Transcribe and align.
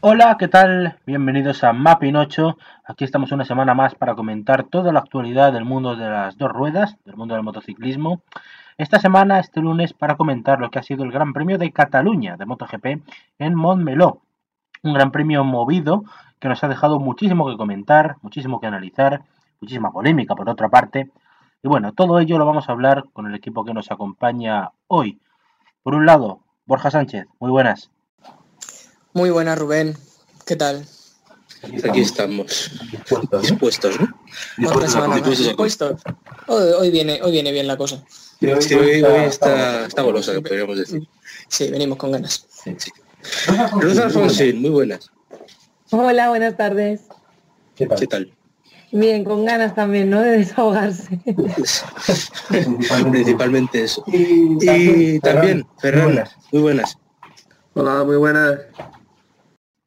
Hola, 0.00 0.36
¿qué 0.38 0.48
tal? 0.48 0.96
Bienvenidos 1.06 1.64
a 1.64 1.72
Mapping 1.72 2.16
8. 2.16 2.56
Aquí 2.84 3.04
estamos 3.04 3.32
una 3.32 3.44
semana 3.44 3.74
más 3.74 3.94
para 3.94 4.14
comentar 4.14 4.64
toda 4.64 4.92
la 4.92 5.00
actualidad 5.00 5.52
del 5.52 5.64
mundo 5.64 5.96
de 5.96 6.08
las 6.08 6.38
dos 6.38 6.50
ruedas, 6.50 6.96
del 7.04 7.16
mundo 7.16 7.34
del 7.34 7.42
motociclismo. 7.42 8.22
Esta 8.78 9.00
semana, 9.00 9.40
este 9.40 9.60
lunes, 9.60 9.92
para 9.92 10.16
comentar 10.16 10.60
lo 10.60 10.70
que 10.70 10.78
ha 10.78 10.84
sido 10.84 11.02
el 11.02 11.10
Gran 11.10 11.32
Premio 11.32 11.58
de 11.58 11.72
Cataluña 11.72 12.36
de 12.36 12.46
MotoGP 12.46 13.02
en 13.40 13.54
Montmeló. 13.56 14.22
Un 14.84 14.94
gran 14.94 15.10
premio 15.10 15.42
movido 15.42 16.04
que 16.38 16.46
nos 16.46 16.62
ha 16.62 16.68
dejado 16.68 17.00
muchísimo 17.00 17.50
que 17.50 17.56
comentar, 17.56 18.18
muchísimo 18.22 18.60
que 18.60 18.68
analizar, 18.68 19.22
muchísima 19.60 19.90
polémica 19.90 20.36
por 20.36 20.48
otra 20.48 20.68
parte. 20.68 21.10
Y 21.60 21.66
bueno, 21.66 21.92
todo 21.92 22.20
ello 22.20 22.38
lo 22.38 22.46
vamos 22.46 22.68
a 22.68 22.72
hablar 22.72 23.06
con 23.12 23.26
el 23.26 23.34
equipo 23.34 23.64
que 23.64 23.74
nos 23.74 23.90
acompaña 23.90 24.70
hoy. 24.86 25.18
Por 25.82 25.96
un 25.96 26.06
lado, 26.06 26.38
Borja 26.64 26.92
Sánchez, 26.92 27.26
muy 27.40 27.50
buenas. 27.50 27.90
Muy 29.12 29.30
buena, 29.30 29.56
Rubén. 29.56 29.96
¿Qué 30.46 30.54
tal? 30.54 30.86
Aquí 31.88 32.00
estamos, 32.00 32.70
dispuestos, 33.42 33.96
¿no? 34.00 34.68
Otra 34.70 34.88
semana 34.88 35.16
más. 35.16 35.24
Dispuestos 35.38 35.46
a- 35.46 35.48
¿Dispuestos? 35.48 36.02
Hoy, 36.46 36.72
hoy 36.78 36.90
viene, 36.90 37.20
hoy 37.22 37.32
viene 37.32 37.52
bien 37.52 37.66
la 37.66 37.76
cosa. 37.76 38.02
Sí, 38.60 38.74
hoy, 38.74 39.02
hoy 39.02 39.24
está, 39.24 39.86
está 39.86 40.02
golosa, 40.02 40.32
que 40.32 40.40
podríamos 40.40 40.78
decir. 40.78 41.06
Sí, 41.48 41.68
venimos 41.70 41.98
con 41.98 42.12
ganas. 42.12 42.46
Sí. 42.50 42.76
Rosa 43.80 44.04
Alfonsín, 44.04 44.60
muy 44.60 44.70
buenas. 44.70 45.10
Hola, 45.90 46.28
buenas 46.28 46.56
tardes. 46.56 47.00
¿Qué 47.74 47.86
tal? 47.86 48.32
Bien, 48.92 49.24
con 49.24 49.44
ganas 49.44 49.74
también, 49.74 50.08
¿no? 50.10 50.20
De 50.20 50.38
desahogarse. 50.38 51.18
Principalmente 53.10 53.82
eso. 53.82 54.02
Y 54.06 55.18
también, 55.20 55.66
Ferran, 55.78 56.24
muy 56.52 56.62
buenas. 56.62 56.96
Hola, 57.74 58.04
muy 58.04 58.16
buenas. 58.16 58.58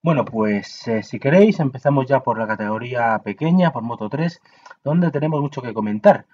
Bueno, 0.04 0.26
pues 0.26 0.88
eh, 0.88 1.04
si 1.04 1.20
queréis 1.20 1.60
empezamos 1.60 2.08
ya 2.08 2.22
por 2.22 2.40
la 2.40 2.48
categoría 2.48 3.20
pequeña, 3.20 3.72
por 3.72 3.84
Moto 3.84 4.10
3, 4.10 4.42
donde 4.84 5.12
tenemos 5.12 5.42
mucho 5.42 5.62
que 5.62 5.76
comentar. 5.76 6.26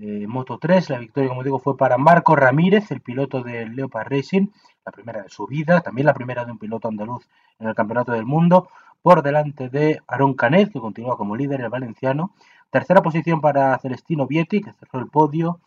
Eh, 0.00 0.26
Moto 0.26 0.58
3, 0.58 0.90
la 0.90 0.98
victoria, 0.98 1.28
como 1.28 1.44
digo, 1.44 1.60
fue 1.60 1.76
para 1.76 1.96
Marco 1.96 2.34
Ramírez, 2.34 2.90
el 2.90 3.00
piloto 3.02 3.42
del 3.42 3.76
Leopard 3.76 4.08
Racing, 4.10 4.48
la 4.84 4.90
primera 4.90 5.22
de 5.22 5.28
su 5.28 5.46
vida, 5.46 5.80
también 5.80 6.06
la 6.06 6.14
primera 6.14 6.44
de 6.44 6.50
un 6.52 6.58
piloto 6.58 6.88
andaluz 6.88 7.28
en 7.60 7.68
el 7.68 7.74
Campeonato 7.76 8.10
del 8.10 8.24
Mundo, 8.26 8.68
por 9.00 9.22
delante 9.22 9.68
de 9.68 10.02
Aaron 10.08 10.34
Canet, 10.34 10.72
que 10.72 10.80
continúa 10.80 11.16
como 11.16 11.36
líder, 11.36 11.60
el 11.60 11.68
valenciano. 11.68 12.32
Tercera 12.70 13.00
posición 13.00 13.40
para 13.40 13.78
Celestino 13.78 14.26
Vietti, 14.26 14.60
que 14.60 14.72
cerró 14.72 14.98
el 14.98 15.06
podio, 15.06 15.60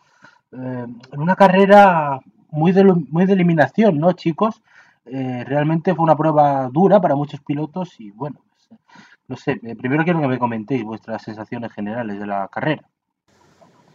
eh, 0.52 0.86
en 1.12 1.20
una 1.20 1.34
carrera 1.34 2.20
muy 2.50 2.72
de, 2.72 2.84
muy 2.84 3.24
de 3.24 3.32
eliminación, 3.32 3.98
¿no, 3.98 4.12
chicos? 4.12 4.62
Eh, 5.10 5.44
realmente 5.46 5.94
fue 5.94 6.04
una 6.04 6.16
prueba 6.16 6.68
dura 6.72 7.00
para 7.00 7.14
muchos 7.14 7.40
pilotos 7.40 7.98
y 7.98 8.10
bueno, 8.10 8.40
pues, 8.50 8.80
no 9.28 9.36
sé, 9.36 9.58
eh, 9.62 9.76
primero 9.76 10.04
quiero 10.04 10.20
que 10.20 10.28
me 10.28 10.38
comentéis 10.38 10.84
vuestras 10.84 11.22
sensaciones 11.22 11.72
generales 11.72 12.18
de 12.18 12.26
la 12.26 12.48
carrera. 12.48 12.82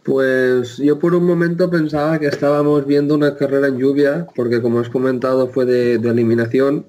Pues 0.04 0.76
yo 0.76 0.98
por 0.98 1.14
un 1.14 1.26
momento 1.26 1.70
pensaba 1.70 2.18
que 2.18 2.26
estábamos 2.26 2.86
viendo 2.86 3.14
una 3.14 3.36
carrera 3.36 3.68
en 3.68 3.78
lluvia, 3.78 4.26
porque 4.34 4.60
como 4.60 4.80
has 4.80 4.90
comentado 4.90 5.48
fue 5.48 5.64
de, 5.64 5.98
de 5.98 6.10
eliminación. 6.10 6.86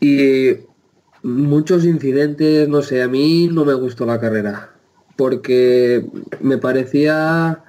Y 0.00 0.56
muchos 1.22 1.84
incidentes, 1.84 2.68
no 2.68 2.82
sé, 2.82 3.02
a 3.02 3.08
mí 3.08 3.48
no 3.50 3.64
me 3.64 3.74
gustó 3.74 4.04
la 4.04 4.20
carrera, 4.20 4.74
porque 5.16 6.04
me 6.40 6.58
parecía, 6.58 7.64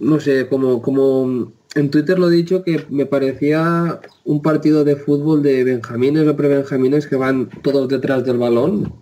no 0.00 0.20
sé, 0.20 0.48
como, 0.48 0.82
como 0.82 1.52
en 1.74 1.90
Twitter 1.90 2.18
lo 2.18 2.30
he 2.30 2.34
dicho, 2.34 2.62
que 2.62 2.86
me 2.88 3.06
parecía 3.06 4.00
un 4.24 4.42
partido 4.42 4.84
de 4.84 4.96
fútbol 4.96 5.42
de 5.42 5.64
benjamines 5.64 6.26
o 6.26 6.36
prebenjamines 6.36 7.06
que 7.06 7.16
van 7.16 7.48
todos 7.62 7.88
detrás 7.88 8.24
del 8.24 8.38
balón. 8.38 8.92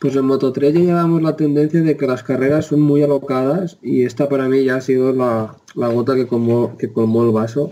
Pues 0.00 0.14
en 0.16 0.26
Moto 0.26 0.52
3 0.52 0.74
ya 0.74 0.80
llevamos 0.80 1.22
la 1.22 1.36
tendencia 1.36 1.80
de 1.80 1.96
que 1.96 2.06
las 2.06 2.22
carreras 2.22 2.66
son 2.66 2.80
muy 2.80 3.02
alocadas 3.02 3.78
y 3.80 4.04
esta 4.04 4.28
para 4.28 4.48
mí 4.48 4.64
ya 4.64 4.76
ha 4.76 4.80
sido 4.80 5.12
la, 5.12 5.56
la 5.74 5.88
gota 5.88 6.14
que 6.14 6.26
colmó, 6.26 6.76
que 6.76 6.92
colmó 6.92 7.24
el 7.24 7.30
vaso. 7.30 7.70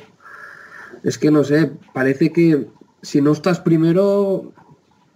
Es 1.03 1.19
que 1.19 1.31
no 1.31 1.45
sé, 1.45 1.71
parece 1.93 2.33
que 2.33 2.67
si 3.03 3.21
no 3.21 3.33
estás 3.33 3.61
primero 3.61 4.53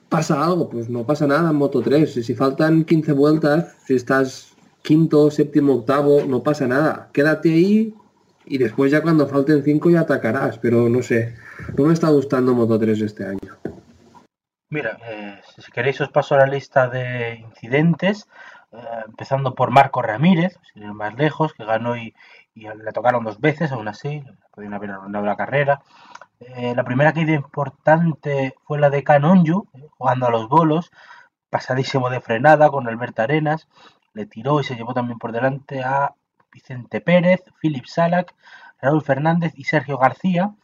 pasa 0.09 0.45
algo, 0.45 0.69
pues 0.69 0.91
no 0.91 1.05
pasa 1.05 1.27
nada 1.27 1.51
en 1.51 1.57
Moto 1.57 1.81
3. 1.81 2.13
Si 2.13 2.35
faltan 2.35 2.85
15 2.85 3.13
vueltas, 3.13 3.75
si 3.87 3.95
estás 3.95 4.53
quinto, 4.83 5.31
séptimo, 5.31 5.75
octavo, 5.77 6.25
no 6.27 6.43
pasa 6.43 6.67
nada. 6.67 7.09
Quédate 7.13 7.53
ahí 7.53 7.95
y 8.49 8.59
después 8.59 8.91
ya 8.91 9.03
cuando 9.03 9.27
falten 9.27 9.63
5 9.63 9.91
ya 9.91 10.01
atacarás, 10.01 10.59
pero 10.59 10.89
no 10.89 11.03
sé, 11.03 11.37
no 11.77 11.85
me 11.85 11.93
está 11.93 12.09
gustando 12.09 12.55
Moto 12.55 12.79
3 12.79 13.01
este 13.03 13.27
año. 13.27 13.57
Mira, 14.71 14.99
eh, 15.07 15.41
si 15.57 15.73
queréis 15.73 16.01
os 16.01 16.11
paso 16.11 16.37
la 16.37 16.47
lista 16.47 16.89
de 16.89 17.37
incidentes, 17.37 18.29
eh, 18.73 18.77
empezando 19.07 19.55
por 19.55 19.71
Marco 19.71 20.03
Ramírez, 20.03 20.59
sin 20.73 20.83
ir 20.83 20.93
más 20.93 21.15
lejos, 21.15 21.55
que 21.55 21.65
ganó 21.65 21.97
y, 21.97 22.15
le 22.55 22.93
tocaron 22.93 23.23
dos 23.25 23.41
veces, 23.41 23.71
aún 23.71 23.87
así, 23.87 24.25
podían 24.53 24.75
haber 24.75 24.91
arruinado 24.91 25.25
la 25.25 25.37
carrera. 25.37 25.81
Eh, 26.41 26.75
la 26.75 26.83
primera 26.83 27.13
caída 27.13 27.33
importante 27.33 28.57
fue 28.65 28.81
la 28.81 28.91
de 28.91 29.05
Canonju, 29.05 29.69
jugando 29.97 30.27
a 30.27 30.31
los 30.31 30.49
bolos, 30.49 30.91
pasadísimo 31.51 32.11
de 32.11 32.21
frenada 32.21 32.69
con 32.69 32.89
Alberto 32.89 33.23
Arenas, 33.23 33.69
le 34.13 34.27
tiró 34.27 34.61
y 34.61 34.65
se 34.65 34.75
llevó 34.75 34.93
también 34.93 35.19
por 35.19 35.31
delante 35.31 35.85
a 35.85 36.15
Vicente 36.53 37.01
Pérez, 37.01 37.43
Philip 37.61 37.85
Salak, 37.87 38.35
Raúl 38.81 39.03
Fernández 39.03 39.53
y 39.57 39.65
Sergio 39.65 39.99
García. 39.99 40.55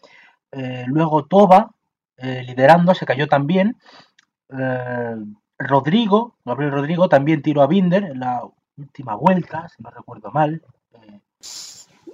Eh, 0.53 0.85
luego 0.87 1.25
Toba, 1.25 1.73
eh, 2.17 2.43
liderando, 2.47 2.95
se 2.95 3.07
cayó 3.07 3.27
también. 3.27 3.77
Eh, 4.51 5.17
Rodrigo, 5.59 6.37
Gabriel 6.45 6.73
Rodrigo, 6.73 7.09
también 7.09 7.43
tiró 7.43 7.63
a 7.63 7.67
Binder 7.67 8.05
en 8.05 8.21
la 8.21 8.43
última 8.77 9.15
vuelta, 9.15 9.69
si 9.69 9.83
no 9.83 9.91
recuerdo 9.91 10.31
mal. 10.31 10.63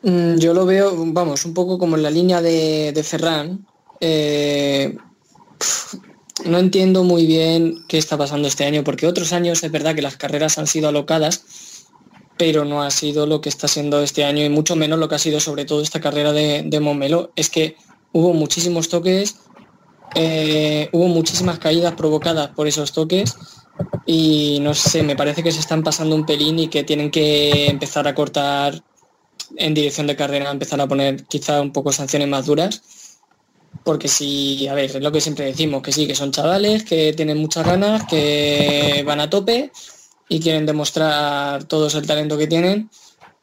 Mm, 0.02 0.36
Yo 0.36 0.54
lo 0.54 0.64
veo, 0.66 0.92
vamos, 0.96 1.44
un 1.44 1.54
poco 1.54 1.78
como 1.78 1.96
en 1.96 2.02
la 2.02 2.10
línea 2.10 2.40
de, 2.40 3.00
Ferran. 3.04 3.66
No 6.46 6.58
entiendo 6.58 7.04
muy 7.04 7.26
bien 7.26 7.84
qué 7.86 7.98
está 7.98 8.16
pasando 8.16 8.48
este 8.48 8.64
año, 8.64 8.82
porque 8.82 9.06
otros 9.06 9.34
años 9.34 9.62
es 9.62 9.70
verdad 9.70 9.94
que 9.94 10.00
las 10.00 10.16
carreras 10.16 10.56
han 10.56 10.66
sido 10.66 10.88
alocadas, 10.88 11.44
pero 12.40 12.64
no 12.64 12.82
ha 12.82 12.90
sido 12.90 13.26
lo 13.26 13.42
que 13.42 13.50
está 13.50 13.68
siendo 13.68 14.00
este 14.00 14.24
año 14.24 14.42
y 14.42 14.48
mucho 14.48 14.74
menos 14.74 14.98
lo 14.98 15.10
que 15.10 15.16
ha 15.16 15.18
sido 15.18 15.40
sobre 15.40 15.66
todo 15.66 15.82
esta 15.82 16.00
carrera 16.00 16.32
de, 16.32 16.62
de 16.64 16.80
Montmeló. 16.80 17.32
Es 17.36 17.50
que 17.50 17.76
hubo 18.12 18.32
muchísimos 18.32 18.88
toques, 18.88 19.36
eh, 20.14 20.88
hubo 20.92 21.08
muchísimas 21.08 21.58
caídas 21.58 21.92
provocadas 21.96 22.48
por 22.48 22.66
esos 22.66 22.92
toques 22.92 23.36
y 24.06 24.56
no 24.62 24.72
sé, 24.72 25.02
me 25.02 25.16
parece 25.16 25.42
que 25.42 25.52
se 25.52 25.60
están 25.60 25.82
pasando 25.82 26.16
un 26.16 26.24
pelín 26.24 26.58
y 26.58 26.68
que 26.68 26.82
tienen 26.82 27.10
que 27.10 27.66
empezar 27.66 28.08
a 28.08 28.14
cortar 28.14 28.82
en 29.58 29.74
dirección 29.74 30.06
de 30.06 30.16
carrera, 30.16 30.50
empezar 30.50 30.80
a 30.80 30.88
poner 30.88 31.26
quizá 31.26 31.60
un 31.60 31.74
poco 31.74 31.92
sanciones 31.92 32.28
más 32.28 32.46
duras. 32.46 32.80
Porque 33.84 34.08
si, 34.08 34.66
a 34.66 34.72
ver, 34.72 34.86
es 34.86 35.02
lo 35.02 35.12
que 35.12 35.20
siempre 35.20 35.44
decimos, 35.44 35.82
que 35.82 35.92
sí, 35.92 36.06
que 36.06 36.14
son 36.14 36.32
chavales, 36.32 36.84
que 36.84 37.12
tienen 37.12 37.36
muchas 37.36 37.66
ganas, 37.66 38.06
que 38.06 39.04
van 39.06 39.20
a 39.20 39.28
tope 39.28 39.72
y 40.30 40.38
quieren 40.40 40.64
demostrar 40.64 41.64
todos 41.64 41.96
el 41.96 42.06
talento 42.06 42.38
que 42.38 42.46
tienen. 42.46 42.88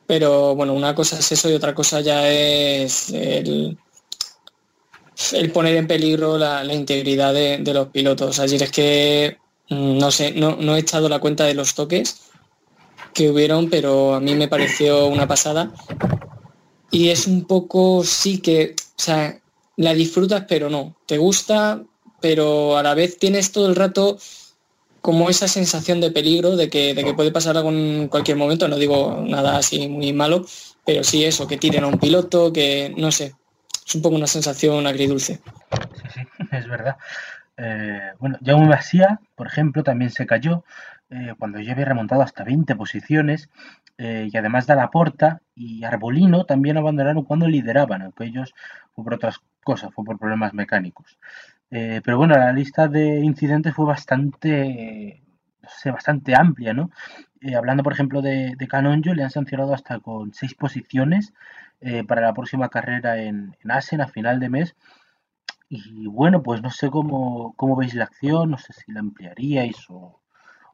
Pero 0.07 0.55
bueno, 0.55 0.73
una 0.73 0.95
cosa 0.95 1.19
es 1.19 1.31
eso 1.33 1.49
y 1.49 1.53
otra 1.53 1.75
cosa 1.75 1.99
ya 1.99 2.31
es 2.31 3.09
el, 3.09 3.77
poner 5.53 5.75
en 5.75 5.85
peligro 5.85 6.37
la, 6.37 6.63
integridad 6.73 7.33
de, 7.33 7.57
de 7.57 7.73
los 7.73 7.89
pilotos. 7.89 8.39
Ayer 8.39 8.63
es 8.63 8.71
que, 8.71 9.37
mm, 9.69 9.97
no 9.97 10.11
sé, 10.11 10.31
no, 10.31 10.55
no 10.55 10.77
he 10.77 10.79
echado 10.79 11.09
la 11.09 11.19
cuenta 11.19 11.43
de 11.43 11.55
los 11.55 11.75
toques 11.75 12.21
que 13.13 13.29
hubieron, 13.29 13.69
pero 13.69 14.15
a 14.15 14.21
mí 14.21 14.33
me 14.35 14.47
pareció 14.47 15.07
una 15.07 15.27
pasada. 15.27 15.73
y 16.89 17.09
es 17.09 17.27
un 17.27 17.43
poco 17.43 18.05
sí 18.05 18.37
que, 18.39 18.75
o 18.79 19.01
sea, 19.01 19.41
la 19.75 19.93
disfrutas 19.93 20.45
pero 20.47 20.69
no, 20.69 20.95
te 21.05 21.17
gusta, 21.17 21.83
pero 22.21 22.77
a 22.77 22.83
la 22.83 22.93
vez 22.93 23.17
tienes 23.17 23.51
todo 23.51 23.67
el 23.67 23.75
rato 23.75 24.17
como 25.07 25.29
esa 25.29 25.47
sensación 25.47 26.01
de 26.01 26.11
peligro, 26.11 26.57
de 26.57 26.69
que, 26.69 26.93
de 26.93 27.01
que 27.01 27.13
puede 27.13 27.31
pasar 27.31 27.55
algo 27.55 27.69
en 27.69 28.09
cualquier 28.09 28.35
momento, 28.35 28.67
no 28.67 28.75
digo 28.75 29.23
nada 29.25 29.55
así 29.55 29.87
muy 29.87 30.11
malo, 30.11 30.45
pero 30.85 31.01
sí 31.01 31.23
eso, 31.23 31.47
que 31.47 31.55
tiren 31.55 31.85
a 31.85 31.87
un 31.87 31.97
piloto, 31.97 32.51
que 32.51 32.93
no 32.97 33.09
sé, 33.09 33.33
es 33.87 33.95
un 33.95 34.01
poco 34.01 34.17
una 34.17 34.27
sensación 34.27 34.85
agridulce. 34.85 35.39
Sí, 36.13 36.19
sí, 36.25 36.27
es 36.51 36.67
verdad. 36.67 36.97
Eh, 37.55 38.01
bueno, 38.19 38.37
Jaume 38.45 38.67
Masía, 38.67 39.21
por 39.33 39.47
ejemplo, 39.47 39.81
también 39.81 40.11
se 40.11 40.25
cayó 40.25 40.65
eh, 41.09 41.35
cuando 41.39 41.61
ya 41.61 41.71
había 41.71 41.85
remontado 41.85 42.21
hasta 42.21 42.43
20 42.43 42.75
posiciones 42.75 43.47
eh, 43.97 44.27
y 44.29 44.35
además 44.35 44.67
de 44.67 44.75
la 44.75 44.91
Porta 44.91 45.39
y 45.55 45.85
Arbolino 45.85 46.43
también 46.43 46.75
abandonaron 46.75 47.23
cuando 47.23 47.47
lideraban, 47.47 48.01
aunque 48.01 48.25
ellos 48.25 48.53
fue 48.93 49.05
por 49.05 49.13
otras 49.13 49.39
cosas, 49.63 49.93
fue 49.93 50.03
por 50.03 50.19
problemas 50.19 50.53
mecánicos. 50.53 51.17
Eh, 51.69 52.01
pero 52.03 52.17
bueno, 52.17 52.35
la 52.35 52.53
lista 52.53 52.87
de 52.87 53.19
incidentes 53.19 53.73
fue 53.73 53.85
bastante, 53.85 55.21
bastante 55.85 56.35
amplia, 56.35 56.73
¿no? 56.73 56.89
Eh, 57.41 57.55
hablando, 57.55 57.83
por 57.83 57.93
ejemplo, 57.93 58.21
de, 58.21 58.55
de 58.57 58.67
Canonjo, 58.67 59.13
le 59.13 59.23
han 59.23 59.31
sancionado 59.31 59.73
hasta 59.73 59.99
con 59.99 60.33
seis 60.33 60.53
posiciones 60.55 61.33
eh, 61.81 62.03
para 62.03 62.21
la 62.21 62.33
próxima 62.33 62.69
carrera 62.69 63.21
en, 63.21 63.55
en 63.61 63.71
Asen 63.71 64.01
a 64.01 64.07
final 64.07 64.39
de 64.39 64.49
mes. 64.49 64.75
Y 65.69 66.07
bueno, 66.07 66.41
pues 66.41 66.61
no 66.61 66.69
sé 66.69 66.89
cómo, 66.89 67.53
cómo 67.57 67.75
veis 67.75 67.93
la 67.93 68.05
acción, 68.05 68.51
no 68.51 68.57
sé 68.57 68.71
si 68.73 68.91
la 68.91 69.01
ampliaríais 69.01 69.75
o, 69.89 70.21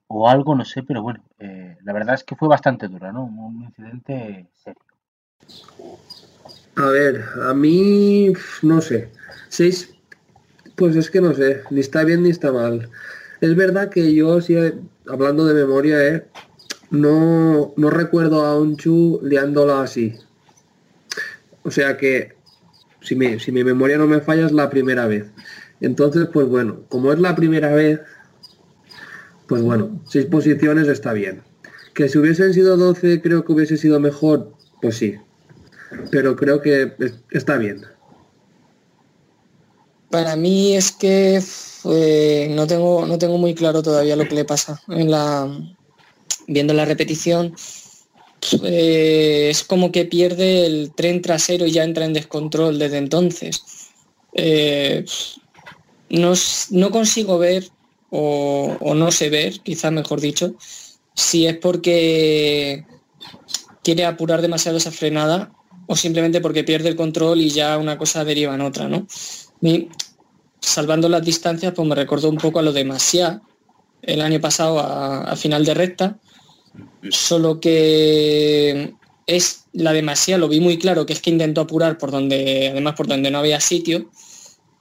o 0.08 0.30
algo, 0.30 0.56
no 0.56 0.66
sé, 0.66 0.84
pero 0.84 1.02
bueno, 1.02 1.24
la 1.40 1.94
verdad 1.94 2.14
es 2.14 2.24
que 2.24 2.36
fue 2.36 2.48
bastante 2.48 2.88
dura, 2.88 3.12
¿no? 3.12 3.24
Un 3.24 3.64
incidente 3.64 4.48
serio. 4.54 4.84
A 6.76 6.86
ver, 6.86 7.26
a 7.42 7.54
mí 7.54 8.34
no 8.62 8.82
sé. 8.82 9.12
Seis, 9.50 9.93
pues 10.76 10.96
es 10.96 11.10
que 11.10 11.22
no 11.22 11.34
sé, 11.34 11.62
ni 11.70 11.80
está 11.80 12.04
bien 12.04 12.24
ni 12.24 12.30
está 12.30 12.52
mal. 12.52 12.90
Es 13.42 13.56
verdad 13.56 13.90
que 13.90 14.14
yo, 14.14 14.40
sí, 14.42 14.56
hablando 15.08 15.46
de 15.46 15.54
memoria, 15.54 16.06
eh, 16.08 16.26
no, 16.90 17.74
no 17.76 17.90
recuerdo 17.90 18.46
a 18.46 18.56
Onchu 18.58 19.20
liándola 19.24 19.82
así. 19.82 20.16
O 21.64 21.72
sea 21.72 21.98
que, 21.98 22.36
si 23.02 23.16
mi, 23.16 23.40
si 23.40 23.52
mi 23.52 23.64
memoria 23.64 23.98
no 23.98 24.08
me 24.08 24.22
falla, 24.22 24.46
es 24.46 24.52
la 24.52 24.70
primera 24.70 25.08
vez. 25.08 25.26
Entonces, 25.82 26.28
pues 26.32 26.48
bueno, 26.48 26.82
como 26.90 27.12
es 27.12 27.20
la 27.20 27.36
primera 27.36 27.74
vez, 27.74 28.00
pues 29.48 29.62
bueno, 29.62 30.02
seis 30.08 30.26
posiciones 30.26 30.88
está 30.88 31.14
bien. 31.14 31.42
Que 31.94 32.10
si 32.10 32.18
hubiesen 32.18 32.54
sido 32.54 32.78
12 32.78 33.22
creo 33.22 33.46
que 33.46 33.52
hubiese 33.52 33.78
sido 33.78 34.00
mejor, 34.00 34.54
pues 34.82 34.96
sí. 34.98 35.16
Pero 36.12 36.36
creo 36.36 36.62
que 36.62 36.94
es- 37.00 37.20
está 37.32 37.58
bien. 37.58 37.82
Para 40.14 40.36
mí 40.36 40.76
es 40.76 40.92
que 40.92 41.42
eh, 41.86 42.48
no, 42.52 42.68
tengo, 42.68 43.08
no 43.08 43.18
tengo 43.18 43.40
muy 43.40 43.56
claro 43.56 43.82
todavía 43.82 44.16
lo 44.16 44.28
que 44.28 44.36
le 44.36 44.46
pasa. 44.46 44.80
Viendo 46.46 46.74
la 46.76 46.86
repetición, 46.86 47.56
eh, 48.64 49.48
es 49.50 49.64
como 49.64 49.92
que 49.92 50.06
pierde 50.06 50.68
el 50.68 50.92
tren 50.94 51.24
trasero 51.24 51.66
y 51.66 51.72
ya 51.72 51.84
entra 51.84 52.06
en 52.06 52.14
descontrol 52.14 52.78
desde 52.78 53.00
entonces. 53.00 53.64
Eh, 54.34 55.04
no, 56.12 56.34
no 56.70 56.92
consigo 56.92 57.40
ver, 57.40 57.70
o, 58.12 58.94
no 58.94 59.12
sé 59.12 59.32
ver, 59.32 59.62
quizás 59.62 59.92
mejor 59.92 60.22
dicho, 60.22 60.54
si 61.16 61.48
es 61.48 61.58
porque 61.58 62.86
quiere 63.84 64.06
apurar 64.06 64.44
demasiado 64.44 64.78
esa 64.78 64.92
frenada 64.92 65.52
o 65.88 65.96
simplemente 65.96 66.40
porque 66.40 66.64
pierde 66.64 66.90
el 66.90 66.96
control 66.96 67.42
y 67.42 67.50
ya 67.50 67.80
una 67.80 67.98
cosa 67.98 68.24
deriva 68.24 68.54
en 68.54 68.62
otra, 68.62 68.88
¿no? 68.88 69.08
Salvando 70.64 71.10
las 71.10 71.24
distancias, 71.24 71.74
pues 71.76 71.88
me 71.88 71.96
recordó 71.96 72.30
un 72.30 72.38
poco 72.38 72.60
a 72.60 72.62
lo 72.62 72.72
de 72.72 72.86
Masia 72.86 73.42
el 74.02 74.22
año 74.22 74.40
pasado 74.40 74.80
a, 74.80 75.36
final 75.36 75.66
de 75.66 75.74
recta, 75.74 76.18
solo 77.10 77.60
que 77.60 78.94
es 79.28 79.66
la 79.74 79.94
de 79.94 80.38
lo 80.38 80.48
vi 80.48 80.60
muy 80.60 80.78
claro, 80.78 81.06
que 81.06 81.14
es 81.14 81.22
que 81.22 81.30
intentó 81.30 81.62
apurar 81.62 81.98
por 81.98 82.12
donde, 82.12 82.70
además 82.70 82.96
por 82.96 83.08
donde 83.08 83.32
no 83.32 83.40
había 83.40 83.60
sitio, 83.60 84.10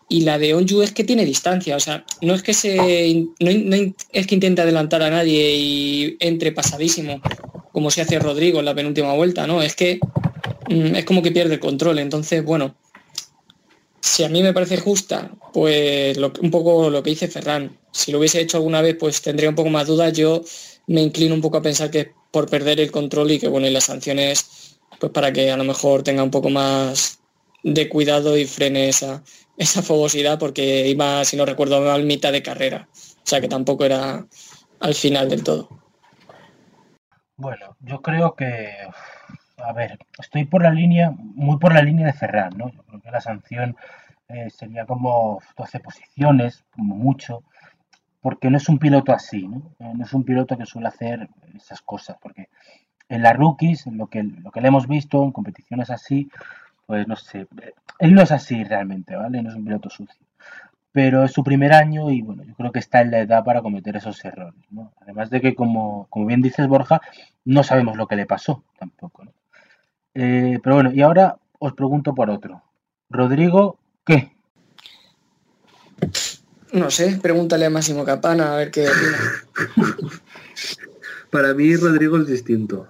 y 0.09 0.23
la 0.23 0.39
de 0.39 0.55
Onju 0.55 0.83
es 0.83 0.93
que 0.93 1.05
tiene 1.05 1.25
distancia, 1.25 1.77
o 1.77 1.81
sea, 1.81 2.05
no 2.21 2.35
es 2.35 2.43
que 2.43 2.53
se 2.53 3.27
no, 3.41 3.51
no 3.51 3.95
es 4.13 4.27
que 4.27 4.35
intente 4.35 4.61
adelantar 4.61 5.03
a 5.03 5.11
nadie 5.11 5.57
y 5.57 6.17
entre 6.21 6.53
pasadísimo, 6.53 7.21
como 7.73 7.91
se 7.91 8.03
hace 8.03 8.19
Rodrigo 8.19 8.59
en 8.59 8.67
la 8.67 8.75
penúltima 8.75 9.15
vuelta, 9.15 9.47
no, 9.47 9.63
es 9.63 9.75
que 9.75 10.01
mm, 10.69 10.97
es 10.97 11.05
como 11.05 11.23
que 11.23 11.33
pierde 11.33 11.55
el 11.55 11.61
control, 11.61 11.99
entonces 11.99 12.45
bueno, 12.45 12.75
si 14.03 14.25
a 14.25 14.29
mí 14.29 14.43
me 14.43 14.53
parece 14.53 14.79
justa, 14.79 15.31
pues 15.53 16.17
lo- 16.19 16.33
un 16.43 16.51
poco 16.51 16.91
lo 16.91 17.03
que 17.03 17.11
dice 17.11 17.29
Ferran. 17.29 17.79
Si 17.93 18.11
lo 18.13 18.19
hubiese 18.19 18.41
hecho 18.41 18.57
alguna 18.59 18.83
vez, 18.83 18.97
pues 18.99 19.23
tendría 19.23 19.49
un 19.49 19.55
poco 19.55 19.71
más 19.71 19.87
dudas. 19.87 20.13
Yo 20.13 20.43
me 20.89 21.01
inclino 21.03 21.35
un 21.35 21.41
poco 21.41 21.59
a 21.59 21.63
pensar 21.63 21.91
que 21.91 22.01
es 22.01 22.09
por 22.33 22.51
perder 22.51 22.81
el 22.81 22.91
control 22.91 23.31
y 23.31 23.39
que 23.39 23.49
bueno, 23.49 23.67
y 23.67 23.71
las 23.71 23.85
sanciones, 23.85 24.79
pues 24.99 25.13
para 25.13 25.33
que 25.33 25.51
a 25.51 25.57
lo 25.57 25.65
mejor 25.65 26.03
tenga 26.03 26.23
un 26.23 26.31
poco 26.33 26.51
más 26.51 27.21
de 27.63 27.89
cuidado 27.89 28.37
y 28.37 28.45
frene 28.45 28.89
esa, 28.89 29.23
esa 29.57 29.83
fogosidad, 29.83 30.39
porque 30.39 30.89
iba, 30.89 31.25
si 31.25 31.37
no 31.37 31.47
recuerdo 31.47 31.81
mal, 31.81 32.03
mitad 32.05 32.33
de 32.33 32.43
carrera. 32.43 32.89
O 32.93 33.27
sea 33.27 33.41
que 33.41 33.49
tampoco 33.49 33.85
era 33.85 34.27
al 34.81 34.95
final 34.95 35.29
del 35.29 35.45
todo. 35.45 35.69
Bueno, 37.37 37.77
yo 37.81 38.03
creo 38.03 38.35
que, 38.35 38.71
a 39.63 39.73
ver, 39.73 39.99
estoy 40.19 40.45
por 40.45 40.63
la 40.63 40.71
línea, 40.71 41.13
muy 41.17 41.59
por 41.59 41.75
la 41.75 41.83
línea 41.83 42.07
de 42.07 42.13
Ferran, 42.13 42.53
¿no? 42.57 42.71
Yo 42.71 42.83
creo 42.83 43.01
que 43.01 43.11
la 43.11 43.21
sanción 43.21 43.77
eh, 44.29 44.51
sería 44.51 44.87
como 44.87 45.41
12 45.57 45.81
posiciones, 45.81 46.65
como 46.71 46.97
mucho, 46.97 47.43
porque 48.21 48.51
no 48.51 48.57
es 48.57 48.69
un 48.69 48.79
piloto 48.79 49.13
así, 49.13 49.47
¿no? 49.47 49.75
Eh, 49.79 49.93
no 49.95 50.05
es 50.05 50.13
un 50.13 50.25
piloto 50.25 50.57
que 50.57 50.67
suele 50.67 50.89
hacer 50.89 51.29
esas 51.55 51.83
cosas, 51.83 52.17
porque 52.21 52.49
en 53.09 53.23
las 53.23 53.37
rookies, 53.37 53.87
en 53.87 53.99
lo 53.99 54.07
que, 54.07 54.23
lo 54.23 54.51
que 54.51 54.61
le 54.61 54.69
hemos 54.69 54.89
visto 54.89 55.23
en 55.23 55.33
competiciones 55.33 55.91
así, 55.91 56.31
pues 56.87 57.07
no 57.09 57.17
sé, 57.17 57.41
eh, 57.63 57.75
él 57.99 58.15
no 58.15 58.23
es 58.23 58.33
así 58.33 58.65
realmente, 58.65 59.17
¿vale? 59.17 59.43
No 59.43 59.51
es 59.51 59.57
un 59.57 59.65
piloto 59.65 59.91
sucio. 59.91 60.27
Pero 60.93 61.25
es 61.25 61.33
su 61.33 61.43
primer 61.43 61.73
año 61.73 62.11
y 62.11 62.21
bueno, 62.23 62.43
yo 62.45 62.55
creo 62.55 62.73
que 62.73 62.79
está 62.79 63.01
en 63.01 63.11
la 63.11 63.21
edad 63.21 63.45
para 63.45 63.63
cometer 63.63 63.97
esos 63.97 64.25
errores, 64.25 64.61
¿no? 64.71 64.93
Además 65.01 65.31
de 65.31 65.41
que, 65.41 65.55
como, 65.55 66.07
como 66.11 66.27
bien 66.27 66.43
dices, 66.43 66.67
Borja, 66.69 67.01
no 67.45 67.63
sabemos 67.63 67.97
lo 67.97 68.07
que 68.07 68.17
le 68.17 68.27
pasó 68.27 68.63
tampoco, 68.79 69.25
¿no? 69.25 69.33
Eh, 70.15 70.59
pero 70.63 70.77
bueno, 70.77 70.93
y 70.93 71.03
ahora 71.03 71.37
os 71.59 71.73
pregunto 71.75 72.15
por 72.15 72.31
otro. 72.31 72.63
Rodrigo, 73.11 73.79
¿qué? 74.05 74.33
No 76.73 76.91
sé, 76.91 77.19
pregúntale 77.23 77.67
a 77.67 77.71
Máximo 77.71 78.05
Capana 78.05 78.55
a 78.55 78.57
ver 78.57 78.71
qué 78.71 78.89
opina. 78.89 79.19
Para 81.31 81.55
mí 81.55 81.75
Rodrigo 81.77 82.19
es 82.19 82.27
distinto. 82.27 82.89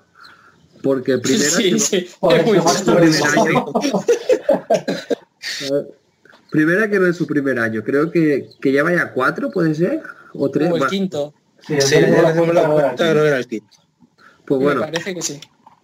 Porque 0.83 1.19
primera 1.19 1.51
Sí, 1.51 1.73
que- 1.73 1.79
sí, 1.79 2.09
primera 6.51 6.91
que 6.91 6.99
no 6.99 7.07
es 7.07 7.17
su 7.17 7.27
primer 7.27 7.59
año. 7.59 7.83
Creo 7.85 8.11
que, 8.11 8.49
que 8.61 8.73
ya 8.73 8.83
vaya 8.83 9.13
cuatro, 9.13 9.51
puede 9.51 9.75
ser. 9.75 10.03
O 10.35 10.51
tres. 10.51 10.71
O 10.73 10.77
el 10.77 10.83
Va, 10.83 10.89
quinto, 10.89 11.35
Sí, 11.61 11.75
hacemos 11.77 12.55
la 12.55 12.69
cuenta, 12.69 12.95
creo 12.97 13.23
que 13.23 13.29
era 13.29 13.39
el 13.39 13.47
kit. 13.47 13.65
Pues 14.45 14.59
me 14.59 14.65
bueno, 14.67 14.81
parece 14.81 15.15
que 15.15 15.23
sí. 15.23 15.41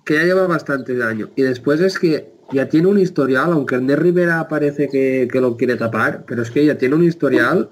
Que 0.08 0.14
ya 0.14 0.24
lleva 0.24 0.46
bastantes 0.46 1.02
años. 1.02 1.28
Y 1.36 1.42
después 1.42 1.82
es 1.82 1.98
que 1.98 2.32
ya 2.50 2.66
tiene 2.66 2.88
un 2.88 2.98
historial, 2.98 3.52
aunque 3.52 3.74
el 3.74 3.84
Ner 3.84 4.02
Rivera 4.02 4.48
parece 4.48 4.88
que, 4.88 5.28
que 5.30 5.38
lo 5.38 5.58
quiere 5.58 5.76
tapar, 5.76 6.24
pero 6.26 6.40
es 6.40 6.50
que 6.50 6.64
ya 6.64 6.78
tiene 6.78 6.94
un 6.94 7.04
historial, 7.04 7.68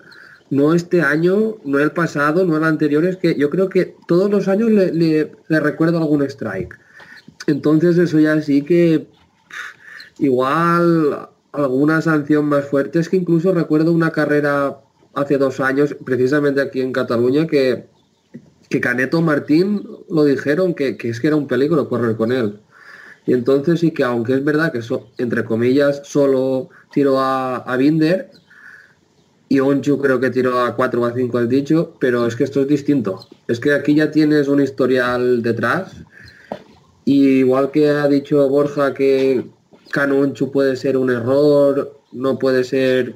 no 0.51 0.75
este 0.75 1.01
año, 1.01 1.57
no 1.65 1.79
el 1.79 1.93
pasado, 1.93 2.45
no 2.45 2.59
el 2.59 2.65
anterior, 2.65 3.07
es 3.07 3.17
que 3.17 3.37
yo 3.37 3.49
creo 3.49 3.71
que 3.71 3.97
todos 4.07 4.31
los 4.31 4.49
años 4.49 4.69
le, 4.71 5.33
recuerdo 5.49 5.97
algún 5.97 6.23
strike. 6.25 6.79
Entonces 7.47 7.97
eso 7.97 8.19
ya 8.19 8.43
sí 8.43 8.61
que 8.61 9.07
igual 10.19 11.31
alguna 11.53 12.03
sanción 12.03 12.51
más 12.51 12.67
fuerte, 12.67 12.99
es 12.99 13.09
que 13.09 13.17
incluso 13.17 13.55
recuerdo 13.55 13.93
una 13.93 14.11
carrera 14.11 14.79
hace 15.15 15.39
dos 15.39 15.59
años, 15.59 15.97
precisamente 16.05 16.61
aquí 16.61 16.83
en 16.83 16.93
Cataluña, 16.93 17.47
que 17.47 17.87
que 18.69 18.81
Caneto 18.81 19.21
Martín 19.23 19.87
lo 20.11 20.25
dijeron 20.25 20.75
que, 20.75 20.97
que 20.97 21.09
es 21.11 21.21
que 21.21 21.29
era 21.29 21.37
un 21.37 21.47
peligro 21.47 21.89
correr 21.89 22.17
con 22.17 22.33
él. 22.33 22.61
Y 23.27 23.33
entonces 23.35 23.81
sí 23.81 23.91
que 23.93 24.05
aunque 24.05 24.35
es 24.35 24.45
verdad 24.45 24.73
que 24.73 24.83
so- 24.83 25.09
entre 25.19 25.45
comillas 25.45 26.03
solo 26.05 26.69
tiró 26.93 27.19
a, 27.21 27.57
a 27.59 27.77
Binder 27.77 28.31
y 29.49 29.61
Onchu 29.61 29.99
creo 30.01 30.19
que 30.21 30.31
tiró 30.31 30.61
a 30.61 30.75
4 30.75 31.03
o 31.03 31.05
a 31.07 31.13
5 31.15 31.39
al 31.39 31.49
dicho, 31.49 31.95
pero 32.01 32.27
es 32.27 32.35
que 32.35 32.45
esto 32.45 32.63
es 32.63 32.69
distinto. 32.69 33.29
Es 33.47 33.61
que 33.61 33.73
aquí 33.73 33.95
ya 33.95 34.11
tienes 34.11 34.49
un 34.49 34.61
historial 34.61 35.43
detrás 35.43 35.93
y 37.05 37.39
igual 37.41 37.71
que 37.71 37.89
ha 37.89 38.09
dicho 38.09 38.49
Borja 38.49 38.93
que 38.95 39.47
Cano 39.93 40.19
Onchu 40.21 40.51
puede 40.51 40.77
ser 40.77 40.97
un 40.97 41.11
error, 41.11 42.01
no 42.13 42.39
puede 42.39 42.65
ser 42.65 43.15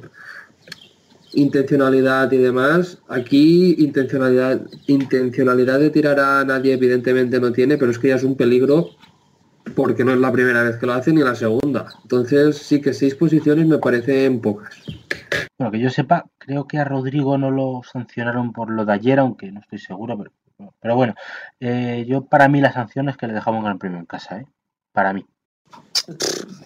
intencionalidad 1.34 2.30
y 2.32 2.38
demás. 2.38 2.98
Aquí 3.08 3.74
intencionalidad, 3.78 4.60
intencionalidad 4.86 5.78
de 5.78 5.90
tirar 5.90 6.20
a 6.20 6.44
nadie 6.44 6.74
evidentemente 6.74 7.40
no 7.40 7.52
tiene, 7.52 7.78
pero 7.78 7.90
es 7.90 7.98
que 7.98 8.08
ya 8.08 8.16
es 8.16 8.24
un 8.24 8.36
peligro 8.36 8.90
porque 9.74 10.04
no 10.04 10.12
es 10.12 10.18
la 10.18 10.32
primera 10.32 10.62
vez 10.62 10.76
que 10.76 10.86
lo 10.86 10.94
hace 10.94 11.12
ni 11.12 11.22
la 11.22 11.34
segunda. 11.34 11.86
Entonces 12.02 12.58
sí 12.58 12.80
que 12.80 12.92
seis 12.92 13.14
posiciones 13.14 13.66
me 13.66 13.78
parecen 13.78 14.40
pocas. 14.40 14.82
Bueno, 15.58 15.70
que 15.70 15.80
yo 15.80 15.90
sepa, 15.90 16.26
creo 16.38 16.66
que 16.66 16.78
a 16.78 16.84
Rodrigo 16.84 17.38
no 17.38 17.50
lo 17.50 17.82
sancionaron 17.84 18.52
por 18.52 18.70
lo 18.70 18.84
de 18.84 18.92
ayer, 18.92 19.18
aunque 19.18 19.52
no 19.52 19.60
estoy 19.60 19.78
seguro, 19.78 20.18
pero, 20.18 20.74
pero 20.80 20.96
bueno, 20.96 21.14
eh, 21.60 22.04
yo 22.08 22.24
para 22.24 22.48
mí 22.48 22.60
la 22.60 22.72
sanción 22.72 23.08
es 23.08 23.16
que 23.16 23.26
le 23.26 23.34
dejamos 23.34 23.58
un 23.58 23.64
gran 23.66 23.78
premio 23.78 23.98
en 23.98 24.06
casa, 24.06 24.38
¿eh? 24.38 24.46
Para 24.92 25.12
mí. 25.12 25.24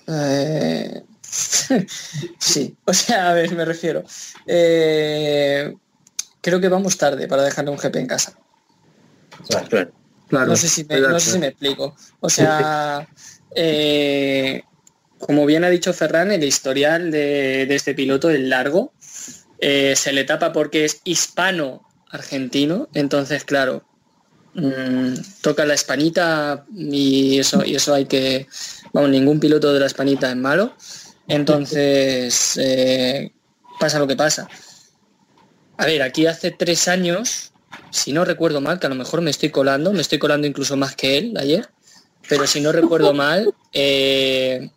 Eh, 0.08 1.02
sí, 2.38 2.76
o 2.84 2.92
sea, 2.92 3.30
a 3.30 3.34
ver, 3.34 3.54
me 3.54 3.64
refiero. 3.64 4.04
Eh, 4.46 5.74
creo 6.40 6.60
que 6.60 6.68
vamos 6.68 6.96
tarde 6.96 7.26
para 7.28 7.42
dejarle 7.42 7.70
un 7.70 7.78
GP 7.78 7.96
en 7.96 8.06
casa. 8.06 8.38
Claro. 9.48 9.92
Claro, 10.28 10.46
No 10.46 10.56
sé 10.56 10.68
si 10.68 10.84
me, 10.84 11.00
no 11.00 11.18
sé 11.20 11.32
si 11.32 11.36
acuerdo. 11.36 11.40
me 11.40 11.46
explico. 11.48 11.96
O 12.20 12.30
sea, 12.30 13.08
eh, 13.54 14.62
como 15.18 15.46
bien 15.46 15.64
ha 15.64 15.70
dicho 15.70 15.92
Ferran, 15.92 16.32
el 16.32 16.44
historial 16.44 17.10
de, 17.10 17.66
de 17.66 17.74
este 17.74 17.94
piloto 17.94 18.30
es 18.30 18.40
largo. 18.40 18.92
Eh, 19.58 19.94
se 19.96 20.12
le 20.12 20.24
tapa 20.24 20.52
porque 20.52 20.84
es 20.84 21.00
hispano-argentino. 21.04 22.88
Entonces, 22.94 23.44
claro, 23.44 23.84
mm, 24.54 25.14
toca 25.40 25.64
la 25.64 25.74
hispanita 25.74 26.64
y 26.74 27.38
eso, 27.38 27.64
y 27.64 27.74
eso 27.76 27.94
hay 27.94 28.06
que... 28.06 28.46
Vamos, 28.92 29.10
ningún 29.10 29.40
piloto 29.40 29.72
de 29.72 29.80
la 29.80 29.86
hispanita 29.86 30.30
es 30.30 30.36
malo. 30.36 30.74
Entonces, 31.28 32.58
eh, 32.58 33.32
pasa 33.80 33.98
lo 33.98 34.06
que 34.06 34.16
pasa. 34.16 34.48
A 35.76 35.86
ver, 35.86 36.02
aquí 36.02 36.26
hace 36.26 36.50
tres 36.50 36.88
años, 36.88 37.52
si 37.90 38.12
no 38.12 38.24
recuerdo 38.24 38.60
mal, 38.60 38.78
que 38.78 38.86
a 38.86 38.90
lo 38.90 38.94
mejor 38.94 39.20
me 39.22 39.30
estoy 39.30 39.50
colando, 39.50 39.92
me 39.92 40.02
estoy 40.02 40.18
colando 40.18 40.46
incluso 40.46 40.76
más 40.76 40.94
que 40.94 41.18
él 41.18 41.34
ayer, 41.36 41.68
pero 42.28 42.46
si 42.46 42.60
no 42.60 42.72
recuerdo 42.72 43.12
mal, 43.14 43.54
eh, 43.72 44.70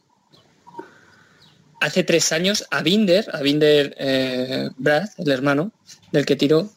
hace 1.79 2.03
tres 2.03 2.31
años 2.31 2.65
a 2.71 2.81
Binder, 2.81 3.29
a 3.33 3.41
Binder 3.41 3.95
eh, 3.99 4.69
Brad, 4.77 5.09
el 5.17 5.31
hermano 5.31 5.71
del 6.11 6.25
que 6.25 6.35
tiró, 6.35 6.69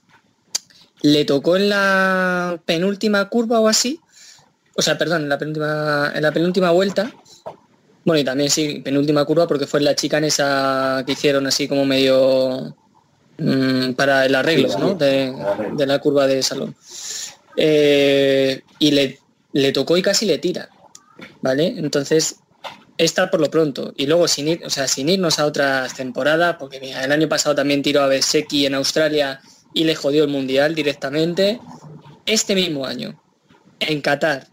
le 1.03 1.25
tocó 1.25 1.57
en 1.57 1.71
la 1.71 2.61
penúltima 2.67 3.27
curva 3.29 3.61
o 3.61 3.69
así, 3.69 4.01
o 4.77 4.83
sea, 4.83 4.99
perdón, 4.99 5.23
en 5.23 5.29
la 5.31 5.39
penúltima, 5.39 6.13
en 6.15 6.23
la 6.23 6.33
penúltima 6.33 6.71
vuelta, 6.71 7.11
bueno, 8.05 8.21
y 8.21 8.25
también 8.25 8.51
sí, 8.51 8.81
penúltima 8.81 9.25
curva 9.25 9.47
porque 9.47 9.67
fue 9.67 9.81
la 9.81 9.95
chica 9.95 10.19
en 10.19 10.25
esa 10.25 11.03
que 11.05 11.13
hicieron 11.13 11.47
así 11.47 11.69
como 11.69 11.85
medio 11.85 12.75
mm, 13.39 13.93
para 13.93 14.27
el 14.27 14.35
arreglo, 14.35 14.79
¿no? 14.79 14.95
De, 14.95 15.35
de 15.77 15.87
la 15.87 15.99
curva 15.99 16.27
de 16.27 16.43
salón. 16.43 16.75
Eh, 17.57 18.63
y 18.79 18.91
le, 18.93 19.19
le 19.53 19.73
tocó 19.73 19.97
y 19.97 20.03
casi 20.03 20.25
le 20.25 20.39
tira, 20.39 20.71
¿vale? 21.43 21.75
Entonces, 21.77 22.37
esta 22.97 23.31
por 23.31 23.41
lo 23.41 23.51
pronto. 23.51 23.93
Y 23.97 24.07
luego 24.07 24.29
sin 24.29 24.49
ir, 24.49 24.63
o 24.65 24.71
sea, 24.71 24.89
sin 24.89 25.09
irnos 25.09 25.39
a 25.39 25.47
otras 25.47 25.95
temporadas, 25.95 26.57
porque 26.59 26.81
mira, 26.81 27.05
el 27.05 27.13
año 27.13 27.29
pasado 27.29 27.55
también 27.55 27.83
tiró 27.83 28.03
a 28.03 28.07
Beseki 28.07 28.67
en 28.67 28.75
Australia 28.75 29.41
y 29.75 29.85
le 29.85 29.95
jodió 29.95 30.25
el 30.25 30.31
mundial 30.31 30.75
directamente. 30.75 31.61
Este 32.27 32.55
mismo 32.55 32.87
año, 32.87 33.21
en 33.81 34.01
Qatar, 34.01 34.47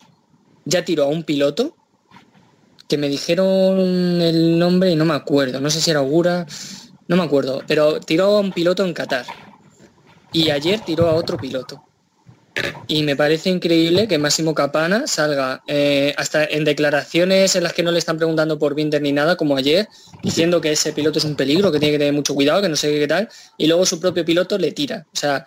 ya 0.65 0.83
tiró 0.83 1.03
a 1.03 1.07
un 1.07 1.23
piloto 1.23 1.75
que 2.87 2.97
me 2.97 3.09
dijeron 3.09 4.21
el 4.21 4.57
nombre 4.57 4.91
y 4.91 4.95
no 4.95 5.05
me 5.05 5.13
acuerdo, 5.13 5.59
no 5.59 5.69
sé 5.69 5.81
si 5.81 5.91
era 5.91 5.99
Augura, 5.99 6.45
no 7.07 7.15
me 7.15 7.23
acuerdo, 7.23 7.63
pero 7.67 7.99
tiró 7.99 8.37
a 8.37 8.39
un 8.39 8.51
piloto 8.51 8.85
en 8.85 8.93
Qatar. 8.93 9.25
Y 10.31 10.49
ayer 10.49 10.81
tiró 10.81 11.07
a 11.07 11.13
otro 11.13 11.37
piloto. 11.37 11.83
Y 12.87 13.03
me 13.03 13.15
parece 13.15 13.49
increíble 13.49 14.07
que 14.07 14.17
Máximo 14.17 14.55
Capana 14.55 15.05
salga 15.07 15.61
eh, 15.67 16.13
hasta 16.17 16.43
en 16.43 16.63
declaraciones 16.63 17.55
en 17.55 17.63
las 17.63 17.73
que 17.73 17.83
no 17.83 17.91
le 17.91 17.99
están 17.99 18.17
preguntando 18.17 18.57
por 18.57 18.73
Binder 18.73 19.01
ni 19.01 19.11
nada, 19.11 19.35
como 19.35 19.55
ayer, 19.57 19.87
diciendo 20.23 20.59
que 20.59 20.71
ese 20.71 20.93
piloto 20.93 21.19
es 21.19 21.25
un 21.25 21.35
peligro, 21.35 21.71
que 21.71 21.79
tiene 21.79 21.93
que 21.93 21.99
tener 21.99 22.13
mucho 22.13 22.33
cuidado, 22.33 22.61
que 22.61 22.69
no 22.69 22.75
sé 22.75 22.91
qué 22.97 23.07
tal, 23.07 23.29
y 23.57 23.67
luego 23.67 23.85
su 23.85 23.99
propio 23.99 24.25
piloto 24.25 24.57
le 24.57 24.71
tira. 24.71 25.05
O 25.13 25.15
sea, 25.17 25.45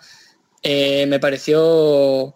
eh, 0.63 1.05
me 1.07 1.19
pareció 1.19 2.35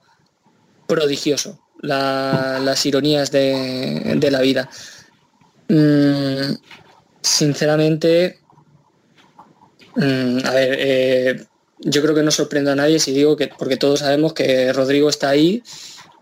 prodigioso 0.88 1.60
la- 1.82 2.60
las 2.62 2.86
ironías 2.86 3.32
de 3.32 4.30
la 4.30 4.42
vida. 4.42 4.70
Mm, 5.68 6.56
sinceramente, 7.22 8.40
mm, 9.96 10.38
a 10.46 10.52
ver, 10.52 10.78
eh, 10.80 11.46
yo 11.80 12.02
creo 12.02 12.16
que 12.16 12.24
no 12.24 12.32
sorprendo 12.32 12.72
a 12.72 12.76
nadie 12.76 13.00
si 13.00 13.12
digo 13.12 13.36
que, 13.36 13.48
porque 13.48 13.78
todos 13.78 14.00
sabemos 14.00 14.34
que 14.34 14.72
Rodrigo 14.74 15.10
está 15.10 15.30
ahí 15.30 15.64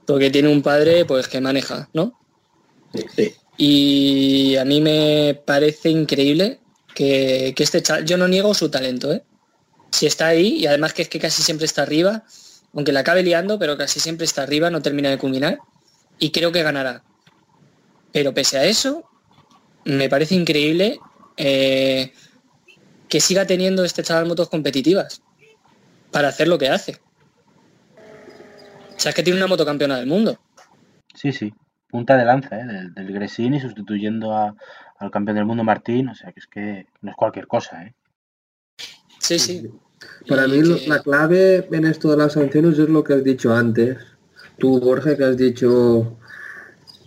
porque 0.05 0.29
tiene 0.29 0.49
un 0.49 0.61
padre 0.61 1.05
pues 1.05 1.27
que 1.27 1.41
maneja, 1.41 1.89
¿no? 1.93 2.19
Sí. 3.15 3.33
Y 3.57 4.55
a 4.57 4.65
mí 4.65 4.81
me 4.81 5.39
parece 5.45 5.89
increíble 5.89 6.59
que, 6.95 7.53
que 7.55 7.63
este 7.63 7.81
chaval, 7.81 8.05
yo 8.05 8.17
no 8.17 8.27
niego 8.27 8.53
su 8.53 8.69
talento, 8.69 9.13
¿eh? 9.13 9.23
Si 9.91 10.07
está 10.07 10.27
ahí, 10.27 10.57
y 10.57 10.65
además 10.65 10.93
que 10.93 11.03
es 11.03 11.09
que 11.09 11.19
casi 11.19 11.43
siempre 11.43 11.65
está 11.65 11.83
arriba, 11.83 12.23
aunque 12.73 12.91
la 12.91 13.01
acabe 13.01 13.21
liando, 13.21 13.59
pero 13.59 13.77
casi 13.77 13.99
siempre 13.99 14.25
está 14.25 14.41
arriba, 14.41 14.71
no 14.71 14.81
termina 14.81 15.09
de 15.09 15.19
culminar, 15.19 15.59
y 16.17 16.31
creo 16.31 16.51
que 16.51 16.63
ganará. 16.63 17.03
Pero 18.11 18.33
pese 18.33 18.57
a 18.57 18.65
eso, 18.65 19.07
me 19.85 20.09
parece 20.09 20.35
increíble 20.35 20.99
eh, 21.37 22.13
que 23.09 23.19
siga 23.19 23.45
teniendo 23.45 23.83
este 23.83 24.03
chaval 24.03 24.25
motos 24.27 24.49
competitivas 24.49 25.21
para 26.11 26.29
hacer 26.29 26.47
lo 26.47 26.57
que 26.57 26.69
hace. 26.69 26.99
O 28.95 28.99
sea, 28.99 29.09
es 29.09 29.15
que 29.15 29.23
tiene 29.23 29.37
una 29.39 29.47
moto 29.47 29.65
campeona 29.65 29.97
del 29.97 30.07
mundo. 30.07 30.39
Sí, 31.13 31.31
sí. 31.31 31.53
Punta 31.89 32.17
de 32.17 32.25
lanza, 32.25 32.59
¿eh? 32.59 32.65
Del, 32.65 32.93
del 32.93 33.11
Gresini 33.13 33.59
sustituyendo 33.59 34.33
a- 34.35 34.55
al 34.99 35.11
campeón 35.11 35.35
del 35.37 35.45
mundo 35.45 35.63
Martín. 35.63 36.09
O 36.09 36.15
sea, 36.15 36.31
que 36.31 36.39
es 36.39 36.47
que 36.47 36.87
no 37.01 37.11
es 37.11 37.17
cualquier 37.17 37.47
cosa, 37.47 37.83
¿eh? 37.83 37.93
Sí, 39.19 39.37
sí. 39.39 39.69
Para 40.27 40.45
Y 40.47 40.51
mí 40.61 40.79
que- 40.79 40.87
la 40.87 41.01
clave 41.01 41.67
en 41.71 41.85
esto 41.85 42.09
de 42.11 42.17
las 42.17 42.33
sanciones 42.33 42.77
es 42.79 42.89
lo 42.89 43.03
que 43.03 43.13
has 43.13 43.23
dicho 43.23 43.53
antes. 43.53 43.97
Tú, 44.57 44.79
Borja, 44.79 45.15
que 45.17 45.23
has 45.23 45.37
dicho 45.37 46.17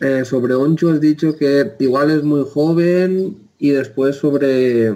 eh, 0.01 0.25
sobre 0.25 0.55
Oncho, 0.55 0.91
has 0.91 1.01
dicho 1.01 1.37
que 1.37 1.73
igual 1.79 2.11
es 2.11 2.23
muy 2.23 2.45
joven 2.49 3.37
y 3.59 3.71
después 3.71 4.17
sobre, 4.17 4.95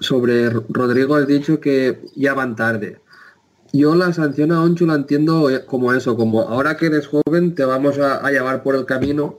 sobre 0.00 0.50
Rodrigo 0.50 1.14
has 1.14 1.26
dicho 1.26 1.60
que 1.60 2.00
ya 2.14 2.34
van 2.34 2.56
tarde. 2.56 2.98
Yo 3.72 3.94
la 3.94 4.12
sanción 4.12 4.52
a 4.52 4.62
Oncho 4.62 4.86
la 4.86 4.94
entiendo 4.94 5.50
eh, 5.50 5.64
como 5.64 5.92
eso, 5.92 6.16
como 6.16 6.42
ahora 6.42 6.76
que 6.76 6.86
eres 6.86 7.06
joven 7.06 7.54
te 7.54 7.64
vamos 7.64 7.98
a, 7.98 8.26
a 8.26 8.30
llevar 8.30 8.62
por 8.62 8.74
el 8.74 8.86
camino 8.86 9.36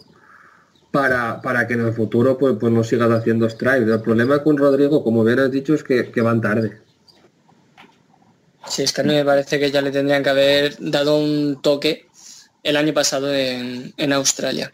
para, 0.92 1.42
para 1.42 1.68
que 1.68 1.74
en 1.75 1.86
el 1.86 1.94
futuro 1.94 2.38
pues, 2.38 2.56
pues 2.60 2.72
no 2.72 2.84
sigas 2.84 3.12
haciendo 3.12 3.50
strikes. 3.50 3.92
El 3.92 4.01
problema 4.01 4.44
con 4.44 4.58
Rodrigo, 4.58 5.04
como 5.04 5.24
bien 5.24 5.39
has 5.39 5.51
dicho, 5.51 5.74
es 5.74 5.84
que, 5.84 6.12
que 6.12 6.22
van 6.22 6.42
tarde. 6.42 6.80
Sí, 8.68 8.84
es 8.84 8.92
que 8.92 9.01
a 9.01 9.04
mí 9.04 9.13
me 9.13 9.24
parece 9.24 9.60
que 9.60 9.72
ya 9.72 9.82
le 9.82 9.92
tendrían 9.92 10.24
que 10.24 10.30
haber 10.30 10.75
dado 10.80 11.18
un 11.18 11.62
toque 11.62 12.08
el 12.67 12.75
año 12.77 12.93
pasado 12.93 13.33
en, 13.33 13.93
en 13.97 14.13
Australia. 14.13 14.71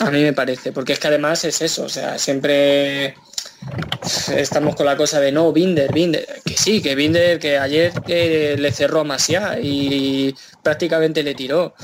A 0.00 0.10
mí 0.10 0.22
me 0.22 0.32
parece, 0.32 0.72
porque 0.72 0.94
es 0.94 0.98
que 0.98 1.08
además 1.08 1.44
es 1.44 1.60
eso, 1.60 1.84
o 1.84 1.88
sea, 1.88 2.18
siempre 2.18 3.14
estamos 4.34 4.74
con 4.74 4.86
la 4.86 4.96
cosa 4.96 5.20
de 5.20 5.30
no, 5.30 5.52
Binder, 5.52 5.92
Binder, 5.92 6.26
que 6.42 6.56
sí, 6.56 6.80
que 6.80 6.94
Binder, 6.94 7.38
que 7.38 7.58
ayer 7.58 7.92
eh, 8.08 8.56
le 8.58 8.72
cerró 8.72 9.00
a 9.00 9.04
Masia 9.04 9.58
y 9.60 10.34
prácticamente 10.62 11.22
le 11.22 11.34
tiró 11.34 11.74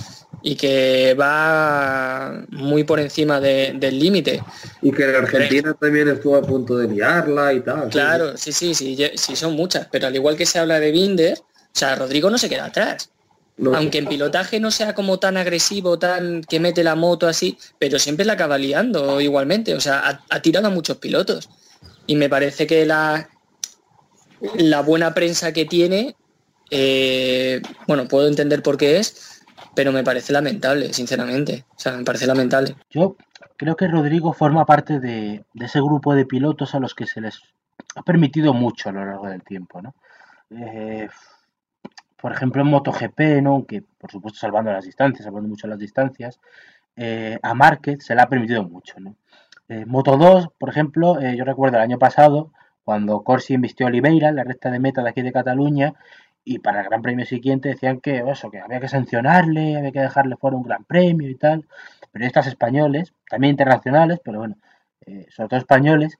y 0.43 0.57
que 0.57 1.15
va 1.15 2.43
muy 2.51 2.85
por 2.85 3.01
encima 3.01 3.39
de- 3.39 3.75
del 3.77 3.99
límite. 3.99 4.43
Y 4.81 4.93
que 4.93 5.05
en 5.05 5.17
Argentina 5.17 5.75
también 5.79 6.09
estuvo 6.09 6.37
a 6.37 6.43
punto 6.43 6.79
de 6.79 6.89
liarla 6.89 7.53
y 7.53 7.61
tal. 7.61 7.91
Claro, 7.91 8.37
sí, 8.39 8.51
sí, 8.53 8.75
sí, 8.75 8.97
sí, 9.15 9.37
son 9.37 9.53
muchas, 9.55 9.89
pero 9.91 10.07
al 10.07 10.15
igual 10.15 10.37
que 10.37 10.47
se 10.47 10.59
habla 10.59 10.81
de 10.81 10.91
Binder, 10.91 11.39
o 11.39 11.79
sea, 11.79 11.95
Rodrigo 11.97 12.31
no 12.31 12.39
se 12.39 12.49
queda 12.49 12.65
atrás. 12.67 13.11
No, 13.59 13.75
Aunque 13.75 13.99
en 13.99 14.07
pilotaje 14.07 14.61
no 14.61 14.71
sea 14.71 14.95
como 14.95 15.19
tan 15.19 15.39
agresivo, 15.39 15.99
tan 15.99 16.43
que 16.43 16.61
mete 16.61 16.85
la 16.85 16.95
moto 16.95 17.27
así, 17.27 17.57
pero 17.79 17.99
siempre 17.99 18.27
la 18.27 18.35
acaba 18.35 18.59
liando 18.59 19.21
igualmente. 19.21 19.75
O 19.75 19.81
sea, 19.81 20.01
ha, 20.01 20.25
ha 20.29 20.43
tirado 20.43 20.67
a 20.67 20.71
muchos 20.71 20.99
pilotos. 20.99 21.49
Y 22.07 22.17
me 22.17 22.29
parece 22.29 22.67
que 22.67 22.85
la, 22.85 23.31
la 24.59 24.83
buena 24.83 25.15
prensa 25.15 25.53
que 25.53 25.65
tiene, 25.65 26.17
eh, 26.71 27.63
bueno, 27.87 28.07
puedo 28.09 28.29
entender 28.29 28.63
por 28.63 28.77
qué 28.77 28.99
es, 28.99 29.43
pero 29.75 29.93
me 29.93 30.05
parece 30.05 30.33
lamentable, 30.33 30.93
sinceramente. 30.93 31.65
O 31.71 31.79
sea, 31.79 31.93
me 31.93 32.05
parece 32.05 32.27
lamentable. 32.27 32.77
Yo 32.91 33.17
creo 33.57 33.77
que 33.77 33.89
Rodrigo 33.89 34.33
forma 34.33 34.67
parte 34.67 35.01
de, 35.01 35.45
de 35.55 35.65
ese 35.65 35.81
grupo 35.81 36.15
de 36.15 36.27
pilotos 36.27 36.75
a 36.75 36.81
los 36.81 36.95
que 36.95 37.07
se 37.07 37.21
les 37.21 37.41
ha 37.95 38.03
permitido 38.03 38.53
mucho 38.53 38.89
a 38.89 38.93
lo 38.93 39.05
largo 39.05 39.29
del 39.29 39.43
tiempo, 39.43 39.81
¿no? 39.83 39.95
Eh, 40.51 41.09
por 42.21 42.33
ejemplo, 42.33 42.63
en 42.63 42.69
MotoGP, 42.69 43.21
¿no? 43.43 43.53
Aunque 43.53 43.83
por 43.99 44.11
supuesto 44.11 44.39
salvando 44.39 44.73
las 44.73 44.85
distancias, 44.85 45.25
salvando 45.25 45.49
mucho 45.49 45.67
las 45.67 45.79
distancias, 45.79 46.41
eh, 46.97 47.39
a 47.43 47.55
Márquez 47.55 48.05
se 48.05 48.15
le 48.15 48.23
ha 48.23 48.29
permitido 48.29 48.65
mucho, 48.65 48.99
¿no? 49.01 49.17
Eh, 49.69 49.85
Moto 49.85 50.17
2, 50.17 50.49
por 50.59 50.69
ejemplo, 50.71 51.21
eh, 51.21 51.37
yo 51.37 51.45
recuerdo 51.45 51.77
el 51.77 51.83
año 51.83 51.99
pasado 51.99 52.53
cuando 52.85 53.23
Corsi 53.23 53.55
invistió 53.55 53.87
a 53.87 53.89
Oliveira 53.89 54.31
la 54.33 54.45
recta 54.45 54.71
de 54.71 54.79
meta 54.79 55.03
de 55.03 55.11
aquí 55.11 55.23
de 55.23 55.33
Cataluña 55.33 55.95
y 56.45 56.61
para 56.61 56.81
el 56.81 56.87
Gran 56.87 57.03
Premio 57.03 57.27
siguiente 57.27 57.71
decían 57.71 58.01
que 58.01 58.23
eso, 58.31 58.51
que 58.51 58.61
había 58.61 58.81
que 58.81 58.89
sancionarle, 58.89 59.77
había 59.77 59.93
que 59.93 60.01
dejarle 60.01 60.37
fuera 60.37 60.57
un 60.57 60.63
Gran 60.63 60.85
Premio 60.85 61.29
y 61.29 61.35
tal. 61.35 61.67
Periodistas 62.13 62.47
españoles, 62.47 63.13
también 63.29 63.51
internacionales, 63.53 64.21
pero 64.25 64.39
bueno, 64.39 64.57
sobre 65.29 65.49
todo 65.49 65.59
españoles, 65.59 66.19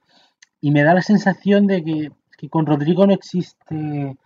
y 0.61 0.73
me 0.73 0.83
da 0.83 0.95
la 0.95 1.03
sensación 1.03 1.69
de 1.69 1.85
que, 1.85 2.11
que 2.37 2.49
con 2.49 2.67
Rodrigo 2.67 3.07
no 3.07 3.13
existe, 3.13 4.17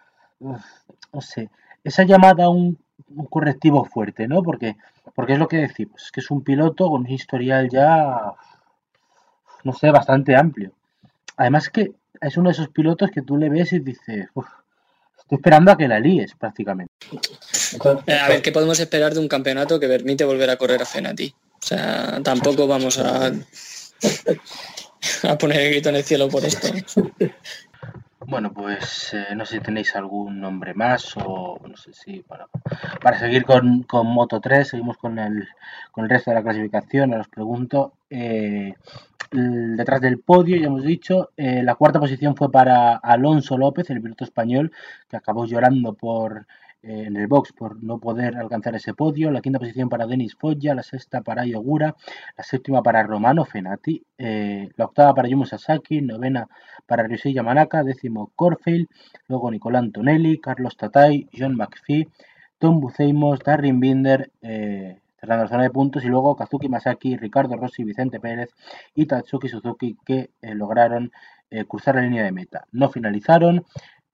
no 1.12 1.20
sé, 1.20 1.50
esa 1.84 2.04
llamada 2.04 2.44
a 2.44 2.48
un, 2.50 2.78
un 3.14 3.26
correctivo 3.26 3.84
fuerte, 3.84 4.28
¿no? 4.28 4.42
Porque, 4.42 4.76
porque 5.14 5.32
es 5.34 5.38
lo 5.38 5.48
que 5.48 5.56
decimos, 5.58 6.02
es 6.04 6.10
que 6.12 6.20
es 6.20 6.30
un 6.30 6.42
piloto 6.42 6.88
con 6.88 7.02
un 7.02 7.10
historial 7.10 7.68
ya, 7.70 8.32
no 9.64 9.72
sé, 9.72 9.90
bastante 9.90 10.36
amplio. 10.36 10.72
Además 11.36 11.70
que 11.70 11.92
es 12.20 12.36
uno 12.36 12.50
de 12.50 12.52
esos 12.54 12.68
pilotos 12.68 13.10
que 13.10 13.22
tú 13.22 13.36
le 13.36 13.48
ves 13.48 13.72
y 13.72 13.78
dices, 13.80 14.28
"Uf, 14.34 14.46
estoy 15.18 15.36
esperando 15.36 15.70
a 15.70 15.76
que 15.76 15.88
la 15.88 15.98
líes 16.00 16.34
prácticamente. 16.34 16.92
Eh, 18.06 18.18
A 18.18 18.28
ver, 18.28 18.42
¿qué 18.42 18.52
podemos 18.52 18.78
esperar 18.80 19.14
de 19.14 19.20
un 19.20 19.28
campeonato 19.28 19.78
que 19.80 19.88
permite 19.88 20.24
volver 20.24 20.50
a 20.50 20.56
correr 20.56 20.82
a 20.82 20.86
Fenati? 20.86 21.32
O 21.54 21.66
sea, 21.66 22.20
tampoco 22.22 22.66
vamos 22.66 22.98
a, 22.98 23.26
a 25.22 25.38
poner 25.38 25.60
el 25.60 25.70
grito 25.70 25.88
en 25.88 25.96
el 25.96 26.04
cielo 26.04 26.28
por 26.28 26.44
esto. 26.44 26.68
Bueno, 28.30 28.52
pues 28.52 29.12
eh, 29.12 29.34
no 29.34 29.44
sé 29.44 29.56
si 29.56 29.60
tenéis 29.60 29.96
algún 29.96 30.40
nombre 30.40 30.72
más 30.72 31.16
o 31.16 31.58
no 31.66 31.76
sé 31.76 31.92
si, 31.92 32.24
bueno, 32.28 32.46
para 33.02 33.18
seguir 33.18 33.44
con, 33.44 33.82
con 33.82 34.06
Moto 34.06 34.40
3, 34.40 34.68
seguimos 34.68 34.96
con 34.98 35.18
el, 35.18 35.48
con 35.90 36.04
el 36.04 36.10
resto 36.10 36.30
de 36.30 36.36
la 36.36 36.42
clasificación, 36.44 37.10
ahora 37.10 37.22
os 37.22 37.28
pregunto, 37.28 37.94
eh, 38.08 38.74
detrás 39.32 40.00
del 40.00 40.20
podio, 40.20 40.56
ya 40.56 40.68
hemos 40.68 40.84
dicho, 40.84 41.30
eh, 41.36 41.64
la 41.64 41.74
cuarta 41.74 41.98
posición 41.98 42.36
fue 42.36 42.52
para 42.52 42.94
Alonso 42.98 43.58
López, 43.58 43.90
el 43.90 44.00
piloto 44.00 44.22
español, 44.22 44.70
que 45.08 45.16
acabó 45.16 45.44
llorando 45.44 45.94
por 45.94 46.46
en 46.82 47.16
el 47.16 47.26
box 47.26 47.52
por 47.52 47.82
no 47.82 47.98
poder 47.98 48.36
alcanzar 48.36 48.74
ese 48.74 48.94
podio, 48.94 49.30
la 49.30 49.40
quinta 49.40 49.58
posición 49.58 49.88
para 49.88 50.06
Denis 50.06 50.34
Foggia, 50.34 50.74
la 50.74 50.82
sexta 50.82 51.20
para 51.20 51.44
Yogura, 51.44 51.94
la 52.36 52.44
séptima 52.44 52.82
para 52.82 53.02
Romano 53.02 53.44
Fenati, 53.44 54.02
eh, 54.18 54.70
la 54.76 54.86
octava 54.86 55.14
para 55.14 55.28
Yumo 55.28 55.44
Sasaki, 55.44 56.00
novena 56.00 56.48
para 56.86 57.02
Ryusei 57.02 57.34
Yamanaka, 57.34 57.84
décimo 57.84 58.32
Corfield, 58.34 58.88
luego 59.28 59.50
Nicolás 59.50 59.82
Antonelli, 59.82 60.38
Carlos 60.38 60.76
Tatay, 60.76 61.28
John 61.36 61.56
McPhee, 61.56 62.08
Tom 62.58 62.80
Buceimos, 62.80 63.40
Darren 63.40 63.80
Binder, 63.80 64.30
eh, 64.42 65.00
cerrando 65.20 65.44
la 65.44 65.50
zona 65.50 65.62
de 65.64 65.70
puntos, 65.70 66.04
y 66.04 66.08
luego 66.08 66.34
Kazuki 66.34 66.68
Masaki, 66.68 67.16
Ricardo 67.16 67.56
Rossi, 67.56 67.84
Vicente 67.84 68.20
Pérez 68.20 68.50
y 68.94 69.06
Tatsuki 69.06 69.48
Suzuki 69.48 69.96
que 70.04 70.30
eh, 70.40 70.54
lograron 70.54 71.12
eh, 71.50 71.64
cruzar 71.64 71.96
la 71.96 72.02
línea 72.02 72.24
de 72.24 72.32
meta. 72.32 72.66
No 72.72 72.88
finalizaron 72.88 73.64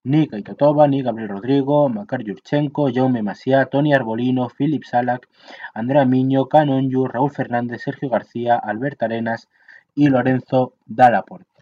ni 0.07 0.29
Kaito 0.29 0.55
Toba, 0.55 0.87
ni 0.87 1.03
Gabriel 1.03 1.31
Rodrigo, 1.31 1.89
Makar 1.89 2.23
Yurchenko, 2.23 2.93
Jaume 2.95 3.23
Masia, 3.23 3.67
Tony 3.67 3.93
Arbolino, 3.93 4.49
Philip 4.49 4.85
Salak, 4.85 5.29
Andrea 5.75 6.05
Miño, 6.05 6.47
Canonju, 6.47 7.09
Raúl 7.09 7.33
Fernández, 7.33 7.83
Sergio 7.83 8.09
García, 8.09 8.55
Albert 8.57 9.03
Arenas 9.03 9.49
y 9.97 10.09
Lorenzo 10.09 10.75
Dalaporte. 10.87 11.57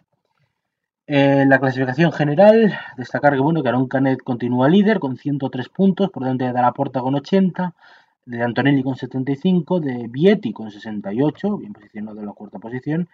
En 1.07 1.49
la 1.49 1.57
clasificación 1.59 2.11
general, 2.11 2.77
destacar 2.97 3.33
que 3.33 3.39
bueno, 3.39 3.63
que 3.63 3.69
Aaron 3.69 3.87
Canet 3.87 4.21
continúa 4.21 4.69
líder 4.69 4.99
con 4.99 5.17
103 5.17 5.69
puntos, 5.69 6.11
por 6.11 6.21
delante 6.21 6.45
de 6.45 6.53
Dalaporta 6.53 7.01
con 7.01 7.15
80, 7.15 7.73
de 8.27 8.43
Antonelli 8.43 8.83
con 8.83 8.95
75, 8.95 9.79
de 9.79 10.07
Vietti 10.07 10.53
con 10.53 10.69
68, 10.69 11.57
bien 11.57 11.73
posicionado 11.73 12.19
en 12.19 12.27
la 12.27 12.33
cuarta 12.33 12.59
posición, 12.59 13.09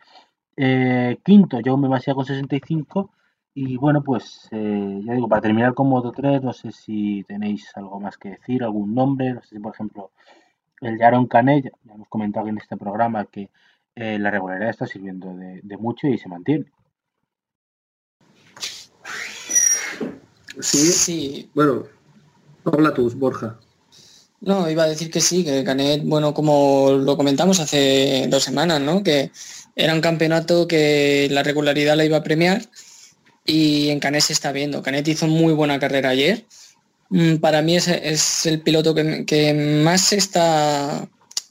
eh, 0.57 1.19
quinto 1.23 1.57
Jaume 1.63 1.87
Masia 1.87 2.13
con 2.15 2.25
65, 2.25 3.11
y 3.53 3.77
bueno, 3.77 4.01
pues 4.03 4.47
eh, 4.51 5.01
ya 5.05 5.13
digo, 5.13 5.27
para 5.27 5.41
terminar 5.41 5.73
con 5.73 5.87
Moto 5.89 6.11
3, 6.11 6.41
no 6.41 6.53
sé 6.53 6.71
si 6.71 7.23
tenéis 7.27 7.69
algo 7.75 7.99
más 7.99 8.17
que 8.17 8.29
decir, 8.31 8.63
algún 8.63 8.93
nombre, 8.95 9.33
no 9.33 9.41
sé 9.41 9.49
si 9.55 9.59
por 9.59 9.73
ejemplo 9.73 10.11
el 10.81 10.97
de 10.97 11.05
Aaron 11.05 11.27
Canet, 11.27 11.65
ya 11.83 11.93
hemos 11.93 12.07
comentado 12.09 12.47
en 12.47 12.57
este 12.57 12.77
programa 12.77 13.25
que 13.25 13.49
eh, 13.95 14.17
la 14.19 14.31
regularidad 14.31 14.69
está 14.69 14.87
sirviendo 14.87 15.33
de, 15.35 15.59
de 15.63 15.77
mucho 15.77 16.07
y 16.07 16.17
se 16.17 16.29
mantiene. 16.29 16.65
Sí, 20.59 20.77
Sí, 20.91 21.49
bueno, 21.53 21.83
habla 22.65 22.93
tú, 22.93 23.09
Borja. 23.15 23.59
no, 24.41 24.69
iba 24.69 24.83
a 24.83 24.87
decir 24.87 25.11
que 25.11 25.21
sí, 25.21 25.43
que 25.43 25.63
Canet, 25.63 26.03
bueno, 26.05 26.33
como 26.33 26.91
lo 26.91 27.15
comentamos 27.17 27.59
hace 27.59 28.27
dos 28.29 28.43
semanas, 28.43 28.81
¿no? 28.81 29.03
Que 29.03 29.31
era 29.75 29.93
un 29.93 30.01
campeonato 30.01 30.67
que 30.67 31.27
la 31.31 31.43
regularidad 31.43 31.95
la 31.95 32.05
iba 32.05 32.17
a 32.17 32.23
premiar 32.23 32.61
y 33.51 33.89
en 33.89 33.99
Canet 33.99 34.21
se 34.21 34.33
está 34.33 34.51
viendo. 34.53 34.81
Canet 34.81 35.07
hizo 35.09 35.27
muy 35.27 35.53
buena 35.53 35.77
carrera 35.77 36.09
ayer. 36.09 36.45
Mm, 37.09 37.37
Para 37.37 37.61
mí 37.61 37.75
es, 37.75 38.45
el 38.45 38.61
piloto 38.61 38.95
que, 38.95 39.81
más 39.83 40.01
se 40.01 40.15
está 40.17 41.07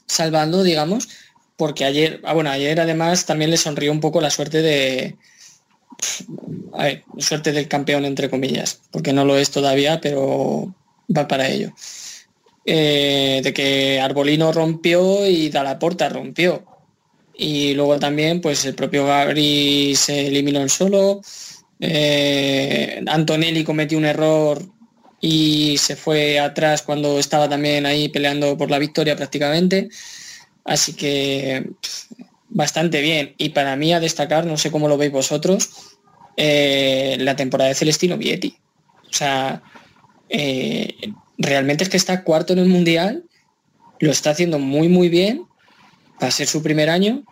salvando, 0.07 0.63
digamos, 0.63 1.09
porque 1.57 1.85
ayer, 1.85 2.19
ah, 2.23 2.33
bueno, 2.33 2.49
ayer 2.49 2.79
además 2.79 3.25
también 3.25 3.51
le 3.51 3.57
sonrió 3.57 3.91
un 3.91 3.99
poco 3.99 4.19
la 4.19 4.31
suerte 4.31 4.63
de, 4.63 5.15
suerte 7.19 7.51
del 7.51 7.67
campeón, 7.67 8.05
entre 8.05 8.29
comillas, 8.29 8.81
porque 8.89 9.13
no 9.13 9.23
lo 9.23 9.37
es 9.37 9.51
todavía, 9.51 10.01
pero 10.01 10.73
va 11.15 11.27
para 11.27 11.47
ello. 11.47 11.71
Eh, 12.65 13.41
de 13.43 13.53
que 13.53 13.99
Arbolino 13.99 14.51
rompió 14.51 15.27
y 15.27 15.49
Dalaporta 15.49 16.09
rompió. 16.09 16.63
Y 17.35 17.73
luego 17.75 17.99
también, 17.99 18.41
pues 18.41 18.65
el 18.65 18.75
propio 18.75 19.05
Gabri 19.05 19.95
se 19.95 20.27
eliminó 20.27 20.61
en 20.61 20.69
solo. 20.69 21.21
Eh, 21.81 23.03
Antonelli 23.07 23.63
cometió 23.63 23.97
un 23.97 24.05
error 24.05 24.63
y 25.19 25.77
se 25.77 25.95
fue 25.95 26.39
atrás 26.39 26.83
cuando 26.83 27.19
estaba 27.19 27.49
también 27.49 27.85
ahí 27.85 28.07
peleando 28.09 28.57
por 28.57 28.71
la 28.71 28.79
victoria 28.79 29.15
prácticamente. 29.15 29.89
Así 30.63 30.93
que 30.93 31.65
bastante 32.49 33.01
bien. 33.01 33.33
Y 33.37 33.49
para 33.49 33.75
mí 33.75 33.93
a 33.93 33.99
destacar, 33.99 34.45
no 34.45 34.57
sé 34.57 34.69
cómo 34.71 34.87
lo 34.87 34.97
veis 34.97 35.11
vosotros, 35.11 35.69
eh, 36.37 37.17
la 37.19 37.35
temporada 37.35 37.69
de 37.69 37.75
Celestino 37.75 38.17
Vietti. 38.17 38.55
O 39.09 39.13
sea, 39.13 39.63
eh, 40.29 40.95
realmente 41.37 41.83
es 41.83 41.89
que 41.89 41.97
está 41.97 42.23
cuarto 42.23 42.53
en 42.53 42.59
el 42.59 42.67
Mundial, 42.67 43.23
lo 43.99 44.11
está 44.11 44.31
haciendo 44.31 44.59
muy 44.59 44.87
muy 44.87 45.09
bien, 45.09 45.45
va 46.21 46.27
a 46.27 46.31
ser 46.31 46.47
su 46.47 46.61
primer 46.61 46.89
año. 46.89 47.23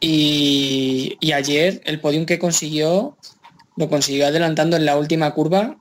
Y, 0.00 1.16
y 1.20 1.32
ayer 1.32 1.80
el 1.84 2.00
podium 2.00 2.26
que 2.26 2.38
consiguió, 2.38 3.16
lo 3.76 3.88
consiguió 3.88 4.26
adelantando 4.26 4.76
en 4.76 4.84
la 4.84 4.96
última 4.96 5.32
curva, 5.32 5.76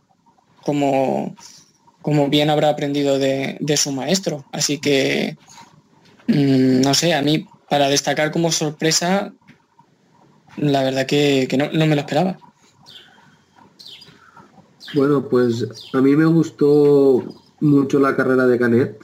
como, 0.63 1.35
como 2.01 2.29
bien 2.29 2.49
habrá 2.49 2.69
aprendido 2.69 3.19
de, 3.19 3.57
de 3.59 3.77
su 3.77 3.91
maestro. 3.91 4.45
Así 4.51 4.79
que, 4.79 5.37
mm, 6.27 6.81
no 6.81 6.93
sé, 6.93 7.13
a 7.13 7.21
mí, 7.21 7.47
para 7.69 7.89
destacar 7.89 8.31
como 8.31 8.51
sorpresa, 8.51 9.33
la 10.57 10.83
verdad 10.83 11.05
que, 11.05 11.47
que 11.49 11.57
no, 11.57 11.69
no 11.71 11.85
me 11.85 11.95
lo 11.95 12.01
esperaba. 12.01 12.37
Bueno, 14.93 15.27
pues 15.29 15.65
a 15.93 16.01
mí 16.01 16.15
me 16.15 16.25
gustó 16.25 17.23
mucho 17.61 17.99
la 17.99 18.15
carrera 18.15 18.45
de 18.45 18.59
Canet, 18.59 18.99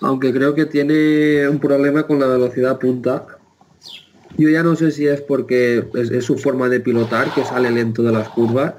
aunque 0.00 0.32
creo 0.32 0.54
que 0.54 0.66
tiene 0.66 1.48
un 1.48 1.60
problema 1.60 2.04
con 2.06 2.18
la 2.18 2.26
velocidad 2.26 2.78
punta. 2.78 3.33
Yo 4.36 4.48
ya 4.48 4.62
no 4.62 4.74
sé 4.74 4.90
si 4.90 5.06
es 5.06 5.20
porque 5.20 5.84
es, 5.94 6.24
su 6.24 6.36
forma 6.36 6.68
de 6.68 6.80
pilotar, 6.80 7.32
que 7.34 7.44
sale 7.44 7.70
lento 7.70 8.02
de 8.02 8.12
las 8.12 8.28
curvas, 8.28 8.74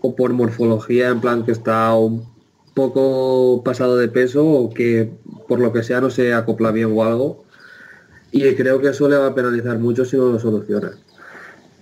o 0.00 0.16
por 0.16 0.32
morfología, 0.32 1.08
en 1.08 1.20
plan 1.20 1.44
que 1.44 1.52
está 1.52 1.94
un 1.94 2.24
poco 2.74 3.62
pasado 3.64 3.96
de 3.96 4.08
peso, 4.08 4.46
o 4.46 4.72
que 4.72 5.10
por 5.48 5.60
lo 5.60 5.72
que 5.72 5.82
sea 5.82 6.00
no 6.00 6.10
se 6.10 6.32
acopla 6.32 6.70
bien 6.70 6.90
o 6.94 7.04
algo. 7.04 7.44
Y 8.32 8.54
creo 8.54 8.80
que 8.80 8.88
eso 8.88 9.08
le 9.08 9.16
va 9.16 9.28
a 9.28 9.34
penalizar 9.34 9.78
mucho 9.78 10.04
si 10.04 10.16
no 10.16 10.30
lo 10.32 10.38
soluciona. 10.38 10.92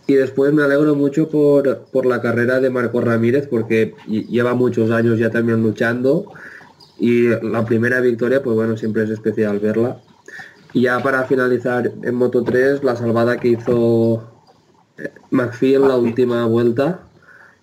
Y 0.06 0.14
después 0.14 0.52
me 0.52 0.62
alegro 0.62 0.94
mucho 0.94 1.28
por, 1.30 1.86
por 1.90 2.04
la 2.04 2.20
carrera 2.20 2.60
de 2.60 2.68
Marco 2.68 3.00
Ramírez 3.00 3.46
porque 3.48 3.94
lle- 4.06 4.26
lleva 4.28 4.54
muchos 4.54 4.90
años 4.90 5.18
ya 5.18 5.30
también 5.30 5.62
luchando 5.62 6.26
y 6.98 7.28
la 7.28 7.64
primera 7.64 8.00
victoria 8.00 8.42
pues 8.42 8.54
bueno 8.54 8.76
siempre 8.76 9.04
es 9.04 9.10
especial 9.10 9.60
verla. 9.60 10.02
Y 10.74 10.82
ya 10.82 11.00
para 11.00 11.24
finalizar 11.24 11.90
en 12.02 12.14
Moto 12.14 12.44
3 12.44 12.84
la 12.84 12.96
salvada 12.96 13.38
que 13.38 13.48
hizo 13.48 14.30
eh, 14.98 15.10
McPhee 15.30 15.76
en 15.76 15.88
la 15.88 15.96
última 15.96 16.44
vuelta 16.46 17.00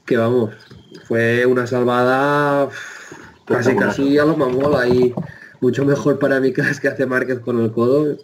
que 0.06 0.18
vamos 0.18 0.56
fue 1.04 1.46
una 1.46 1.68
salvada 1.68 2.66
uf, 2.66 3.14
casi 3.46 3.76
casi 3.76 4.18
a 4.18 4.26
lo 4.26 4.36
mamol 4.36 4.76
ahí 4.76 5.14
mucho 5.60 5.86
mejor 5.86 6.20
para 6.20 6.40
mí 6.40 6.54
que 6.54 6.64
las 6.64 6.80
que 6.80 6.88
hace 6.88 7.06
Márquez 7.06 7.40
con 7.40 7.62
el 7.62 7.72
codo 7.72 8.18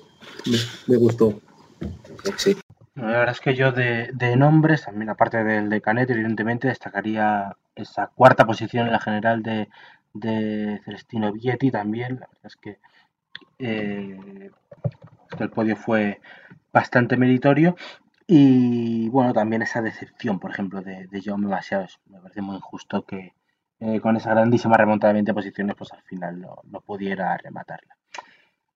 me, 0.45 0.57
me 0.87 0.97
gustó. 0.97 1.39
Sí. 2.35 2.57
La 2.95 3.05
verdad 3.05 3.29
es 3.29 3.41
que 3.41 3.53
yo 3.53 3.71
de, 3.71 4.09
de 4.13 4.35
nombres, 4.35 4.85
también 4.85 5.09
aparte 5.11 5.43
del 5.43 5.69
de 5.69 5.81
Canet, 5.81 6.09
evidentemente 6.09 6.67
destacaría 6.67 7.55
esa 7.75 8.07
cuarta 8.07 8.45
posición 8.45 8.87
en 8.87 8.93
la 8.93 8.99
general 8.99 9.43
de, 9.43 9.69
de 10.13 10.81
Celestino 10.83 11.31
Vietti 11.31 11.69
también. 11.69 12.19
La 12.19 12.27
verdad 12.27 12.45
es 12.45 12.55
que, 12.55 12.79
eh, 13.59 14.49
que 14.66 14.66
el 15.39 15.49
podio 15.49 15.75
fue 15.75 16.19
bastante 16.71 17.17
meritorio. 17.17 17.75
Y 18.27 19.07
bueno, 19.09 19.33
también 19.33 19.61
esa 19.61 19.81
decepción, 19.81 20.39
por 20.39 20.51
ejemplo, 20.51 20.81
de, 20.81 21.07
de 21.07 21.21
Jaume 21.21 21.47
Bastiados. 21.47 21.99
Me 22.07 22.19
parece 22.19 22.41
muy 22.41 22.57
injusto 22.57 23.05
que, 23.05 23.33
eh, 23.79 24.01
con 24.01 24.17
esa 24.17 24.31
grandísima 24.31 24.75
remontada 24.75 25.13
de 25.13 25.17
20 25.19 25.33
posiciones, 25.33 25.75
pues 25.77 25.93
al 25.93 26.01
final 26.01 26.41
no, 26.41 26.57
no 26.69 26.81
pudiera 26.81 27.37
rematarla. 27.37 27.95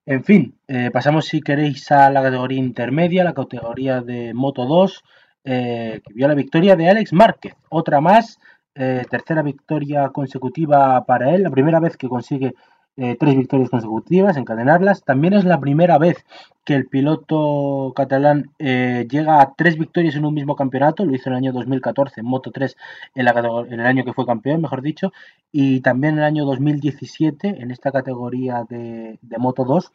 En 0.06 0.24
fin, 0.24 0.56
eh, 0.68 0.90
pasamos 0.92 1.26
si 1.26 1.42
queréis 1.42 1.92
a 1.92 2.10
la 2.10 2.22
categoría 2.22 2.60
intermedia, 2.60 3.24
la 3.24 3.34
categoría 3.34 4.02
de 4.02 4.34
Moto 4.34 4.66
2, 4.66 5.04
eh, 5.44 6.02
que 6.06 6.14
vio 6.14 6.28
la 6.28 6.34
victoria 6.36 6.76
de 6.76 6.90
Alex 6.90 7.14
Márquez. 7.14 7.56
Otra 7.70 8.00
más, 8.00 8.40
tercera 8.74 9.42
victoria 9.42 10.10
consecutiva 10.10 11.04
para 11.06 11.36
él, 11.36 11.44
la 11.44 11.52
primera 11.52 11.82
vez 11.82 11.98
que 11.98 12.08
consigue 12.08 12.56
eh, 13.02 13.18
tres 13.20 13.36
victorias 13.36 13.72
consecutivas, 13.72 14.38
encadenarlas. 14.38 15.04
También 15.04 15.34
es 15.34 15.44
la 15.44 15.60
primera 15.60 15.98
vez 15.98 16.24
que 16.64 16.76
el 16.76 16.86
piloto 16.86 17.94
catalán 17.96 18.52
eh, 18.60 19.08
llega 19.10 19.42
a 19.42 19.56
tres 19.56 19.76
victorias 19.76 20.16
en 20.16 20.26
un 20.26 20.36
mismo 20.36 20.56
campeonato, 20.56 21.04
lo 21.04 21.16
hizo 21.16 21.30
en 21.30 21.34
el 21.34 21.38
año 21.38 21.52
2014 21.54 22.20
en 22.20 22.28
Moto 22.28 22.52
3, 22.52 22.78
en, 23.16 23.26
la 23.26 23.32
en 23.68 23.80
el 23.80 23.86
año 23.88 24.06
que 24.06 24.14
fue 24.14 24.28
campeón, 24.28 24.62
mejor 24.62 24.84
dicho, 24.84 25.12
y 25.52 25.82
también 25.82 26.14
en 26.14 26.20
el 26.20 26.26
año 26.26 26.46
2017 26.46 27.62
en 27.62 27.72
esta 27.72 27.92
categoría 27.92 28.66
de, 28.70 29.18
de 29.20 29.38
Moto 29.40 29.66
2. 29.66 29.92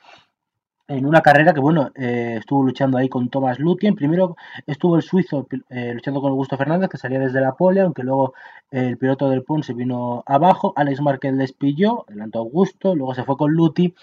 En 0.88 1.04
una 1.04 1.20
carrera 1.20 1.52
que, 1.52 1.58
bueno, 1.58 1.90
eh, 1.96 2.36
estuvo 2.38 2.62
luchando 2.62 2.96
ahí 2.96 3.08
con 3.08 3.28
Thomas 3.28 3.58
Lutien. 3.58 3.96
Primero 3.96 4.36
estuvo 4.68 4.94
el 4.94 5.02
suizo 5.02 5.48
eh, 5.68 5.92
luchando 5.92 6.20
con 6.20 6.30
Augusto 6.30 6.56
Fernández, 6.56 6.88
que 6.88 6.96
salía 6.96 7.18
desde 7.18 7.40
la 7.40 7.56
pole, 7.56 7.80
aunque 7.80 8.04
luego 8.04 8.34
el 8.70 8.96
piloto 8.96 9.28
del 9.28 9.42
Pon 9.42 9.64
se 9.64 9.74
vino 9.74 10.22
abajo. 10.26 10.72
Alex 10.76 11.00
Márquez 11.00 11.34
les 11.34 11.52
pilló, 11.52 12.04
adelantó 12.08 12.38
Augusto, 12.38 12.94
luego 12.94 13.14
se 13.16 13.24
fue 13.24 13.36
con 13.36 13.52
Luti 13.52 13.94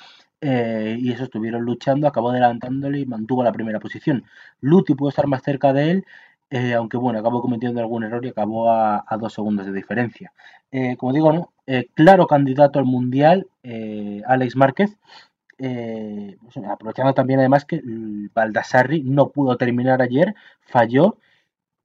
eh, 0.42 0.98
y 1.00 1.14
eso 1.14 1.24
estuvieron 1.24 1.64
luchando, 1.64 2.06
acabó 2.06 2.32
adelantándole 2.32 3.00
y 3.00 3.06
mantuvo 3.06 3.44
la 3.44 3.54
primera 3.54 3.80
posición. 3.80 4.26
Luti 4.60 4.94
pudo 4.94 5.08
estar 5.08 5.28
más 5.28 5.42
cerca 5.42 5.72
de 5.72 5.92
él, 5.92 6.06
aunque 6.76 6.98
bueno, 6.98 7.18
acabó 7.18 7.42
cometiendo 7.42 7.80
algún 7.80 8.04
error 8.04 8.26
y 8.26 8.30
acabó 8.30 8.70
a, 8.70 9.06
a 9.08 9.18
dos 9.18 9.34
segundos 9.34 9.66
de 9.66 9.72
diferencia. 9.72 10.34
Como 10.98 11.14
digo, 11.14 11.32
¿no? 11.32 11.54
Claro 11.96 12.28
candidato 12.28 12.78
al 12.78 12.86
mundial, 12.86 13.48
Alex 14.28 14.56
Márquez. 14.58 14.98
Eh, 15.58 16.38
pues, 16.42 16.58
aprovechando 16.66 17.14
también 17.14 17.40
además 17.40 17.66
que 17.66 17.78
el 17.78 18.30
Baldassarri 18.34 19.04
no 19.04 19.30
pudo 19.30 19.58
terminar 19.58 20.02
ayer, 20.02 20.36
falló 20.62 21.18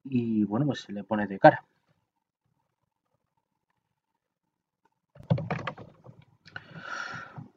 y 0.03 0.43
bueno, 0.45 0.65
pues 0.65 0.81
se 0.81 0.93
le 0.93 1.03
pone 1.03 1.27
de 1.27 1.39
cara. 1.39 1.63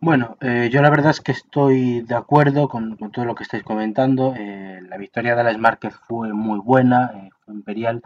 Bueno, 0.01 0.37
eh, 0.41 0.69
yo 0.73 0.83
la 0.83 0.91
verdad 0.91 1.13
es 1.13 1.21
que 1.21 1.33
estoy 1.33 2.01
de 2.03 2.15
acuerdo 2.17 2.69
con, 2.69 2.97
todo 3.13 3.25
lo 3.25 3.35
que 3.35 3.45
estáis 3.45 3.63
comentando. 3.63 4.35
Eh, 4.37 4.81
la 4.89 4.97
victoria 4.97 5.35
de 5.35 5.43
Alex 5.43 5.59
Márquez 5.59 5.95
fue 6.09 6.33
muy 6.33 6.59
buena, 6.59 7.31
fue 7.45 7.55
imperial. 7.55 8.03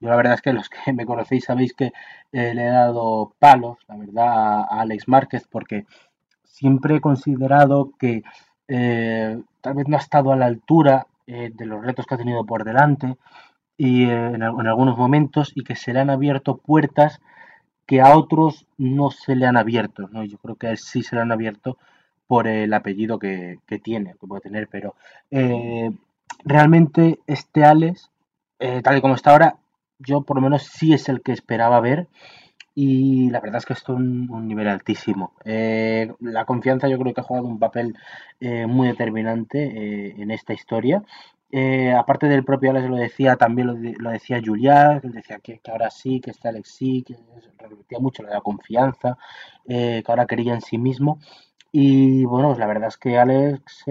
Yo 0.00 0.08
la 0.10 0.16
verdad 0.16 0.34
es 0.34 0.42
que 0.42 0.52
los 0.52 0.68
que 0.68 0.92
me 0.92 1.06
conocéis 1.06 1.44
sabéis 1.44 1.74
que 1.74 1.92
le 2.30 2.50
he 2.52 2.70
dado 2.70 3.34
palos, 3.38 3.78
la 3.88 3.96
verdad, 3.96 4.60
a 4.70 4.80
Alex 4.80 5.08
Márquez 5.08 5.46
porque 5.50 5.86
siempre 6.56 6.96
he 6.96 7.00
considerado 7.00 7.92
que 7.98 8.22
eh, 8.68 9.40
tal 9.60 9.74
vez 9.74 9.88
no 9.88 9.96
ha 9.96 10.00
estado 10.00 10.32
a 10.32 10.36
la 10.36 10.46
altura 10.46 11.06
eh, 11.26 11.50
de 11.54 11.66
los 11.66 11.84
retos 11.84 12.06
que 12.06 12.14
ha 12.14 12.18
tenido 12.18 12.44
por 12.44 12.64
delante 12.64 13.16
y 13.76 14.04
eh, 14.06 14.26
en, 14.34 14.42
al- 14.42 14.60
en 14.60 14.66
algunos 14.68 14.96
momentos 14.98 15.52
y 15.54 15.64
que 15.64 15.76
se 15.76 15.92
le 15.92 16.00
han 16.00 16.10
abierto 16.10 16.58
puertas 16.58 17.20
que 17.86 18.00
a 18.00 18.16
otros 18.16 18.66
no 18.78 19.10
se 19.10 19.36
le 19.36 19.46
han 19.46 19.56
abierto, 19.56 20.08
¿no? 20.10 20.24
Yo 20.24 20.38
creo 20.38 20.56
que 20.56 20.68
a 20.68 20.70
él 20.72 20.78
sí 20.78 21.02
se 21.02 21.16
le 21.16 21.22
han 21.22 21.32
abierto 21.32 21.78
por 22.26 22.46
el 22.48 22.72
apellido 22.74 23.18
que, 23.18 23.58
que 23.66 23.78
tiene, 23.78 24.14
que 24.20 24.26
puede 24.26 24.42
tener, 24.42 24.68
pero 24.68 24.94
realmente 26.44 27.18
este 27.26 27.64
Alex, 27.64 28.10
tal 28.82 28.96
y 28.96 29.00
como 29.00 29.14
está 29.14 29.32
ahora, 29.32 29.56
yo 29.98 30.22
por 30.22 30.36
lo 30.36 30.42
menos 30.42 30.62
sí 30.64 30.92
es 30.92 31.08
el 31.08 31.22
que 31.22 31.32
esperaba 31.32 31.80
ver 31.80 32.08
y 32.74 33.30
la 33.30 33.40
verdad 33.40 33.58
es 33.58 33.66
que 33.66 33.72
está 33.74 33.92
en 33.92 34.28
un, 34.30 34.48
nivel 34.48 34.68
altísimo. 34.68 35.32
Eh, 35.44 36.12
la 36.20 36.44
confianza 36.44 36.88
yo 36.88 36.98
creo 36.98 37.14
que 37.14 37.20
ha 37.20 37.24
jugado 37.24 37.46
un 37.46 37.58
papel 37.58 37.96
eh, 38.40 38.66
muy 38.66 38.88
determinante 38.88 39.62
eh, 39.64 40.14
en 40.18 40.30
esta 40.30 40.52
historia. 40.52 41.02
Aparte 41.96 42.26
del 42.26 42.44
propio 42.44 42.70
Alex 42.70 42.88
lo 42.88 42.96
decía, 42.96 43.36
también 43.36 43.68
lo, 43.68 43.74
de- 43.74 43.94
lo 43.98 44.10
decía 44.10 44.40
Julián, 44.44 45.00
que 45.00 45.08
decía 45.08 45.38
que, 45.38 45.60
que 45.60 45.70
ahora 45.70 45.88
sí, 45.88 46.20
que 46.20 46.32
este 46.32 46.48
Alex 46.48 46.68
sí, 46.68 47.04
que 47.06 47.14
repetía 47.58 48.00
mucho 48.00 48.22
lo 48.24 48.28
de 48.28 48.34
la 48.34 48.40
confianza, 48.40 49.16
que 49.64 50.02
ahora 50.08 50.26
creía 50.26 50.54
en 50.54 50.62
sí 50.62 50.78
mismo. 50.78 51.20
Y 51.70 52.24
bueno, 52.24 52.48
pues 52.48 52.58
la 52.58 52.66
verdad 52.66 52.88
es 52.88 52.96
que 52.96 53.18
Alex, 53.18 53.84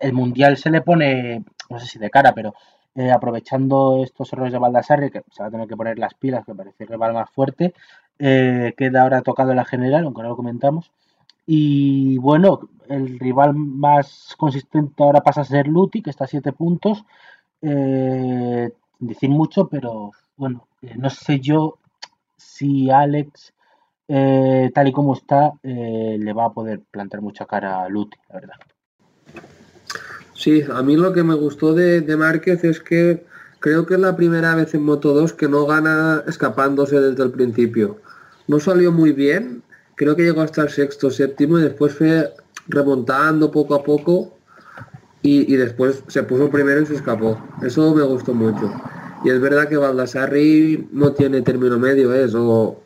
el 0.00 0.12
Mundial 0.12 0.56
se 0.56 0.70
le 0.70 0.80
pone, 0.80 1.44
no 1.70 1.78
sé 1.78 1.86
si 1.86 1.98
de 2.00 2.10
cara, 2.10 2.32
pero 2.34 2.54
eh, 2.96 3.10
aprovechando 3.10 4.02
estos 4.04 4.32
errores 4.32 4.52
de 4.52 4.58
Baldassarre, 4.58 5.10
que 5.10 5.22
se 5.30 5.42
va 5.42 5.48
a 5.48 5.50
tener 5.50 5.66
que 5.68 5.76
poner 5.76 5.98
las 5.98 6.14
pilas, 6.14 6.44
que 6.44 6.54
parece 6.54 6.86
que 6.86 6.96
va 6.96 7.12
más 7.12 7.30
fuerte, 7.30 7.74
eh, 8.18 8.74
queda 8.76 9.02
ahora 9.02 9.22
tocado 9.22 9.54
la 9.54 9.64
general, 9.64 10.04
aunque 10.04 10.22
no 10.22 10.28
lo 10.28 10.36
comentamos. 10.36 10.92
Y 11.46 12.18
bueno, 12.18 12.60
el 12.88 13.18
rival 13.18 13.54
más 13.54 14.34
consistente 14.38 15.02
ahora 15.02 15.22
pasa 15.22 15.42
a 15.42 15.44
ser 15.44 15.66
Luti, 15.68 16.02
que 16.02 16.10
está 16.10 16.24
a 16.24 16.28
7 16.28 16.52
puntos. 16.52 17.04
Eh, 17.62 18.70
decir 19.00 19.30
mucho, 19.30 19.68
pero 19.68 20.12
bueno, 20.36 20.68
eh, 20.82 20.94
no 20.96 21.10
sé 21.10 21.40
yo 21.40 21.78
si 22.36 22.90
Alex, 22.90 23.52
tal 24.06 24.88
y 24.88 24.92
como 24.92 25.14
está, 25.14 25.52
le 25.62 26.32
va 26.32 26.46
a 26.46 26.52
poder 26.52 26.80
plantar 26.90 27.20
mucha 27.22 27.46
cara 27.46 27.82
a 27.82 27.88
Luti, 27.88 28.18
la 28.28 28.34
verdad. 28.36 28.73
Sí, 30.34 30.62
a 30.72 30.82
mí 30.82 30.96
lo 30.96 31.12
que 31.12 31.22
me 31.22 31.34
gustó 31.34 31.74
de, 31.74 32.00
de 32.00 32.16
Márquez 32.16 32.64
es 32.64 32.80
que 32.80 33.24
creo 33.60 33.86
que 33.86 33.94
es 33.94 34.00
la 34.00 34.16
primera 34.16 34.54
vez 34.54 34.74
en 34.74 34.82
Moto 34.82 35.14
2 35.14 35.32
que 35.32 35.48
no 35.48 35.64
gana 35.66 36.22
escapándose 36.26 37.00
desde 37.00 37.22
el 37.22 37.30
principio. 37.30 37.98
No 38.46 38.60
salió 38.60 38.92
muy 38.92 39.12
bien, 39.12 39.62
creo 39.94 40.16
que 40.16 40.24
llegó 40.24 40.42
hasta 40.42 40.62
el 40.62 40.68
sexto, 40.68 41.10
séptimo 41.10 41.58
y 41.58 41.62
después 41.62 41.94
fue 41.94 42.32
remontando 42.68 43.50
poco 43.50 43.74
a 43.74 43.82
poco 43.82 44.36
y, 45.22 45.52
y 45.52 45.56
después 45.56 46.02
se 46.08 46.22
puso 46.24 46.50
primero 46.50 46.82
y 46.82 46.86
se 46.86 46.96
escapó. 46.96 47.40
Eso 47.62 47.94
me 47.94 48.02
gustó 48.02 48.34
mucho. 48.34 48.70
Y 49.24 49.30
es 49.30 49.40
verdad 49.40 49.68
que 49.68 49.78
Baldassarri 49.78 50.86
no 50.92 51.12
tiene 51.14 51.40
término 51.40 51.78
medio, 51.78 52.12
es 52.12 52.34
o, 52.34 52.76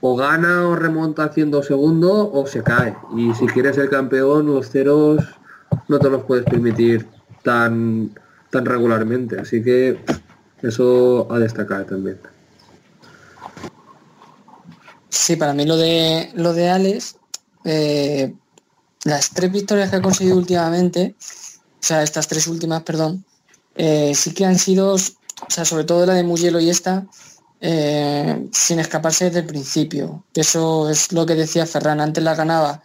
gana 0.00 0.68
o 0.68 0.76
remonta 0.76 1.24
haciendo 1.24 1.60
segundo 1.64 2.30
o 2.32 2.46
se 2.46 2.62
cae. 2.62 2.96
Y 3.16 3.34
si 3.34 3.46
quieres 3.46 3.74
ser 3.74 3.90
campeón, 3.90 4.46
los 4.46 4.70
ceros 4.70 5.24
no 5.88 5.98
te 5.98 6.10
los 6.10 6.24
puedes 6.24 6.44
permitir 6.44 7.06
tan, 7.42 8.10
tan 8.50 8.64
regularmente. 8.64 9.40
Así 9.40 9.62
que 9.62 9.98
eso 10.62 11.30
a 11.32 11.38
destacar 11.38 11.84
también. 11.84 12.18
Sí, 15.08 15.36
para 15.36 15.54
mí 15.54 15.64
lo 15.64 15.76
de 15.76 16.30
lo 16.34 16.52
de 16.52 16.70
Alex, 16.70 17.16
eh, 17.64 18.34
las 19.04 19.30
tres 19.30 19.52
victorias 19.52 19.90
que 19.90 19.96
ha 19.96 20.02
conseguido 20.02 20.36
últimamente, 20.36 21.14
o 21.18 21.82
sea, 21.82 22.02
estas 22.02 22.28
tres 22.28 22.46
últimas, 22.46 22.82
perdón, 22.82 23.24
eh, 23.74 24.12
sí 24.14 24.34
que 24.34 24.44
han 24.44 24.58
sido, 24.58 24.94
o 24.94 24.98
sea, 25.48 25.64
sobre 25.64 25.84
todo 25.84 26.06
la 26.06 26.14
de 26.14 26.24
Mugello 26.24 26.58
y 26.60 26.70
esta, 26.70 27.06
eh, 27.60 28.48
sin 28.52 28.80
escaparse 28.80 29.26
desde 29.26 29.40
el 29.40 29.46
principio. 29.46 30.24
Eso 30.34 30.88
es 30.90 31.12
lo 31.12 31.26
que 31.26 31.34
decía 31.34 31.66
Ferran, 31.66 32.00
antes 32.00 32.22
la 32.24 32.34
ganaba. 32.34 32.82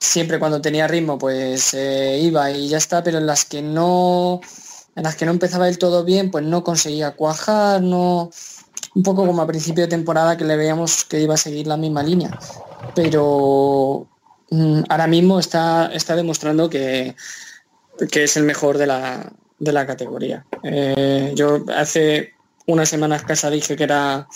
Siempre 0.00 0.38
cuando 0.38 0.60
tenía 0.62 0.88
ritmo, 0.88 1.18
pues 1.18 1.74
eh, 1.74 2.18
iba 2.20 2.50
y 2.50 2.68
ya 2.68 2.78
está, 2.78 3.02
pero 3.04 3.18
en 3.18 3.26
las 3.26 3.44
que 3.44 3.60
no, 3.60 4.40
en 4.96 5.02
las 5.02 5.14
que 5.14 5.26
no 5.26 5.30
empezaba 5.30 5.66
del 5.66 5.78
todo 5.78 6.04
bien, 6.04 6.30
pues 6.30 6.44
no 6.44 6.64
conseguía 6.64 7.12
cuajar, 7.12 7.82
no, 7.82 8.30
un 8.94 9.02
poco 9.02 9.26
como 9.26 9.42
a 9.42 9.46
principio 9.46 9.84
de 9.84 9.88
temporada 9.88 10.36
que 10.36 10.44
le 10.44 10.56
veíamos 10.56 11.04
que 11.04 11.20
iba 11.20 11.34
a 11.34 11.36
seguir 11.36 11.66
la 11.66 11.76
misma 11.76 12.02
línea. 12.02 12.36
Pero 12.94 14.08
mm, 14.50 14.82
ahora 14.88 15.06
mismo 15.06 15.38
está, 15.38 15.92
está 15.92 16.16
demostrando 16.16 16.70
que, 16.70 17.14
que 18.10 18.24
es 18.24 18.36
el 18.38 18.44
mejor 18.44 18.78
de 18.78 18.86
la, 18.86 19.30
de 19.58 19.72
la 19.72 19.86
categoría. 19.86 20.46
Eh, 20.62 21.32
yo 21.36 21.64
hace 21.76 22.32
unas 22.66 22.88
semanas 22.88 23.20
escasa 23.20 23.50
dije 23.50 23.76
que 23.76 23.84
era 23.84 24.26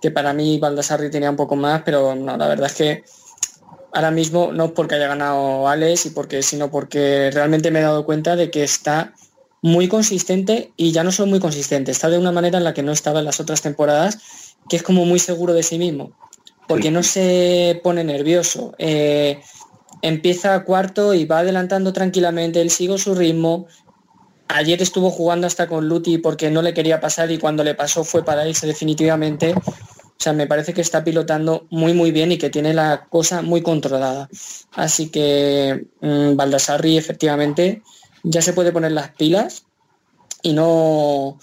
que 0.00 0.10
para 0.10 0.32
mí 0.32 0.58
Baldassarri 0.58 1.10
tenía 1.10 1.30
un 1.30 1.36
poco 1.36 1.54
más, 1.54 1.82
pero 1.84 2.14
no, 2.14 2.36
la 2.36 2.48
verdad 2.48 2.66
es 2.66 2.74
que 2.74 3.04
ahora 3.92 4.10
mismo 4.10 4.52
no 4.52 4.74
porque 4.74 4.94
haya 4.94 5.08
ganado 5.08 5.68
Alex 5.68 6.06
y 6.06 6.10
porque, 6.10 6.42
sino 6.42 6.70
porque 6.70 7.30
realmente 7.32 7.70
me 7.70 7.80
he 7.80 7.82
dado 7.82 8.04
cuenta 8.04 8.36
de 8.36 8.50
que 8.50 8.64
está 8.64 9.12
muy 9.60 9.86
consistente 9.86 10.72
y 10.76 10.92
ya 10.92 11.04
no 11.04 11.12
solo 11.12 11.30
muy 11.30 11.40
consistente, 11.40 11.92
está 11.92 12.08
de 12.08 12.18
una 12.18 12.32
manera 12.32 12.58
en 12.58 12.64
la 12.64 12.74
que 12.74 12.82
no 12.82 12.92
estaba 12.92 13.20
en 13.20 13.26
las 13.26 13.38
otras 13.38 13.62
temporadas, 13.62 14.18
que 14.68 14.76
es 14.76 14.82
como 14.82 15.04
muy 15.04 15.18
seguro 15.18 15.52
de 15.52 15.62
sí 15.62 15.78
mismo, 15.78 16.12
porque 16.66 16.90
no 16.90 17.02
se 17.02 17.80
pone 17.84 18.02
nervioso. 18.02 18.74
eh, 18.78 19.40
empieza 20.02 20.64
cuarto 20.64 21.14
y 21.14 21.26
va 21.26 21.38
adelantando 21.38 21.92
tranquilamente, 21.92 22.60
él 22.60 22.70
sigue 22.70 22.98
su 22.98 23.14
ritmo. 23.14 23.66
Ayer 24.48 24.82
estuvo 24.82 25.10
jugando 25.10 25.46
hasta 25.46 25.68
con 25.68 25.88
Luti 25.88 26.18
porque 26.18 26.50
no 26.50 26.60
le 26.60 26.74
quería 26.74 27.00
pasar 27.00 27.30
y 27.30 27.38
cuando 27.38 27.62
le 27.62 27.74
pasó 27.74 28.02
fue 28.02 28.24
para 28.24 28.46
irse 28.46 28.66
definitivamente. 28.66 29.54
Sea, 30.22 30.32
me 30.32 30.46
parece 30.46 30.72
que 30.72 30.82
está 30.82 31.02
pilotando 31.02 31.66
muy 31.70 31.94
muy 31.94 32.12
bien 32.12 32.30
y 32.30 32.38
que 32.38 32.48
tiene 32.48 32.72
la 32.74 33.06
cosa 33.10 33.42
muy 33.42 33.60
controlada. 33.60 34.28
Así 34.70 35.08
que 35.08 35.86
mm, 36.00 36.36
Baldassarri 36.36 36.96
efectivamente 36.96 37.82
ya 38.22 38.40
se 38.40 38.52
puede 38.52 38.70
poner 38.70 38.92
las 38.92 39.10
pilas 39.10 39.64
y 40.40 40.52
no, 40.52 41.40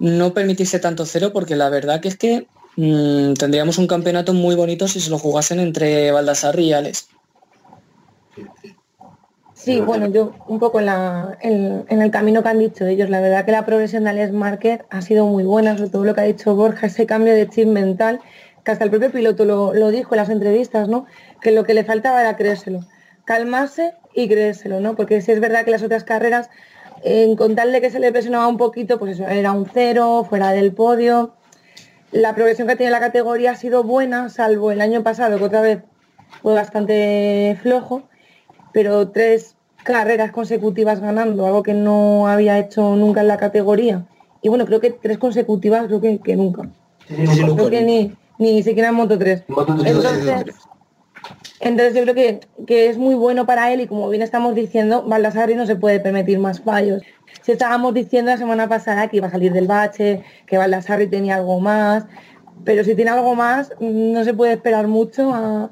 no 0.00 0.32
permitirse 0.32 0.78
tanto 0.78 1.04
cero 1.04 1.32
porque 1.34 1.54
la 1.54 1.68
verdad 1.68 2.00
que 2.00 2.08
es 2.08 2.16
que 2.16 2.46
mm, 2.76 3.34
tendríamos 3.34 3.76
un 3.76 3.86
campeonato 3.86 4.32
muy 4.32 4.54
bonito 4.54 4.88
si 4.88 5.02
se 5.02 5.10
lo 5.10 5.18
jugasen 5.18 5.60
entre 5.60 6.10
Baldassarri 6.10 6.64
y 6.64 6.72
Alex. 6.72 7.08
Sí, 9.60 9.80
bueno, 9.80 10.06
yo 10.06 10.32
un 10.46 10.60
poco 10.60 10.78
en, 10.78 10.86
la- 10.86 11.36
en- 11.40 11.84
en 11.88 12.00
el 12.00 12.10
camino 12.12 12.42
que 12.42 12.48
han 12.48 12.60
dicho 12.60 12.86
ellos, 12.86 13.10
la 13.10 13.20
verdad 13.20 13.44
que 13.44 13.50
la 13.50 13.66
progresión 13.66 14.04
de 14.04 14.10
Alex 14.10 14.32
Market 14.32 14.84
ha 14.88 15.02
sido 15.02 15.26
muy 15.26 15.42
buena, 15.42 15.76
sobre 15.76 15.90
todo 15.90 16.04
lo 16.04 16.14
que 16.14 16.20
ha 16.20 16.24
dicho 16.24 16.54
Borja, 16.54 16.86
ese 16.86 17.06
cambio 17.06 17.34
de 17.34 17.48
chip 17.48 17.66
mental, 17.66 18.20
que 18.64 18.70
hasta 18.70 18.84
el 18.84 18.90
propio 18.90 19.10
piloto 19.10 19.44
lo, 19.44 19.74
lo 19.74 19.90
dijo 19.90 20.14
en 20.14 20.18
las 20.20 20.28
entrevistas, 20.30 20.88
¿no? 20.88 21.06
Que 21.40 21.50
lo 21.50 21.64
que 21.64 21.74
le 21.74 21.82
faltaba 21.84 22.20
era 22.20 22.36
creérselo, 22.36 22.80
calmarse 23.24 23.94
y 24.14 24.28
creérselo, 24.28 24.80
¿no? 24.80 24.94
Porque 24.94 25.20
sí 25.22 25.32
es 25.32 25.40
verdad 25.40 25.64
que 25.64 25.72
las 25.72 25.82
otras 25.82 26.04
carreras, 26.04 26.50
en 27.02 27.34
contarle 27.34 27.80
que 27.80 27.90
se 27.90 27.98
le 27.98 28.12
presionaba 28.12 28.46
un 28.46 28.58
poquito, 28.58 28.98
pues 29.00 29.14
eso, 29.18 29.26
era 29.28 29.50
un 29.52 29.66
cero, 29.66 30.24
fuera 30.28 30.52
del 30.52 30.72
podio. 30.72 31.34
La 32.12 32.34
progresión 32.34 32.68
que 32.68 32.76
tiene 32.76 32.92
la 32.92 33.00
categoría 33.00 33.50
ha 33.52 33.56
sido 33.56 33.82
buena, 33.82 34.28
salvo 34.28 34.70
el 34.70 34.80
año 34.80 35.02
pasado, 35.02 35.36
que 35.38 35.44
otra 35.44 35.60
vez 35.62 35.80
fue 36.42 36.54
bastante 36.54 37.58
flojo 37.60 38.04
pero 38.78 39.08
tres 39.08 39.56
carreras 39.82 40.30
consecutivas 40.30 41.00
ganando, 41.00 41.44
algo 41.46 41.64
que 41.64 41.74
no 41.74 42.28
había 42.28 42.60
hecho 42.60 42.94
nunca 42.94 43.22
en 43.22 43.26
la 43.26 43.36
categoría. 43.36 44.06
Y 44.40 44.50
bueno, 44.50 44.66
creo 44.66 44.78
que 44.78 44.92
tres 44.92 45.18
consecutivas, 45.18 45.88
creo 45.88 46.00
que, 46.00 46.20
que 46.20 46.36
nunca. 46.36 46.70
Creo 47.08 47.70
que 47.70 47.82
ni, 47.82 48.12
ni 48.38 48.62
siquiera 48.62 48.90
en 48.90 48.94
Moto 48.94 49.18
3. 49.18 49.42
Entonces, 49.84 50.54
entonces 51.58 51.92
yo 51.92 52.02
creo 52.02 52.14
que, 52.14 52.40
que 52.68 52.88
es 52.88 52.98
muy 52.98 53.16
bueno 53.16 53.46
para 53.46 53.72
él 53.72 53.80
y 53.80 53.88
como 53.88 54.08
bien 54.10 54.22
estamos 54.22 54.54
diciendo, 54.54 55.02
Baldassarri 55.04 55.56
no 55.56 55.66
se 55.66 55.74
puede 55.74 55.98
permitir 55.98 56.38
más 56.38 56.60
fallos. 56.60 57.02
Si 57.42 57.50
estábamos 57.50 57.94
diciendo 57.94 58.30
la 58.30 58.38
semana 58.38 58.68
pasada 58.68 59.08
que 59.08 59.16
iba 59.16 59.26
a 59.26 59.32
salir 59.32 59.52
del 59.52 59.66
bache, 59.66 60.22
que 60.46 60.56
Baldassarri 60.56 61.08
tenía 61.08 61.34
algo 61.34 61.58
más, 61.58 62.06
pero 62.64 62.84
si 62.84 62.94
tiene 62.94 63.10
algo 63.10 63.34
más, 63.34 63.72
no 63.80 64.22
se 64.22 64.34
puede 64.34 64.52
esperar 64.52 64.86
mucho 64.86 65.34
a, 65.34 65.68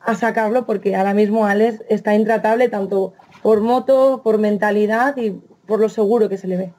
a 0.00 0.14
sacarlo 0.14 0.66
porque 0.66 0.96
ahora 0.96 1.14
mismo 1.14 1.46
Alex 1.46 1.82
está 1.88 2.14
intratable 2.14 2.68
tanto 2.68 3.14
por 3.42 3.60
moto, 3.60 4.22
por 4.22 4.38
mentalidad 4.38 5.16
y 5.16 5.32
por 5.66 5.80
lo 5.80 5.88
seguro 5.88 6.28
que 6.28 6.36
se 6.36 6.48
le 6.48 6.56
ve. 6.56 6.72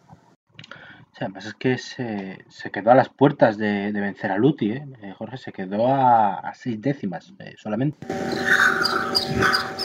O 1.12 1.16
sea, 1.16 1.28
además 1.28 1.46
es 1.46 1.54
que 1.56 1.78
se, 1.78 2.40
se 2.50 2.72
quedó 2.72 2.92
a 2.92 2.96
las 2.96 3.10
puertas 3.10 3.58
de, 3.58 3.92
de 3.92 4.02
vencer 4.02 4.32
a 4.32 4.38
Luti, 4.38 4.72
¿eh? 4.72 4.86
Eh, 5.02 5.14
Jorge, 5.18 5.38
se 5.38 5.52
quedó 5.52 5.88
a, 5.88 6.40
a 6.40 6.54
seis 6.54 6.82
décimas 6.82 7.34
eh, 7.40 7.54
solamente. 7.58 8.08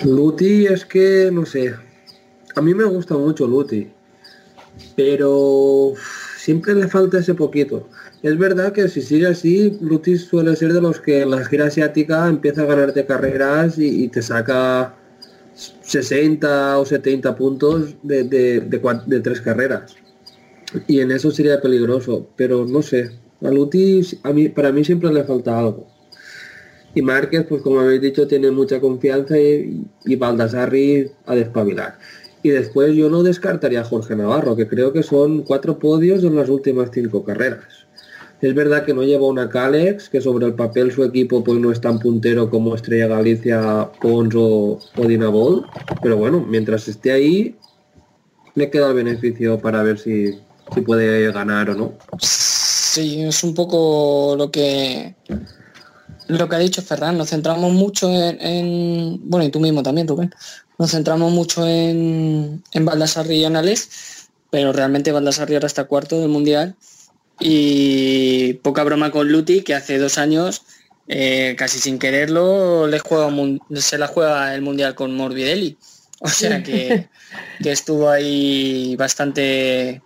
Luti 0.04 0.66
es 0.66 0.84
que, 0.86 1.30
no 1.32 1.44
sé, 1.44 1.74
a 2.54 2.60
mí 2.60 2.74
me 2.74 2.84
gusta 2.84 3.14
mucho 3.14 3.46
Luti, 3.46 3.90
pero 4.94 5.92
siempre 6.46 6.76
le 6.76 6.86
falta 6.86 7.18
ese 7.18 7.34
poquito. 7.34 7.88
Es 8.22 8.38
verdad 8.38 8.72
que 8.72 8.88
si 8.88 9.02
sigue 9.02 9.26
así, 9.26 9.76
Luti 9.80 10.16
suele 10.16 10.54
ser 10.54 10.72
de 10.72 10.80
los 10.80 11.00
que 11.00 11.22
en 11.22 11.32
la 11.32 11.44
gira 11.44 11.66
asiática 11.66 12.28
empieza 12.28 12.62
a 12.62 12.66
ganarte 12.66 13.04
carreras 13.04 13.78
y, 13.78 14.06
te 14.06 14.22
saca 14.22 14.94
60 15.54 16.78
o 16.78 16.86
70 16.86 17.34
puntos 17.34 17.96
de, 18.04 19.20
tres 19.24 19.40
carreras. 19.40 19.96
Y 20.86 21.00
en 21.00 21.10
eso 21.10 21.32
sería 21.32 21.60
peligroso, 21.60 22.28
pero 22.36 22.64
no 22.64 22.80
sé. 22.80 23.10
A 23.42 23.50
Luti, 23.50 24.02
a 24.22 24.32
mí, 24.32 24.48
para 24.48 24.70
mí 24.70 24.84
siempre 24.84 25.12
le 25.12 25.24
falta 25.24 25.58
algo. 25.58 25.88
Y 26.94 27.02
Márquez, 27.02 27.44
pues 27.48 27.60
como 27.60 27.80
habéis 27.80 28.02
dicho, 28.02 28.28
tiene 28.28 28.52
mucha 28.52 28.78
confianza 28.80 29.36
y, 29.36 29.84
y 30.04 30.14
Baldassarri 30.14 31.10
a 31.26 31.34
despabilar. 31.34 31.98
Y 32.46 32.50
después 32.50 32.94
yo 32.94 33.10
no 33.10 33.24
descartaría 33.24 33.80
a 33.80 33.84
Jorge 33.84 34.14
Navarro, 34.14 34.54
que 34.54 34.68
creo 34.68 34.92
que 34.92 35.02
son 35.02 35.42
cuatro 35.42 35.80
podios 35.80 36.22
en 36.22 36.36
las 36.36 36.48
últimas 36.48 36.90
cinco 36.94 37.24
carreras. 37.24 37.88
Es 38.40 38.54
verdad 38.54 38.84
que 38.84 38.94
no 38.94 39.02
lleva 39.02 39.26
una 39.26 39.48
Calex, 39.48 40.08
que 40.08 40.20
sobre 40.20 40.46
el 40.46 40.54
papel 40.54 40.92
su 40.92 41.02
equipo 41.02 41.42
pues 41.42 41.58
no 41.58 41.72
es 41.72 41.80
tan 41.80 41.98
puntero 41.98 42.48
como 42.48 42.76
Estrella 42.76 43.08
Galicia, 43.08 43.90
Pons 44.00 44.32
o, 44.36 44.78
o 44.96 45.06
Dinabol, 45.08 45.66
pero 46.00 46.18
bueno, 46.18 46.46
mientras 46.48 46.86
esté 46.86 47.10
ahí, 47.10 47.56
le 48.54 48.70
queda 48.70 48.90
el 48.90 48.94
beneficio 48.94 49.58
para 49.58 49.82
ver 49.82 49.98
si, 49.98 50.38
si 50.72 50.80
puede 50.82 51.32
ganar 51.32 51.70
o 51.70 51.74
no. 51.74 51.94
Sí, 52.20 53.22
es 53.22 53.42
un 53.42 53.54
poco 53.54 54.36
lo 54.38 54.52
que 54.52 55.16
lo 56.28 56.48
que 56.48 56.56
ha 56.56 56.58
dicho 56.60 56.82
Ferran. 56.82 57.16
Nos 57.18 57.30
centramos 57.30 57.72
mucho 57.72 58.10
en, 58.10 58.40
en- 58.40 59.20
bueno 59.28 59.44
y 59.46 59.50
tú 59.50 59.60
mismo 59.60 59.82
también, 59.82 60.08
Rubén. 60.08 60.32
Nos 60.78 60.90
centramos 60.90 61.32
mucho 61.32 61.66
en, 61.66 62.62
en 62.72 62.84
Baldassarri 62.84 63.36
y 63.36 63.44
pero 64.50 64.72
realmente 64.72 65.12
Baldassarri 65.12 65.54
ahora 65.54 65.66
está 65.66 65.84
cuarto 65.84 66.20
del 66.20 66.28
mundial 66.28 66.74
y 67.40 68.54
poca 68.54 68.84
broma 68.84 69.10
con 69.10 69.30
Luti 69.30 69.62
que 69.62 69.74
hace 69.74 69.98
dos 69.98 70.16
años 70.18 70.62
eh, 71.08 71.54
casi 71.58 71.78
sin 71.78 71.98
quererlo 71.98 72.86
le 72.86 72.98
juega 72.98 73.30
se 73.76 73.98
la 73.98 74.06
juega 74.06 74.54
el 74.54 74.62
mundial 74.62 74.94
con 74.94 75.14
Morbidelli. 75.14 75.76
O 76.20 76.28
sea 76.28 76.62
que, 76.62 77.08
que 77.62 77.72
estuvo 77.72 78.08
ahí 78.08 78.96
bastante 78.96 80.02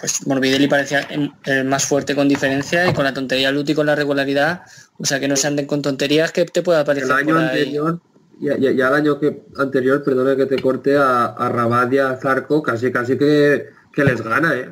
pues 0.00 0.26
Morbidelli 0.26 0.66
parecía 0.66 1.06
em- 1.10 1.32
el 1.44 1.64
más 1.64 1.84
fuerte 1.84 2.14
con 2.14 2.28
diferencia 2.28 2.86
y 2.88 2.92
con 2.92 3.04
la 3.04 3.14
tontería 3.14 3.50
Luti 3.52 3.74
con 3.74 3.86
la 3.86 3.94
regularidad, 3.94 4.62
o 4.98 5.04
sea 5.04 5.20
que 5.20 5.28
no 5.28 5.36
se 5.36 5.46
anden 5.46 5.66
con 5.66 5.80
tonterías 5.82 6.32
que 6.32 6.44
te 6.44 6.62
pueda 6.62 6.84
parecer 6.84 7.10
El 7.10 7.16
año 7.16 7.34
por 7.34 7.38
ahí. 7.38 7.44
anterior, 7.60 8.00
ya, 8.40 8.56
ya- 8.58 8.72
ya 8.72 8.88
el 8.88 8.94
año 8.94 9.18
que 9.20 9.42
anterior, 9.56 10.02
perdona 10.04 10.36
que 10.36 10.46
te 10.46 10.60
corte, 10.60 10.96
a, 10.96 11.26
a 11.26 11.48
Rabat 11.48 11.92
y 11.92 11.98
a 11.98 12.16
Zarco 12.16 12.62
casi 12.62 12.90
casi 12.92 13.16
que, 13.18 13.66
que 13.92 14.04
les 14.04 14.20
gana, 14.22 14.54
¿eh? 14.54 14.70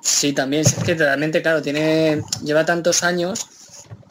Sí, 0.00 0.32
también, 0.32 0.62
es 0.62 0.74
que 0.74 0.94
realmente, 0.94 1.42
claro, 1.42 1.60
tiene, 1.60 2.22
lleva 2.44 2.64
tantos 2.64 3.02
años 3.02 3.46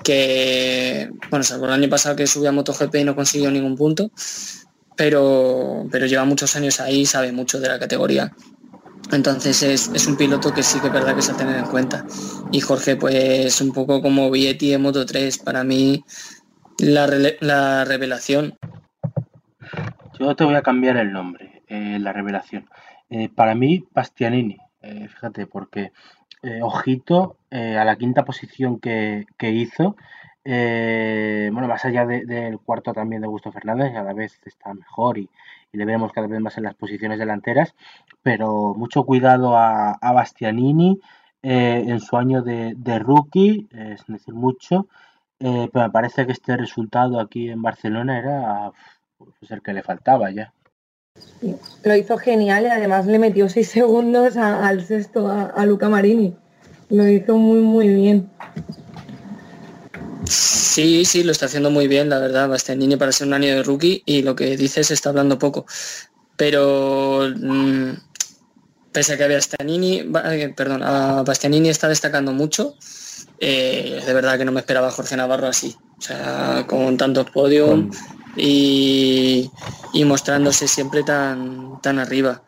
que, 0.03 1.09
bueno, 1.29 1.43
salvo 1.43 1.65
el 1.65 1.71
año 1.73 1.89
pasado 1.89 2.15
que 2.15 2.27
subió 2.27 2.49
a 2.49 2.51
MotoGP 2.51 2.95
y 2.95 3.03
no 3.03 3.15
consiguió 3.15 3.49
ningún 3.51 3.75
punto, 3.75 4.11
pero, 4.95 5.85
pero 5.91 6.05
lleva 6.05 6.25
muchos 6.25 6.55
años 6.55 6.79
ahí 6.79 7.01
y 7.01 7.05
sabe 7.05 7.31
mucho 7.31 7.59
de 7.59 7.67
la 7.69 7.79
categoría. 7.79 8.33
Entonces 9.11 9.63
es, 9.63 9.89
es 9.93 10.07
un 10.07 10.17
piloto 10.17 10.53
que 10.53 10.63
sí 10.63 10.79
que 10.79 10.87
es 10.87 10.93
verdad 10.93 11.15
que 11.15 11.21
ha 11.23 11.31
de 11.33 11.37
tener 11.37 11.55
en 11.57 11.65
cuenta. 11.65 12.05
Y 12.51 12.59
Jorge, 12.59 12.95
pues 12.97 13.61
un 13.61 13.71
poco 13.71 14.01
como 14.01 14.29
Vietti 14.29 14.73
en 14.73 14.81
Moto 14.81 15.05
3, 15.05 15.37
para 15.39 15.63
mí 15.63 16.03
la, 16.79 17.07
la 17.39 17.85
revelación. 17.85 18.57
Yo 20.19 20.35
te 20.35 20.43
voy 20.43 20.55
a 20.55 20.61
cambiar 20.61 20.97
el 20.97 21.11
nombre, 21.11 21.63
eh, 21.67 21.97
la 21.99 22.11
revelación. 22.11 22.69
Eh, 23.09 23.29
para 23.29 23.55
mí, 23.55 23.85
Bastianini, 23.91 24.57
eh, 24.81 25.07
fíjate, 25.07 25.45
porque 25.47 25.91
ojito 26.61 27.35
a 27.51 27.83
la 27.83 27.95
quinta 27.97 28.23
posición 28.23 28.79
que, 28.79 29.25
que 29.37 29.49
hizo. 29.51 29.97
bueno, 30.45 31.67
más 31.67 31.83
allá 31.83 32.05
de- 32.05 32.25
del 32.25 32.59
cuarto 32.59 32.93
también 32.93 33.21
de 33.21 33.25
Augusto 33.25 33.51
Fernández, 33.51 33.91
cada 33.91 34.13
vez 34.13 34.39
está 34.45 34.73
mejor 34.73 35.17
y, 35.17 35.29
y 35.71 35.77
le 35.77 35.86
veremos 35.86 36.12
cada 36.12 36.27
vez 36.27 36.39
más 36.39 36.58
en 36.58 36.63
las 36.63 36.75
posiciones 36.75 37.19
delanteras, 37.19 37.75
pero 38.21 38.73
mucho 38.75 39.03
cuidado 39.03 39.56
a, 39.58 39.91
a 39.91 40.12
Bastianini 40.13 40.99
eh, 41.43 41.84
en 41.88 41.99
su 41.99 42.17
año 42.17 42.41
de, 42.41 42.73
de 42.75 42.99
rookie, 42.99 43.67
eh, 43.71 43.95
sin 44.06 44.15
decir 44.15 44.34
mucho, 44.34 44.88
eh, 45.39 45.69
pero 45.71 45.86
me 45.86 45.91
parece 45.91 46.25
que 46.25 46.32
este 46.32 46.58
resultado 46.58 47.19
aquí 47.19 47.49
en 47.49 47.62
Barcelona 47.62 48.17
era 48.17 48.71
pues, 49.17 49.51
el 49.51 49.62
que 49.62 49.73
le 49.73 49.84
faltaba 49.84 50.32
ya. 50.32 50.53
Lo 51.84 51.95
hizo 51.95 52.17
genial 52.17 52.63
y 52.63 52.67
además 52.67 53.06
le 53.08 53.19
metió 53.19 53.49
seis 53.49 53.69
segundos 53.69 54.38
al 54.38 54.84
sexto, 54.84 55.27
a, 55.27 55.45
a 55.45 55.65
Luca 55.65 55.89
Marini. 55.89 56.36
Lo 56.89 57.08
hizo 57.08 57.38
muy, 57.38 57.60
muy 57.60 57.89
bien. 57.89 58.30
Sí, 60.29 61.05
sí, 61.05 61.23
lo 61.23 61.31
está 61.31 61.45
haciendo 61.47 61.71
muy 61.71 61.87
bien, 61.87 62.09
la 62.09 62.19
verdad, 62.19 62.49
Bastianini 62.49 62.97
para 62.97 63.11
ser 63.11 63.27
un 63.27 63.33
año 63.33 63.47
de 63.47 63.63
rookie 63.63 64.03
y 64.05 64.21
lo 64.21 64.35
que 64.35 64.57
dices 64.57 64.91
está 64.91 65.09
hablando 65.09 65.39
poco. 65.39 65.65
Pero 66.35 67.27
mm, 67.35 67.91
pese 68.91 69.13
a 69.13 69.17
que 69.17 69.27
Bastianini, 69.27 70.03
ba- 70.03 70.35
eh, 70.35 70.49
perdón, 70.55 70.83
a 70.83 71.23
Bastianini 71.23 71.69
está 71.69 71.87
destacando 71.87 72.31
mucho, 72.33 72.75
eh, 73.39 74.01
de 74.05 74.13
verdad 74.13 74.37
que 74.37 74.45
no 74.45 74.51
me 74.51 74.59
esperaba 74.59 74.87
a 74.89 74.91
Jorge 74.91 75.15
Navarro 75.17 75.47
así. 75.47 75.75
O 75.99 76.01
sea, 76.01 76.65
con 76.67 76.97
tantos 76.97 77.29
podios 77.31 77.79
y, 78.37 79.49
y 79.93 80.05
mostrándose 80.05 80.67
siempre 80.67 81.03
tan, 81.03 81.81
tan 81.81 81.99
arriba. 81.99 82.43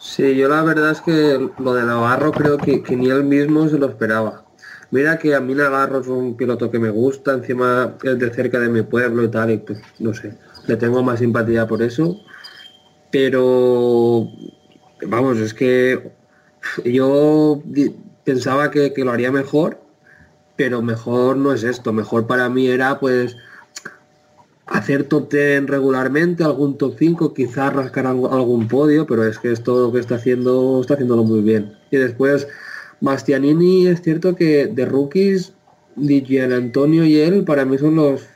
Sí, 0.00 0.36
yo 0.36 0.48
la 0.48 0.62
verdad 0.62 0.92
es 0.92 1.00
que 1.02 1.50
lo 1.58 1.74
de 1.74 1.84
Navarro 1.84 2.32
creo 2.32 2.56
que, 2.56 2.82
que 2.82 2.96
ni 2.96 3.10
él 3.10 3.24
mismo 3.24 3.68
se 3.68 3.78
lo 3.78 3.86
esperaba. 3.88 4.45
Mira 4.96 5.18
que 5.18 5.34
a 5.34 5.40
mí 5.40 5.54
Navarro 5.54 6.00
es 6.00 6.06
un 6.06 6.38
piloto 6.38 6.70
que 6.70 6.78
me 6.78 6.88
gusta, 6.88 7.34
encima 7.34 7.98
es 8.02 8.18
de 8.18 8.30
cerca 8.30 8.58
de 8.58 8.70
mi 8.70 8.80
pueblo 8.80 9.24
y 9.24 9.28
tal, 9.28 9.50
y 9.50 9.58
pues 9.58 9.78
no 9.98 10.14
sé, 10.14 10.32
le 10.66 10.76
tengo 10.78 11.02
más 11.02 11.18
simpatía 11.18 11.66
por 11.66 11.82
eso. 11.82 12.18
Pero 13.10 14.26
vamos, 15.06 15.36
es 15.36 15.52
que 15.52 16.12
yo 16.82 17.62
pensaba 18.24 18.70
que, 18.70 18.90
lo 18.96 19.10
haría 19.10 19.30
mejor, 19.30 19.82
pero 20.56 20.80
mejor 20.80 21.36
no 21.36 21.52
es 21.52 21.62
esto. 21.62 21.92
Mejor 21.92 22.26
para 22.26 22.48
mí 22.48 22.66
era 22.66 22.98
pues 22.98 23.36
hacer 24.64 25.04
top 25.04 25.30
10 25.30 25.66
regularmente, 25.66 26.42
algún 26.42 26.78
top 26.78 26.94
5, 26.98 27.34
quizás 27.34 27.74
rascar 27.74 28.06
algún 28.06 28.66
podio, 28.66 29.06
pero 29.06 29.24
es 29.24 29.38
que 29.38 29.52
esto 29.52 29.92
que 29.92 29.98
está 29.98 30.14
haciendo, 30.14 30.80
está 30.80 30.94
haciéndolo 30.94 31.22
muy 31.22 31.42
bien. 31.42 31.76
Y 31.90 31.98
después, 31.98 32.48
Bastianini 33.00 33.86
es 33.86 34.02
cierto 34.02 34.34
que 34.36 34.66
de 34.66 34.84
rookies, 34.84 35.52
Di 35.96 36.38
Antonio 36.38 37.04
y 37.04 37.16
él 37.16 37.44
para 37.44 37.64
mí 37.64 37.78
son 37.78 37.96
los... 37.96 38.26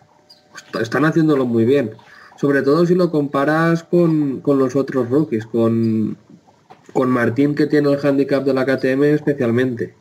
están 0.81 1.05
haciéndolo 1.05 1.45
muy 1.45 1.65
bien. 1.65 1.91
Sobre 2.37 2.63
todo 2.63 2.87
si 2.87 2.95
lo 2.95 3.11
comparas 3.11 3.83
con, 3.83 4.41
con 4.41 4.59
los 4.59 4.75
otros 4.77 5.11
rookies, 5.11 5.45
con, 5.45 6.17
con 6.93 7.11
Martín 7.11 7.55
que 7.55 7.67
tiene 7.67 7.93
el 7.93 7.99
handicap 8.05 8.45
de 8.45 8.55
la 8.55 8.65
KTM 8.65 9.05
especialmente. 9.05 9.95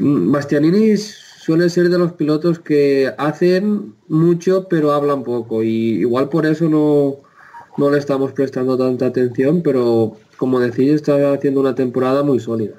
Bastianini 0.00 0.96
suele 0.96 1.68
ser 1.70 1.88
de 1.88 1.98
los 1.98 2.12
pilotos 2.12 2.58
que 2.58 3.12
hacen 3.16 3.94
mucho 4.08 4.66
pero 4.68 4.92
hablan 4.92 5.24
poco 5.24 5.62
y 5.62 6.00
igual 6.00 6.28
por 6.28 6.46
eso 6.46 6.68
no, 6.68 7.16
no 7.76 7.90
le 7.90 7.98
estamos 7.98 8.32
prestando 8.32 8.76
tanta 8.76 9.06
atención, 9.06 9.62
pero 9.62 10.16
como 10.36 10.60
decís 10.60 10.92
está 10.92 11.32
haciendo 11.32 11.60
una 11.60 11.74
temporada 11.74 12.22
muy 12.22 12.38
sólida. 12.38 12.74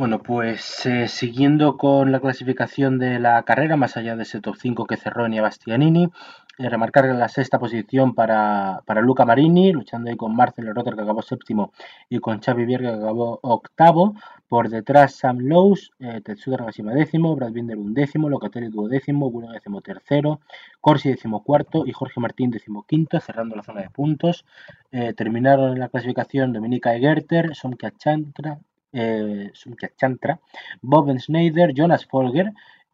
Bueno, 0.00 0.22
pues 0.22 0.86
eh, 0.86 1.08
siguiendo 1.08 1.76
con 1.76 2.10
la 2.10 2.20
clasificación 2.20 2.98
de 2.98 3.18
la 3.18 3.42
carrera, 3.42 3.76
más 3.76 3.98
allá 3.98 4.16
de 4.16 4.22
ese 4.22 4.40
top 4.40 4.56
5 4.56 4.86
que 4.86 4.96
cerró 4.96 5.26
Enia 5.26 5.42
Bastianini, 5.42 6.08
eh, 6.56 6.70
remarcar 6.70 7.04
la 7.04 7.28
sexta 7.28 7.58
posición 7.58 8.14
para, 8.14 8.80
para, 8.86 9.02
Luca 9.02 9.26
Marini, 9.26 9.74
luchando 9.74 10.08
ahí 10.08 10.16
con 10.16 10.34
Marcelo 10.34 10.72
Rotter, 10.72 10.94
que 10.94 11.02
acabó 11.02 11.20
séptimo, 11.20 11.74
y 12.08 12.18
con 12.18 12.40
Xavi 12.40 12.64
Vierga, 12.64 12.92
que 12.92 13.02
acabó 13.02 13.40
octavo. 13.42 14.14
Por 14.48 14.70
detrás, 14.70 15.16
Sam 15.16 15.40
Lowe's, 15.40 15.90
eh, 15.98 16.22
Tetsuda 16.24 16.64
décimo, 16.94 17.36
Brad 17.36 17.52
Binder 17.52 17.76
un 17.76 17.92
décimo, 17.92 18.30
Locatelli 18.30 18.68
duodécimo, 18.68 19.30
Bueno 19.30 19.52
décimo 19.52 19.82
tercero, 19.82 20.40
Corsi 20.80 21.10
décimo 21.10 21.44
cuarto 21.44 21.84
y 21.86 21.92
Jorge 21.92 22.20
Martín 22.20 22.50
décimo 22.50 22.84
quinto, 22.84 23.20
cerrando 23.20 23.54
la 23.54 23.62
zona 23.62 23.82
de 23.82 23.90
puntos. 23.90 24.46
Eh, 24.92 25.12
terminaron 25.12 25.74
en 25.74 25.78
la 25.78 25.90
clasificación 25.90 26.54
Dominica 26.54 26.94
Egerter, 26.94 27.54
Somkia 27.54 27.92
Chantra, 27.98 28.60
eh, 28.92 29.52
Chantra, 29.96 30.40
Bob 30.82 31.16
Schneider, 31.18 31.72
Jonas 31.74 32.06
Folger, 32.06 32.52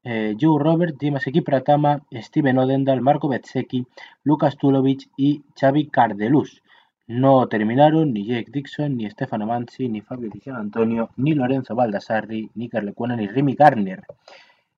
eh, 0.08 0.36
Joe 0.38 0.62
Robert, 0.62 0.96
Dimas 0.98 1.24
Pratama, 1.44 2.00
Steven 2.12 2.58
Odendal, 2.58 3.00
Marco 3.00 3.28
Betseki, 3.28 3.86
Lucas 4.22 4.56
Tulovic 4.56 5.08
y 5.16 5.42
Xavi 5.60 5.88
Cardelus. 5.88 6.62
No 7.08 7.48
terminaron 7.48 8.12
ni 8.12 8.24
Jake 8.24 8.50
Dixon, 8.52 8.96
ni 8.96 9.10
Stefano 9.10 9.46
Manzi, 9.46 9.88
ni 9.88 10.00
Fabio 10.00 10.30
Di 10.30 10.40
Antonio, 10.50 11.10
ni 11.16 11.34
Lorenzo 11.34 11.74
Baldassarri, 11.74 12.50
ni 12.54 12.68
Carlecuena, 12.68 13.16
ni 13.16 13.26
Remy 13.26 13.54
Garner. 13.54 14.04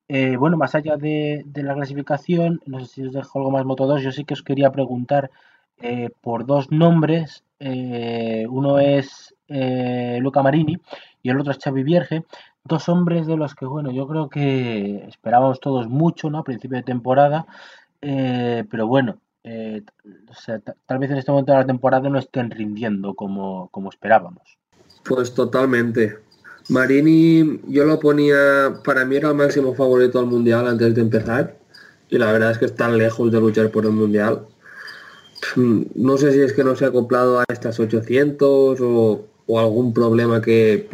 Eh, 0.08 0.36
bueno, 0.36 0.56
más 0.56 0.74
allá 0.74 0.96
de, 0.96 1.44
la 1.54 1.74
clasificación, 1.74 2.60
no 2.64 2.80
sé 2.80 2.86
si 2.86 3.02
os 3.02 3.12
dejo 3.12 3.38
algo 3.38 3.50
más 3.50 3.66
Moto 3.66 3.86
2, 3.86 4.02
yo 4.02 4.12
sí 4.12 4.24
que 4.24 4.34
os 4.34 4.42
quería 4.42 4.72
preguntar 4.72 5.30
eh, 5.82 6.08
por 6.22 6.46
dos 6.46 6.70
nombres. 6.70 7.44
uno 7.60 8.78
es 8.78 9.34
Luca 9.48 10.42
Marini 10.42 10.78
y 11.22 11.30
el 11.30 11.40
otro 11.40 11.52
es 11.52 11.58
Xavi 11.58 11.82
Vierge, 11.82 12.24
dos 12.64 12.88
hombres 12.88 13.26
de 13.26 13.36
los 13.36 13.54
que, 13.54 13.66
bueno, 13.66 13.90
yo 13.90 14.06
creo 14.06 14.28
que 14.28 15.04
esperábamos 15.08 15.60
todos 15.60 15.88
mucho, 15.88 16.30
¿no? 16.30 16.38
A 16.38 16.44
principio 16.44 16.76
de 16.76 16.84
temporada, 16.84 17.46
eh, 18.00 18.64
pero 18.70 18.86
bueno, 18.86 19.18
eh, 19.42 19.82
tal 20.86 20.98
vez 20.98 21.10
en 21.10 21.16
este 21.16 21.32
momento 21.32 21.52
de 21.52 21.58
la 21.58 21.66
temporada 21.66 22.08
no 22.08 22.18
estén 22.18 22.50
rindiendo 22.50 23.14
como, 23.14 23.68
como 23.70 23.88
esperábamos. 23.88 24.58
Pues 25.04 25.34
totalmente. 25.34 26.18
Marini, 26.68 27.60
yo 27.68 27.84
lo 27.84 27.98
ponía, 27.98 28.80
para 28.84 29.04
mí 29.06 29.16
era 29.16 29.30
el 29.30 29.34
máximo 29.34 29.74
favorito 29.74 30.18
al 30.18 30.26
Mundial 30.26 30.68
antes 30.68 30.94
de 30.94 31.00
empezar, 31.00 31.56
y 32.10 32.18
la 32.18 32.30
verdad 32.30 32.50
es 32.50 32.58
que 32.58 32.66
está 32.66 32.88
lejos 32.90 33.32
de 33.32 33.40
luchar 33.40 33.70
por 33.70 33.86
el 33.86 33.92
Mundial. 33.92 34.46
No 35.56 36.18
sé 36.18 36.32
si 36.32 36.40
es 36.40 36.52
que 36.52 36.64
no 36.64 36.76
se 36.76 36.84
ha 36.84 36.88
acoplado 36.88 37.40
a 37.40 37.44
estas 37.48 37.78
800 37.80 38.80
o, 38.80 39.24
o 39.48 39.58
algún 39.58 39.92
problema 39.94 40.40
que, 40.42 40.88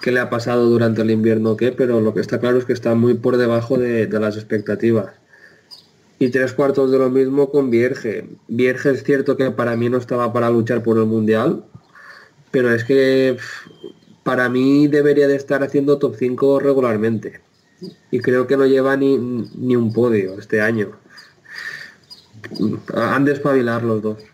qué 0.00 0.12
le 0.12 0.20
ha 0.20 0.30
pasado 0.30 0.70
durante 0.70 1.02
el 1.02 1.10
invierno 1.10 1.50
o 1.50 1.56
qué, 1.56 1.72
pero 1.72 2.00
lo 2.00 2.14
que 2.14 2.20
está 2.20 2.38
claro 2.38 2.56
es 2.56 2.64
que 2.64 2.72
está 2.72 2.94
muy 2.94 3.14
por 3.14 3.36
debajo 3.36 3.76
de, 3.76 4.08
las 4.08 4.36
expectativas. 4.36 5.12
Y 6.20 6.30
tres 6.30 6.52
cuartos 6.52 6.92
de 6.92 6.98
lo 6.98 7.10
mismo 7.10 7.50
con 7.50 7.70
Vierge. 7.70 8.28
Vierge 8.46 8.92
es 8.92 9.02
cierto 9.02 9.36
que 9.36 9.50
para 9.50 9.76
mí 9.76 9.88
no 9.88 9.98
estaba 9.98 10.32
para 10.32 10.48
luchar 10.48 10.84
por 10.84 10.96
el 10.96 11.06
Mundial, 11.06 11.64
pero 12.52 12.72
es 12.72 12.84
que 12.84 13.36
para 14.22 14.48
mí 14.48 14.86
debería 14.86 15.26
de 15.26 15.34
estar 15.34 15.64
haciendo 15.64 15.98
top 15.98 16.14
5 16.16 16.60
regularmente. 16.60 17.40
Y 18.12 18.20
creo 18.20 18.46
que 18.46 18.56
no 18.56 18.66
lleva 18.66 18.96
ni, 18.96 19.18
ni 19.18 19.74
un 19.74 19.92
podio 19.92 20.38
este 20.38 20.60
año. 20.60 20.92
Han 22.94 23.24
de 23.24 23.32
espabilar 23.32 23.82
los 23.82 24.00
dos. 24.00 24.31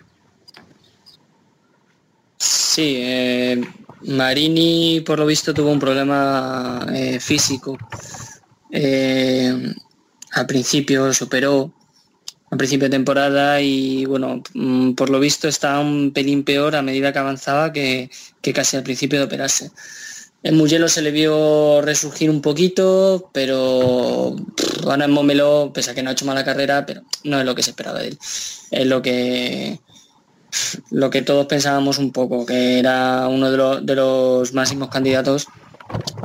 Sí, 2.78 2.94
eh, 3.02 3.60
Marini, 4.02 5.02
por 5.04 5.18
lo 5.18 5.26
visto, 5.26 5.52
tuvo 5.52 5.72
un 5.72 5.80
problema 5.80 6.86
eh, 6.94 7.18
físico. 7.18 7.76
Eh, 8.70 9.74
al 10.30 10.46
principio 10.46 11.12
superó, 11.12 11.72
al 12.52 12.56
principio 12.56 12.86
de 12.86 12.96
temporada, 12.96 13.60
y 13.60 14.04
bueno, 14.04 14.44
mm, 14.54 14.92
por 14.92 15.10
lo 15.10 15.18
visto 15.18 15.48
está 15.48 15.80
un 15.80 16.12
pelín 16.12 16.44
peor 16.44 16.76
a 16.76 16.82
medida 16.82 17.12
que 17.12 17.18
avanzaba 17.18 17.72
que, 17.72 18.10
casi 18.54 18.76
al 18.76 18.84
principio 18.84 19.18
de 19.18 19.24
operarse. 19.24 19.72
En 20.44 20.56
Mugello 20.56 20.88
se 20.88 21.02
le 21.02 21.10
vio 21.10 21.80
resurgir 21.82 22.30
un 22.30 22.40
poquito, 22.40 23.28
pero 23.32 24.36
ahora 24.84 25.06
en 25.06 25.10
Momelo, 25.10 25.72
pese 25.74 25.90
a 25.90 25.94
que 25.96 26.02
no 26.04 26.10
ha 26.10 26.12
hecho 26.12 26.26
mala 26.26 26.44
carrera, 26.44 26.86
pero 26.86 27.02
no 27.24 27.40
es 27.40 27.44
lo 27.44 27.56
que 27.56 27.64
se 27.64 27.70
esperaba 27.70 27.98
de 27.98 28.08
él. 28.10 28.18
Es 28.70 28.86
lo 28.86 29.02
que 29.02 29.80
lo 30.90 31.11
que 31.11 31.22
todos 31.22 31.46
pensábamos 31.46 31.98
un 31.98 32.12
poco, 32.12 32.46
que 32.46 32.78
era 32.78 33.28
uno 33.28 33.50
de 33.50 33.94
los, 33.94 34.52
máximos 34.52 34.88
candidatos 34.88 35.46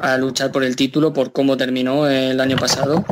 a 0.02 0.18
luchar 0.18 0.52
por 0.52 0.64
el 0.64 0.76
título, 0.76 1.14
por 1.14 1.32
cómo 1.32 1.56
terminó 1.56 2.08
el 2.08 2.40
año 2.40 2.58
pasado 2.58 3.06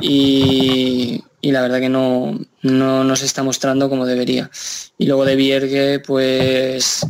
y, 0.00 1.22
la 1.42 1.60
verdad 1.60 1.80
que 1.80 1.88
no, 1.88 2.38
no, 2.62 3.16
se 3.16 3.26
está 3.26 3.42
mostrando 3.42 3.90
como 3.90 4.06
debería. 4.06 4.50
Y 4.98 5.06
luego 5.06 5.24
de 5.24 5.36
Viergue, 5.36 6.00
pues 6.00 7.06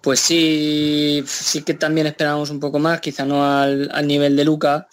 pues 0.00 0.20
sí, 0.20 1.24
sí 1.26 1.62
que 1.62 1.74
también 1.74 2.06
esperábamos 2.06 2.50
un 2.50 2.60
poco 2.60 2.78
más, 2.78 3.00
quizá 3.00 3.24
no 3.24 3.44
al, 3.44 4.06
nivel 4.06 4.36
de 4.36 4.44
Luca, 4.44 4.86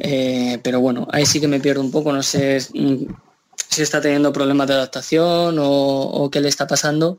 eh, 0.00 0.58
pero 0.62 0.80
bueno, 0.80 1.06
ahí 1.12 1.26
sí 1.26 1.38
que 1.38 1.48
me 1.48 1.60
pierdo 1.60 1.82
un 1.82 1.90
poco, 1.90 2.14
no 2.14 2.22
sé 2.22 2.58
si 3.68 3.82
está 3.82 4.00
teniendo 4.00 4.32
problemas 4.32 4.68
de 4.68 4.74
adaptación 4.74 5.56
o, 5.58 6.28
qué 6.32 6.40
le 6.40 6.48
está 6.48 6.66
pasando, 6.66 7.18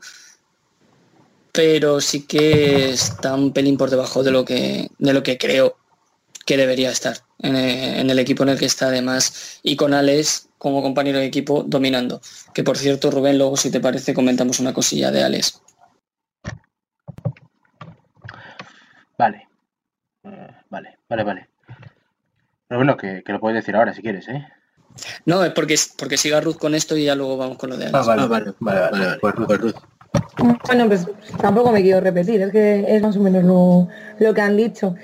pero 1.52 2.00
sí 2.00 2.26
que 2.26 2.90
está 2.90 3.34
un 3.34 3.52
pelín 3.52 3.76
por 3.76 3.90
debajo 3.90 4.22
de 4.22 4.30
lo 4.30 4.44
que, 4.44 4.90
de 4.98 5.12
lo 5.12 5.22
que 5.22 5.38
creo 5.38 5.76
que 6.46 6.56
debería 6.56 6.90
estar 6.90 7.16
en, 7.38 8.10
el 8.10 8.18
equipo 8.18 8.42
en 8.42 8.50
el 8.50 8.58
que 8.58 8.66
está 8.66 8.86
además 8.86 9.60
y 9.62 9.76
con 9.76 9.94
Alex 9.94 10.48
como 10.58 10.82
compañero 10.82 11.18
de 11.18 11.26
equipo 11.26 11.62
dominando. 11.62 12.20
Que 12.54 12.64
por 12.64 12.76
cierto, 12.76 13.10
Rubén, 13.10 13.38
luego 13.38 13.56
si 13.56 13.70
te 13.70 13.80
parece 13.80 14.14
comentamos 14.14 14.60
una 14.60 14.74
cosilla 14.74 15.10
de 15.10 15.22
Alex. 15.22 15.62
Vale. 19.16 19.48
Eh, 20.24 20.48
vale, 20.70 20.98
vale, 21.08 21.24
vale. 21.24 21.48
Pero 22.68 22.78
bueno, 22.78 22.96
que, 22.96 23.22
que, 23.24 23.32
lo 23.32 23.40
puedes 23.40 23.56
decir 23.56 23.74
ahora 23.76 23.92
si 23.94 24.02
quieres, 24.02 24.28
¿eh? 24.28 24.46
No, 25.26 25.44
es 25.44 25.52
porque, 25.52 25.76
porque 25.96 26.16
siga 26.16 26.40
Ruth 26.40 26.56
con 26.56 26.74
esto 26.74 26.96
y 26.96 27.04
ya 27.04 27.14
luego 27.14 27.36
vamos 27.36 27.58
con 27.58 27.70
lo 27.70 27.76
de 27.76 27.86
Alex. 27.86 27.98
Ah, 27.98 28.02
vale, 28.06 28.26
vale, 28.26 28.52
vale, 28.60 28.80
vale, 28.90 29.18
pues, 29.20 29.34
pues 29.46 29.60
Ruth. 29.60 29.76
Bueno, 30.66 30.86
pues 30.88 31.06
tampoco 31.40 31.70
me 31.70 31.82
quiero 31.82 32.00
repetir, 32.00 32.40
es 32.42 32.50
que 32.50 32.84
es 32.88 33.02
más 33.02 33.16
o 33.16 33.20
menos 33.20 33.44
lo, 33.44 34.34
que 34.34 34.40
han 34.40 34.56
dicho. 34.56 34.94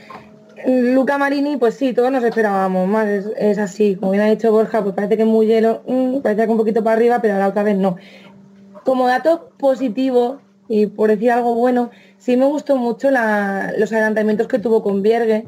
Luca 0.66 1.18
Marini, 1.18 1.56
pues 1.58 1.74
sí, 1.74 1.92
todos 1.92 2.10
nos 2.10 2.24
esperábamos 2.24 2.88
más, 2.88 3.06
es, 3.06 3.58
así, 3.58 3.96
como 3.96 4.12
bien 4.12 4.24
ha 4.24 4.30
dicho 4.30 4.50
Borja, 4.50 4.82
pues 4.82 4.94
parece 4.94 5.16
que 5.16 5.22
es 5.22 5.28
muy 5.28 5.46
hielo, 5.46 5.82
mm, 5.86 6.20
parece 6.20 6.44
que 6.44 6.50
un 6.50 6.56
poquito 6.56 6.82
para 6.82 6.96
arriba, 6.96 7.20
pero 7.20 7.38
la 7.38 7.48
otra 7.48 7.62
vez 7.62 7.76
no. 7.76 7.96
Como 8.84 9.06
dato 9.06 9.50
positivo, 9.58 10.40
y 10.68 10.86
por 10.86 11.10
decir 11.10 11.30
algo 11.30 11.54
bueno, 11.54 11.90
sí 12.18 12.36
me 12.36 12.46
gustó 12.46 12.76
mucho 12.76 13.10
los 13.10 13.92
adelantamientos 13.92 14.48
que 14.48 14.58
tuvo 14.58 14.82
con 14.82 15.02
Viergue, 15.02 15.46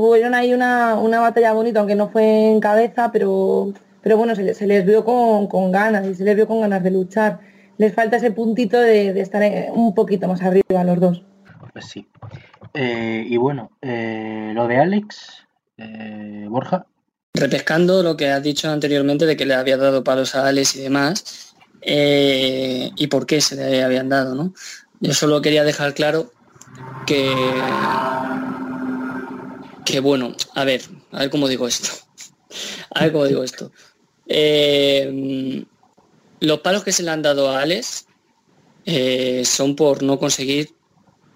tuvieron 0.00 0.34
ahí 0.34 0.52
una, 0.52 0.94
batalla 1.20 1.52
bonita, 1.52 1.80
aunque 1.80 1.94
no 1.94 2.08
fue 2.08 2.50
en 2.50 2.60
cabeza, 2.60 3.10
pero, 3.12 3.72
pero 4.02 4.16
bueno, 4.16 4.34
se, 4.34 4.66
les 4.66 4.86
vio 4.86 5.04
con, 5.04 5.72
ganas 5.72 6.06
y 6.06 6.14
se 6.14 6.24
les 6.24 6.36
vio 6.36 6.46
con 6.46 6.60
ganas 6.60 6.82
de 6.82 6.90
luchar. 6.90 7.40
Les 7.78 7.94
falta 7.94 8.16
ese 8.16 8.30
puntito 8.30 8.78
de, 8.78 9.18
estar 9.20 9.42
un 9.72 9.94
poquito 9.94 10.28
más 10.28 10.42
arriba 10.42 10.84
los 10.84 11.00
dos. 11.00 11.24
Pues 11.72 11.86
sí. 11.86 12.06
Eh, 12.74 13.26
y 13.28 13.36
bueno, 13.38 13.70
eh, 13.80 14.52
lo 14.54 14.66
de 14.66 14.78
Alex, 14.78 15.46
eh, 15.78 16.46
Borja. 16.48 16.86
Repescando 17.34 18.02
lo 18.02 18.16
que 18.16 18.30
has 18.30 18.42
dicho 18.42 18.70
anteriormente 18.70 19.26
de 19.26 19.36
que 19.36 19.46
le 19.46 19.54
había 19.54 19.76
dado 19.76 20.04
palos 20.04 20.34
a 20.34 20.46
Alex 20.46 20.76
y 20.76 20.82
demás, 20.82 21.54
y 21.82 23.06
por 23.08 23.26
qué 23.26 23.40
se 23.40 23.56
le 23.56 23.82
habían 23.82 24.08
dado, 24.08 24.34
¿no? 24.34 24.52
Yo 25.00 25.12
solo 25.12 25.42
quería 25.42 25.64
dejar 25.64 25.94
claro 25.94 26.30
que 27.06 27.30
que 29.86 30.00
bueno, 30.00 30.34
a 30.54 30.64
ver, 30.64 30.82
a 31.12 31.20
ver 31.20 31.30
cómo 31.30 31.48
digo 31.48 31.66
esto. 31.66 31.88
A 32.94 33.04
ver 33.04 33.12
cómo 33.12 33.24
digo 33.24 33.44
esto. 33.44 33.70
Eh, 34.26 35.64
los 36.40 36.60
palos 36.60 36.82
que 36.82 36.92
se 36.92 37.04
le 37.04 37.10
han 37.10 37.22
dado 37.22 37.50
a 37.50 37.60
Alex 37.60 38.06
eh, 38.84 39.44
son 39.44 39.76
por 39.76 40.02
no 40.02 40.18
conseguir 40.18 40.74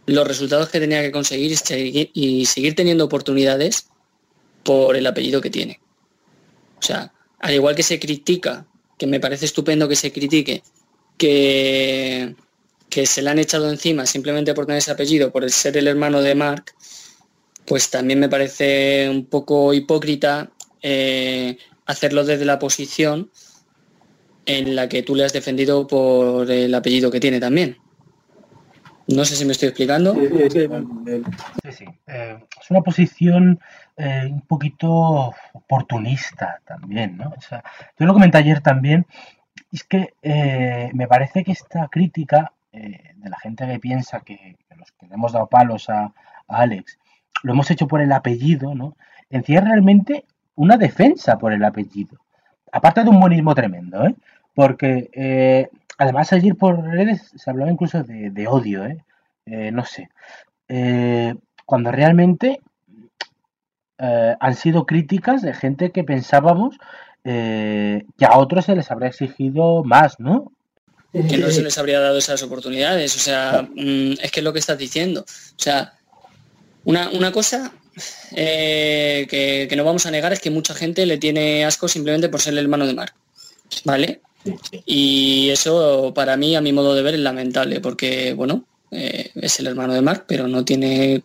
los 0.06 0.26
resultados 0.26 0.68
que 0.68 0.80
tenía 0.80 1.00
que 1.00 1.12
conseguir 1.12 1.52
y 1.52 2.44
seguir, 2.46 2.74
teniendo 2.74 3.04
oportunidades 3.04 3.86
por 4.64 4.96
el 4.96 5.06
apellido 5.06 5.40
que 5.40 5.50
tiene. 5.50 5.80
O 6.78 6.82
sea, 6.82 7.12
al 7.38 7.54
igual 7.54 7.76
que 7.76 7.84
se 7.84 8.00
critica, 8.00 8.66
que 8.98 9.06
me 9.06 9.20
parece 9.20 9.44
estupendo 9.44 9.88
que 9.88 9.96
se 9.96 10.10
critique, 10.10 10.64
que, 11.16 12.34
que 12.88 13.06
se 13.06 13.22
le 13.22 13.30
han 13.30 13.38
echado 13.38 13.70
encima 13.70 14.06
simplemente 14.06 14.54
por 14.54 14.66
tener 14.66 14.78
ese 14.78 14.90
apellido, 14.90 15.30
por 15.30 15.48
ser 15.50 15.76
el 15.76 15.86
hermano 15.86 16.20
de 16.20 16.34
Mark, 16.34 16.74
pues 17.70 17.88
también 17.88 18.18
me 18.18 18.28
parece 18.28 19.08
un 19.08 19.26
poco 19.26 19.72
hipócrita 19.72 20.50
eh, 20.82 21.56
hacerlo 21.86 22.24
desde 22.24 22.44
la 22.44 22.58
posición 22.58 23.30
en 24.44 24.74
la 24.74 24.88
que 24.88 25.04
tú 25.04 25.14
le 25.14 25.24
has 25.24 25.32
defendido 25.32 25.86
por 25.86 26.50
el 26.50 26.74
apellido 26.74 27.12
que 27.12 27.20
tiene 27.20 27.38
también. 27.38 27.76
No 29.06 29.24
sé 29.24 29.36
si 29.36 29.44
me 29.44 29.52
estoy 29.52 29.68
explicando. 29.68 30.16
Sí, 30.16 31.70
sí. 31.70 31.84
Eh, 32.08 32.38
es 32.60 32.70
una 32.70 32.80
posición 32.80 33.60
eh, 33.96 34.26
un 34.28 34.40
poquito 34.48 35.32
oportunista 35.52 36.60
también, 36.66 37.18
¿no? 37.18 37.32
O 37.38 37.40
sea, 37.40 37.62
yo 37.96 38.04
lo 38.04 38.14
comenté 38.14 38.38
ayer 38.38 38.62
también, 38.62 39.06
es 39.70 39.84
que 39.84 40.14
eh, 40.22 40.90
me 40.92 41.06
parece 41.06 41.44
que 41.44 41.52
esta 41.52 41.86
crítica 41.86 42.52
eh, 42.72 43.14
de 43.14 43.30
la 43.30 43.38
gente 43.38 43.64
que 43.64 43.78
piensa 43.78 44.22
que, 44.22 44.56
que 44.68 44.74
los 44.74 44.90
que 44.90 45.06
le 45.06 45.14
hemos 45.14 45.30
dado 45.30 45.46
palos 45.46 45.88
a, 45.88 46.06
a 46.06 46.12
Alex 46.48 46.98
lo 47.42 47.52
hemos 47.52 47.70
hecho 47.70 47.86
por 47.86 48.00
el 48.00 48.12
apellido, 48.12 48.74
¿no? 48.74 48.96
Encierra 49.30 49.68
realmente 49.68 50.24
una 50.54 50.76
defensa 50.76 51.38
por 51.38 51.52
el 51.52 51.64
apellido. 51.64 52.18
Aparte 52.72 53.02
de 53.02 53.10
un 53.10 53.20
buenismo 53.20 53.54
tremendo, 53.54 54.04
¿eh? 54.04 54.14
Porque 54.54 55.10
eh, 55.12 55.68
además 55.98 56.32
ayer 56.32 56.54
por 56.56 56.82
redes 56.82 57.32
se 57.34 57.50
hablaba 57.50 57.70
incluso 57.70 58.02
de, 58.02 58.30
de 58.30 58.46
odio, 58.46 58.84
¿eh? 58.84 59.04
Eh, 59.46 59.70
no 59.72 59.84
sé. 59.84 60.08
Eh, 60.68 61.34
cuando 61.66 61.90
realmente 61.90 62.60
eh, 63.98 64.36
han 64.38 64.54
sido 64.54 64.86
críticas 64.86 65.42
de 65.42 65.54
gente 65.54 65.90
que 65.90 66.04
pensábamos 66.04 66.76
que 67.22 68.24
a 68.24 68.38
otros 68.38 68.64
se 68.64 68.74
les 68.74 68.90
habría 68.90 69.10
exigido 69.10 69.84
más, 69.84 70.18
¿no? 70.18 70.52
que 71.12 71.36
no 71.36 71.50
se 71.50 71.62
les 71.62 71.76
habría 71.76 72.00
dado 72.00 72.16
esas 72.16 72.42
oportunidades. 72.42 73.14
O 73.14 73.18
sea, 73.18 73.62
mm, 73.62 74.12
es 74.22 74.30
que 74.32 74.40
es 74.40 74.44
lo 74.44 74.54
que 74.54 74.58
estás 74.58 74.78
diciendo. 74.78 75.20
O 75.20 75.62
sea, 75.62 75.92
una, 76.84 77.10
una 77.10 77.32
cosa 77.32 77.72
eh, 78.34 79.26
que, 79.28 79.66
que 79.68 79.76
no 79.76 79.84
vamos 79.84 80.06
a 80.06 80.10
negar 80.10 80.32
es 80.32 80.40
que 80.40 80.50
mucha 80.50 80.74
gente 80.74 81.06
le 81.06 81.18
tiene 81.18 81.64
asco 81.64 81.88
simplemente 81.88 82.28
por 82.28 82.40
ser 82.40 82.54
el 82.54 82.60
hermano 82.60 82.86
de 82.86 82.94
Mark. 82.94 83.14
¿Vale? 83.84 84.20
Y 84.86 85.50
eso 85.50 86.12
para 86.14 86.36
mí, 86.36 86.56
a 86.56 86.60
mi 86.60 86.72
modo 86.72 86.94
de 86.94 87.02
ver, 87.02 87.14
es 87.14 87.20
lamentable, 87.20 87.80
porque, 87.80 88.32
bueno, 88.32 88.64
eh, 88.90 89.30
es 89.34 89.60
el 89.60 89.66
hermano 89.66 89.94
de 89.94 90.02
Mark, 90.02 90.24
pero 90.26 90.48
no 90.48 90.64
tiene, 90.64 91.22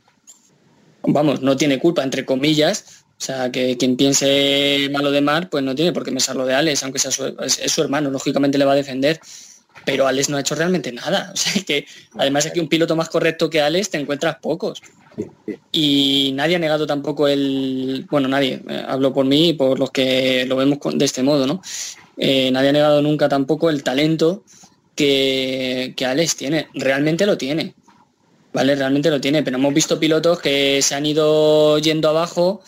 vamos, 1.03 1.41
no 1.41 1.55
tiene 1.55 1.79
culpa, 1.79 2.03
entre 2.03 2.25
comillas. 2.25 3.03
O 3.17 3.21
sea, 3.25 3.49
que 3.49 3.77
quien 3.77 3.95
piense 3.95 4.89
malo 4.91 5.09
de 5.11 5.21
Mark, 5.21 5.49
pues 5.49 5.63
no 5.63 5.73
tiene 5.73 5.93
por 5.93 6.03
qué 6.03 6.11
pensarlo 6.11 6.45
de 6.45 6.53
Alex, 6.53 6.83
aunque 6.83 6.99
sea 6.99 7.11
su, 7.11 7.25
es, 7.41 7.59
es 7.59 7.71
su 7.71 7.81
hermano, 7.81 8.11
lógicamente 8.11 8.57
le 8.57 8.65
va 8.65 8.73
a 8.73 8.75
defender. 8.75 9.19
Pero 9.85 10.07
Alex 10.07 10.29
no 10.29 10.37
ha 10.37 10.41
hecho 10.41 10.55
realmente 10.55 10.91
nada. 10.91 11.31
O 11.33 11.37
sea, 11.37 11.63
que 11.63 11.85
además 12.17 12.45
es 12.45 12.51
que 12.51 12.59
un 12.59 12.67
piloto 12.67 12.95
más 12.95 13.09
correcto 13.09 13.49
que 13.49 13.61
Alex 13.61 13.91
te 13.91 13.97
encuentras 13.97 14.37
pocos. 14.41 14.81
Y 15.71 16.31
nadie 16.35 16.55
ha 16.55 16.59
negado 16.59 16.87
tampoco 16.87 17.27
el, 17.27 18.05
bueno, 18.09 18.27
nadie, 18.27 18.61
eh, 18.67 18.83
hablo 18.87 19.13
por 19.13 19.25
mí 19.25 19.49
y 19.49 19.53
por 19.53 19.79
los 19.79 19.91
que 19.91 20.45
lo 20.45 20.55
vemos 20.55 20.79
de 20.93 21.05
este 21.05 21.23
modo, 21.23 21.45
¿no? 21.45 21.61
Eh, 22.17 22.49
nadie 22.51 22.69
ha 22.69 22.73
negado 22.73 23.01
nunca 23.01 23.27
tampoco 23.27 23.69
el 23.69 23.83
talento 23.83 24.43
que, 24.95 25.93
que 25.95 26.05
Alex 26.05 26.37
tiene. 26.37 26.67
Realmente 26.73 27.25
lo 27.25 27.37
tiene. 27.37 27.75
¿Vale? 28.53 28.75
Realmente 28.75 29.09
lo 29.09 29.19
tiene. 29.19 29.43
Pero 29.43 29.57
hemos 29.57 29.73
visto 29.73 29.99
pilotos 29.99 30.39
que 30.39 30.81
se 30.81 30.95
han 30.95 31.05
ido 31.05 31.77
yendo 31.79 32.09
abajo 32.09 32.61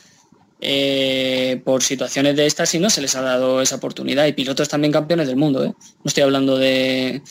eh, 0.60 1.62
por 1.64 1.82
situaciones 1.82 2.36
de 2.36 2.46
estas 2.46 2.74
y 2.76 2.80
no 2.80 2.90
se 2.90 3.02
les 3.02 3.16
ha 3.16 3.22
dado 3.22 3.62
esa 3.62 3.78
oportunidad. 3.78 4.26
Y 4.26 4.34
pilotos 4.34 4.68
también 4.68 4.92
campeones 4.92 5.28
del 5.28 5.38
mundo. 5.38 5.64
No 5.66 5.76
estoy 6.04 6.24
hablando 6.24 6.58
de, 6.58 7.22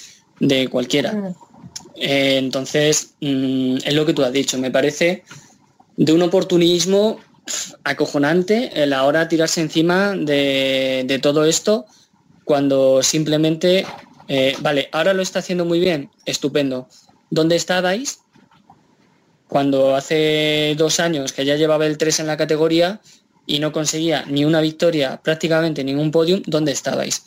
de 0.40 0.68
cualquiera. 0.68 1.34
Eh, 1.96 2.36
entonces, 2.38 3.14
mm, 3.20 3.78
es 3.84 3.94
lo 3.94 4.06
que 4.06 4.14
tú 4.14 4.22
has 4.22 4.32
dicho. 4.32 4.58
Me 4.58 4.70
parece 4.70 5.24
de 5.96 6.12
un 6.12 6.22
oportunismo 6.22 7.18
acojonante 7.84 8.82
el 8.82 8.92
ahora 8.92 9.28
tirarse 9.28 9.60
encima 9.60 10.14
de, 10.16 11.04
de 11.06 11.18
todo 11.18 11.44
esto 11.44 11.86
cuando 12.46 13.02
simplemente, 13.02 13.84
eh, 14.28 14.56
vale, 14.60 14.88
ahora 14.92 15.12
lo 15.12 15.20
está 15.20 15.40
haciendo 15.40 15.64
muy 15.64 15.80
bien, 15.80 16.10
estupendo. 16.26 16.88
¿Dónde 17.28 17.56
estabais 17.56 18.20
cuando 19.48 19.96
hace 19.96 20.76
dos 20.78 21.00
años 21.00 21.32
que 21.32 21.44
ya 21.44 21.56
llevaba 21.56 21.86
el 21.86 21.98
3 21.98 22.20
en 22.20 22.28
la 22.28 22.36
categoría 22.36 23.00
y 23.46 23.58
no 23.58 23.72
conseguía 23.72 24.24
ni 24.28 24.44
una 24.44 24.60
victoria, 24.60 25.20
prácticamente 25.24 25.82
ningún 25.82 26.12
podium? 26.12 26.40
¿Dónde 26.46 26.70
estabais? 26.70 27.24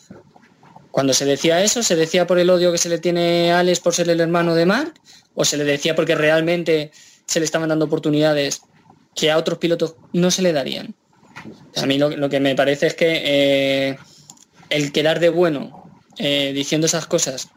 Cuando 1.00 1.14
se 1.14 1.24
decía 1.24 1.64
eso, 1.64 1.82
¿se 1.82 1.96
decía 1.96 2.28
por 2.28 2.40
el 2.40 2.50
odio 2.50 2.74
que 2.74 2.78
se 2.78 2.90
le 2.90 3.00
tiene 3.00 3.54
a 3.54 3.60
Alex 3.60 3.80
por 3.80 3.94
ser 3.94 4.10
el 4.10 4.20
hermano 4.20 4.54
de 4.54 4.66
Mark? 4.66 4.96
¿O 5.34 5.46
se 5.46 5.56
le 5.56 5.64
decía 5.64 5.96
porque 5.96 6.14
realmente 6.14 6.92
se 7.26 7.40
le 7.40 7.46
estaban 7.46 7.70
dando 7.70 7.86
oportunidades 7.86 8.64
que 9.16 9.32
a 9.32 9.38
otros 9.38 9.60
pilotos 9.60 9.96
no 10.12 10.30
se 10.30 10.42
le 10.42 10.52
darían? 10.52 10.94
A 11.78 11.86
mí 11.86 11.98
lo, 11.98 12.10
lo 12.10 12.28
que 12.28 12.42
me 12.42 12.54
parece 12.54 12.88
es 12.88 12.96
que 12.96 13.22
eh, 13.24 13.98
el 14.70 14.92
quedar 14.92 15.22
de 15.22 15.30
bueno 15.30 15.90
eh, 16.18 16.52
diciendo 16.54 16.86
esas 16.86 17.08
cosas, 17.08 17.48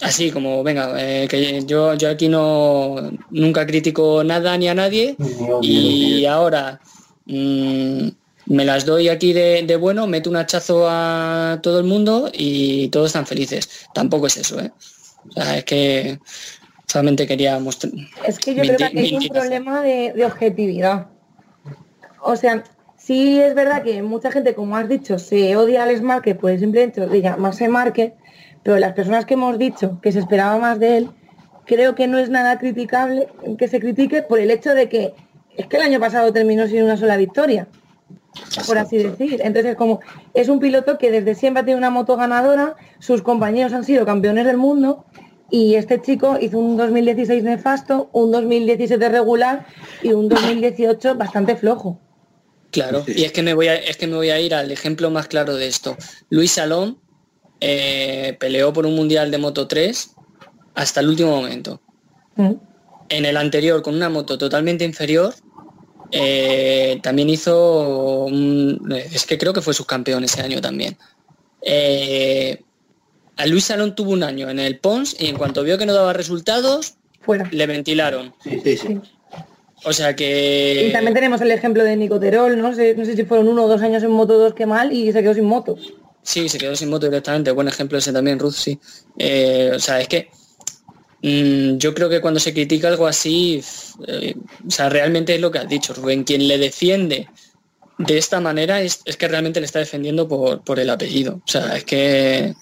así 0.00 0.32
como, 0.32 0.64
venga, 0.64 0.96
eh, 0.98 1.28
que 1.28 1.62
yo, 1.64 1.94
yo 1.94 2.10
aquí 2.10 2.28
no 2.28 3.12
nunca 3.30 3.66
critico 3.66 4.24
nada 4.24 4.58
ni 4.58 4.66
a 4.66 4.74
nadie 4.74 5.14
y 5.62 6.26
ahora 6.26 6.80
mm, 7.26 8.08
me 8.46 8.64
las 8.64 8.84
doy 8.84 9.08
aquí 9.08 9.32
de, 9.32 9.62
de 9.66 9.76
bueno, 9.76 10.06
meto 10.06 10.30
un 10.30 10.36
hachazo 10.36 10.86
a 10.88 11.60
todo 11.62 11.78
el 11.78 11.84
mundo 11.84 12.30
y 12.32 12.88
todos 12.88 13.06
están 13.06 13.26
felices. 13.26 13.86
Tampoco 13.94 14.26
es 14.26 14.36
eso, 14.36 14.60
¿eh? 14.60 14.72
O 15.28 15.32
sea, 15.32 15.58
es 15.58 15.64
que 15.64 16.18
solamente 16.86 17.26
quería 17.26 17.58
mostrar... 17.58 17.92
Es 18.26 18.38
que 18.38 18.54
yo 18.54 18.62
creo 18.62 18.76
que 18.76 18.84
hay 18.84 19.14
un 19.14 19.28
problema 19.28 19.80
de, 19.80 20.12
de 20.12 20.24
objetividad. 20.24 21.06
O 22.22 22.36
sea, 22.36 22.64
sí 22.96 23.40
es 23.40 23.54
verdad 23.54 23.82
que 23.82 24.02
mucha 24.02 24.30
gente, 24.30 24.54
como 24.54 24.76
has 24.76 24.88
dicho, 24.88 25.18
se 25.18 25.56
odia 25.56 25.80
a 25.80 25.84
Alex 25.84 26.02
Márquez 26.02 26.36
por 26.36 26.50
el 26.50 26.60
simple 26.60 26.84
hecho 26.84 27.06
de 27.06 27.22
llamarse 27.22 27.68
Márquez, 27.68 28.12
pero 28.62 28.78
las 28.78 28.92
personas 28.92 29.26
que 29.26 29.34
hemos 29.34 29.58
dicho 29.58 30.00
que 30.02 30.12
se 30.12 30.20
esperaba 30.20 30.58
más 30.58 30.78
de 30.78 30.98
él, 30.98 31.10
creo 31.66 31.94
que 31.94 32.06
no 32.06 32.18
es 32.18 32.28
nada 32.30 32.58
criticable 32.58 33.28
que 33.58 33.68
se 33.68 33.80
critique 33.80 34.22
por 34.22 34.38
el 34.38 34.50
hecho 34.50 34.74
de 34.74 34.88
que 34.88 35.14
es 35.56 35.66
que 35.66 35.76
el 35.76 35.82
año 35.82 36.00
pasado 36.00 36.32
terminó 36.32 36.66
sin 36.66 36.82
una 36.82 36.96
sola 36.96 37.16
victoria, 37.16 37.68
por 38.66 38.78
así 38.78 38.98
decir. 38.98 39.40
Entonces, 39.42 39.76
como 39.76 40.00
es 40.32 40.48
un 40.48 40.60
piloto 40.60 40.98
que 40.98 41.10
desde 41.10 41.34
siempre 41.34 41.60
ha 41.60 41.64
tenido 41.64 41.78
una 41.78 41.90
moto 41.90 42.16
ganadora, 42.16 42.76
sus 42.98 43.22
compañeros 43.22 43.72
han 43.72 43.84
sido 43.84 44.04
campeones 44.04 44.46
del 44.46 44.56
mundo 44.56 45.04
y 45.50 45.74
este 45.74 46.00
chico 46.00 46.38
hizo 46.40 46.58
un 46.58 46.76
2016 46.76 47.44
nefasto, 47.44 48.08
un 48.12 48.32
2017 48.32 49.08
regular 49.08 49.66
y 50.02 50.12
un 50.12 50.28
2018 50.28 51.14
bastante 51.14 51.56
flojo. 51.56 52.00
Claro, 52.70 53.04
y 53.06 53.22
es 53.22 53.30
que 53.30 53.42
me 53.42 53.54
voy 53.54 53.68
a, 53.68 53.76
es 53.76 53.96
que 53.96 54.08
me 54.08 54.16
voy 54.16 54.30
a 54.30 54.40
ir 54.40 54.52
al 54.52 54.72
ejemplo 54.72 55.10
más 55.10 55.28
claro 55.28 55.54
de 55.54 55.68
esto. 55.68 55.96
Luis 56.28 56.50
Salón 56.50 56.98
eh, 57.60 58.36
peleó 58.40 58.72
por 58.72 58.84
un 58.84 58.96
mundial 58.96 59.30
de 59.30 59.38
Moto 59.38 59.68
3 59.68 60.10
hasta 60.74 61.00
el 61.00 61.08
último 61.08 61.30
momento. 61.30 61.80
Mm. 62.34 62.54
En 63.10 63.24
el 63.26 63.36
anterior, 63.36 63.82
con 63.82 63.94
una 63.94 64.08
moto 64.08 64.38
totalmente 64.38 64.84
inferior, 64.84 65.34
eh, 66.12 66.98
también 67.02 67.28
hizo, 67.30 68.24
un- 68.26 68.92
es 69.12 69.26
que 69.26 69.38
creo 69.38 69.52
que 69.52 69.60
fue 69.60 69.74
subcampeón 69.74 70.24
ese 70.24 70.40
año 70.42 70.60
también. 70.60 70.96
Eh, 71.62 72.60
a 73.36 73.46
Luis 73.46 73.64
Salón 73.64 73.94
tuvo 73.94 74.12
un 74.12 74.22
año 74.22 74.48
en 74.50 74.58
el 74.58 74.78
Pons 74.78 75.16
y 75.18 75.26
en 75.26 75.36
cuanto 75.36 75.62
vio 75.64 75.78
que 75.78 75.86
no 75.86 75.94
daba 75.94 76.12
resultados, 76.12 76.94
Fuera. 77.20 77.48
le 77.50 77.66
ventilaron. 77.66 78.34
Sí, 78.42 78.60
sí, 78.62 78.76
sí. 78.76 78.86
Sí. 78.88 79.00
O 79.86 79.92
sea 79.92 80.14
que... 80.16 80.86
Y 80.88 80.92
también 80.92 81.14
tenemos 81.14 81.40
el 81.40 81.50
ejemplo 81.50 81.84
de 81.84 81.96
Nico 81.96 82.18
Terol, 82.20 82.58
¿no? 82.60 82.74
sé, 82.74 82.94
no 82.96 83.04
sé 83.04 83.16
si 83.16 83.24
fueron 83.24 83.48
uno 83.48 83.64
o 83.64 83.68
dos 83.68 83.82
años 83.82 84.02
en 84.02 84.10
Moto 84.12 84.38
2 84.38 84.54
que 84.54 84.64
mal 84.66 84.92
y 84.92 85.12
se 85.12 85.20
quedó 85.22 85.34
sin 85.34 85.44
moto. 85.44 85.76
Sí, 86.22 86.48
se 86.48 86.56
quedó 86.56 86.74
sin 86.74 86.88
moto 86.88 87.06
directamente. 87.06 87.50
Buen 87.50 87.68
ejemplo 87.68 87.98
ese 87.98 88.10
también, 88.12 88.38
Ruth, 88.38 88.54
sí. 88.54 88.78
Eh, 89.18 89.72
o 89.74 89.78
sea, 89.78 90.00
es 90.00 90.08
que 90.08 90.30
mm, 91.24 91.78
yo 91.78 91.94
creo 91.94 92.08
que 92.08 92.20
cuando 92.20 92.38
se 92.40 92.52
critica 92.52 92.88
algo 92.88 93.06
así, 93.06 93.62
eh, 94.06 94.34
o 94.66 94.70
sea, 94.70 94.88
realmente 94.88 95.34
es 95.34 95.40
lo 95.40 95.50
que 95.50 95.58
has 95.58 95.68
dicho, 95.68 95.94
Rubén. 95.94 96.24
Quien 96.24 96.46
le 96.46 96.58
defiende 96.58 97.28
de 97.98 98.18
esta 98.18 98.40
manera 98.40 98.80
es, 98.80 99.00
es 99.04 99.16
que 99.16 99.28
realmente 99.28 99.60
le 99.60 99.66
está 99.66 99.78
defendiendo 99.78 100.26
por, 100.28 100.62
por 100.62 100.78
el 100.78 100.90
apellido. 100.90 101.36
O 101.36 101.48
sea, 101.50 101.76
es 101.76 101.84
que 101.84 102.54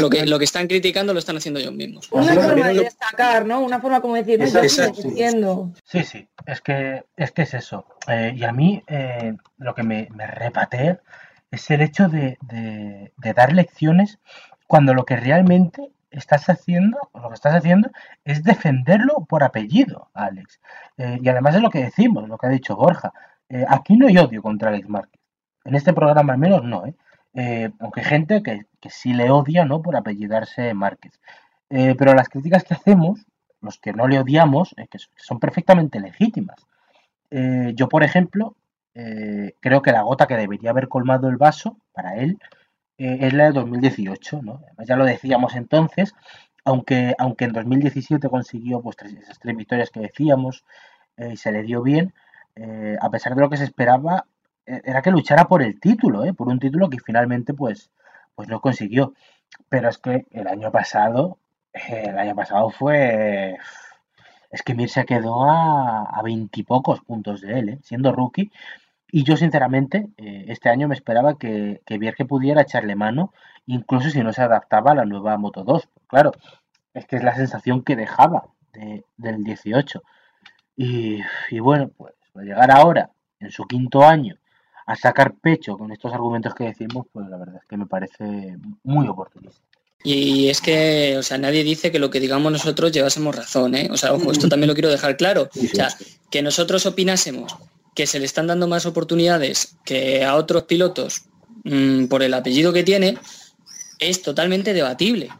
lo 0.00 0.10
que 0.10 0.26
lo 0.26 0.36
que 0.38 0.44
están 0.44 0.66
criticando 0.66 1.12
lo 1.12 1.20
están 1.20 1.36
haciendo 1.36 1.60
ellos 1.60 1.72
mismos. 1.72 2.08
Una 2.10 2.34
forma 2.34 2.68
de 2.68 2.80
destacar, 2.80 3.46
¿no? 3.46 3.60
Una 3.60 3.80
forma 3.80 4.00
como 4.00 4.16
decir, 4.16 4.38
no, 4.40 4.46
yo 4.46 4.60
diciendo. 4.90 5.72
Sí, 5.84 6.02
sí, 6.04 6.28
es 6.46 6.60
que 6.60 7.04
es, 7.16 7.30
que 7.32 7.42
es 7.42 7.54
eso. 7.54 7.86
Eh, 8.08 8.34
y 8.36 8.42
a 8.44 8.52
mí 8.52 8.82
eh, 8.88 9.32
lo 9.58 9.74
que 9.74 9.82
me, 9.84 10.08
me 10.14 10.26
repatea 10.26 11.00
es 11.52 11.70
el 11.70 11.80
hecho 11.82 12.08
de, 12.08 12.36
de- 12.42 13.12
de 13.16 13.32
dar 13.34 13.52
lecciones 13.52 14.18
cuando 14.66 14.92
lo 14.94 15.04
que 15.04 15.16
realmente 15.16 15.90
estás 16.10 16.48
haciendo, 16.48 16.98
lo 17.14 17.28
que 17.28 17.34
estás 17.34 17.54
haciendo 17.54 17.90
es 18.24 18.42
defenderlo 18.42 19.26
por 19.28 19.42
apellido, 19.44 20.10
Alex. 20.14 20.60
Eh, 20.96 21.18
y 21.22 21.28
además 21.28 21.54
es 21.54 21.62
lo 21.62 21.70
que 21.70 21.84
decimos, 21.84 22.28
lo 22.28 22.36
que 22.36 22.46
ha 22.46 22.50
dicho 22.50 22.76
Borja. 22.76 23.12
Eh, 23.48 23.64
aquí 23.68 23.96
no 23.96 24.06
hay 24.06 24.18
odio 24.18 24.42
contra 24.42 24.70
Alex 24.70 24.88
Márquez. 24.88 25.20
En 25.64 25.74
este 25.74 25.92
programa 25.92 26.32
al 26.32 26.38
menos 26.38 26.64
no, 26.64 26.84
¿eh? 26.86 26.94
Aunque 27.78 28.00
hay 28.00 28.06
gente 28.06 28.42
que, 28.42 28.66
que 28.80 28.90
sí 28.90 29.12
le 29.12 29.30
odia, 29.30 29.64
¿no? 29.64 29.82
Por 29.82 29.94
apellidarse 29.94 30.74
Márquez. 30.74 31.20
Pero 31.68 32.14
las 32.14 32.28
críticas 32.28 32.64
que 32.64 32.74
hacemos, 32.74 33.24
los 33.60 33.78
que 33.78 33.92
no 33.92 34.08
le 34.08 34.18
odiamos, 34.18 34.74
que 34.90 34.98
son 35.16 35.38
perfectamente 35.38 36.00
legítimas. 36.00 36.66
Yo, 37.30 37.88
por 37.88 38.02
ejemplo, 38.02 38.56
creo 38.92 39.82
que 39.82 39.92
la 39.92 40.02
gota 40.02 40.26
que 40.26 40.36
debería 40.36 40.70
haber 40.70 40.88
colmado 40.88 41.28
el 41.28 41.36
vaso 41.36 41.76
para 41.92 42.16
él 42.16 42.36
eh, 43.00 43.18
es 43.22 43.32
la 43.34 43.44
de 43.46 43.52
2018, 43.52 44.42
¿no? 44.42 44.60
Además, 44.66 44.86
ya 44.88 44.96
lo 44.96 45.04
decíamos 45.04 45.56
entonces, 45.56 46.14
aunque, 46.64 47.14
aunque 47.18 47.46
en 47.46 47.52
2017 47.52 48.28
consiguió 48.28 48.80
pues, 48.82 48.96
tres- 48.96 49.14
esas 49.14 49.38
tres 49.38 49.56
victorias 49.56 49.90
que 49.90 50.00
decíamos 50.00 50.64
eh, 51.16 51.30
y 51.34 51.36
se 51.36 51.52
le 51.52 51.62
dio 51.62 51.82
bien, 51.82 52.14
eh, 52.56 52.96
a 53.00 53.10
pesar 53.10 53.34
de 53.34 53.40
lo 53.42 53.50
que 53.50 53.56
se 53.56 53.64
esperaba, 53.64 54.26
era 54.66 55.02
que 55.02 55.10
luchara 55.10 55.46
por 55.46 55.62
el 55.62 55.80
título, 55.80 56.22
por 56.34 56.46
un 56.48 56.60
título 56.60 56.88
que 56.90 56.98
finalmente 57.04 57.54
pues, 57.54 57.90
pues 58.36 58.48
no 58.48 58.60
consiguió. 58.60 59.14
Pero 59.68 59.88
es 59.88 59.98
que 59.98 60.26
el 60.30 60.46
año 60.48 60.70
pasado, 60.72 61.38
el 61.72 62.18
año 62.18 62.36
pasado 62.36 62.70
fue... 62.70 63.56
Es 64.50 64.62
que 64.62 64.74
Mir 64.74 64.90
se 64.90 65.04
quedó 65.04 65.44
a, 65.44 66.02
a 66.04 66.22
veintipocos 66.22 67.00
puntos 67.02 67.40
de 67.40 67.58
él, 67.60 67.78
siendo 67.82 68.12
rookie. 68.12 68.50
Y 69.12 69.24
yo, 69.24 69.36
sinceramente, 69.36 70.08
eh, 70.18 70.44
este 70.48 70.68
año 70.68 70.88
me 70.88 70.94
esperaba 70.94 71.36
que, 71.38 71.80
que 71.86 71.98
Vierge 71.98 72.24
pudiera 72.24 72.62
echarle 72.62 72.94
mano, 72.94 73.32
incluso 73.66 74.10
si 74.10 74.20
no 74.22 74.32
se 74.32 74.42
adaptaba 74.42 74.92
a 74.92 74.94
la 74.94 75.04
nueva 75.04 75.36
Moto 75.36 75.64
2. 75.64 75.88
Claro, 76.06 76.32
es 76.94 77.06
que 77.06 77.16
es 77.16 77.22
la 77.24 77.34
sensación 77.34 77.82
que 77.82 77.96
dejaba 77.96 78.46
de- 78.72 79.04
del 79.16 79.42
18. 79.44 80.02
Y, 80.76 81.20
y 81.50 81.58
bueno, 81.60 81.90
pues 81.96 82.14
llegar 82.36 82.70
ahora, 82.70 83.10
en 83.40 83.50
su 83.50 83.64
quinto 83.64 84.04
año, 84.04 84.36
a 84.86 84.96
sacar 84.96 85.34
pecho 85.34 85.76
con 85.76 85.92
estos 85.92 86.12
argumentos 86.12 86.54
que 86.54 86.64
decimos, 86.64 87.06
pues 87.12 87.28
la 87.28 87.36
verdad 87.36 87.56
es 87.62 87.68
que 87.68 87.76
me 87.76 87.86
parece 87.86 88.56
muy 88.82 89.06
oportunista. 89.08 89.60
Y 90.02 90.48
es 90.48 90.60
que, 90.62 91.16
o 91.18 91.22
sea, 91.22 91.36
nadie 91.36 91.62
dice 91.62 91.92
que 91.92 91.98
lo 91.98 92.08
que 92.10 92.20
digamos 92.20 92.50
nosotros 92.50 92.90
llevásemos 92.90 93.36
razón, 93.36 93.74
¿eh? 93.74 93.88
O 93.92 93.96
sea, 93.98 94.14
ojo, 94.14 94.32
esto 94.32 94.48
también 94.48 94.68
lo 94.68 94.74
quiero 94.74 94.88
dejar 94.88 95.16
claro. 95.18 95.50
O 95.54 95.66
sea, 95.74 95.88
que 96.30 96.40
nosotros 96.42 96.86
opinásemos 96.86 97.54
que 97.94 98.06
se 98.06 98.18
le 98.18 98.26
están 98.26 98.46
dando 98.46 98.68
más 98.68 98.86
oportunidades 98.86 99.76
que 99.84 100.24
a 100.24 100.36
otros 100.36 100.64
pilotos 100.64 101.22
mm, 101.64 102.06
por 102.06 102.22
el 102.22 102.34
apellido 102.34 102.72
que 102.72 102.84
tiene, 102.84 103.18
es 103.98 104.22
totalmente 104.22 104.72
debatible. 104.72 105.30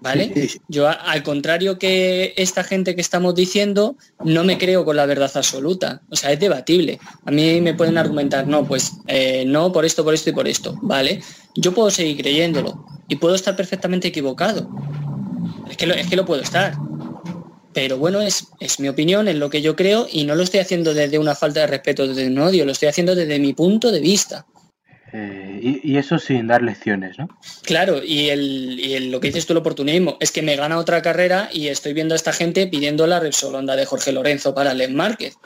¿Vale? 0.00 0.30
Sí, 0.32 0.48
sí. 0.48 0.60
Yo, 0.68 0.88
al 0.88 1.22
contrario 1.24 1.78
que 1.78 2.32
esta 2.36 2.62
gente 2.62 2.94
que 2.94 3.00
estamos 3.00 3.34
diciendo, 3.34 3.96
no 4.24 4.44
me 4.44 4.56
creo 4.56 4.84
con 4.84 4.96
la 4.96 5.06
verdad 5.06 5.30
absoluta. 5.34 6.02
O 6.08 6.14
sea, 6.14 6.30
es 6.30 6.38
debatible. 6.38 7.00
A 7.24 7.32
mí 7.32 7.60
me 7.60 7.74
pueden 7.74 7.98
argumentar, 7.98 8.46
no, 8.46 8.64
pues 8.64 8.92
eh, 9.08 9.44
no, 9.44 9.72
por 9.72 9.84
esto, 9.84 10.04
por 10.04 10.14
esto 10.14 10.30
y 10.30 10.34
por 10.34 10.46
esto. 10.46 10.78
¿Vale? 10.82 11.20
Yo 11.56 11.74
puedo 11.74 11.90
seguir 11.90 12.18
creyéndolo 12.18 12.86
y 13.08 13.16
puedo 13.16 13.34
estar 13.34 13.56
perfectamente 13.56 14.08
equivocado. 14.08 14.70
Es 15.68 15.76
que 15.76 15.86
lo, 15.86 15.94
es 15.94 16.06
que 16.06 16.16
lo 16.16 16.24
puedo 16.24 16.42
estar. 16.42 16.74
Pero 17.80 17.96
bueno, 17.96 18.20
es, 18.20 18.48
es 18.58 18.80
mi 18.80 18.88
opinión, 18.88 19.28
es 19.28 19.36
lo 19.36 19.50
que 19.50 19.62
yo 19.62 19.76
creo 19.76 20.08
y 20.10 20.24
no 20.24 20.34
lo 20.34 20.42
estoy 20.42 20.58
haciendo 20.58 20.94
desde 20.94 21.16
una 21.16 21.36
falta 21.36 21.60
de 21.60 21.68
respeto, 21.68 22.08
desde 22.08 22.26
un 22.26 22.36
odio, 22.40 22.64
lo 22.64 22.72
estoy 22.72 22.88
haciendo 22.88 23.14
desde 23.14 23.38
mi 23.38 23.52
punto 23.52 23.92
de 23.92 24.00
vista. 24.00 24.46
Eh, 25.12 25.60
y, 25.62 25.92
y 25.92 25.96
eso 25.96 26.18
sin 26.18 26.48
dar 26.48 26.60
lecciones, 26.60 27.16
¿no? 27.20 27.28
Claro, 27.62 28.02
y, 28.04 28.30
el, 28.30 28.80
y 28.80 28.94
el- 28.94 29.12
lo 29.12 29.20
que 29.20 29.28
dices 29.28 29.46
tú, 29.46 29.52
el 29.52 29.60
oportunismo, 29.60 30.16
es 30.18 30.32
que 30.32 30.42
me 30.42 30.56
gana 30.56 30.76
otra 30.76 31.02
carrera 31.02 31.48
y 31.52 31.68
estoy 31.68 31.92
viendo 31.92 32.14
a 32.14 32.16
esta 32.16 32.32
gente 32.32 32.66
pidiendo 32.66 33.06
la 33.06 33.20
Repsol 33.20 33.54
Honda 33.54 33.76
de 33.76 33.86
Jorge 33.86 34.10
Lorenzo 34.10 34.52
para 34.56 34.74
Len 34.74 34.96
Márquez. 34.96 35.36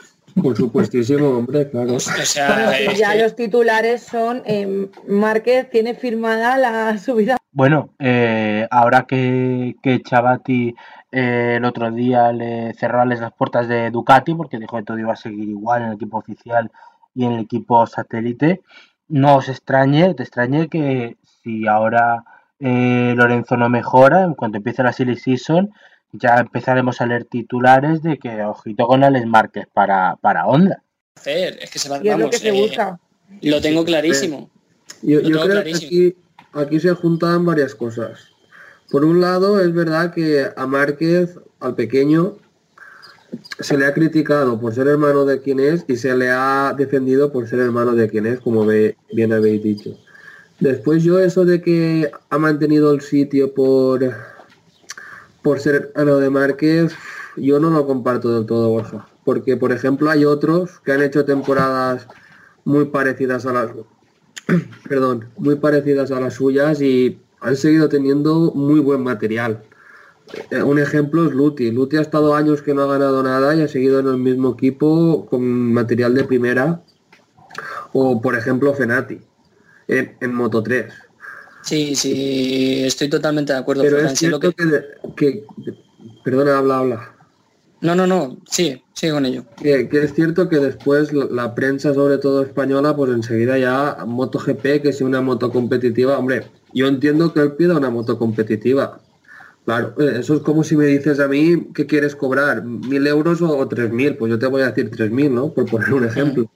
Por 0.41 0.57
supuestísimo, 0.57 1.29
hombre, 1.37 1.69
claro. 1.69 1.93
O 1.93 1.99
sea, 1.99 2.47
Bueno, 2.55 2.71
sí, 2.71 2.83
es 2.93 2.97
ya 2.97 3.13
los 3.13 3.35
titulares 3.35 4.01
son 4.01 4.41
eh, 4.47 4.87
Márquez 5.07 5.69
tiene 5.69 5.93
firmada 5.93 6.57
la 6.57 6.97
subida. 7.05 7.37
Bueno, 7.51 7.93
eh, 7.99 8.67
ahora 8.71 9.05
que, 9.07 9.75
que 9.83 10.01
Chavati 10.01 10.73
eh, 11.15 11.55
el 11.57 11.65
otro 11.65 11.91
día 11.91 12.31
le 12.31 12.73
cerró 12.73 13.05
las 13.05 13.31
puertas 13.33 13.67
de 13.67 13.91
Ducati 13.91 14.33
porque 14.33 14.57
dijo 14.57 14.77
que 14.77 14.83
todo 14.83 14.97
iba 14.97 15.13
a 15.13 15.15
seguir 15.15 15.47
igual 15.47 15.83
en 15.83 15.87
el 15.89 15.93
equipo 15.93 16.17
oficial 16.17 16.71
y 17.13 17.25
en 17.25 17.33
el 17.33 17.41
equipo 17.41 17.85
satélite, 17.85 18.61
no 19.09 19.35
os 19.35 19.47
extrañe, 19.47 20.15
te 20.15 20.23
extrañe 20.23 20.69
que 20.69 21.17
si 21.43 21.67
ahora 21.67 22.23
eh, 22.59 23.13
Lorenzo 23.15 23.57
no 23.57 23.69
mejora, 23.69 24.23
en 24.23 24.33
cuanto 24.33 24.57
empiece 24.57 24.81
la 24.81 24.91
silly 24.91 25.15
season, 25.15 25.71
ya 26.13 26.37
empezaremos 26.37 26.99
a 26.99 27.05
leer 27.05 27.25
titulares 27.25 28.01
de 28.01 28.17
que 28.17 28.41
ojito 28.43 28.87
con 28.87 29.03
Alex 29.03 29.27
Márquez 29.27 29.67
para, 29.71 30.15
para 30.15 30.47
Honda. 30.47 30.81
es 31.23 31.69
que 31.69 31.77
se 31.77 31.89
va, 31.89 31.97
lo 31.99 32.31
que 32.31 32.37
eh, 32.37 32.97
lo 33.43 33.61
tengo 33.61 33.85
clarísimo. 33.85 34.49
Yo, 35.03 35.19
Lo 35.19 35.21
yo 35.21 35.27
tengo 35.27 35.41
creo 35.43 35.61
clarísimo. 35.61 35.89
que 35.91 36.17
aquí, 36.55 36.65
aquí 36.65 36.79
se 36.79 36.93
juntan 36.95 37.45
varias 37.45 37.75
cosas. 37.75 38.32
Por 38.93 39.05
un 39.05 39.21
lado, 39.21 39.59
es 39.59 39.73
verdad 39.73 40.13
que 40.13 40.47
a 40.55 40.67
Márquez, 40.67 41.39
al 41.59 41.73
pequeño, 41.73 42.35
se 43.59 43.75
le 43.75 43.87
ha 43.87 43.93
criticado 43.95 44.59
por 44.59 44.75
ser 44.75 44.85
hermano 44.85 45.25
de 45.25 45.41
quien 45.41 45.59
es 45.59 45.83
y 45.87 45.95
se 45.95 46.15
le 46.15 46.29
ha 46.29 46.75
defendido 46.77 47.31
por 47.31 47.47
ser 47.47 47.57
hermano 47.61 47.95
de 47.95 48.07
quien 48.07 48.27
es, 48.27 48.39
como 48.39 48.67
bien 48.67 49.33
habéis 49.33 49.63
dicho. 49.63 49.97
Después 50.59 51.01
yo 51.01 51.17
eso 51.17 51.43
de 51.43 51.59
que 51.59 52.11
ha 52.29 52.37
mantenido 52.37 52.93
el 52.93 53.01
sitio 53.01 53.55
por, 53.55 54.13
por 55.41 55.59
ser 55.59 55.91
hermano 55.95 56.19
de 56.19 56.29
Márquez, 56.29 56.93
yo 57.35 57.59
no 57.59 57.71
lo 57.71 57.87
comparto 57.87 58.35
del 58.35 58.45
todo, 58.45 58.69
Borja. 58.69 59.07
Porque, 59.25 59.57
por 59.57 59.71
ejemplo, 59.71 60.11
hay 60.11 60.23
otros 60.23 60.79
que 60.81 60.91
han 60.91 61.01
hecho 61.01 61.25
temporadas 61.25 62.05
muy 62.63 62.85
parecidas 62.85 63.47
a 63.47 63.53
las 63.53 63.71
perdón, 64.87 65.25
muy 65.37 65.55
parecidas 65.55 66.11
a 66.11 66.19
las 66.19 66.35
suyas 66.35 66.79
y 66.79 67.19
han 67.43 67.55
seguido 67.57 67.89
teniendo 67.89 68.51
muy 68.55 68.79
buen 68.79 69.03
material. 69.03 69.63
Eh, 70.51 70.63
Un 70.63 70.79
ejemplo 70.79 71.25
es 71.27 71.33
Luti. 71.33 71.71
Luti 71.71 71.97
ha 71.97 72.01
estado 72.01 72.33
años 72.35 72.61
que 72.61 72.73
no 72.73 72.83
ha 72.83 72.87
ganado 72.87 73.21
nada 73.23 73.55
y 73.55 73.61
ha 73.61 73.67
seguido 73.67 73.99
en 73.99 74.07
el 74.07 74.17
mismo 74.17 74.53
equipo 74.53 75.25
con 75.29 75.43
material 75.73 76.15
de 76.15 76.23
primera. 76.23 76.81
O 77.93 78.19
por 78.21 78.35
ejemplo 78.35 78.73
Fenati 78.73 79.19
en, 79.87 80.15
en 80.21 80.33
Moto 80.33 80.63
3. 80.63 80.91
Sí, 81.61 81.95
sí, 81.95 82.83
estoy 82.83 83.09
totalmente 83.09 83.53
de 83.53 83.59
acuerdo. 83.59 83.83
Pero 83.83 83.97
Ferran, 83.97 84.13
es 84.13 84.21
lo 84.23 84.39
cierto 84.39 84.53
que- 84.55 85.13
que- 85.15 85.45
perdona, 86.23 86.57
habla, 86.57 86.79
habla. 86.79 87.12
No, 87.83 87.95
no, 87.95 88.07
no, 88.07 88.37
sí, 88.49 88.81
sigue 88.93 89.11
con 89.11 89.25
ello. 89.25 89.43
Que, 89.61 89.89
que 89.89 90.03
es 90.05 90.13
cierto 90.13 90.47
que 90.47 90.57
después 90.57 91.11
la, 91.11 91.53
prensa, 91.53 91.93
sobre 91.93 92.17
todo 92.17 92.41
española, 92.41 92.95
pues 92.95 93.11
enseguida 93.11 93.57
ya 93.57 94.05
MotoGP, 94.07 94.81
que 94.81 94.93
si 94.93 95.03
una 95.03 95.19
moto 95.19 95.51
competitiva, 95.51 96.17
hombre, 96.17 96.47
yo 96.73 96.87
entiendo 96.87 97.33
que 97.33 97.41
él 97.41 97.51
pida 97.51 97.75
una 97.75 97.89
moto 97.89 98.17
competitiva. 98.17 99.01
Claro, 99.65 99.95
eh, 99.99 100.19
eso 100.19 100.35
es 100.35 100.39
como 100.43 100.63
si 100.63 100.77
me 100.77 100.85
dices 100.85 101.19
a 101.19 101.27
mí 101.27 101.71
que 101.73 101.85
quieres 101.85 102.15
cobrar 102.15 102.63
mil 102.63 103.05
euros 103.05 103.41
o, 103.41 103.67
tres 103.67 103.91
mil, 103.91 104.15
pues 104.15 104.29
yo 104.29 104.39
te 104.39 104.47
voy 104.47 104.61
a 104.61 104.71
decir 104.71 104.89
tres 104.89 105.11
mil, 105.11 105.35
¿no? 105.35 105.51
Por 105.51 105.65
poner 105.65 105.93
un 105.93 106.05
ejemplo. 106.05 106.49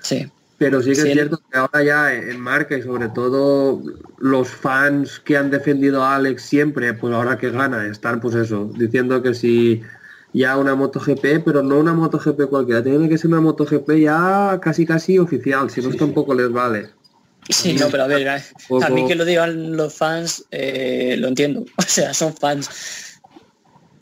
Sí, 0.00 0.28
Pero 0.58 0.82
sí 0.82 0.88
que 0.88 0.96
Sí, 0.96 1.08
es 1.08 1.12
cierto 1.12 1.40
que 1.52 1.56
ahora 1.56 1.84
ya 1.84 2.12
en 2.12 2.40
marca 2.40 2.76
y 2.76 2.82
sobre 2.82 3.10
todo 3.10 3.80
los 4.18 4.48
fans 4.48 5.20
que 5.20 5.36
han 5.36 5.52
defendido 5.52 6.02
a 6.02 6.16
Alex 6.16 6.42
siempre, 6.42 6.94
pues 6.94 7.14
ahora 7.14 7.38
que 7.38 7.50
gana, 7.50 7.86
están 7.86 8.20
pues 8.20 8.34
eso, 8.34 8.72
diciendo 8.76 9.22
que 9.22 9.34
si 9.34 9.80
ya 10.34 10.56
una 10.58 10.74
MotoGP, 10.74 11.42
pero 11.44 11.62
no 11.62 11.78
una 11.78 11.94
MotoGP 11.94 12.48
cualquiera, 12.50 12.82
tiene 12.82 13.08
que 13.08 13.16
ser 13.16 13.28
una 13.28 13.40
MotoGP 13.40 13.90
ya 14.00 14.58
casi 14.60 14.84
casi 14.84 15.18
oficial, 15.18 15.70
si 15.70 15.80
no 15.80 15.88
es 15.90 15.96
tampoco 15.96 16.34
les 16.34 16.50
vale. 16.50 16.90
sí, 17.48 17.72
no, 17.74 17.88
pero 17.88 18.02
a 18.02 18.06
ver, 18.08 18.28
a 18.28 18.40
Poco- 18.68 18.90
mí 18.90 19.06
que 19.06 19.14
lo 19.14 19.24
digan 19.24 19.76
los 19.76 19.94
fans, 19.94 20.44
eh, 20.50 21.16
lo 21.18 21.28
entiendo. 21.28 21.64
O 21.78 21.82
sea, 21.82 22.12
son 22.12 22.34
fans. 22.36 22.68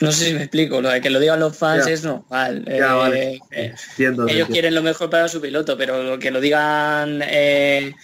No 0.01 0.11
sé 0.11 0.25
si 0.27 0.35
me 0.35 0.41
explico, 0.43 0.81
lo 0.81 0.89
de 0.89 1.01
que 1.01 1.11
lo 1.11 1.21
digan 1.21 1.39
los 1.39 1.57
fans 1.57 1.87
Ya. 1.87 1.93
es 1.93 2.03
normal. 2.03 2.65
Ya, 2.67 2.75
eh, 2.75 2.81
vale. 2.97 3.33
eh, 3.53 3.75
Entiendo, 3.91 4.23
ellos 4.25 4.31
entiendo. 4.31 4.47
quieren 4.53 4.75
lo 4.75 4.83
mejor 4.83 5.11
para 5.11 5.29
su 5.29 5.41
piloto, 5.41 5.77
pero 5.77 6.03
lo 6.03 6.19
que 6.19 6.31
lo 6.33 6.41
digan 6.41 7.21
eh, 7.23 7.95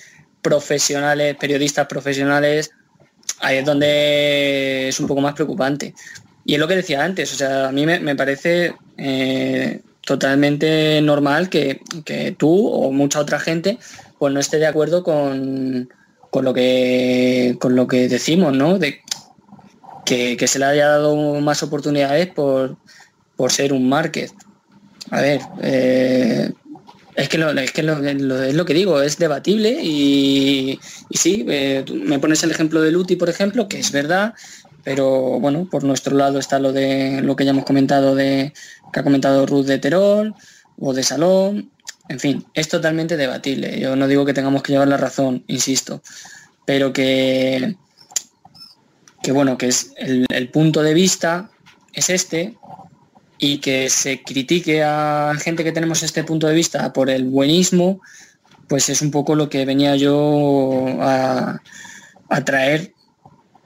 profesionales, 0.43 1.35
periodistas 1.41 1.87
profesionales, 1.89 2.71
ahí 3.41 3.57
es 3.59 3.65
donde 3.65 4.89
es 4.89 5.01
un 5.01 5.07
poco 5.09 5.21
más 5.23 5.35
preocupante. 5.35 5.95
Y 6.49 6.55
es 6.55 6.61
lo 6.61 6.67
que 6.67 6.77
decía 6.77 7.05
antes, 7.05 7.31
o 7.35 7.37
sea, 7.37 7.69
a 7.69 7.73
mí 7.73 7.85
me, 7.85 8.17
parece 8.17 8.75
eh, 8.97 9.83
totalmente 10.01 10.99
normal 11.03 11.51
que, 11.51 11.83
que 12.07 12.33
tú 12.33 12.69
o 12.69 12.91
mucha 12.91 13.21
otra 13.21 13.39
gente 13.39 13.79
pues 14.19 14.33
no 14.33 14.41
esté 14.41 14.57
de 14.57 14.67
acuerdo 14.67 15.03
con, 15.03 15.91
con 16.31 16.47
lo 16.47 16.55
que 16.55 17.59
con 17.61 17.77
lo 17.77 17.87
que 17.87 18.09
decimos, 18.09 18.57
¿no? 18.57 18.79
De 18.79 19.01
que, 20.07 20.39
que 20.39 20.47
se 20.47 20.59
le 20.59 20.65
haya 20.65 20.89
dado 20.89 21.15
más 21.43 21.63
oportunidades 21.63 22.29
por, 22.29 22.79
por 23.37 23.53
ser 23.53 23.75
un 23.75 23.87
Márquez. 23.87 24.33
A 25.11 25.21
ver, 25.21 25.41
eh, 25.63 26.51
Es 27.15 27.29
que, 27.29 27.37
lo, 27.37 27.51
es, 27.51 27.73
que 27.73 27.83
lo, 27.83 27.95
es 27.99 28.55
lo 28.55 28.65
que 28.65 28.75
digo, 28.75 29.03
es 29.03 29.19
debatible 29.19 29.79
y, 29.83 30.79
y 31.11 31.17
sí, 31.19 31.45
eh, 31.49 31.85
me 31.93 32.21
pones 32.21 32.43
el 32.45 32.53
ejemplo 32.53 32.81
de 32.81 32.93
Luti, 32.93 33.17
por 33.17 33.29
ejemplo, 33.29 33.69
que 33.69 33.81
es 33.81 33.91
verdad, 33.93 34.35
pero 34.85 35.41
bueno, 35.41 35.67
por 35.71 35.85
nuestro 35.85 36.17
lado 36.17 36.39
está 36.39 36.59
lo 36.59 36.73
de 36.73 37.21
lo 37.23 37.37
que 37.37 37.45
ya 37.45 37.51
hemos 37.51 37.65
comentado 37.65 38.15
de 38.15 38.53
que 38.93 39.01
ha 39.01 39.05
comentado 39.05 39.47
Ruth 39.47 39.67
de 39.67 39.79
Terol 39.79 40.35
o 40.79 40.95
de 40.95 41.03
Salón. 41.03 41.71
En 42.09 42.21
fin, 42.21 42.47
es 42.55 42.69
totalmente 42.69 43.17
debatible. 43.17 43.79
Yo 43.79 43.97
no 43.97 44.09
digo 44.09 44.25
que 44.25 44.33
tengamos 44.33 44.63
que 44.63 44.73
llevar 44.73 44.89
la 44.89 44.97
razón, 44.97 45.45
insisto, 45.47 46.03
pero 46.65 46.93
que, 46.93 47.77
que 49.23 49.33
bueno, 49.33 49.59
que 49.59 49.69
es 49.69 49.93
el, 49.99 50.49
punto 50.51 50.83
de 50.83 50.95
vista 50.95 51.51
es 51.93 52.09
este 52.09 52.57
y 53.39 53.59
que 53.59 53.91
se 53.91 54.23
critique 54.23 54.83
a 54.83 55.35
gente 55.39 55.65
que 55.65 55.73
tenemos 55.73 56.03
este 56.03 56.25
punto 56.25 56.47
de 56.47 56.55
vista 56.55 56.93
por 56.93 57.11
el 57.11 57.25
buenismo, 57.25 58.01
pues 58.69 58.89
es 58.89 59.03
un 59.03 59.11
poco 59.11 59.35
lo 59.35 59.51
que 59.51 59.67
venía 59.67 59.97
yo 59.97 60.87
a, 61.01 61.61
a 62.31 62.45
traer 62.45 62.95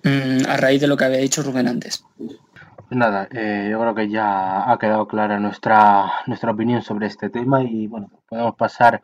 mm, 0.05 0.49
a 0.49 0.57
raíz 0.57 0.81
de 0.81 0.87
lo 0.87 0.97
que 0.97 1.05
había 1.05 1.19
dicho 1.19 1.43
Rubén 1.43 1.69
antes. 1.69 2.05
Pues 2.17 2.99
nada, 2.99 3.27
eh, 3.33 3.69
yo 3.71 3.81
creo 3.81 3.95
que 3.95 4.09
ya 4.09 4.71
ha 4.71 4.79
quedado 4.79 5.09
clara 5.09 5.39
nuestra, 5.41 6.13
nuestra 6.27 6.51
opinión 6.51 6.83
sobre 6.83 7.07
este 7.07 7.31
tema 7.31 7.63
y 7.63 7.87
bueno, 7.87 8.11
podemos 8.29 8.55
pasar 8.55 9.03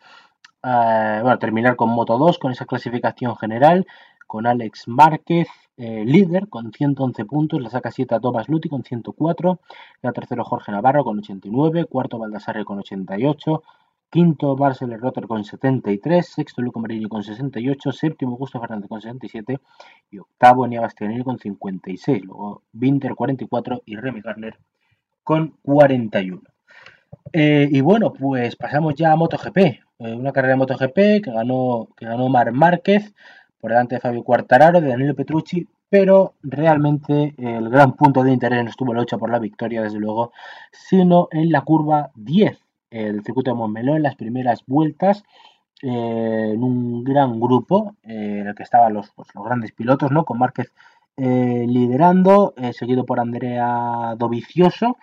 a 0.62 1.20
bueno, 1.22 1.38
terminar 1.38 1.76
con 1.76 1.90
Moto 1.90 2.18
2, 2.18 2.38
con 2.38 2.52
esa 2.52 2.66
clasificación 2.66 3.36
general, 3.36 3.86
con 4.26 4.46
Alex 4.46 4.88
Márquez, 4.88 5.48
eh, 5.78 6.04
líder 6.04 6.48
con 6.48 6.72
111 6.72 7.24
puntos, 7.24 7.62
le 7.62 7.70
saca 7.70 7.90
7 7.90 8.14
a 8.14 8.20
Thomas 8.20 8.48
Luti 8.48 8.68
con 8.68 8.82
104, 8.82 9.60
la 10.02 10.12
tercero 10.12 10.44
Jorge 10.44 10.72
Navarro 10.72 11.04
con 11.04 11.18
89, 11.20 11.84
cuarto 11.86 12.18
Baldassarre 12.18 12.64
con 12.64 12.78
88, 12.80 13.62
quinto 14.10 14.56
Marcel 14.56 14.98
Rotter 14.98 15.26
con 15.26 15.44
73, 15.44 16.26
sexto 16.26 16.62
Luco 16.62 16.80
Marini 16.80 17.06
con 17.06 17.22
68, 17.22 17.92
séptimo 17.92 18.32
Augusto 18.32 18.60
Fernández 18.60 18.88
con 18.88 19.00
67 19.00 19.60
y 20.10 20.18
octavo 20.18 20.64
Enia 20.64 20.80
Bastianini 20.80 21.22
con 21.22 21.38
56, 21.38 22.24
luego 22.24 22.62
Winter 22.72 23.14
44 23.14 23.82
y 23.84 23.96
Remy 23.96 24.20
Garner 24.22 24.58
con 25.22 25.56
41. 25.62 26.40
Eh, 27.32 27.68
y 27.70 27.80
bueno, 27.80 28.12
pues 28.12 28.56
pasamos 28.56 28.94
ya 28.94 29.12
a 29.12 29.16
MotoGP, 29.16 29.56
eh, 29.58 29.82
una 29.98 30.32
carrera 30.32 30.54
de 30.54 30.58
MotoGP 30.58 31.22
que 31.22 31.32
ganó, 31.32 31.88
que 31.96 32.06
ganó 32.06 32.28
Mar 32.28 32.52
Márquez 32.52 33.14
por 33.60 33.70
delante 33.70 33.96
de 33.96 34.00
Fabio 34.00 34.22
Quartararo, 34.22 34.80
de 34.80 34.88
Danilo 34.88 35.14
Petrucci, 35.14 35.66
pero 35.90 36.34
realmente 36.42 37.34
el 37.38 37.68
gran 37.70 37.94
punto 37.94 38.22
de 38.22 38.32
interés 38.32 38.62
no 38.62 38.70
estuvo 38.70 38.92
en 38.92 38.96
la 38.96 39.02
lucha 39.02 39.18
por 39.18 39.30
la 39.30 39.38
victoria, 39.38 39.82
desde 39.82 39.98
luego, 39.98 40.32
sino 40.70 41.28
en 41.32 41.50
la 41.50 41.62
curva 41.62 42.10
10 42.14 42.67
el 42.90 43.22
circuito 43.24 43.50
de 43.50 43.56
Montmeló 43.56 43.96
en 43.96 44.02
las 44.02 44.16
primeras 44.16 44.64
vueltas 44.66 45.24
eh, 45.82 46.50
en 46.54 46.62
un 46.64 47.04
gran 47.04 47.38
grupo 47.38 47.94
eh, 48.02 48.38
en 48.40 48.48
el 48.48 48.54
que 48.54 48.64
estaban 48.64 48.92
los, 48.94 49.10
pues, 49.12 49.28
los 49.34 49.44
grandes 49.44 49.72
pilotos, 49.72 50.10
¿no? 50.10 50.24
Con 50.24 50.38
Márquez 50.38 50.72
eh, 51.16 51.64
liderando, 51.68 52.54
seguido 52.72 53.04
por 53.04 53.20
Andrea 53.20 54.14
Dovicioso. 54.16 54.96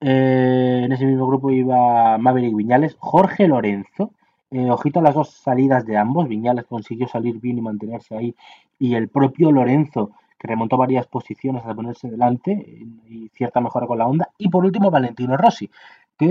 En 0.00 0.90
ese 0.90 1.06
mismo 1.06 1.26
grupo 1.26 1.50
iba 1.50 2.18
Maverick 2.18 2.56
Viñales, 2.56 2.96
Jorge 2.98 3.46
Lorenzo. 3.46 4.10
ojito 4.50 4.98
a 4.98 5.02
las 5.02 5.14
dos 5.14 5.30
salidas 5.30 5.86
de 5.86 5.96
ambos. 5.96 6.28
Viñales 6.28 6.64
consiguió 6.66 7.06
salir 7.08 7.38
bien 7.40 7.58
y 7.58 7.62
mantenerse 7.62 8.16
ahí. 8.16 8.34
Y 8.78 8.94
el 8.94 9.08
propio 9.08 9.52
Lorenzo, 9.52 10.10
que 10.38 10.48
remontó 10.48 10.76
varias 10.76 11.06
posiciones 11.06 11.62
hasta 11.62 11.74
ponerse 11.74 12.10
delante 12.10 12.52
y 13.08 13.28
cierta 13.28 13.60
mejora 13.60 13.86
con 13.86 13.98
la 13.98 14.06
onda. 14.06 14.30
Y 14.38 14.48
por 14.48 14.64
último, 14.64 14.90
Valentino 14.90 15.36
Rossi, 15.36 15.70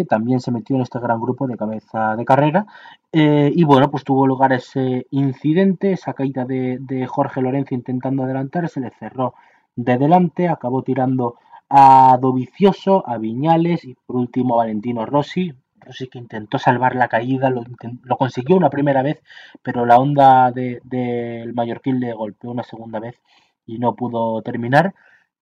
también 0.07 0.39
se 0.39 0.51
metió 0.51 0.75
en 0.75 0.81
este 0.81 0.99
gran 0.99 1.19
grupo 1.21 1.47
de 1.47 1.57
cabeza 1.57 2.15
de 2.15 2.25
carrera. 2.25 2.65
Eh, 3.11 3.51
y 3.53 3.63
bueno, 3.63 3.89
pues 3.91 4.03
tuvo 4.03 4.25
lugar 4.27 4.53
ese 4.53 5.07
incidente, 5.11 5.91
esa 5.93 6.13
caída 6.13 6.45
de, 6.45 6.77
de 6.79 7.07
Jorge 7.07 7.41
Lorenzo 7.41 7.75
intentando 7.75 8.23
adelantar, 8.23 8.69
se 8.69 8.79
le 8.79 8.91
cerró 8.91 9.33
de 9.75 9.97
delante, 9.97 10.47
acabó 10.47 10.83
tirando 10.83 11.35
a 11.69 12.17
Dovicioso, 12.21 13.03
a 13.07 13.17
Viñales 13.17 13.85
y 13.85 13.95
por 14.05 14.17
último 14.17 14.55
a 14.55 14.57
Valentino 14.57 15.05
Rossi. 15.05 15.53
Rossi 15.79 16.07
que 16.07 16.19
intentó 16.19 16.59
salvar 16.59 16.95
la 16.95 17.07
caída, 17.07 17.49
lo, 17.49 17.63
lo 18.03 18.17
consiguió 18.17 18.55
una 18.55 18.69
primera 18.69 19.01
vez, 19.01 19.21
pero 19.63 19.85
la 19.85 19.97
onda 19.97 20.51
del 20.51 20.79
de, 20.83 20.97
del 21.39 21.53
Mallorquín 21.53 21.99
le 21.99 22.13
golpeó 22.13 22.51
una 22.51 22.63
segunda 22.63 22.99
vez 22.99 23.19
y 23.65 23.79
no 23.79 23.95
pudo 23.95 24.41
terminar. 24.41 24.93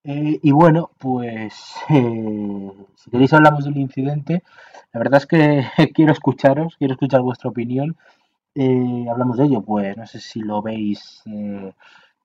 Eh, 0.04 0.40
y 0.42 0.52
bueno, 0.52 0.92
pues 0.98 1.76
eh, 1.90 2.72
si 2.96 3.12
queréis 3.12 3.34
hablamos 3.34 3.66
del 3.66 3.78
incidente. 3.78 4.44
La 4.94 5.00
verdad 5.00 5.20
es 5.20 5.26
que 5.26 5.66
quiero 5.94 6.12
escucharos, 6.12 6.76
quiero 6.78 6.94
escuchar 6.94 7.22
vuestra 7.22 7.50
opinión. 7.50 7.98
Eh, 8.56 9.06
hablamos 9.10 9.38
de 9.38 9.46
ello, 9.46 9.62
pues 9.62 9.96
no 9.96 10.06
sé 10.08 10.20
si 10.20 10.42
lo 10.42 10.62
veis 10.62 11.22
eh, 11.28 11.72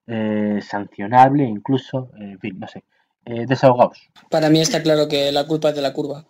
eh, 0.07 0.59
sancionable, 0.61 1.43
incluso, 1.43 2.09
eh, 2.19 2.31
en 2.31 2.39
fin, 2.39 2.59
no 2.59 2.67
sé. 2.67 2.83
Eh, 3.25 3.45
desahogaos. 3.47 4.09
Para 4.29 4.49
mí 4.49 4.61
está 4.61 4.83
claro 4.83 5.07
que 5.07 5.31
la 5.31 5.47
culpa 5.47 5.69
es 5.69 5.75
de 5.75 5.81
la 5.81 5.93
curva. 5.93 6.25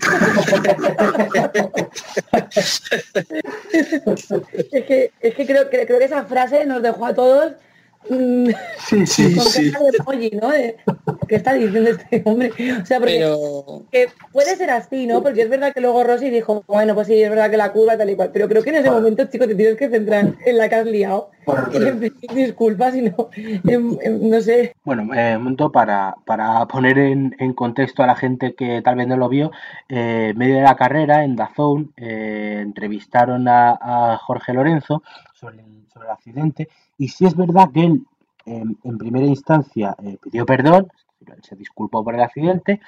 Es 4.72 4.84
que, 4.86 5.12
es 5.20 5.34
que 5.34 5.46
creo, 5.46 5.68
que 5.68 5.86
creo 5.86 5.98
que 5.98 6.04
esa 6.04 6.24
frase 6.24 6.64
nos 6.64 6.82
dejó 6.82 7.06
a 7.06 7.14
todos 7.14 7.52
Sí, 8.08 9.06
sí, 9.06 9.36
con 9.36 9.44
sí. 9.44 9.70
cara 9.70 9.84
de 9.90 9.98
emoji, 9.98 10.30
¿no? 10.40 10.48
De, 10.50 10.76
¿Qué 11.28 11.36
está 11.36 11.52
diciendo 11.54 11.90
este 11.90 12.22
hombre? 12.24 12.50
O 12.82 12.86
sea, 12.86 12.98
porque 12.98 13.18
Pero 13.18 13.82
que 13.92 14.08
puede 14.32 14.56
ser 14.56 14.70
así, 14.70 15.06
¿no? 15.06 15.22
Porque 15.22 15.42
es 15.42 15.50
verdad 15.50 15.72
que 15.72 15.80
luego 15.80 16.02
Rossi 16.02 16.30
dijo, 16.30 16.64
bueno, 16.66 16.94
pues 16.94 17.06
sí, 17.06 17.22
es 17.22 17.28
verdad 17.30 17.50
que 17.50 17.56
la 17.56 17.72
curva 17.72 17.96
tal 17.96 18.10
y 18.10 18.16
cual, 18.16 18.30
pero 18.32 18.48
creo 18.48 18.62
que 18.62 18.70
en 18.70 18.76
ese 18.76 18.90
momento, 18.90 19.24
chicos, 19.26 19.46
te 19.48 19.54
tienes 19.54 19.76
que 19.76 19.88
centrar 19.90 20.34
en 20.44 20.58
la 20.58 20.68
que 20.68 20.74
has 20.74 20.86
liado. 20.86 21.30
Y 21.72 21.76
en 21.76 21.98
pedir 22.00 22.30
disculpas 22.32 22.94
y 22.94 23.02
no, 23.02 23.28
en- 23.36 23.98
en- 24.02 24.30
no 24.30 24.40
sé. 24.40 24.74
Bueno, 24.84 25.12
eh, 25.14 25.36
un 25.36 25.42
momento 25.42 25.70
para, 25.72 26.14
para 26.24 26.66
poner 26.66 26.98
en, 26.98 27.34
en 27.38 27.52
contexto 27.54 28.02
a 28.02 28.06
la 28.06 28.14
gente 28.16 28.54
que 28.54 28.82
tal 28.82 28.96
vez 28.96 29.06
no 29.08 29.16
lo 29.16 29.28
vio, 29.28 29.50
eh, 29.88 30.28
en 30.30 30.38
medio 30.38 30.56
de 30.56 30.62
la 30.62 30.76
carrera 30.76 31.24
en 31.24 31.36
Dazón 31.36 31.92
eh, 31.96 32.58
entrevistaron 32.62 33.46
a, 33.48 33.70
a 33.80 34.18
Jorge 34.18 34.52
Lorenzo 34.52 35.02
sobre 35.34 35.56
el, 35.60 35.86
sobre 35.92 36.06
el 36.06 36.12
accidente 36.12 36.68
y 37.00 37.08
sí 37.08 37.24
es 37.24 37.34
verdad 37.34 37.70
que 37.72 37.84
él 37.84 38.06
eh, 38.44 38.62
en 38.84 38.98
primera 38.98 39.26
instancia 39.26 39.96
eh, 40.02 40.18
pidió 40.22 40.44
perdón, 40.44 40.88
se 41.42 41.56
disculpó 41.56 42.04
por 42.04 42.14
el 42.14 42.20
accidente, 42.20 42.80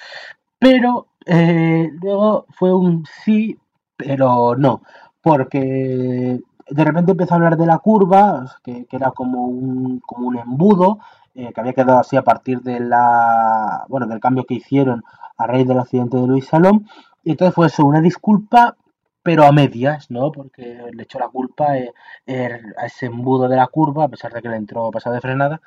pero 0.59 1.07
eh, 1.25 1.91
luego 2.03 2.45
fue 2.51 2.75
un 2.75 3.07
sí, 3.25 3.59
pero 3.97 4.55
no, 4.55 4.83
porque 5.23 6.39
de 6.69 6.85
repente 6.85 7.13
empezó 7.13 7.33
a 7.33 7.37
hablar 7.39 7.57
de 7.57 7.67
la 7.67 7.79
curva, 7.79 8.45
que, 8.63 8.85
que 8.85 8.97
era 8.97 9.13
como 9.13 9.47
un, 9.47 10.01
como 10.01 10.29
un 10.29 10.39
embudo, 10.39 10.99
eh, 11.35 11.51
que 11.55 11.61
había 11.61 11.73
quedado 11.73 11.99
así 11.99 12.17
a 12.17 12.23
partir 12.23 12.61
de 12.61 12.81
la, 12.81 13.87
bueno, 13.89 14.07
del 14.07 14.21
cambio 14.21 14.45
que 14.45 14.55
hicieron 14.55 15.03
a 15.39 15.47
raíz 15.47 15.67
del 15.67 15.79
accidente 15.79 16.19
de 16.19 16.27
Luis 16.27 16.47
Salom. 16.47 16.85
Y 17.25 17.31
entonces 17.31 17.55
fue 17.55 17.69
eso, 17.69 17.87
una 17.87 18.03
disculpa, 18.03 18.77
pero 19.23 19.45
a 19.45 19.53
medias, 19.53 20.11
¿no? 20.11 20.33
Porque 20.33 20.79
le 20.93 21.03
echó 21.05 21.18
la 21.18 21.29
culpa 21.29 21.79
eh, 21.79 21.93
er- 22.27 22.75
a 22.79 22.87
ese 22.87 23.07
embudo 23.07 23.49
de 23.49 23.57
la 23.57 23.66
curva, 23.68 24.05
a 24.05 24.09
pesar 24.09 24.33
de 24.33 24.43
que 24.43 24.49
le 24.49 24.57
entró 24.57 24.91
pasado 24.91 25.14
de 25.14 25.20
frenada. 25.20 25.61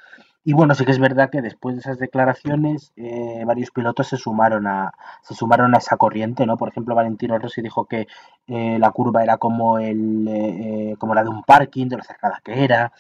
Y 0.44 0.54
bueno, 0.54 0.76
sí 0.76 0.86
que 0.86 0.92
es 0.92 1.00
verdad 1.00 1.30
que 1.32 1.42
después 1.42 1.76
de 1.76 1.82
esas 1.82 1.98
declaraciones, 1.98 2.94
eh, 2.98 3.44
varios 3.46 3.72
pilotos 3.72 4.08
se 4.10 4.18
sumaron 4.18 4.68
a 4.68 4.94
se 5.24 5.34
sumaron 5.34 5.74
a 5.74 5.80
esa 5.80 5.98
corriente, 5.98 6.46
¿no? 6.46 6.58
Por 6.58 6.70
ejemplo, 6.70 6.94
Valentino 6.96 7.40
Rossi 7.40 7.62
dijo 7.62 7.86
que 7.86 8.08
eh, 8.48 8.78
la 8.80 8.92
curva 8.92 9.24
era 9.24 9.38
como 9.38 9.80
el 9.80 10.28
eh, 10.28 10.96
como 11.00 11.16
la 11.16 11.24
de 11.24 11.30
un 11.30 11.44
parking, 11.44 11.88
de 11.88 11.98
lo 11.98 12.04
cerrada 12.04 12.42
que 12.44 12.64
era. 12.64 12.92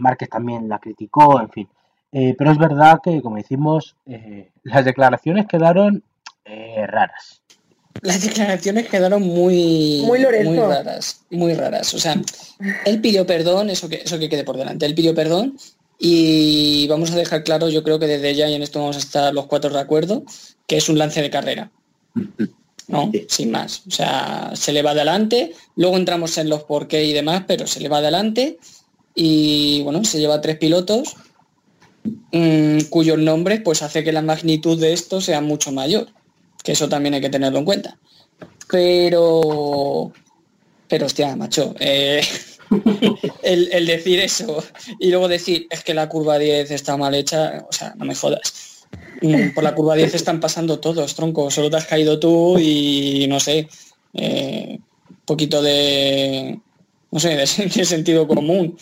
Márquez 0.00 0.28
también 0.30 0.68
la 0.68 0.78
criticó, 0.78 1.40
en 1.40 1.48
fin. 1.50 1.68
Pero 2.38 2.50
es 2.52 2.58
verdad 2.58 3.00
que, 3.02 3.20
como 3.22 3.36
decimos, 3.36 3.96
las 4.62 4.84
declaraciones 4.84 5.46
quedaron 5.48 6.04
raras. 6.88 7.42
Las 8.02 8.22
declaraciones 8.22 8.88
quedaron 8.88 9.22
muy, 9.22 10.02
Muy 10.04 10.56
raras, 10.58 11.20
muy 11.30 11.54
raras. 11.54 11.94
O 11.94 11.98
sea, 11.98 12.20
él 12.84 13.00
pidió 13.00 13.26
perdón, 13.26 13.70
eso 13.70 13.88
que, 13.88 14.02
eso 14.04 14.18
que 14.18 14.28
quede 14.28 14.44
por 14.44 14.56
delante. 14.56 14.86
Él 14.86 14.94
pidió 14.94 15.14
perdón 15.14 15.56
y 15.98 16.86
vamos 16.88 17.10
a 17.12 17.16
dejar 17.16 17.44
claro, 17.44 17.68
yo 17.68 17.82
creo 17.82 17.98
que 17.98 18.06
desde 18.06 18.34
ya, 18.34 18.48
y 18.48 18.54
en 18.54 18.62
esto 18.62 18.80
vamos 18.80 18.96
a 18.96 19.00
estar 19.00 19.32
los 19.32 19.46
cuatro 19.46 19.70
de 19.70 19.80
acuerdo, 19.80 20.24
que 20.66 20.76
es 20.76 20.88
un 20.88 20.98
lance 20.98 21.22
de 21.22 21.30
carrera. 21.30 21.70
¿no? 22.88 23.10
Sin 23.28 23.50
más. 23.50 23.82
O 23.86 23.90
sea, 23.90 24.50
se 24.54 24.72
le 24.72 24.82
va 24.82 24.90
adelante, 24.90 25.52
luego 25.76 25.96
entramos 25.96 26.36
en 26.38 26.48
los 26.48 26.64
por 26.64 26.88
qué 26.88 27.04
y 27.04 27.12
demás, 27.12 27.44
pero 27.46 27.66
se 27.66 27.80
le 27.80 27.88
va 27.88 27.98
adelante 27.98 28.58
y 29.14 29.82
bueno, 29.82 30.04
se 30.04 30.18
lleva 30.18 30.40
tres 30.40 30.58
pilotos 30.58 31.16
mm, 32.32 32.80
cuyos 32.90 33.18
nombres 33.18 33.60
pues 33.64 33.82
hace 33.82 34.02
que 34.02 34.12
la 34.12 34.22
magnitud 34.22 34.78
de 34.78 34.92
esto 34.92 35.20
sea 35.20 35.40
mucho 35.40 35.72
mayor. 35.72 36.08
Que 36.64 36.72
eso 36.72 36.88
también 36.88 37.14
hay 37.14 37.20
que 37.20 37.30
tenerlo 37.30 37.60
en 37.60 37.64
cuenta. 37.64 37.96
Pero 38.68 40.12
pero 40.88 41.06
hostia, 41.06 41.34
macho, 41.34 41.74
eh, 41.80 42.22
el, 43.42 43.86
decir 43.86 44.20
eso 44.20 44.62
y 44.98 45.10
luego 45.10 45.28
decir 45.28 45.66
es 45.70 45.82
que 45.82 45.94
la 45.94 46.08
curva 46.08 46.38
10 46.38 46.70
está 46.70 46.96
mal 46.96 47.14
hecha, 47.14 47.64
o 47.68 47.72
sea, 47.72 47.94
no 47.96 48.04
me 48.04 48.14
jodas. 48.14 48.86
Por 49.54 49.64
la 49.64 49.74
curva 49.74 49.96
10 49.96 50.14
están 50.14 50.40
pasando 50.40 50.78
todos, 50.78 51.14
tronco, 51.14 51.50
solo 51.50 51.70
te 51.70 51.78
has 51.78 51.86
caído 51.86 52.18
tú 52.20 52.58
y 52.58 53.26
no 53.28 53.40
sé. 53.40 53.68
eh, 54.14 54.78
poquito 55.24 55.62
de, 55.62 56.60
no 57.10 57.18
sé, 57.18 57.36
de 57.36 57.46
sentido 57.84 58.28
común. 58.28 58.76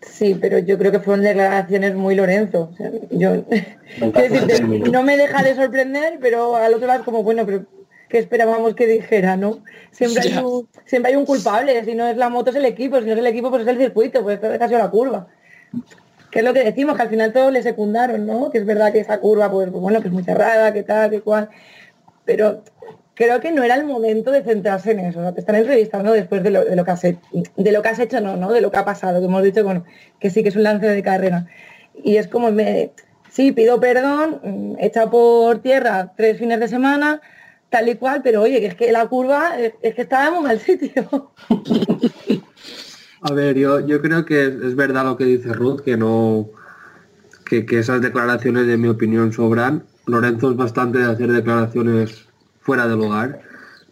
Sí, 0.00 0.36
pero 0.40 0.58
yo 0.58 0.78
creo 0.78 0.92
que 0.92 1.00
fueron 1.00 1.24
declaraciones 1.24 1.94
muy 1.94 2.14
Lorenzo. 2.14 2.70
O 2.72 2.76
sea, 2.76 2.90
yo, 3.10 3.42
decirte, 4.12 4.60
no 4.60 5.02
me 5.02 5.16
deja 5.16 5.42
de 5.42 5.54
sorprender, 5.54 6.18
pero 6.20 6.56
al 6.56 6.74
otro 6.74 6.86
lado 6.86 7.00
es 7.00 7.04
como, 7.04 7.22
bueno, 7.22 7.46
pero 7.46 7.64
¿qué 8.08 8.18
esperábamos 8.18 8.74
que 8.74 8.86
dijera, 8.86 9.36
no? 9.36 9.62
Siempre 9.90 10.22
hay, 10.22 10.36
un, 10.38 10.68
siempre 10.84 11.12
hay 11.12 11.16
un 11.16 11.24
culpable, 11.24 11.84
si 11.84 11.94
no 11.94 12.06
es 12.06 12.16
la 12.16 12.28
moto 12.28 12.50
es 12.50 12.56
el 12.56 12.66
equipo, 12.66 12.98
si 13.00 13.06
no 13.06 13.12
es 13.12 13.18
el 13.18 13.26
equipo 13.26 13.50
pues 13.50 13.62
es 13.62 13.68
el 13.68 13.78
circuito, 13.78 14.22
pues 14.22 14.38
esto 14.40 14.64
ha 14.64 14.68
sido 14.68 14.78
la 14.78 14.90
curva. 14.90 15.28
Que 16.30 16.40
es 16.40 16.44
lo 16.44 16.52
que 16.52 16.64
decimos, 16.64 16.96
que 16.96 17.02
al 17.02 17.08
final 17.08 17.32
todos 17.32 17.52
le 17.52 17.62
secundaron, 17.62 18.26
¿no? 18.26 18.50
Que 18.50 18.58
es 18.58 18.66
verdad 18.66 18.92
que 18.92 19.00
esa 19.00 19.18
curva, 19.18 19.50
pues 19.50 19.70
bueno, 19.70 20.00
que 20.02 20.08
es 20.08 20.14
muy 20.14 20.22
cerrada, 20.22 20.72
que 20.72 20.82
tal, 20.82 21.10
que 21.10 21.22
cual. 21.22 21.48
Pero 22.24 22.62
creo 23.16 23.40
que 23.40 23.50
no 23.50 23.64
era 23.64 23.74
el 23.74 23.84
momento 23.84 24.30
de 24.30 24.44
centrarse 24.44 24.92
en 24.92 25.00
eso. 25.00 25.18
O 25.18 25.22
sea, 25.22 25.32
te 25.32 25.40
están 25.40 25.56
entrevistando 25.56 26.12
después 26.12 26.42
de 26.44 26.50
lo, 26.50 26.64
de 26.64 26.76
lo 26.76 26.84
que 26.84 26.90
has 26.92 27.02
hecho, 27.02 27.20
de 27.56 27.72
lo 27.72 27.82
que 27.82 27.88
has 27.88 27.98
hecho, 27.98 28.20
no, 28.20 28.36
¿no? 28.36 28.52
De 28.52 28.60
lo 28.60 28.70
que 28.70 28.76
ha 28.76 28.84
pasado, 28.84 29.18
que 29.18 29.26
hemos 29.26 29.42
dicho, 29.42 29.64
bueno, 29.64 29.84
que 30.20 30.30
sí 30.30 30.42
que 30.42 30.50
es 30.50 30.56
un 30.56 30.62
lance 30.62 30.86
de 30.86 31.02
carrera. 31.02 31.46
Y 32.04 32.16
es 32.18 32.28
como 32.28 32.52
me 32.52 32.92
sí, 33.30 33.52
pido 33.52 33.80
perdón, 33.80 34.40
mm, 34.44 34.76
echa 34.78 35.10
por 35.10 35.58
tierra 35.58 36.12
tres 36.16 36.38
fines 36.38 36.60
de 36.60 36.68
semana, 36.68 37.20
tal 37.70 37.88
y 37.88 37.96
cual, 37.96 38.20
pero 38.22 38.42
oye, 38.42 38.60
que 38.60 38.66
es 38.66 38.74
que 38.74 38.92
la 38.92 39.06
curva 39.06 39.58
es, 39.58 39.72
es 39.82 39.94
que 39.94 40.02
estaba 40.02 40.28
en 40.28 40.34
un 40.34 40.44
mal 40.44 40.60
sitio. 40.60 41.32
A 43.22 43.32
ver, 43.32 43.56
yo, 43.56 43.80
yo 43.80 44.00
creo 44.02 44.24
que 44.24 44.46
es, 44.46 44.54
es 44.54 44.76
verdad 44.76 45.04
lo 45.04 45.16
que 45.16 45.24
dice 45.24 45.52
Ruth, 45.52 45.80
que 45.80 45.96
no 45.96 46.50
que, 47.46 47.64
que 47.64 47.78
esas 47.78 48.02
declaraciones, 48.02 48.66
de 48.66 48.76
mi 48.76 48.88
opinión, 48.88 49.32
sobran. 49.32 49.84
Lorenzo 50.04 50.50
es 50.50 50.56
bastante 50.56 50.98
de 50.98 51.10
hacer 51.10 51.32
declaraciones 51.32 52.25
fuera 52.66 52.88
de 52.88 52.96
lugar, 52.96 53.40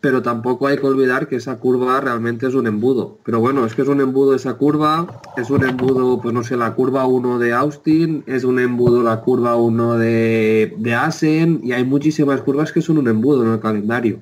pero 0.01 0.21
tampoco 0.21 0.67
hay 0.67 0.77
que 0.77 0.87
olvidar 0.87 1.29
que 1.29 1.37
esa 1.37 1.57
curva 1.57 2.01
realmente 2.01 2.47
es 2.47 2.55
un 2.55 2.67
embudo. 2.67 3.19
Pero 3.25 3.39
bueno, 3.41 3.65
es 3.65 3.75
que 3.75 3.83
es 3.83 3.89
un 3.89 4.01
embudo 4.01 4.35
esa 4.35 4.55
curva, 4.55 5.07
es 5.37 5.49
un 5.49 5.65
embudo, 5.65 6.21
pues 6.21 6.35
no 6.35 6.43
sé, 6.43 6.57
la 6.57 6.75
curva 6.75 7.07
1 7.07 7.39
de 7.39 7.55
Austin, 7.55 8.25
es 8.27 8.43
un 8.45 8.59
embudo 8.59 9.03
la 9.03 9.21
curva 9.21 9.57
1 9.57 9.97
de, 9.97 10.75
de 10.77 10.95
Asen, 10.95 11.61
y 11.63 11.73
hay 11.73 11.85
muchísimas 11.85 12.43
curvas 12.43 12.73
que 12.73 12.83
son 12.83 12.99
un 12.99 13.09
embudo 13.09 13.45
en 13.45 13.53
el 13.53 13.61
calendario. 13.61 14.19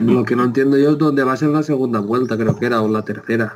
Lo 0.00 0.24
que 0.24 0.36
no 0.36 0.44
entiendo 0.44 0.76
yo 0.76 0.92
es 0.92 0.98
dónde 0.98 1.24
va 1.24 1.32
a 1.32 1.36
ser 1.36 1.48
la 1.48 1.62
segunda 1.62 1.98
vuelta, 1.98 2.36
creo 2.36 2.56
que 2.56 2.66
era, 2.66 2.82
o 2.82 2.88
la 2.88 3.02
tercera. 3.02 3.54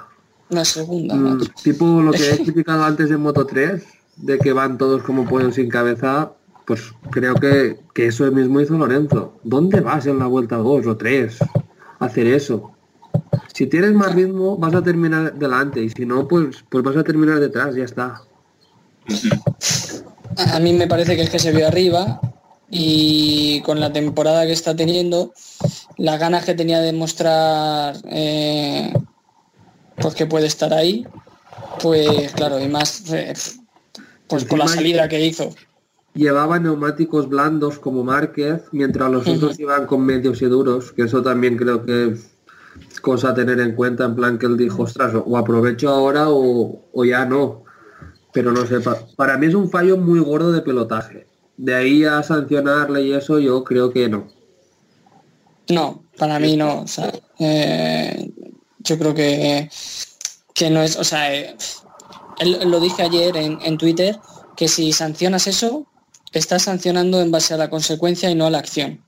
La 0.49 0.65
segunda, 0.65 1.15
Mm, 1.15 1.41
tipo 1.63 2.03
lo 2.03 2.11
que 2.11 2.31
he 2.31 2.39
criticado 2.43 2.85
antes 2.85 3.11
en 3.11 3.21
Moto 3.21 3.47
3, 3.47 3.85
de 4.17 4.39
que 4.39 4.53
van 4.53 4.79
todos 4.79 5.03
como 5.03 5.29
pollos 5.29 5.55
sin 5.55 5.69
cabeza, 5.69 6.33
pues 6.67 6.93
creo 7.11 7.35
que, 7.35 7.79
que 7.95 8.07
eso 8.07 8.31
mismo 8.31 8.61
hizo 8.61 8.77
Lorenzo. 8.79 9.39
¿Dónde 9.43 9.81
vas 9.81 10.07
en 10.07 10.19
la 10.19 10.27
vuelta 10.27 10.57
2 10.57 10.87
o 10.87 10.97
3 10.97 11.43
a 11.43 12.05
hacer 12.05 12.27
eso? 12.27 12.73
Si 13.55 13.67
tienes 13.67 13.93
más 13.93 14.15
ritmo, 14.15 14.57
vas 14.57 14.75
a 14.75 14.83
terminar 14.83 15.35
delante, 15.35 15.83
y 15.83 15.91
si 15.91 16.05
no, 16.05 16.27
pues, 16.27 16.65
pues 16.69 16.83
vas 16.83 16.97
a 16.97 17.05
terminar 17.05 17.39
detrás, 17.39 17.75
ya 17.75 17.85
está. 17.85 18.23
A 20.53 20.59
mí 20.59 20.73
me 20.73 20.89
parece 20.89 21.15
que 21.17 21.23
es 21.23 21.31
que 21.31 21.39
se 21.39 21.53
vio 21.53 21.69
arriba 21.69 22.21
y 22.71 23.61
con 23.61 23.79
la 23.79 23.93
temporada 23.93 24.47
que 24.47 24.53
está 24.53 24.75
teniendo, 24.75 25.33
las 25.97 26.19
ganas 26.19 26.45
que 26.45 26.55
tenía 26.55 26.81
de 26.81 26.93
mostrar 26.93 27.97
eh, 28.11 28.93
pues 29.97 30.15
que 30.15 30.27
puede 30.27 30.47
estar 30.47 30.75
ahí, 30.75 31.07
pues 31.81 32.33
claro, 32.33 32.61
y 32.61 32.69
más 32.69 33.13
eh, 33.13 33.33
pues 34.27 34.45
con 34.45 34.59
la 34.59 34.67
salida 34.67 35.09
que 35.09 35.25
hizo. 35.25 35.55
Llevaba 36.15 36.59
neumáticos 36.61 37.29
blandos 37.29 37.79
como 37.81 38.05
Márquez, 38.05 38.63
mientras 38.73 39.11
los 39.11 39.27
otros 39.27 39.59
iban 39.59 39.87
con 39.87 40.05
medios 40.07 40.41
y 40.43 40.47
duros, 40.47 40.93
que 40.93 41.03
eso 41.03 41.23
también 41.23 41.57
creo 41.57 41.85
que 41.85 42.13
es 42.13 43.01
cosa 43.01 43.31
a 43.31 43.35
tener 43.35 43.59
en 43.61 43.75
cuenta, 43.75 44.05
en 44.05 44.15
plan 44.15 44.39
que 44.39 44.47
él 44.47 44.57
dijo, 44.57 44.83
ostras, 44.85 45.13
o 45.15 45.37
aprovecho 45.37 45.89
ahora 45.89 46.31
o, 46.31 46.81
o 46.93 47.05
ya 47.05 47.25
no. 47.25 47.65
Pero 48.33 48.53
no 48.53 48.65
sé, 48.67 48.81
pa- 48.81 48.99
para 49.17 49.37
mí 49.39 49.47
es 49.47 49.55
un 49.55 49.69
fallo 49.71 49.97
muy 49.97 50.21
gordo 50.21 50.53
de 50.53 50.61
pilotaje. 50.63 51.27
De 51.57 51.75
ahí 51.75 52.05
a 52.05 52.23
sancionarle 52.23 53.03
y 53.03 53.13
eso 53.13 53.39
yo 53.41 53.63
creo 53.65 53.91
que 53.93 54.09
no. 54.09 54.29
No, 55.71 56.05
para 56.19 56.39
mí 56.39 56.57
no. 56.57 56.83
O 56.83 56.87
sea, 56.87 57.13
eh, 57.39 58.31
yo 58.79 58.99
creo 58.99 59.15
que, 59.15 59.69
que 60.53 60.71
no 60.71 60.83
es, 60.83 60.97
o 60.97 61.05
sea, 61.05 61.35
eh, 61.35 61.57
él- 62.39 62.59
lo 62.71 62.79
dije 62.81 63.03
ayer 63.03 63.37
en, 63.37 63.59
en 63.63 63.79
Twitter, 63.79 64.19
que 64.57 64.69
si 64.69 64.93
sancionas 64.93 65.47
eso, 65.47 65.87
estás 66.39 66.63
sancionando 66.63 67.21
en 67.21 67.31
base 67.31 67.55
a 67.55 67.57
la 67.57 67.71
consecuencia 67.71 68.31
y 68.31 68.35
no 68.35 68.47
a 68.47 68.51
la 68.51 68.59
acción. 68.59 69.03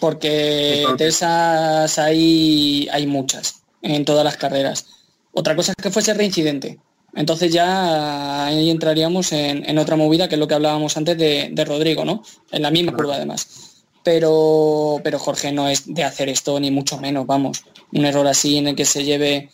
Porque 0.00 0.84
de 0.98 1.06
esas 1.06 1.98
hay, 1.98 2.88
hay 2.90 3.06
muchas 3.06 3.62
en 3.82 4.04
todas 4.04 4.24
las 4.24 4.36
carreras. 4.36 4.86
Otra 5.32 5.54
cosa 5.54 5.72
es 5.72 5.82
que 5.82 5.90
fuese 5.90 6.14
reincidente. 6.14 6.78
Entonces 7.14 7.52
ya 7.52 8.46
ahí 8.46 8.70
entraríamos 8.70 9.32
en, 9.32 9.68
en 9.68 9.78
otra 9.78 9.96
movida, 9.96 10.28
que 10.28 10.34
es 10.34 10.38
lo 10.38 10.48
que 10.48 10.54
hablábamos 10.54 10.96
antes 10.96 11.16
de, 11.16 11.50
de 11.52 11.64
Rodrigo, 11.64 12.04
¿no? 12.04 12.22
En 12.50 12.62
la 12.62 12.70
misma 12.70 12.92
curva 12.92 13.16
además. 13.16 13.84
Pero, 14.02 15.00
pero 15.02 15.18
Jorge 15.18 15.50
no 15.50 15.68
es 15.68 15.82
de 15.86 16.04
hacer 16.04 16.28
esto, 16.28 16.60
ni 16.60 16.70
mucho 16.70 16.98
menos, 16.98 17.26
vamos. 17.26 17.64
Un 17.92 18.04
error 18.04 18.26
así 18.26 18.58
en 18.58 18.68
el 18.68 18.76
que 18.76 18.84
se 18.84 19.04
lleve... 19.04 19.50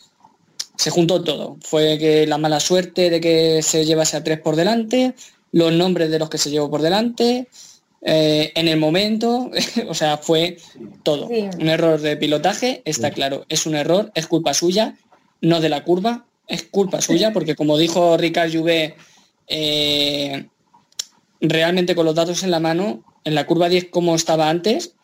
Se 0.75 0.89
juntó 0.89 1.23
todo. 1.23 1.57
Fue 1.61 1.97
que 1.99 2.25
la 2.25 2.39
mala 2.39 2.59
suerte 2.59 3.09
de 3.09 3.21
que 3.21 3.61
se 3.61 3.85
llevase 3.85 4.17
a 4.17 4.23
tres 4.23 4.39
por 4.39 4.55
delante, 4.55 5.13
los 5.53 5.71
nombres 5.71 6.11
de 6.11 6.19
los 6.19 6.29
que 6.29 6.37
se 6.37 6.49
llevó 6.49 6.69
por 6.69 6.81
delante, 6.81 7.47
eh, 8.01 8.51
en 8.55 8.67
el 8.67 8.77
momento, 8.77 9.49
o 9.87 9.93
sea, 9.93 10.17
fue 10.17 10.57
todo. 11.03 11.29
Sí. 11.29 11.47
Un 11.57 11.69
error 11.69 12.01
de 12.01 12.17
pilotaje, 12.17 12.81
está 12.83 13.11
claro, 13.11 13.45
es 13.47 13.65
un 13.65 13.75
error, 13.75 14.11
es 14.15 14.27
culpa 14.27 14.53
suya, 14.53 14.97
no 15.39 15.61
de 15.61 15.69
la 15.69 15.85
curva, 15.85 16.25
es 16.47 16.63
culpa 16.63 17.01
suya, 17.01 17.31
porque 17.31 17.55
como 17.55 17.77
dijo 17.77 18.17
Ricard 18.17 18.51
Juvé, 18.53 18.95
eh, 19.47 20.47
realmente 21.39 21.95
con 21.95 22.05
los 22.05 22.15
datos 22.15 22.43
en 22.43 22.51
la 22.51 22.59
mano, 22.59 23.03
en 23.23 23.35
la 23.35 23.45
curva 23.45 23.69
10 23.69 23.89
como 23.89 24.15
estaba 24.15 24.49
antes, 24.49 24.95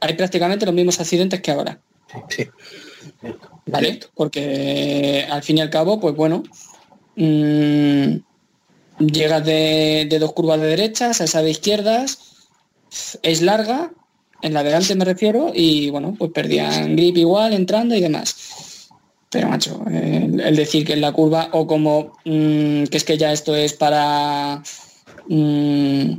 hay 0.00 0.14
prácticamente 0.14 0.66
los 0.66 0.74
mismos 0.74 1.00
accidentes 1.00 1.40
que 1.40 1.50
ahora. 1.50 1.80
Sí. 2.28 2.46
¿Vale? 3.66 4.00
Porque 4.14 5.26
al 5.28 5.42
fin 5.42 5.58
y 5.58 5.60
al 5.62 5.70
cabo, 5.70 5.98
pues 5.98 6.14
bueno, 6.14 6.42
mm, 7.16 8.16
llegas 8.98 9.44
de, 9.44 10.06
de 10.08 10.18
dos 10.18 10.32
curvas 10.32 10.60
de 10.60 10.66
derechas 10.68 11.20
a 11.20 11.24
esa 11.24 11.42
de 11.42 11.50
izquierdas, 11.50 12.18
es 13.22 13.42
larga, 13.42 13.92
en 14.42 14.54
la 14.54 14.62
delante 14.62 14.94
me 14.94 15.04
refiero, 15.04 15.52
y 15.54 15.90
bueno, 15.90 16.14
pues 16.18 16.30
perdían 16.32 16.96
grip 16.96 17.16
igual 17.16 17.52
entrando 17.52 17.94
y 17.94 18.00
demás. 18.00 18.88
Pero 19.30 19.48
macho, 19.48 19.84
el, 19.90 20.40
el 20.40 20.56
decir 20.56 20.86
que 20.86 20.94
en 20.94 21.02
la 21.02 21.12
curva, 21.12 21.50
o 21.52 21.66
como 21.66 22.12
mm, 22.24 22.84
que 22.84 22.96
es 22.96 23.04
que 23.04 23.18
ya 23.18 23.32
esto 23.32 23.54
es 23.54 23.74
para 23.74 24.62
mm, 25.28 26.12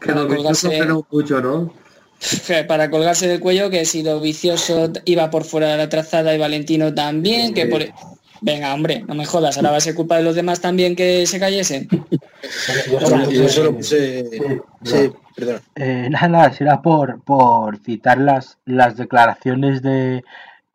Que 0.00 0.12
Para 0.12 0.22
colgarse- 0.26 1.04
mucho, 1.10 1.72
para 2.68 2.88
colgarse 2.90 3.28
del 3.28 3.40
cuello, 3.40 3.68
que 3.68 3.84
si 3.84 4.02
lo 4.02 4.20
vicioso 4.20 4.90
iba 5.04 5.28
por 5.30 5.44
fuera 5.44 5.72
de 5.72 5.76
la 5.76 5.88
trazada 5.88 6.34
y 6.34 6.38
Valentino 6.38 6.94
también, 6.94 7.52
que 7.52 7.66
por... 7.66 7.84
Venga, 8.44 8.74
hombre, 8.74 9.04
no 9.06 9.14
me 9.14 9.24
jodas, 9.24 9.56
ahora 9.56 9.70
va 9.70 9.76
a 9.76 9.80
ser 9.80 9.94
culpa 9.94 10.16
de 10.16 10.24
los 10.24 10.34
demás 10.34 10.60
también 10.60 10.96
que 10.96 11.26
se 11.26 11.38
cayesen. 11.38 11.88
Yo, 13.30 13.48
solo 13.48 13.74
puse... 13.76 14.24
Sí, 14.82 15.12
perdón. 15.36 15.60
Eh, 15.76 16.08
nada, 16.10 16.28
nada, 16.28 16.52
será 16.52 16.82
por, 16.82 17.22
por 17.22 17.78
citar 17.78 18.18
las, 18.18 18.58
las 18.64 18.96
declaraciones 18.96 19.80
de, 19.80 20.24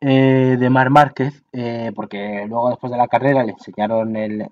eh, 0.00 0.56
de 0.58 0.70
Mar 0.70 0.88
Márquez, 0.88 1.42
eh, 1.52 1.92
porque 1.94 2.46
luego 2.48 2.70
después 2.70 2.90
de 2.90 2.96
la 2.98 3.06
carrera 3.08 3.44
le 3.44 3.52
enseñaron 3.52 4.16
el, 4.16 4.46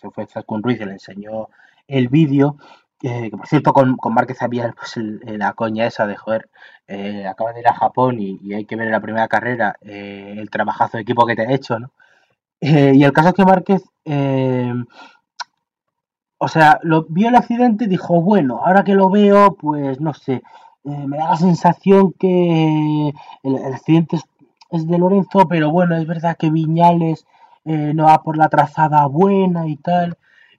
se 0.00 0.10
fue 0.10 0.26
Zaskun 0.26 0.62
Ruiz 0.62 0.78
y 0.80 0.84
le 0.84 0.92
enseñó 0.92 1.48
el 1.86 2.08
vídeo, 2.08 2.56
eh, 3.02 3.30
que 3.30 3.36
por 3.36 3.46
cierto 3.46 3.72
con, 3.72 3.96
con 3.96 4.12
Márquez 4.12 4.42
había 4.42 4.74
pues, 4.78 4.98
el- 4.98 5.20
la 5.38 5.54
coña 5.54 5.86
esa 5.86 6.06
de 6.06 6.16
joder, 6.16 6.50
eh, 6.86 7.26
acabas 7.26 7.54
de 7.54 7.60
ir 7.60 7.68
a 7.68 7.72
Japón 7.74 8.20
y, 8.20 8.38
y 8.42 8.52
hay 8.52 8.66
que 8.66 8.76
ver 8.76 8.86
en 8.88 8.92
la 8.92 9.00
primera 9.00 9.26
carrera 9.28 9.76
eh, 9.80 10.34
el 10.36 10.50
trabajazo 10.50 10.98
de 10.98 11.02
equipo 11.04 11.24
que 11.24 11.34
te 11.34 11.46
ha 11.46 11.52
hecho, 11.52 11.78
¿no? 11.78 11.90
Eh, 12.60 12.92
y 12.94 13.04
el 13.04 13.12
caso 13.12 13.28
es 13.28 13.34
que 13.34 13.44
Márquez 13.44 13.82
eh, 14.04 14.72
o 16.38 16.48
sea, 16.48 16.78
lo 16.82 17.04
vio 17.08 17.28
el 17.28 17.36
accidente 17.36 17.84
y 17.84 17.88
dijo, 17.88 18.20
bueno, 18.22 18.60
ahora 18.64 18.84
que 18.84 18.94
lo 18.94 19.10
veo, 19.10 19.54
pues 19.54 20.00
no 20.00 20.14
sé, 20.14 20.34
eh, 20.84 21.06
me 21.06 21.18
da 21.18 21.30
la 21.30 21.36
sensación 21.36 22.12
que 22.12 23.12
el, 23.42 23.56
accidente 23.74 24.18
es, 24.70 24.86
de 24.86 24.98
Lorenzo, 24.98 25.48
pero 25.48 25.70
bueno, 25.70 25.96
es 25.96 26.06
verdad 26.06 26.36
que 26.38 26.50
Viñales 26.50 27.26
no 27.64 28.04
va 28.06 28.22
por 28.22 28.36
la 28.38 28.48
trazada 28.48 29.06
buena 29.06 29.66
y 29.68 29.76
tal. 29.76 30.16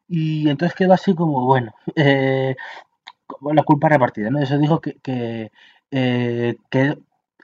Y 0.08 0.50
entonces 0.50 0.76
quedó 0.76 0.94
así 0.94 1.16
como, 1.16 1.46
bueno, 1.46 1.74
la 1.96 3.64
culpa 3.64 3.90
repartida, 3.90 4.30
¿no? 4.30 4.40
Eso 4.40 4.58
dijo 4.58 4.80
que, 4.82 5.00
que, 5.02 6.98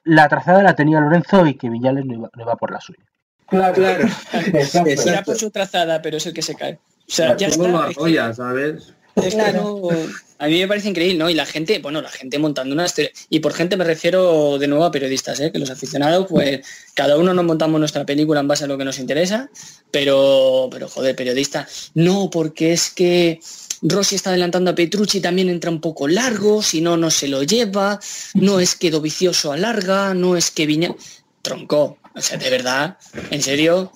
la 0.03 0.27
trazada 0.29 0.63
la 0.63 0.75
tenía 0.75 0.99
Lorenzo 0.99 1.45
y 1.47 1.55
que 1.55 1.69
Viñales 1.69 2.05
no 2.05 2.29
no 2.33 2.43
iba 2.43 2.55
por 2.57 2.71
la 2.71 2.81
suya. 2.81 3.04
Claro, 3.47 3.73
Claro. 3.75 4.07
Irá 4.33 4.59
Exacto. 4.89 5.31
por 5.31 5.37
su 5.39 5.49
trazada, 5.51 6.01
pero 6.01 6.17
es 6.17 6.25
el 6.25 6.33
que 6.33 6.41
se 6.41 6.55
cae. 6.55 6.73
O 7.07 7.11
sea, 7.11 7.37
ya 7.37 7.49
¿Cómo 7.51 7.67
lo 7.67 7.77
está. 7.77 7.89
es 7.91 7.95
que- 7.95 8.01
arrolla, 8.01 8.33
sabes? 8.33 8.83
Es 9.15 9.23
que 9.23 9.29
Claro. 9.31 9.61
no- 9.83 9.89
a 10.37 10.47
mí 10.47 10.59
me 10.59 10.67
parece 10.67 10.89
increíble, 10.89 11.17
¿no? 11.17 11.29
Y 11.29 11.33
la 11.33 11.45
gente, 11.45 11.79
bueno, 11.79 12.01
la 12.01 12.09
gente 12.09 12.37
montando 12.39 12.73
una 12.73 12.85
historia. 12.85 13.11
Y 13.29 13.39
por 13.39 13.53
gente 13.53 13.77
me 13.77 13.85
refiero 13.85 14.57
de 14.57 14.67
nuevo 14.67 14.83
a 14.83 14.91
periodistas, 14.91 15.39
¿eh? 15.39 15.51
Que 15.51 15.59
los 15.59 15.69
aficionados, 15.69 16.27
pues 16.29 16.59
cada 16.93 17.17
uno 17.17 17.33
nos 17.33 17.45
montamos 17.45 17.79
nuestra 17.79 18.05
película 18.05 18.41
en 18.41 18.47
base 18.49 18.65
a 18.65 18.67
lo 18.67 18.77
que 18.77 18.83
nos 18.83 18.99
interesa, 18.99 19.49
pero, 19.91 20.67
pero 20.71 20.89
joder, 20.89 21.15
periodista, 21.15 21.65
no, 21.93 22.29
porque 22.29 22.73
es 22.73 22.89
que 22.89 23.39
Rossi 23.81 24.15
está 24.15 24.31
adelantando 24.31 24.71
a 24.71 24.75
Petrucci 24.75 25.21
también 25.21 25.47
entra 25.47 25.69
un 25.71 25.79
poco 25.79 26.07
largo, 26.09 26.61
si 26.61 26.81
no, 26.81 26.97
no 26.97 27.09
se 27.11 27.29
lo 27.29 27.43
lleva, 27.43 27.99
no 28.33 28.59
es 28.59 28.75
que 28.75 28.91
Dovicioso 28.91 29.53
alarga, 29.53 30.13
no 30.13 30.35
es 30.35 30.51
que 30.51 30.65
Viña... 30.65 30.93
Tronco, 31.41 31.97
o 32.15 32.21
sea, 32.21 32.37
de 32.37 32.49
verdad, 32.49 32.97
en 33.31 33.41
serio, 33.41 33.91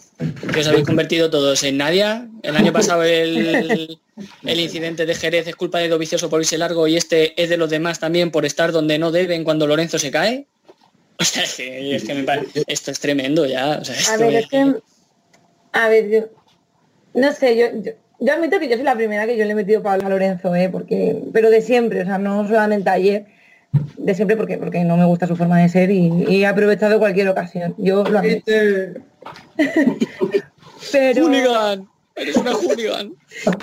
que 0.54 0.60
os 0.60 0.68
habéis 0.68 0.86
convertido 0.86 1.30
todos 1.30 1.64
en 1.64 1.78
Nadia. 1.78 2.28
El 2.44 2.56
año 2.58 2.74
pasado 2.74 3.04
el, 3.04 3.98
el 4.46 4.60
incidente 4.60 5.06
de 5.06 5.16
Jerez 5.16 5.48
es 5.48 5.56
culpa 5.56 5.80
de 5.80 5.88
Dovicioso 5.90 6.30
por 6.30 6.42
irse 6.42 6.58
largo 6.58 6.88
y 6.88 6.98
este 6.98 7.42
es 7.42 7.50
de 7.50 7.58
los 7.58 7.70
demás 7.70 8.00
también 8.00 8.32
por 8.32 8.46
estar 8.46 8.72
donde 8.72 9.00
no 9.00 9.12
deben 9.12 9.44
cuando 9.44 9.66
Lorenzo 9.68 9.98
se 10.00 10.12
cae. 10.12 10.46
O 11.18 11.24
sea, 11.24 11.44
es 11.44 11.56
que, 11.56 11.96
es 11.96 12.04
que 12.04 12.14
me 12.14 12.24
parece- 12.24 12.64
esto 12.68 12.92
es 12.92 13.00
tremendo 13.00 13.46
ya. 13.46 13.80
o 13.82 13.86
sea, 13.86 13.96
A 14.14 14.18
ver, 14.18 14.34
es- 14.36 14.44
es 14.44 14.50
que. 14.50 14.74
A 15.74 15.90
ver, 15.90 16.10
yo. 16.10 16.20
No 17.14 17.32
sé, 17.34 17.58
yo, 17.58 17.66
yo, 17.82 17.92
yo 18.20 18.34
admito 18.34 18.60
que 18.60 18.68
yo 18.70 18.76
soy 18.76 18.84
la 18.84 18.96
primera 18.96 19.26
que 19.26 19.36
yo 19.38 19.46
le 19.46 19.52
he 19.52 19.56
metido 19.56 19.82
Pablo 19.84 20.06
a 20.06 20.10
Lorenzo, 20.10 20.54
¿eh? 20.56 20.70
Porque, 20.70 21.22
pero 21.34 21.50
de 21.50 21.62
siempre, 21.62 22.02
o 22.02 22.06
sea, 22.06 22.18
no 22.18 22.48
solamente 22.48 22.90
ayer, 22.90 23.26
de 23.72 24.16
siempre 24.16 24.36
porque, 24.36 24.58
porque 24.58 24.84
no 24.84 24.98
me 24.98 25.06
gusta 25.06 25.28
su 25.28 25.36
forma 25.36 25.60
de 25.60 25.70
ser 25.70 25.92
y, 25.92 26.26
y 26.28 26.44
he 26.44 26.48
aprovechado 26.48 27.00
cualquier 27.00 27.30
ocasión. 27.30 27.76
Yo 27.78 28.04
lo 28.04 28.20
admito. 28.20 28.52
Pero. 30.92 31.26
¡Hooligan! 31.26 31.88
¡Eres 32.16 32.36
una 32.36 32.52
hooligan! 32.52 33.14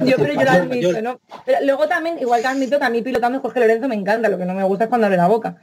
Yo, 0.05 0.17
pero 0.17 0.33
yo 0.33 0.43
lo 0.43 0.51
admito, 0.51 1.03
¿no? 1.03 1.21
Pero 1.45 1.59
luego 1.65 1.89
también, 1.89 2.19
igual 2.19 2.41
que 2.41 2.47
admito 2.47 2.79
que 2.79 2.85
a 2.85 2.91
mí 2.91 3.03
pilotando 3.03 3.41
Jorge 3.41 3.61
Lorenzo 3.61 3.89
me 3.89 3.95
encanta, 3.95 4.31
lo 4.31 4.39
que 4.39 4.47
no 4.47 4.55
me 4.55 4.65
gusta 4.65 4.85
es 4.85 4.89
cuando 4.89 5.07
abre 5.07 5.19
la 5.19 5.27
boca. 5.27 5.57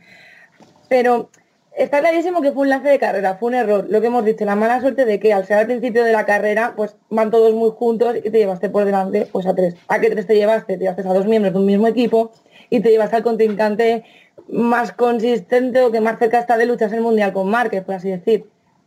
Pero 0.89 1.31
está 1.75 2.01
clarísimo 2.01 2.41
que 2.41 2.51
fue 2.51 2.63
un 2.63 2.69
lance 2.69 2.89
de 2.89 2.99
carrera, 2.99 3.35
fue 3.35 3.49
un 3.49 3.55
error. 3.55 3.87
Lo 3.89 3.99
que 3.99 4.07
hemos 4.07 4.23
dicho, 4.23 4.45
la 4.45 4.55
mala 4.55 4.79
suerte 4.79 5.05
de 5.05 5.19
que 5.19 5.33
al 5.33 5.47
ser 5.47 5.57
al 5.57 5.65
principio 5.65 6.03
de 6.03 6.11
la 6.11 6.25
carrera, 6.25 6.73
pues 6.75 6.95
van 7.09 7.31
todos 7.31 7.55
muy 7.55 7.71
juntos 7.71 8.15
y 8.17 8.29
te 8.29 8.37
llevaste 8.37 8.69
por 8.69 8.85
delante 8.85 9.27
pues 9.31 9.47
a 9.47 9.55
tres. 9.55 9.75
¿A 9.87 9.99
qué 9.99 10.11
tres 10.11 10.27
te 10.27 10.35
llevaste? 10.35 10.77
Te 10.77 10.81
llevaste 10.81 11.01
a 11.01 11.13
dos 11.13 11.25
miembros 11.25 11.53
de 11.53 11.59
un 11.59 11.65
mismo 11.65 11.87
equipo 11.87 12.31
y 12.69 12.81
te 12.81 12.91
llevaste 12.91 13.15
al 13.15 13.23
contrincante 13.23 14.03
más 14.49 14.91
consistente 14.91 15.81
o 15.81 15.91
que 15.91 16.01
más 16.01 16.19
cerca 16.19 16.39
está 16.39 16.57
de 16.57 16.65
luchas 16.65 16.93
el 16.93 17.01
mundial 17.01 17.33
con 17.33 17.49
Márquez, 17.49 17.83
por 17.83 17.95
así 17.95 18.09
decir. 18.09 18.45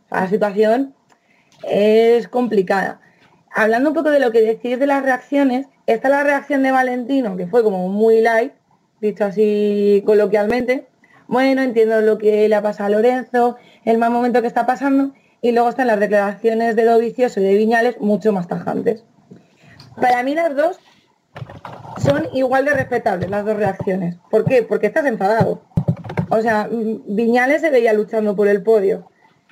La 0.09 0.27
situación 0.27 0.95
es 1.63 2.27
complicada. 2.27 3.01
Hablando 3.51 3.89
un 3.89 3.95
poco 3.95 4.09
de 4.09 4.19
lo 4.19 4.31
que 4.31 4.41
decís 4.41 4.79
de 4.79 4.87
las 4.87 5.03
reacciones, 5.03 5.67
esta 5.87 6.07
es 6.07 6.11
la 6.11 6.23
reacción 6.23 6.63
de 6.63 6.71
Valentino, 6.71 7.35
que 7.37 7.47
fue 7.47 7.63
como 7.63 7.89
muy 7.89 8.21
light, 8.21 8.53
dicho 9.01 9.25
así 9.25 10.03
coloquialmente. 10.05 10.87
Bueno, 11.27 11.61
entiendo 11.61 12.01
lo 12.01 12.17
que 12.17 12.47
le 12.47 12.55
ha 12.55 12.61
pasado 12.61 12.87
a 12.87 12.89
Lorenzo, 12.89 13.57
el 13.83 13.97
mal 13.97 14.11
momento 14.11 14.41
que 14.41 14.47
está 14.47 14.65
pasando, 14.65 15.13
y 15.41 15.51
luego 15.51 15.69
están 15.69 15.87
las 15.87 15.99
declaraciones 15.99 16.75
de 16.75 16.85
Dovicioso 16.85 17.39
y 17.39 17.43
de 17.43 17.55
Viñales 17.55 17.99
mucho 17.99 18.31
más 18.31 18.47
tajantes. 18.47 19.03
Para 19.99 20.23
mí 20.23 20.35
las 20.35 20.55
dos 20.55 20.79
son 22.03 22.27
igual 22.33 22.65
de 22.65 22.73
respetables, 22.73 23.29
las 23.29 23.45
dos 23.45 23.57
reacciones. 23.57 24.15
¿Por 24.29 24.45
qué? 24.45 24.63
Porque 24.63 24.87
estás 24.87 25.05
enfadado. 25.05 25.61
O 26.29 26.41
sea, 26.41 26.67
mm, 26.71 27.15
Viñales 27.15 27.61
se 27.61 27.69
veía 27.69 27.93
luchando 27.93 28.35
por 28.35 28.47
el 28.47 28.61
podio. 28.63 29.09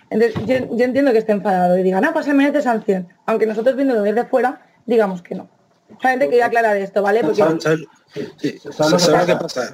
Entonces, 0.10 0.36
yo, 0.46 0.76
yo 0.78 0.86
entiendo 0.86 1.12
que 1.12 1.18
esté 1.20 1.32
enfadado 1.32 1.78
y 1.78 1.84
diga, 1.84 2.00
no, 2.02 2.14
pues 2.14 2.26
se 2.26 2.34
merece 2.34 2.62
sanción. 2.62 3.08
Aunque 3.26 3.46
nosotros 3.46 3.76
viéndolo 3.76 4.04
desde 4.04 4.26
fuera, 4.26 4.62
digamos 4.86 5.22
que 5.22 5.36
no. 5.36 5.48
Solamente 6.02 6.30
quería 6.30 6.46
aclarar 6.48 6.78
esto, 6.78 7.02
¿vale? 7.02 7.22
Porque 7.22 7.42
¿Sabes, 7.42 7.86
sí, 8.38 8.60
¿sabes 8.72 9.08
lo 9.08 9.26
que 9.26 9.36
pasa? 9.36 9.74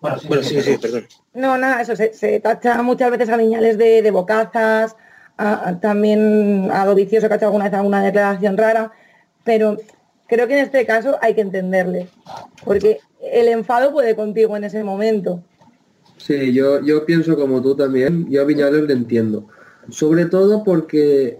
Bueno, 0.00 0.42
sí, 0.42 0.60
sí, 0.60 0.76
perdón. 0.78 1.06
no, 1.34 1.56
nada, 1.58 1.80
eso 1.82 1.94
se, 1.96 2.12
se 2.14 2.40
tacha 2.40 2.82
muchas 2.82 3.10
veces 3.10 3.28
a 3.28 3.36
Viñales 3.36 3.78
de, 3.78 4.02
de 4.02 4.10
bocazas, 4.10 4.96
a- 5.36 5.68
a- 5.68 5.80
también 5.80 6.68
a 6.72 6.84
Dovicioso 6.84 7.28
que 7.28 7.34
ha 7.34 7.36
hecho 7.36 7.46
alguna 7.46 7.64
vez 7.66 7.74
alguna 7.74 8.02
declaración 8.02 8.56
rara, 8.56 8.92
pero 9.44 9.76
creo 10.32 10.48
que 10.48 10.58
en 10.58 10.64
este 10.64 10.86
caso 10.86 11.18
hay 11.20 11.34
que 11.34 11.42
entenderle, 11.42 12.08
porque 12.64 13.00
el 13.20 13.48
enfado 13.48 13.92
puede 13.92 14.16
contigo 14.16 14.56
en 14.56 14.64
ese 14.64 14.82
momento. 14.82 15.44
Sí, 16.16 16.54
yo, 16.54 16.80
yo 16.80 17.04
pienso 17.04 17.36
como 17.36 17.60
tú 17.60 17.76
también, 17.76 18.30
yo 18.30 18.40
a 18.40 18.44
Viñales 18.44 18.84
le 18.84 18.94
entiendo. 18.94 19.46
Sobre 19.90 20.24
todo 20.24 20.64
porque 20.64 21.38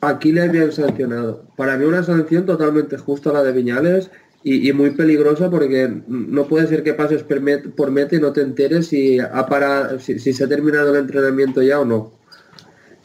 aquí 0.00 0.30
le 0.30 0.42
habían 0.42 0.70
sancionado. 0.70 1.44
Para 1.56 1.76
mí 1.76 1.86
una 1.86 2.04
sanción 2.04 2.46
totalmente 2.46 2.98
justa 2.98 3.32
la 3.32 3.42
de 3.42 3.50
Viñales 3.50 4.12
y, 4.44 4.72
muy 4.72 4.90
peligrosa 4.90 5.50
porque 5.50 6.02
no 6.06 6.46
puede 6.46 6.68
ser 6.68 6.84
que 6.84 6.94
pases 6.94 7.24
por 7.24 7.40
met- 7.40 7.90
meta 7.90 8.14
y 8.14 8.20
no 8.20 8.32
te 8.32 8.42
enteres 8.42 8.86
si, 8.86 9.18
ha 9.18 9.46
parado, 9.46 9.98
si, 9.98 10.20
se 10.20 10.44
ha 10.44 10.48
terminado 10.48 10.94
el 10.94 11.00
entrenamiento 11.00 11.62
ya 11.62 11.80
o 11.80 11.84
no. 11.84 12.12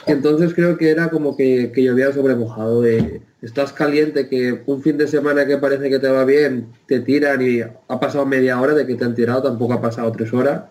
Entonces 0.05 0.53
creo 0.53 0.78
que 0.78 0.91
era 0.91 1.10
como 1.10 1.36
que, 1.36 1.72
que 1.74 1.84
llovía 1.84 2.12
sobre 2.14 2.36
mojado. 2.36 2.82
de, 2.82 3.22
estás 3.42 3.74
caliente, 3.74 4.28
que 4.28 4.64
un 4.66 4.82
fin 4.82 4.98
de 4.98 5.08
semana 5.08 5.46
que 5.46 5.58
parece 5.58 5.90
que 5.90 6.00
te 6.00 6.10
va 6.10 6.26
bien, 6.26 6.68
te 6.88 7.00
tiran 7.00 7.42
y 7.42 7.62
ha 7.62 8.00
pasado 8.00 8.26
media 8.26 8.60
hora 8.60 8.74
de 8.74 8.86
que 8.86 8.96
te 8.96 9.06
han 9.06 9.16
tirado, 9.16 9.44
tampoco 9.44 9.74
ha 9.74 9.82
pasado 9.82 10.12
tres 10.12 10.34
horas. 10.34 10.64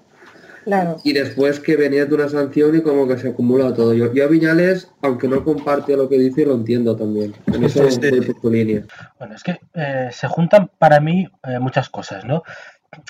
Claro. 0.64 0.98
Y 1.02 1.14
después 1.14 1.60
que 1.60 1.76
venía 1.76 2.04
de 2.04 2.14
una 2.14 2.28
sanción 2.28 2.76
y 2.76 2.82
como 2.82 3.08
que 3.08 3.16
se 3.16 3.30
acumula 3.30 3.72
todo. 3.72 3.94
Yo, 3.94 4.12
yo 4.12 4.24
a 4.24 4.26
Viñales, 4.26 4.90
aunque 5.00 5.26
no 5.26 5.42
comparte 5.42 5.96
lo 5.96 6.10
que 6.10 6.18
dice, 6.18 6.44
lo 6.44 6.54
entiendo 6.54 6.94
también. 6.94 7.32
En 7.46 7.64
eso 7.64 7.82
voy 7.82 8.20
por 8.20 8.40
tu 8.42 8.50
línea. 8.50 8.82
Bueno, 9.18 9.34
es 9.34 9.42
que 9.42 9.58
eh, 9.72 10.10
se 10.12 10.28
juntan 10.28 10.70
para 10.78 11.00
mí 11.00 11.26
eh, 11.44 11.58
muchas 11.58 11.88
cosas, 11.88 12.26
¿no? 12.26 12.42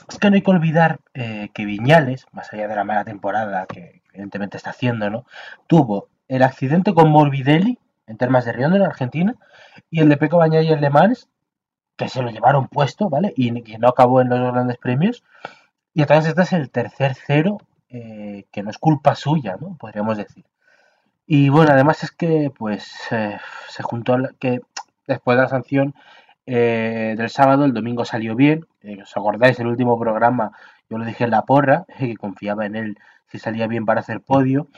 Es 0.08 0.18
que 0.18 0.30
no 0.30 0.36
hay 0.36 0.42
que 0.42 0.50
olvidar 0.52 1.00
eh, 1.14 1.48
que 1.52 1.64
Viñales, 1.64 2.26
más 2.30 2.52
allá 2.52 2.68
de 2.68 2.76
la 2.76 2.84
mala 2.84 3.04
temporada 3.04 3.66
que 3.66 4.02
evidentemente 4.12 4.56
está 4.56 4.70
haciendo, 4.70 5.10
¿no? 5.10 5.26
Tuvo 5.66 6.10
el 6.28 6.44
accidente 6.44 6.94
con 6.94 7.10
Morbidelli 7.10 7.78
en 8.06 8.16
Termas 8.18 8.44
de 8.44 8.52
Riondo 8.52 8.76
en 8.76 8.82
Argentina 8.82 9.34
y 9.90 10.00
el 10.00 10.08
de 10.08 10.16
Peco 10.16 10.38
Bañaya 10.38 10.72
en 10.72 10.80
Le 10.80 10.90
Mans, 10.90 11.28
que 11.96 12.08
se 12.08 12.22
lo 12.22 12.30
llevaron 12.30 12.68
puesto, 12.68 13.08
¿vale? 13.08 13.32
Y 13.36 13.62
que 13.62 13.78
no 13.78 13.88
acabó 13.88 14.20
en 14.20 14.28
los 14.28 14.52
grandes 14.52 14.78
premios. 14.78 15.24
Y 15.94 16.02
entonces 16.02 16.28
este 16.30 16.42
es 16.42 16.52
el 16.52 16.70
tercer 16.70 17.14
cero 17.14 17.58
eh, 17.88 18.44
que 18.52 18.62
no 18.62 18.70
es 18.70 18.78
culpa 18.78 19.14
suya, 19.14 19.56
¿no? 19.60 19.76
Podríamos 19.76 20.16
decir. 20.16 20.44
Y 21.26 21.48
bueno, 21.48 21.72
además 21.72 22.02
es 22.04 22.10
que 22.12 22.50
pues 22.56 22.90
eh, 23.10 23.38
se 23.68 23.82
juntó 23.82 24.16
que 24.38 24.60
después 25.06 25.36
de 25.36 25.42
la 25.42 25.48
sanción 25.48 25.94
eh, 26.46 27.14
del 27.18 27.30
sábado, 27.30 27.64
el 27.64 27.74
domingo 27.74 28.04
salió 28.04 28.34
bien. 28.36 28.66
¿Os 29.02 29.16
acordáis? 29.16 29.58
El 29.58 29.66
último 29.66 29.98
programa 29.98 30.52
yo 30.88 30.98
lo 30.98 31.04
dije 31.04 31.24
en 31.24 31.30
la 31.30 31.42
porra, 31.42 31.84
que 31.98 32.16
confiaba 32.16 32.66
en 32.66 32.76
él 32.76 32.98
si 33.26 33.38
salía 33.38 33.66
bien 33.66 33.84
para 33.84 34.00
hacer 34.00 34.20
podio. 34.20 34.68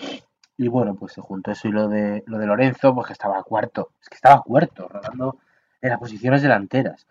Y 0.62 0.68
bueno, 0.68 0.94
pues 0.96 1.12
se 1.14 1.20
juntó 1.22 1.50
eso 1.52 1.68
y 1.68 1.72
lo 1.72 1.88
de, 1.88 2.22
lo 2.26 2.38
de 2.38 2.46
Lorenzo, 2.46 2.94
pues 2.94 3.06
que 3.08 3.12
estaba 3.14 3.42
cuarto. 3.44 3.92
Es 4.02 4.08
que 4.08 4.16
estaba 4.16 4.42
cuarto, 4.42 4.88
rodando 4.88 5.38
en 5.80 5.90
las 5.90 5.98
posiciones 5.98 6.42
delanteras. 6.42 7.06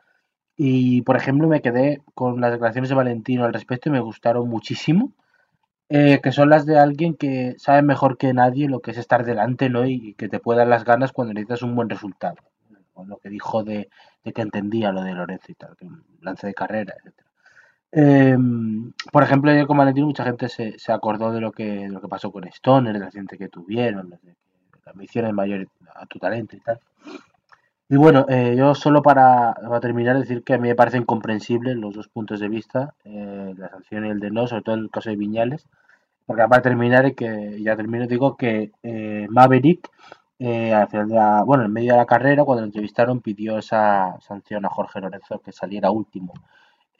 Y 0.57 1.01
por 1.03 1.17
ejemplo, 1.17 1.47
me 1.49 1.61
quedé 1.61 2.03
con 2.15 2.41
las 2.41 2.51
declaraciones 2.53 2.89
de 2.89 2.95
Valentino 2.95 3.45
al 3.45 3.53
respecto 3.53 3.89
y 3.89 3.93
me 3.93 4.01
gustaron 4.01 4.49
muchísimo. 4.49 5.13
eh, 5.89 6.21
que 6.23 6.31
son 6.33 6.49
las 6.49 6.65
de 6.65 6.79
alguien 6.79 7.15
que 7.15 7.55
sabe 7.59 7.81
mejor 7.83 8.17
que 8.17 8.33
nadie 8.33 8.69
lo 8.69 8.81
que 8.81 8.91
es 8.91 8.97
estar 8.97 9.25
delante, 9.25 9.69
¿no? 9.69 9.85
Y 9.87 10.15
que 10.15 10.29
te 10.29 10.39
puede 10.39 10.59
dar 10.59 10.67
las 10.69 10.85
ganas 10.85 11.13
cuando 11.13 11.33
necesitas 11.33 11.63
un 11.63 11.75
buen 11.75 11.89
resultado. 11.89 12.37
Con 12.93 13.09
lo 13.09 13.17
que 13.19 13.29
dijo 13.29 13.63
de, 13.63 13.89
de 14.25 14.33
que 14.33 14.41
entendía 14.43 14.91
lo 14.93 15.03
de 15.03 15.13
Lorenzo 15.13 15.51
y 15.51 15.55
tal, 15.55 15.77
que 15.77 15.85
un 15.87 16.05
lance 16.21 16.47
de 16.47 16.53
carrera, 16.55 16.95
etcétera. 16.99 17.28
Em, 17.91 18.93
por 19.11 19.23
ejemplo, 19.23 19.51
con 19.67 19.77
Valentino 19.77 20.07
mucha 20.07 20.23
gente 20.23 20.47
se, 20.49 20.77
se 20.79 20.91
acordó 20.91 21.31
de 21.31 21.41
lo 21.41 21.51
que 21.51 21.65
de 21.65 21.89
lo 21.89 22.01
que 22.01 22.07
pasó 22.07 22.31
con 22.31 22.43
Stoner, 22.47 22.93
del 22.93 23.03
accidente 23.03 23.37
que 23.37 23.49
tuvieron, 23.49 24.09
de 24.11 24.19
la 24.85 24.91
ambición 24.91 25.25
es 25.25 25.33
mayor 25.33 25.67
a 25.95 26.05
tu 26.05 26.19
talento 26.19 26.55
y 26.55 26.59
tal. 26.61 26.79
Y 27.89 27.95
bueno, 27.97 28.25
eh, 28.29 28.55
yo 28.57 28.75
solo 28.75 29.01
para, 29.01 29.53
terminar 29.81 30.17
decir 30.19 30.43
que 30.43 30.53
a 30.53 30.57
mí 30.59 30.67
me 30.67 30.75
parecen 30.75 31.03
comprensibles 31.05 31.75
los 31.75 31.95
dos 31.95 32.07
puntos 32.07 32.39
de 32.39 32.47
vista, 32.47 32.93
eh, 33.03 33.53
la 33.57 33.69
sanción 33.69 34.05
y 34.05 34.09
el 34.09 34.19
de 34.19 34.29
no, 34.29 34.45
sobre 34.47 34.61
todo 34.61 34.75
en 34.75 34.81
el 34.83 34.91
caso 34.91 35.09
de 35.09 35.15
Viñales, 35.15 35.65
porque 36.25 36.43
para 36.49 36.61
terminar 36.61 37.15
que 37.15 37.61
ya 37.63 37.75
termino 37.77 38.07
digo 38.07 38.37
que 38.37 38.71
eh, 38.83 39.27
Maverick 39.29 39.89
eh, 40.39 40.73
al 40.73 40.89
final 40.89 41.09
de 41.09 41.15
la- 41.15 41.43
bueno, 41.43 41.65
en 41.65 41.73
medio 41.73 41.93
de 41.93 41.97
la 41.99 42.05
carrera 42.07 42.45
cuando 42.45 42.61
lo 42.61 42.67
entrevistaron 42.67 43.21
pidió 43.21 43.57
esa 43.59 44.17
sanción 44.21 44.65
a 44.65 44.69
Jorge 44.69 45.01
Lorenzo 45.01 45.39
que 45.39 45.51
saliera 45.53 45.91
último 45.91 46.33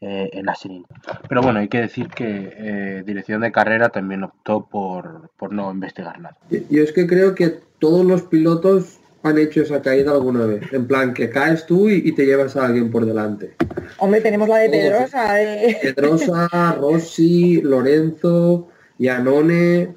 eh, 0.02 0.30
en 0.34 0.48
Asenin. 0.50 0.86
Pero 1.28 1.42
bueno, 1.42 1.60
hay 1.60 1.68
que 1.68 1.82
decir 1.82 2.08
que 2.08 2.54
eh, 2.58 3.04
dirección 3.06 3.42
de 3.42 3.52
carrera 3.52 3.90
también 3.90 4.24
optó 4.24 4.66
por, 4.66 5.30
por 5.38 5.52
no 5.52 5.72
investigar 5.72 6.20
nada. 6.20 6.38
Y- 6.50 6.64
Yo 6.74 6.84
es 6.84 6.92
que 6.94 7.06
creo 7.08 7.36
que 7.36 7.60
todos 7.80 8.06
los 8.06 8.22
pilotos 8.24 9.00
han 9.24 9.38
hecho 9.38 9.62
esa 9.62 9.82
caída 9.82 10.12
alguna 10.12 10.46
vez. 10.46 10.72
En 10.72 10.88
plan, 10.88 11.14
que 11.14 11.30
caes 11.30 11.66
tú 11.66 11.90
y, 11.90 11.96
y 12.06 12.14
te 12.14 12.26
llevas 12.26 12.56
a 12.56 12.66
alguien 12.66 12.90
por 12.90 13.06
delante. 13.06 13.56
Hombre, 13.98 14.22
tenemos 14.22 14.48
la 14.48 14.58
de 14.60 14.70
Todos. 14.70 14.82
Pedrosa, 14.84 15.34
de... 15.34 15.78
Pedrosa, 15.84 16.78
Rossi, 16.80 17.62
Lorenzo, 17.62 18.70
Iannone. 18.98 19.96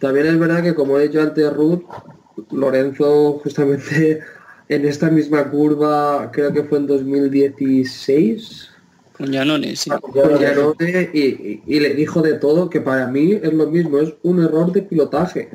También 0.00 0.26
es 0.26 0.38
verdad 0.38 0.62
que, 0.64 0.74
como 0.74 0.98
he 0.98 1.06
dicho 1.06 1.20
antes, 1.22 1.52
Ruth, 1.52 1.84
Lorenzo 2.50 3.38
justamente 3.44 4.20
en 4.68 4.84
esta 4.86 5.10
misma 5.10 5.48
curva, 5.50 6.30
creo 6.32 6.52
que 6.52 6.64
fue 6.64 6.78
en 6.78 6.86
2016, 6.88 8.69
Con 9.20 9.30
Llanones, 9.32 9.80
sí. 9.80 9.90
con 9.90 10.12
Giannone, 10.38 11.10
y, 11.12 11.20
y- 11.20 11.62
y 11.66 11.80
le 11.80 11.94
dijo 11.94 12.22
de 12.22 12.34
todo 12.34 12.70
que 12.70 12.80
para 12.80 13.06
mí 13.06 13.32
es 13.32 13.52
lo 13.52 13.66
mismo, 13.66 13.98
es 13.98 14.14
un 14.22 14.42
error 14.42 14.72
de 14.72 14.82
pilotaje, 14.82 15.50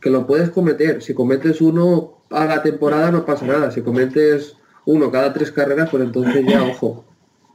que 0.00 0.10
lo 0.10 0.26
puedes 0.26 0.50
cometer. 0.50 1.00
Si 1.02 1.14
cometes 1.14 1.60
uno 1.60 2.18
a 2.30 2.44
la 2.46 2.62
temporada 2.62 3.10
no 3.10 3.24
pasa 3.24 3.46
nada, 3.46 3.70
si 3.70 3.82
cometes 3.82 4.56
uno 4.86 5.10
cada 5.10 5.32
tres 5.32 5.52
carreras, 5.52 5.88
pues 5.90 6.02
entonces 6.02 6.44
ya, 6.46 6.62
ojo. 6.62 7.04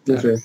No 0.05 0.19
sé. 0.21 0.35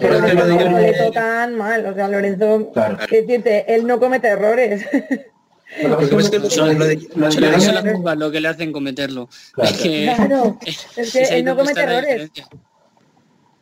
Pero 0.00 0.24
que 0.24 0.34
no 0.34 1.04
tocan 1.06 1.56
mal, 1.56 1.86
o 1.86 1.94
sea, 1.94 2.08
Lorenzo, 2.08 2.70
Claro. 2.72 2.96
que 3.08 3.22
decirte, 3.22 3.72
él 3.72 3.86
no 3.86 4.00
comete 4.00 4.26
errores. 4.28 4.84
Lo 8.16 8.30
que 8.32 8.40
le 8.40 8.48
hacen 8.48 8.72
cometerlo. 8.72 9.28
Claro. 9.52 9.70
Es 9.70 9.80
que, 9.80 10.12
Claro, 10.16 10.58
es 10.96 11.12
que 11.12 11.22
es 11.22 11.30
él 11.30 11.44
no 11.44 11.56
comete 11.56 11.80
errores. 11.80 12.30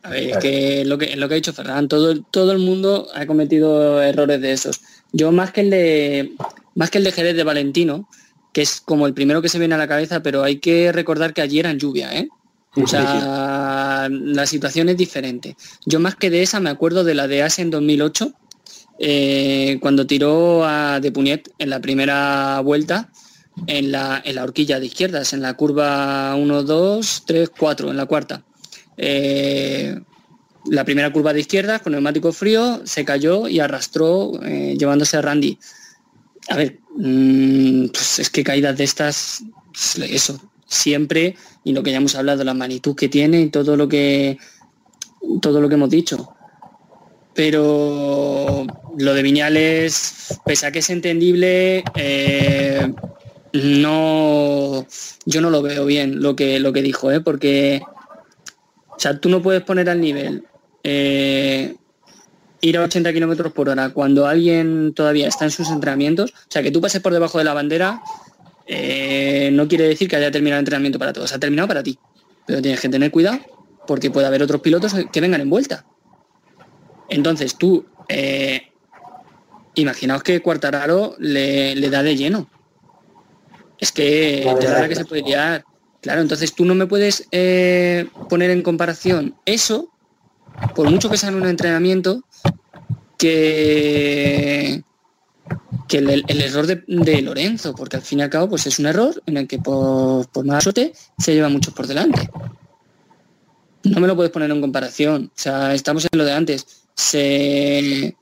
A 0.03 0.09
ver, 0.09 0.29
es 0.29 0.37
que 0.37 0.85
lo 0.85 0.97
que 0.97 1.15
lo 1.15 1.27
que 1.27 1.33
ha 1.33 1.35
dicho 1.35 1.53
Ferran, 1.53 1.87
todo, 1.87 2.21
todo 2.21 2.51
el 2.51 2.59
mundo 2.59 3.07
ha 3.13 3.25
cometido 3.25 4.01
errores 4.01 4.41
de 4.41 4.53
esos. 4.53 4.81
Yo 5.11 5.31
más 5.31 5.51
que 5.51 5.61
el 5.61 5.69
de 5.69 6.33
más 6.75 6.89
que 6.89 6.99
el 6.99 7.03
de 7.03 7.11
Jerez 7.11 7.35
de 7.35 7.43
Valentino, 7.43 8.07
que 8.53 8.61
es 8.61 8.81
como 8.81 9.07
el 9.07 9.13
primero 9.13 9.41
que 9.41 9.49
se 9.49 9.59
viene 9.59 9.75
a 9.75 9.77
la 9.77 9.87
cabeza, 9.87 10.21
pero 10.23 10.43
hay 10.43 10.59
que 10.59 10.91
recordar 10.91 11.33
que 11.33 11.41
allí 11.41 11.59
era 11.59 11.71
en 11.71 11.79
lluvia, 11.79 12.13
¿eh? 12.17 12.29
O 12.75 12.87
sea, 12.87 14.07
la 14.09 14.45
situación 14.45 14.89
es 14.89 14.97
diferente. 14.97 15.57
Yo 15.85 15.99
más 15.99 16.15
que 16.15 16.29
de 16.29 16.43
esa 16.43 16.59
me 16.59 16.69
acuerdo 16.69 17.03
de 17.03 17.15
la 17.15 17.27
de 17.27 17.41
Asia 17.43 17.63
en 17.63 17.71
2008, 17.71 18.31
eh, 18.99 19.79
cuando 19.81 20.05
tiró 20.05 20.63
a 20.65 20.99
De 20.99 21.11
Puñet 21.11 21.49
en 21.57 21.69
la 21.71 21.79
primera 21.79 22.59
vuelta 22.61 23.09
en 23.67 23.91
la, 23.91 24.21
en 24.23 24.35
la 24.35 24.43
horquilla 24.43 24.79
de 24.79 24.85
izquierdas, 24.85 25.33
en 25.33 25.41
la 25.41 25.55
curva 25.55 26.35
1, 26.35 26.63
2, 26.63 27.23
3, 27.25 27.49
4, 27.57 27.91
en 27.91 27.97
la 27.97 28.05
cuarta. 28.05 28.43
Eh, 29.01 29.97
la 30.65 30.83
primera 30.83 31.11
curva 31.11 31.31
de 31.31 31.39
izquierdas 31.39 31.81
con 31.81 31.93
neumático 31.93 32.33
frío 32.33 32.81
se 32.83 33.05
cayó 33.05 33.47
y 33.47 33.61
arrastró 33.61 34.33
eh, 34.43 34.75
llevándose 34.77 35.15
a 35.15 35.21
Randy. 35.21 35.57
A 36.49 36.57
ver, 36.57 36.79
mm, 36.97 37.87
pues 37.87 38.19
es 38.19 38.29
que 38.29 38.43
caídas 38.43 38.77
de 38.77 38.83
estas, 38.83 39.43
pues, 39.71 39.97
eso, 40.11 40.39
siempre, 40.67 41.37
y 41.63 41.71
lo 41.71 41.81
que 41.81 41.91
ya 41.91 41.97
hemos 41.97 42.15
hablado, 42.15 42.43
la 42.43 42.53
magnitud 42.53 42.95
que 42.95 43.07
tiene 43.07 43.41
y 43.41 43.49
todo 43.49 43.77
lo 43.77 43.87
que 43.87 44.37
todo 45.41 45.61
lo 45.61 45.69
que 45.69 45.75
hemos 45.75 45.89
dicho. 45.89 46.33
Pero 47.33 48.65
lo 48.97 49.13
de 49.13 49.21
Viñales, 49.23 50.39
pese 50.45 50.65
a 50.65 50.71
que 50.71 50.79
es 50.79 50.89
entendible, 50.89 51.85
eh, 51.95 52.91
no 53.53 54.85
yo 55.25 55.41
no 55.41 55.49
lo 55.49 55.61
veo 55.61 55.85
bien 55.85 56.21
lo 56.21 56.35
que 56.35 56.59
lo 56.59 56.73
que 56.73 56.81
dijo, 56.81 57.11
¿eh? 57.11 57.21
porque 57.21 57.81
o 58.99 59.01
sea, 59.01 59.17
tú 59.17 59.29
no 59.29 59.41
puedes 59.41 59.61
poner 59.63 59.89
al 59.89 60.01
nivel 60.01 60.43
eh, 60.83 61.73
ir 62.59 62.77
a 62.77 62.81
80 62.83 63.13
kilómetros 63.13 63.53
por 63.53 63.69
hora 63.69 63.91
cuando 63.93 64.27
alguien 64.27 64.93
todavía 64.93 65.29
está 65.29 65.45
en 65.45 65.51
sus 65.51 65.69
entrenamientos. 65.69 66.31
O 66.31 66.51
sea, 66.51 66.61
que 66.61 66.69
tú 66.71 66.81
pases 66.81 67.01
por 67.01 67.13
debajo 67.13 67.37
de 67.37 67.45
la 67.45 67.53
bandera 67.53 68.01
eh, 68.67 69.49
no 69.53 69.69
quiere 69.69 69.87
decir 69.87 70.09
que 70.09 70.17
haya 70.17 70.29
terminado 70.31 70.59
el 70.59 70.63
entrenamiento 70.63 70.99
para 70.99 71.13
todos. 71.13 71.31
Ha 71.31 71.39
terminado 71.39 71.69
para 71.69 71.81
ti. 71.81 71.97
Pero 72.45 72.61
tienes 72.61 72.81
que 72.81 72.89
tener 72.89 73.09
cuidado 73.09 73.39
porque 73.87 74.11
puede 74.11 74.27
haber 74.27 74.43
otros 74.43 74.59
pilotos 74.59 74.93
que 75.11 75.21
vengan 75.21 75.39
en 75.39 75.49
vuelta. 75.49 75.85
Entonces 77.07 77.57
tú, 77.57 77.85
eh, 78.09 78.67
imaginaos 79.75 80.23
que 80.23 80.41
Cuartararo 80.41 81.15
le, 81.19 81.73
le 81.75 81.89
da 81.89 82.03
de 82.03 82.17
lleno. 82.17 82.49
Es 83.79 83.93
que 83.93 84.41
La 84.45 84.53
de 84.55 84.59
verdad 84.59 84.59
verdad 84.59 84.81
es 84.83 84.83
que 84.83 84.89
que- 84.89 84.95
se 84.95 85.05
puede 85.05 85.21
liar. 85.23 85.63
Claro, 86.01 86.21
entonces 86.21 86.53
tú 86.53 86.65
no 86.65 86.75
me 86.75 86.87
puedes 86.87 87.27
eh, 87.31 88.07
poner 88.29 88.51
en 88.51 88.61
comparación 88.61 89.35
eso, 89.45 89.91
por 90.75 90.89
mucho 90.89 91.09
que 91.09 91.17
sea 91.17 91.29
en 91.29 91.35
un 91.35 91.47
entrenamiento, 91.47 92.23
que, 93.17 94.81
que 95.89 95.97
el, 95.97 96.41
error 96.41 96.65
de, 96.67 97.21
Lorenzo, 97.21 97.75
porque 97.75 97.97
al 97.97 98.01
fin 98.01 98.19
y 98.19 98.21
al 98.21 98.29
cabo 98.29 98.49
pues 98.49 98.65
es 98.65 98.79
un 98.79 98.85
error 98.85 99.21
en 99.25 99.37
el 99.37 99.47
que 99.47 99.59
por, 99.59 100.27
por 100.29 100.45
mala 100.45 100.61
suerte 100.61 100.93
se 101.17 101.33
lleva 101.33 101.49
muchos 101.49 101.73
por 101.73 101.85
delante. 101.85 102.29
No 103.83 103.99
me 103.99 104.07
lo 104.07 104.15
puedes 104.15 104.31
poner 104.31 104.49
en 104.51 104.61
comparación. 104.61 105.31
O 105.35 105.39
sea, 105.39 105.73
estamos 105.73 106.07
en 106.09 106.17
lo 106.17 106.25
de 106.25 106.33
antes. 106.33 106.65
Se, 106.95 108.15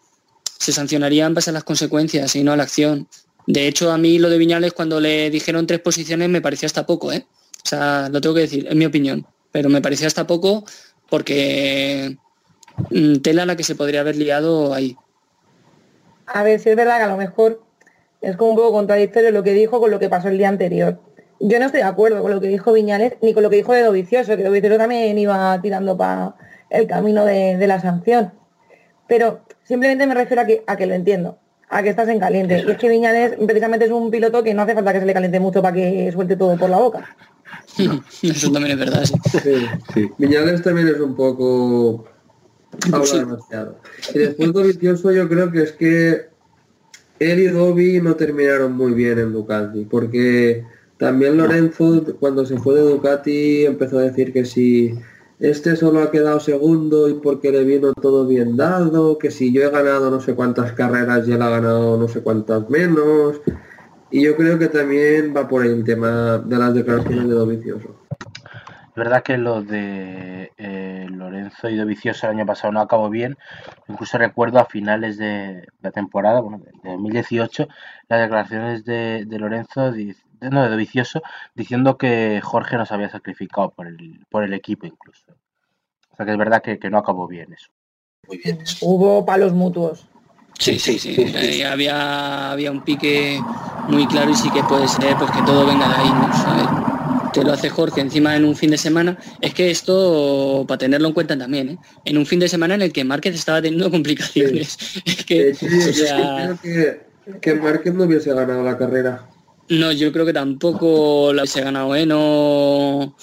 se 0.58 0.72
sancionaría 0.72 1.26
en 1.26 1.34
base 1.34 1.50
a 1.50 1.54
las 1.54 1.64
consecuencias 1.64 2.36
y 2.36 2.44
no 2.44 2.54
a 2.54 2.58
la 2.58 2.64
acción. 2.64 3.08
De 3.46 3.68
hecho, 3.68 3.92
a 3.92 3.98
mí 3.98 4.20
lo 4.20 4.30
de 4.30 4.38
Viñales 4.38 4.74
cuando 4.74 5.00
le 5.00 5.30
dijeron 5.30 5.68
tres 5.68 5.80
posiciones 5.80 6.30
me 6.30 6.42
pareció 6.42 6.66
hasta 6.66 6.86
poco, 6.86 7.12
¿eh? 7.12 7.26
O 7.68 7.70
sea, 7.70 8.07
lo 8.07 8.22
tengo 8.22 8.34
que 8.34 8.41
decir, 8.41 8.65
en 8.70 8.78
mi 8.78 8.86
opinión. 8.86 9.26
Pero 9.51 9.68
me 9.68 9.82
pareció 9.82 10.07
hasta 10.07 10.26
poco 10.26 10.63
porque 11.09 12.15
mm, 12.91 13.18
tela 13.18 13.45
la 13.45 13.57
que 13.57 13.65
se 13.65 13.76
podría 13.76 13.99
haber 13.99 14.15
liado 14.15 14.74
ahí. 14.74 14.95
A 16.28 16.43
ver, 16.43 16.61
si 16.61 16.70
es 16.70 16.78
verdad 16.78 16.95
que 16.95 17.03
a 17.03 17.07
lo 17.09 17.18
mejor 17.18 17.61
es 18.22 18.38
como 18.38 18.51
un 18.51 18.55
poco 18.55 18.72
contradictorio 18.72 19.32
lo 19.32 19.43
que 19.43 19.51
dijo 19.51 19.82
con 19.82 19.91
lo 19.91 19.99
que 19.99 20.07
pasó 20.07 20.30
el 20.30 20.38
día 20.38 20.47
anterior. 20.47 21.01
Yo 21.41 21.59
no 21.59 21.65
estoy 21.65 21.82
de 21.82 21.88
acuerdo 21.88 22.22
con 22.22 22.32
lo 22.32 22.39
que 22.39 22.47
dijo 22.47 22.72
Viñales 22.72 23.15
ni 23.22 23.34
con 23.34 23.43
lo 23.43 23.49
que 23.49 23.57
dijo 23.57 23.74
de 23.74 23.82
Dovicioso, 23.82 24.38
que 24.38 24.43
Dovicioso 24.45 24.78
también 24.78 25.18
iba 25.18 25.59
tirando 25.61 25.97
para 25.97 26.36
el 26.70 26.88
camino 26.88 27.26
de, 27.26 27.57
de 27.57 27.68
la 27.68 27.82
sanción. 27.82 28.32
Pero 29.07 29.41
simplemente 29.63 30.07
me 30.07 30.13
refiero 30.13 30.41
a 30.41 30.45
que, 30.45 30.63
a 30.65 30.78
que 30.78 30.86
lo 30.86 30.93
entiendo, 30.93 31.38
a 31.68 31.84
que 31.84 31.89
estás 31.89 32.07
en 32.07 32.22
caliente. 32.22 32.63
Y 32.65 32.72
es 32.72 32.78
que 32.78 32.88
Viñales 32.88 33.36
precisamente 33.45 33.88
es 33.88 33.91
un 33.91 34.09
piloto 34.09 34.41
que 34.41 34.53
no 34.53 34.61
hace 34.61 34.74
falta 34.74 34.93
que 34.93 35.01
se 35.01 35.05
le 35.05 35.13
caliente 35.13 35.41
mucho 35.41 35.61
para 35.61 35.76
que 35.76 36.09
suelte 36.13 36.38
todo 36.38 36.55
por 36.55 36.70
la 36.70 36.78
boca. 36.78 37.13
Eso 38.22 38.52
también 38.52 38.80
es 38.80 38.86
verdad, 38.86 39.06
sí. 39.06 39.14
Sí, 39.44 39.56
sí. 39.94 40.12
Viñales 40.18 40.62
también 40.62 40.88
es 40.88 41.00
un 41.00 41.16
poco... 41.16 42.06
Habla 42.92 43.06
Sí. 43.06 43.20
demasiado. 43.20 43.80
Y 44.14 44.20
después 44.20 44.54
de 44.54 44.64
vicioso 44.64 45.12
yo 45.12 45.28
creo 45.28 45.52
que 45.52 45.64
es 45.64 45.72
que 45.72 46.28
él 47.20 47.40
y 47.40 47.48
Dobby 47.48 48.02
no 48.02 48.16
terminaron 48.16 48.74
muy 48.74 48.94
bien 48.94 49.18
en 49.18 49.34
Ducati, 49.34 49.86
porque 49.86 50.64
también 50.98 51.38
Lorenzo 51.38 52.04
cuando 52.20 52.46
se 52.46 52.58
fue 52.58 52.76
de 52.76 52.82
Ducati 52.82 53.66
empezó 53.66 54.00
a 54.00 54.04
decir 54.04 54.32
que 54.34 54.46
si 54.46 54.94
este 55.40 55.76
solo 55.76 56.02
ha 56.02 56.12
quedado 56.12 56.40
segundo 56.40 57.08
y 57.10 57.16
porque 57.16 57.52
le 57.52 57.64
vino 57.64 57.94
todo 57.94 58.28
bien 58.28 58.58
dado, 58.58 59.18
que 59.18 59.32
si 59.32 59.52
yo 59.52 59.64
he 59.64 59.70
ganado 59.70 60.12
no 60.12 60.20
sé 60.20 60.36
cuántas 60.36 60.74
carreras 60.74 61.28
y 61.28 61.32
él 61.32 61.42
ha 61.42 61.50
ganado 61.50 61.98
no 61.98 62.08
sé 62.08 62.22
cuántas 62.22 62.70
menos. 62.70 63.42
Y 64.10 64.24
yo 64.24 64.36
creo 64.36 64.58
que 64.58 64.68
también 64.68 65.34
va 65.36 65.47
por 65.47 65.64
ahí 65.64 65.70
el 65.70 65.84
tema 65.84 66.38
de 66.38 66.58
las 66.58 66.74
declaraciones 66.74 67.28
de 67.28 67.34
Dovicioso. 67.34 67.95
Es 68.89 68.95
verdad 68.95 69.22
que 69.22 69.38
lo 69.38 69.62
de 69.62 70.51
eh, 70.58 71.08
Lorenzo 71.12 71.70
y 71.70 71.76
de 71.76 71.86
Vicioso 71.86 72.26
el 72.26 72.36
año 72.36 72.45
pasado 72.45 72.74
no 72.74 72.82
acabó 72.82 73.10
bien. 73.10 73.38
Incluso 73.88 74.18
recuerdo 74.18 74.60
a 74.60 74.66
finales 74.66 75.18
de 75.18 75.68
la 75.82 75.91
temporada, 75.91 76.39
bueno, 76.39 76.60
de 76.60 76.72
de 76.82 76.91
2018, 76.93 77.68
las 78.10 78.22
declaraciones 78.22 78.86
de, 78.86 79.26
de 79.28 79.39
Lorenzo, 79.39 79.91
no, 80.41 80.70
de 80.70 80.78
Vicioso, 80.78 81.22
diciendo 81.53 81.97
que 81.97 82.41
Jorge 82.41 82.78
nos 82.78 82.91
había 82.91 83.10
sacrificado 83.10 83.70
por 83.70 83.88
el, 83.88 84.26
por 84.30 84.43
el 84.43 84.53
equipo 84.53 84.88
incluso. 84.88 85.32
O 86.10 86.16
sea 86.16 86.26
que 86.26 86.32
es 86.32 86.38
verdad 86.38 86.64
que, 86.64 86.80
que 86.80 86.89
no 86.89 86.97
acabó 86.97 87.28
bien 87.28 87.53
eso. 87.53 87.70
Muy 88.28 88.38
bien. 88.38 88.60
Hubo 88.82 89.26
palos 89.26 89.53
mutuos. 89.53 90.08
Sí, 90.60 90.80
sí, 90.80 90.97
sí. 90.99 91.16
Eh, 91.18 91.66
había, 91.66 92.51
había 92.51 92.72
un 92.72 92.84
pique 92.84 93.39
muy 93.88 94.08
claro 94.08 94.32
y 94.32 94.36
sí 94.36 94.49
que 94.51 94.64
puede 94.64 94.88
ser 94.88 95.16
pues 95.18 95.32
que 95.32 95.41
todo 95.43 95.66
venga 95.66 95.88
de 95.88 95.95
ahí, 95.95 96.10
¿no? 96.10 96.34
Sea, 96.34 96.88
te 97.34 97.43
lo 97.43 97.53
hace 97.53 97.70
Jorge 97.70 98.01
encima 98.01 98.36
en 98.36 98.45
un 98.45 98.55
fin 98.55 98.72
de 98.72 98.78
semana. 98.78 99.18
Es 99.41 99.53
que 99.53 99.70
esto, 99.70 100.66
para 100.68 100.80
tenerlo 100.80 101.08
en 101.10 101.14
cuenta 101.14 101.38
también, 101.38 101.70
¿eh? 101.70 101.78
en 102.05 102.18
un 102.18 102.26
fin 102.26 102.39
de 102.39 102.49
semana 102.49 102.76
en 102.76 102.82
el 102.82 102.91
que 102.91 103.03
Márquez 103.03 103.36
estaba 103.36 103.62
teniendo 103.62 103.91
complicaciones. 103.91 104.78
Es 105.05 105.26
que, 105.26 105.51
o 105.51 105.93
sea, 105.93 106.58
creo 106.62 107.01
que, 107.26 107.39
que 107.39 107.55
Márquez 107.55 107.93
no 107.93 108.05
hubiese 108.05 108.34
ganado 108.34 108.64
la 108.64 108.78
carrera. 108.78 109.30
no, 109.70 109.91
yo 109.91 110.12
creo 110.12 110.26
que 110.26 110.34
tampoco 110.34 111.32
lo 111.34 111.41
hubiese 111.41 111.62
ganado, 111.62 111.95
¿eh? 111.95 112.05
No... 112.05 113.16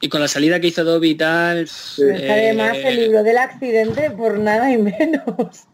Y 0.00 0.08
con 0.08 0.20
la 0.20 0.28
salida 0.28 0.60
que 0.60 0.66
hizo 0.66 0.84
Dobby 0.84 1.10
y 1.10 1.14
tal... 1.14 1.58
eh, 1.98 2.28
Además, 2.30 2.76
se 2.76 2.90
libró 2.92 3.22
del 3.22 3.38
accidente 3.38 4.10
por 4.10 4.38
nada 4.38 4.70
y 4.70 4.76
menos. 4.78 5.24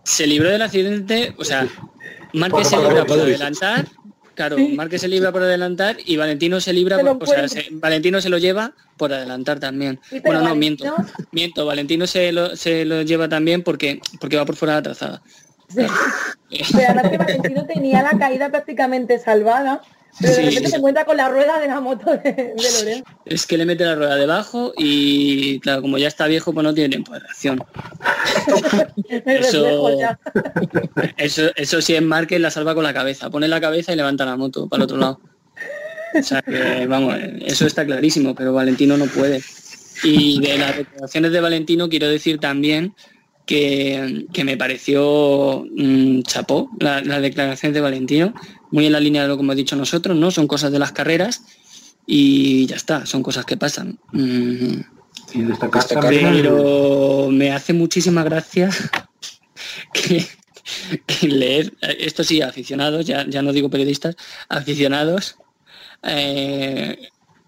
se 0.04 0.26
libró 0.26 0.50
del 0.50 0.62
accidente, 0.62 1.34
o 1.38 1.44
sea, 1.44 1.66
Márquez 2.32 2.68
se 2.68 2.76
libra 2.76 3.04
por 3.06 3.18
adelantar, 3.18 3.86
claro, 4.34 4.56
Sí. 4.56 4.68
Márquez 4.76 5.00
se 5.00 5.08
libra 5.08 5.32
por 5.32 5.42
adelantar 5.42 5.96
y 6.04 6.16
Valentino 6.16 6.60
se 6.60 6.72
libra, 6.72 6.96
Se 6.98 7.02
lo 7.02 7.18
por- 7.18 7.28
o 7.28 7.32
sea, 7.32 7.44
encuentra. 7.44 7.62
se- 7.62 7.68
Valentino 7.72 8.20
se 8.20 8.28
lo 8.28 8.38
lleva 8.38 8.72
por 8.96 9.12
adelantar 9.12 9.58
también. 9.58 9.98
Sí, 10.08 10.20
bueno, 10.20 10.42
no, 10.42 10.54
miento, 10.54 10.94
miento, 11.32 11.66
Valentino 11.66 12.06
se 12.06 12.30
lo, 12.30 12.54
se 12.56 12.84
lo 12.84 13.02
lleva 13.02 13.28
también 13.28 13.62
porque, 13.62 14.00
porque 14.20 14.36
va 14.36 14.44
por 14.44 14.54
fuera 14.56 14.74
de 14.74 14.78
la 14.78 14.82
trazada. 14.82 15.22
Sí. 15.68 15.86
Pero 16.72 16.88
además 16.88 17.10
que 17.10 17.18
Valentino 17.18 17.66
tenía 17.66 18.02
la 18.02 18.18
caída 18.18 18.48
prácticamente 18.50 19.18
salvada, 19.18 19.82
pero 20.20 20.32
de 20.34 20.42
repente 20.42 20.66
sí. 20.66 20.70
se 20.70 20.76
encuentra 20.76 21.04
con 21.04 21.16
la 21.16 21.28
rueda 21.28 21.58
de 21.60 21.68
la 21.68 21.80
moto 21.80 22.10
de, 22.10 22.32
de 22.32 22.54
Lorenzo. 22.78 23.04
Es 23.24 23.46
que 23.46 23.56
le 23.56 23.64
mete 23.64 23.84
la 23.84 23.94
rueda 23.94 24.16
debajo 24.16 24.72
y, 24.76 25.60
claro, 25.60 25.82
como 25.82 25.98
ya 25.98 26.08
está 26.08 26.26
viejo, 26.26 26.52
pues 26.52 26.64
no 26.64 26.74
tiene 26.74 26.88
tiempo 26.88 27.12
de 27.12 27.20
reacción. 27.20 27.62
Eso-. 29.26 29.98
Eso, 31.16 31.42
eso 31.54 31.82
sí 31.82 31.94
es 31.94 32.02
Márquez, 32.02 32.40
la 32.40 32.50
salva 32.50 32.74
con 32.74 32.84
la 32.84 32.94
cabeza. 32.94 33.30
Pone 33.30 33.48
la 33.48 33.60
cabeza 33.60 33.92
y 33.92 33.96
levanta 33.96 34.24
la 34.24 34.36
moto 34.36 34.68
para 34.68 34.82
el 34.82 34.84
otro 34.84 34.96
lado. 34.96 35.20
O 36.18 36.22
sea 36.22 36.42
que, 36.42 36.86
vamos, 36.86 37.14
eso 37.40 37.66
está 37.66 37.84
clarísimo, 37.84 38.34
pero 38.34 38.52
Valentino 38.52 38.96
no 38.96 39.06
puede. 39.06 39.42
Y 40.02 40.40
de 40.40 40.58
las 40.58 40.76
declaraciones 40.76 41.32
de 41.32 41.40
Valentino 41.40 41.88
quiero 41.88 42.08
decir 42.08 42.38
también 42.38 42.94
que, 43.46 44.26
que 44.32 44.44
me 44.44 44.56
pareció 44.56 45.64
mm, 45.76 46.22
chapó 46.22 46.70
la, 46.80 47.00
la 47.02 47.20
declaración 47.20 47.72
de 47.72 47.80
Valentino, 47.80 48.34
muy 48.70 48.86
en 48.86 48.92
la 48.92 49.00
línea 49.00 49.22
de 49.22 49.28
lo 49.28 49.36
que 49.36 49.42
hemos 49.42 49.56
dicho 49.56 49.76
nosotros, 49.76 50.16
¿no? 50.16 50.30
Son 50.30 50.46
cosas 50.46 50.72
de 50.72 50.78
las 50.78 50.92
carreras 50.92 51.42
y 52.06 52.66
ya 52.66 52.76
está, 52.76 53.06
son 53.06 53.22
cosas 53.22 53.44
que 53.44 53.56
pasan. 53.56 53.98
Mm, 54.12 54.80
Y 55.34 55.42
destacar 55.42 55.82
Destacar 55.82 56.02
también 56.04 56.32
pero 56.32 57.28
me 57.30 57.52
hace 57.52 57.72
muchísima 57.72 58.22
gracia 58.24 58.70
que, 59.92 60.26
que 61.06 61.28
leer, 61.28 61.72
esto 61.80 62.24
sí, 62.24 62.42
aficionados, 62.42 63.06
ya, 63.06 63.26
ya 63.28 63.42
no 63.42 63.52
digo 63.52 63.70
periodistas, 63.70 64.16
aficionados, 64.48 65.36
eh, 66.02 66.96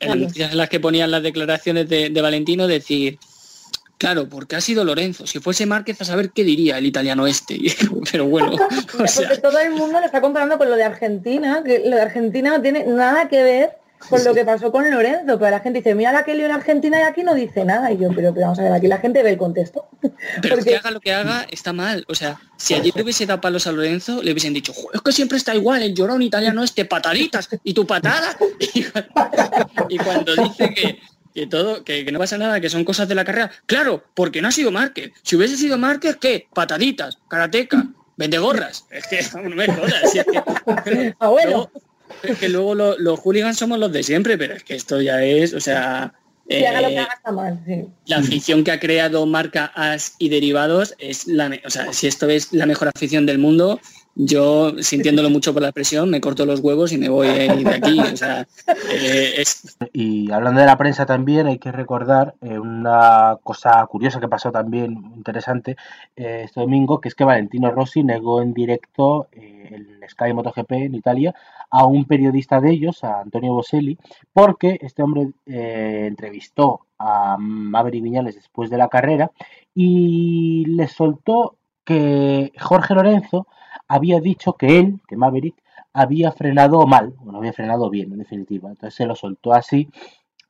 en 0.01 0.09
las 0.09 0.17
Claro. 0.17 0.21
noticias 0.21 0.51
en 0.53 0.59
las 0.59 0.69
que 0.69 0.81
ponían 0.81 1.11
las 1.13 1.23
declaraciones 1.23 1.89
de, 1.89 2.11
de 2.11 2.21
Valentino, 2.21 2.67
decir, 2.67 3.19
claro, 4.03 4.29
porque 4.29 4.57
ha 4.57 4.61
sido 4.61 4.85
Lorenzo, 4.85 5.29
si 5.29 5.39
fuese 5.39 5.65
Márquez 5.65 6.01
a 6.01 6.05
saber 6.05 6.31
qué 6.31 6.43
diría 6.43 6.79
el 6.79 6.87
italiano 6.87 7.25
este, 7.29 7.57
pero 8.11 8.27
bueno, 8.27 8.57
o 8.99 9.07
sea, 9.07 9.29
Porque 9.29 9.41
todo 9.41 9.61
el 9.61 9.71
mundo 9.71 10.01
lo 10.01 10.07
está 10.07 10.21
comparando 10.21 10.59
con 10.59 10.69
lo 10.69 10.75
de 10.75 10.83
Argentina, 10.83 11.63
que 11.65 11.85
lo 11.89 11.95
de 11.95 12.03
Argentina 12.03 12.51
no 12.51 12.61
tiene 12.61 12.85
nada 12.85 13.29
que 13.29 13.45
ver 13.45 13.71
con 14.09 14.25
lo 14.25 14.35
que 14.35 14.45
pasó 14.45 14.73
con 14.73 14.91
Lorenzo, 14.91 15.39
pero 15.39 15.51
la 15.53 15.61
gente 15.61 15.79
dice, 15.79 15.95
mira 15.95 16.11
la 16.11 16.25
que 16.25 16.33
en 16.33 16.51
Argentina 16.51 16.99
y 16.99 17.03
aquí 17.03 17.23
no 17.23 17.33
dice 17.35 17.65
nada. 17.65 17.93
Y 17.93 17.99
yo, 17.99 18.09
pero, 18.09 18.35
pero 18.35 18.47
vamos 18.47 18.59
a 18.59 18.63
ver, 18.63 18.73
aquí 18.73 18.89
la 18.89 18.99
gente 18.99 19.23
ve 19.23 19.31
el 19.31 19.39
contexto. 19.39 19.87
Pero 20.01 20.57
Porque- 20.57 20.71
que 20.71 20.77
haga 20.77 20.91
lo 20.91 21.01
que 21.01 21.13
haga, 21.13 21.47
está 21.49 21.73
mal. 21.73 22.05
O 22.09 22.15
sea, 22.17 22.41
si 22.57 22.75
ayer 22.75 22.93
le 22.97 23.03
hubiese 23.03 23.27
dado 23.27 23.41
palos 23.41 23.69
a 23.69 23.73
Lorenzo, 23.73 24.21
le 24.23 24.33
hubiesen 24.33 24.55
dicho, 24.55 24.73
"Jo, 24.73 24.91
es 24.93 25.01
que 25.03 25.13
siempre 25.13 25.39
está 25.39 25.55
igual, 25.55 25.83
el 25.83 25.95
llorón 25.95 26.21
italiano 26.21 26.65
este, 26.65 26.85
pataditas, 26.85 27.49
y 27.63 27.75
tu 27.75 27.87
patada. 27.87 28.37
Y 29.89 29.99
cuando 29.99 30.35
dice 30.35 30.75
que, 30.75 30.99
que 31.35 31.47
todo, 31.47 31.85
que, 31.85 32.05
que 32.05 32.13
no 32.13 32.19
pasa 32.19 32.39
nada, 32.39 32.61
que 32.61 32.69
son 32.71 32.85
cosas 32.85 33.09
de 33.09 33.15
la 33.15 33.25
carrera, 33.25 33.51
claro, 33.67 34.05
porque 34.15 34.43
no 34.43 34.49
ha 34.49 34.53
sido 34.53 34.71
Márquez. 34.71 35.13
Si 35.23 35.37
hubiese 35.37 35.57
sido 35.57 35.79
Márquez, 35.79 36.17
¿qué? 36.17 36.47
Pataditas, 36.55 37.19
karateca, 37.29 37.87
vende 38.17 38.39
gorras. 38.39 38.87
Es 38.91 39.07
que 39.07 39.21
no 39.43 39.51
me 39.57 39.67
jodas. 39.67 40.11
si 40.11 40.19
es 40.19 40.27
que- 40.27 41.15
bueno. 41.21 41.51
luego- 41.51 41.71
es 42.23 42.39
que 42.39 42.49
luego 42.49 42.75
lo- 42.75 42.99
los 42.99 43.19
hooligans 43.21 43.57
somos 43.59 43.79
los 43.79 43.91
de 43.91 44.03
siempre, 44.03 44.37
pero 44.39 44.55
es 44.55 44.63
que 44.65 44.75
esto 44.75 45.01
ya 45.01 45.23
es, 45.25 45.55
o 45.55 45.61
sea. 45.61 46.13
Si 46.49 46.65
haga 46.65 46.83
lo 46.83 46.89
que 46.89 46.95
eh, 46.95 46.99
haga 46.99 47.15
está 47.15 47.33
mal, 47.33 47.61
sí. 47.67 47.85
la 48.07 48.19
afición 48.19 48.63
que 48.65 48.73
ha 48.73 48.79
creado 48.81 49.25
marca 49.27 49.73
As 49.75 50.17
y 50.19 50.29
derivados 50.29 50.95
es 50.99 51.27
la, 51.27 51.51
o 51.65 51.71
sea, 51.71 51.93
si 51.95 52.07
esto 52.09 52.29
es 52.29 52.53
la 52.53 52.67
mejor 52.67 52.89
afición 52.89 53.25
del 53.27 53.39
mundo, 53.39 53.81
yo 54.15 54.73
sintiéndolo 54.83 55.31
mucho 55.31 55.53
por 55.53 55.63
la 55.63 55.73
presión 55.73 56.11
me 56.11 56.21
corto 56.21 56.45
los 56.45 56.61
huevos 56.61 56.93
y 56.93 56.99
me 56.99 57.09
voy 57.09 57.29
eh, 57.29 57.55
de 57.65 57.75
aquí. 57.75 58.01
Eh, 58.91 59.43
Y 59.93 60.31
hablando 60.31 60.61
de 60.61 60.67
la 60.67 60.77
prensa 60.77 61.07
también, 61.07 61.47
hay 61.47 61.59
que 61.59 61.73
recordar 61.73 62.35
eh, 62.41 62.59
una 62.59 63.39
cosa 63.43 63.85
curiosa 63.87 64.21
que 64.21 64.29
pasó 64.29 64.53
también, 64.53 65.13
interesante, 65.17 65.77
eh, 66.17 66.43
este 66.45 66.61
domingo, 66.61 67.01
que 67.01 67.09
es 67.09 67.15
que 67.15 67.25
Valentino 67.25 67.71
Rossi 67.71 68.03
negó 68.03 68.43
en 68.43 68.53
directo 68.53 69.29
en 69.33 70.01
Sky 70.09 70.33
MotoGP 70.35 70.73
en 70.73 70.95
Italia 70.95 71.35
a 71.71 71.87
un 71.87 72.05
periodista 72.05 72.61
de 72.61 72.71
ellos, 72.73 73.03
a 73.05 73.21
Antonio 73.21 73.55
Boselli, 73.55 73.99
porque 74.33 74.79
este 74.83 75.03
hombre 75.03 75.31
entrevistó 75.47 76.87
a 76.99 77.37
Maverick 77.39 78.03
Viñales 78.03 78.35
después 78.35 78.69
de 78.69 78.79
la 78.79 78.89
carrera 78.89 79.31
y 79.75 80.65
le 80.67 80.87
soltó 80.89 81.57
que 81.85 82.53
Jorge 82.61 82.95
Lorenzo 82.95 83.47
había 83.93 84.21
dicho 84.21 84.55
que 84.55 84.79
él, 84.79 85.01
que 85.07 85.17
Maverick, 85.17 85.57
había 85.93 86.33
frenado 86.33 86.87
mal, 86.87 87.15
bueno, 87.19 87.39
había 87.39 87.53
frenado 87.53 87.91
bien, 87.91 88.13
en 88.13 88.19
definitiva. 88.19 88.71
Entonces 88.71 88.95
se 88.95 89.07
lo 89.07 89.15
soltó 89.15 89.53
así 89.53 89.89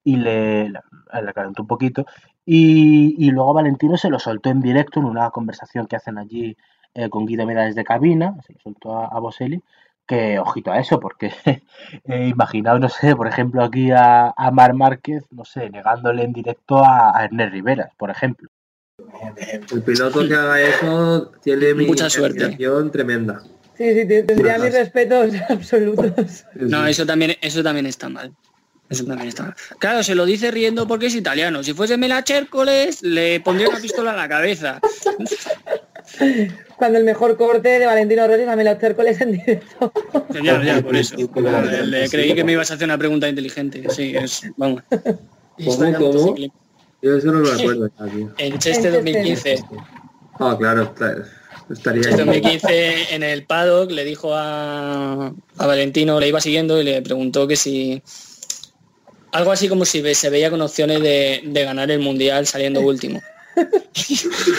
y 0.04 0.16
le, 0.16 0.68
le, 0.70 0.80
le 1.24 1.32
calentó 1.34 1.62
un 1.62 1.68
poquito. 1.68 2.06
Y, 2.44 3.16
y 3.18 3.30
luego 3.30 3.54
Valentino 3.54 3.96
se 3.96 4.10
lo 4.10 4.18
soltó 4.18 4.50
en 4.50 4.60
directo 4.60 5.00
en 5.00 5.06
una 5.06 5.30
conversación 5.30 5.86
que 5.86 5.96
hacen 5.96 6.18
allí 6.18 6.56
eh, 6.94 7.08
con 7.08 7.26
Guido 7.26 7.46
Meda 7.46 7.64
desde 7.64 7.84
cabina, 7.84 8.36
se 8.46 8.52
lo 8.52 8.60
soltó 8.60 8.98
a, 8.98 9.18
Boselli, 9.18 9.62
que 10.06 10.38
ojito 10.38 10.70
a 10.72 10.78
eso, 10.78 11.00
porque 11.00 11.32
eh, 12.04 12.28
imaginaos, 12.28 12.80
no 12.80 12.88
sé, 12.88 13.16
por 13.16 13.26
ejemplo, 13.28 13.64
aquí 13.64 13.90
a, 13.92 14.34
Mar 14.52 14.74
Márquez, 14.74 15.24
no 15.30 15.44
sé, 15.44 15.70
negándole 15.70 16.24
en 16.24 16.32
directo 16.32 16.78
a, 16.84 17.16
a 17.16 17.24
Ernest 17.24 17.52
Riveras, 17.52 17.94
por 17.96 18.10
ejemplo. 18.10 18.48
El 19.72 19.82
piloto 19.82 20.26
que 20.26 20.34
haga 20.34 20.60
eso 20.60 21.32
tiene 21.42 21.74
mi 21.74 21.86
Mucha 21.86 22.08
suerte. 22.10 22.56
tremenda. 22.92 23.42
Sí, 23.76 23.94
sí, 23.94 24.06
te- 24.06 24.22
tendría 24.22 24.58
mis 24.58 24.72
respetos 24.72 25.32
absolutos. 25.48 26.44
no, 26.54 26.86
eso 26.86 27.06
también, 27.06 27.36
eso 27.40 27.62
también 27.62 27.86
está 27.86 28.08
mal. 28.08 28.32
Eso 28.90 29.04
también 29.06 29.28
está 29.28 29.44
mal. 29.44 29.54
Claro, 29.78 30.02
se 30.02 30.14
lo 30.14 30.26
dice 30.26 30.50
riendo 30.50 30.86
porque 30.86 31.06
es 31.06 31.14
italiano. 31.14 31.62
Si 31.62 31.72
fuese 31.72 31.96
Mela 31.96 32.22
Chércoles, 32.22 33.02
le 33.02 33.40
pondría 33.40 33.68
una 33.70 33.80
pistola 33.80 34.10
en 34.10 34.16
la 34.18 34.28
cabeza. 34.28 34.80
Cuando 36.76 36.98
el 36.98 37.04
mejor 37.04 37.36
corte 37.36 37.68
de 37.78 37.86
Valentino 37.86 38.26
Rossi 38.26 38.44
también 38.44 38.72
los 38.74 38.82
Hércules 38.82 39.20
en 39.20 39.32
directo. 39.32 39.92
Ya, 40.42 40.62
ya, 40.62 40.82
por 40.82 40.94
eso. 40.96 41.16
Le, 41.86 42.08
creí 42.10 42.34
que 42.34 42.44
me 42.44 42.52
ibas 42.52 42.70
a 42.70 42.74
hacer 42.74 42.84
una 42.86 42.98
pregunta 42.98 43.28
inteligente. 43.28 43.84
Sí, 43.88 44.14
es, 44.14 44.42
vamos. 44.56 44.82
Cómo? 45.98 46.34
Yo 47.02 47.16
eso 47.16 47.26
no 47.32 47.40
me 47.40 47.50
acuerdo 47.60 47.90
ya, 47.98 48.04
tío. 48.06 48.32
En 48.38 48.58
Cheste 48.58 48.90
2015. 48.90 49.62
Ah, 50.38 50.56
claro, 50.58 50.82
está- 50.84 51.16
estaría 51.70 52.08
ahí. 52.08 52.16
2015 52.16 53.14
en 53.14 53.22
el 53.22 53.44
paddock 53.44 53.90
le 53.90 54.04
dijo 54.04 54.34
a, 54.34 55.26
a 55.58 55.66
Valentino, 55.66 56.18
le 56.20 56.28
iba 56.28 56.40
siguiendo 56.40 56.80
y 56.80 56.84
le 56.84 57.02
preguntó 57.02 57.46
que 57.46 57.56
si 57.56 58.02
algo 59.32 59.50
así 59.52 59.68
como 59.68 59.84
si 59.84 60.14
se 60.14 60.30
veía 60.30 60.50
con 60.50 60.60
opciones 60.62 61.00
de, 61.02 61.42
de 61.44 61.64
ganar 61.64 61.90
el 61.90 62.00
mundial 62.00 62.46
saliendo 62.46 62.80
último. 62.80 63.20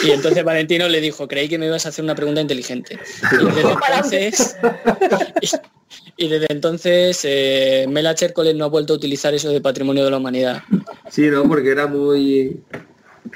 Y 0.04 0.12
entonces 0.12 0.44
Valentino 0.44 0.88
le 0.88 1.00
dijo, 1.00 1.26
creí 1.26 1.48
que 1.48 1.58
me 1.58 1.66
ibas 1.66 1.84
a 1.84 1.88
hacer 1.88 2.04
una 2.04 2.14
pregunta 2.14 2.40
inteligente. 2.40 2.96
Y 3.32 3.44
desde 3.54 3.60
entonces, 3.72 4.56
y, 6.16 6.28
desde 6.28 6.46
entonces 6.50 7.20
eh, 7.24 7.86
Mela 7.88 8.14
Chércoles 8.14 8.54
no 8.54 8.64
ha 8.64 8.68
vuelto 8.68 8.94
a 8.94 8.96
utilizar 8.96 9.34
eso 9.34 9.50
de 9.50 9.60
patrimonio 9.60 10.04
de 10.04 10.10
la 10.10 10.18
humanidad. 10.18 10.62
Sí, 11.10 11.28
no, 11.28 11.44
porque 11.44 11.70
era 11.70 11.86
muy... 11.86 12.62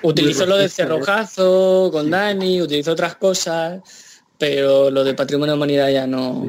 Utilizó 0.03 0.47
lo 0.47 0.57
del 0.57 0.65
racista, 0.65 0.83
¿eh? 0.83 0.87
cerrojazo 0.87 1.91
con 1.91 2.11
Dani, 2.11 2.61
utilizó 2.61 2.93
otras 2.93 3.17
cosas, 3.17 3.81
pero 4.37 4.91
lo 4.91 5.03
de 5.03 5.15
patrimonio 5.15 5.53
de 5.53 5.57
la 5.57 5.57
humanidad 5.57 5.89
ya 5.89 6.07
no, 6.07 6.49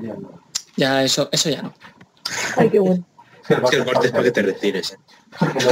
ya 0.75 1.03
eso, 1.03 1.29
eso 1.31 1.49
ya 1.49 1.61
no. 1.61 1.73
Ay, 2.57 2.69
qué 2.69 2.79
bueno. 2.79 3.05
Es 3.49 3.69
que 3.71 3.77
el 3.77 3.85
corte 3.85 4.07
es 4.07 4.11
para 4.11 4.23
que 4.23 4.31
te 4.31 4.41
retires. 4.43 4.93
¿eh? 4.93 4.97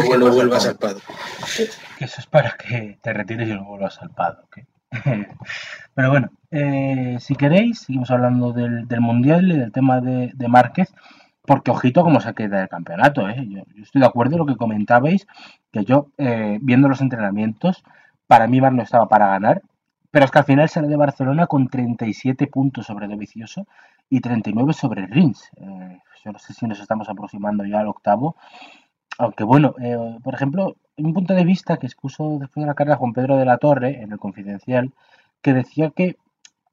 Que 0.10 0.18
no 0.18 0.32
vuelvas 0.32 0.66
al 0.66 0.78
pado. 0.78 1.00
que 1.56 2.06
eso 2.06 2.16
es 2.18 2.26
para 2.26 2.58
que 2.58 2.98
te 3.04 3.14
retires 3.14 3.48
y 3.48 3.52
luego 3.52 3.78
vuelvas 3.78 4.00
al. 4.02 4.12
¿eh? 4.56 4.66
Pero 5.98 6.12
bueno, 6.12 6.30
eh, 6.52 7.18
si 7.20 7.34
queréis, 7.34 7.80
seguimos 7.80 8.12
hablando 8.12 8.54
del, 8.54 8.88
del 8.88 9.02
Mundial 9.02 9.52
y 9.52 9.58
del 9.58 9.72
tema 9.72 10.00
de, 10.00 10.32
de 10.32 10.48
Márquez, 10.48 10.94
porque 11.42 11.72
ojito 11.72 12.04
cómo 12.04 12.22
se 12.22 12.36
queda 12.36 12.62
el 12.62 12.70
campeonato. 12.70 13.28
¿eh? 13.28 13.48
Yo, 13.50 13.64
estoy 13.82 14.02
de 14.02 14.06
acuerdo 14.06 14.36
en 14.36 14.40
lo 14.42 14.46
que 14.46 14.58
comentabais, 14.58 15.26
que 15.72 15.86
yo, 15.86 16.10
eh, 16.20 16.60
viendo 16.62 16.88
los 16.88 17.02
entrenamientos, 17.02 17.84
para 18.28 18.46
mí 18.46 18.62
Mar 18.62 18.74
no 18.74 18.84
estaba 18.84 19.08
para 19.08 19.26
ganar, 19.26 19.64
pero 20.12 20.26
es 20.26 20.30
que 20.30 20.38
al 20.38 20.46
final 20.46 20.70
sale 20.70 20.88
de 20.88 20.98
Barcelona 20.98 21.48
con 21.48 21.68
37 21.68 22.46
puntos 22.46 22.86
sobre 22.86 23.08
Dovizioso 23.08 23.66
y 24.08 24.22
39 24.22 24.74
sobre 24.74 25.08
Rins. 25.08 25.50
Eh, 25.56 25.98
yo 26.24 26.32
no 26.32 26.38
sé 26.38 26.54
si 26.54 26.68
nos 26.68 26.80
estamos 26.80 27.10
aproximando 27.10 27.66
ya 27.66 27.80
al 27.80 27.88
octavo, 27.88 28.36
aunque 29.18 29.44
bueno, 29.44 29.74
eh, 29.82 29.98
por 30.24 30.36
ejemplo, 30.36 30.76
un 30.98 31.16
punto 31.16 31.34
de 31.34 31.44
vista 31.44 31.78
que 31.78 31.88
expuso 31.88 32.38
después 32.40 32.62
de 32.62 32.68
la 32.68 32.76
carrera 32.76 32.98
Juan 32.98 33.14
Pedro 33.14 33.36
de 33.38 33.46
la 33.46 33.58
Torre 33.58 34.04
en 34.04 34.12
el 34.12 34.20
Confidencial, 34.20 34.94
que 35.48 35.54
decía 35.54 35.92
que 35.92 36.18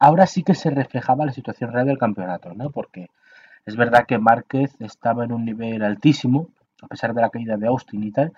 ahora 0.01 0.27
sí 0.27 0.43
que 0.43 0.57
se 0.57 0.69
reflejaba 0.69 1.25
la 1.25 1.33
situación 1.33 1.73
real 1.73 1.87
del 1.87 1.97
campeonato, 1.97 2.53
¿no? 2.55 2.71
Porque 2.71 3.09
es 3.65 3.77
verdad 3.77 4.05
que 4.05 4.19
Márquez 4.19 4.73
estaba 4.81 5.25
en 5.25 5.31
un 5.31 5.45
nivel 5.45 5.85
altísimo, 5.85 6.49
a 6.83 6.89
pesar 6.89 7.15
de 7.15 7.21
la 7.21 7.31
caída 7.31 7.57
de 7.57 7.69
Austin 7.69 8.03
y 8.03 8.11
tal, 8.11 8.33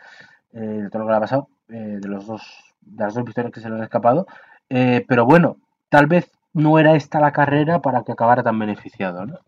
eh, 0.53 0.59
de 0.61 0.91
todo 0.91 0.99
lo 0.99 1.07
que 1.07 1.11
le 1.13 1.17
ha 1.17 1.21
pasado, 1.21 1.49
eh, 1.71 1.99
de 2.03 2.07
los 2.07 2.27
dos, 2.27 2.43
de 2.83 3.03
las 3.03 3.15
dos 3.15 3.25
victorias 3.25 3.51
que 3.51 3.61
se 3.61 3.71
le 3.71 3.77
han 3.77 3.83
escapado, 3.83 4.27
eh, 4.69 5.07
pero 5.09 5.25
bueno, 5.25 5.57
tal 5.89 6.07
vez 6.07 6.31
no 6.53 6.79
era 6.79 6.97
esta 6.97 7.19
la 7.19 7.33
carrera 7.33 7.81
para 7.81 8.05
que 8.05 8.13
acabara 8.13 8.43
tan 8.43 8.59
beneficiado, 8.59 9.25
¿no? 9.25 9.39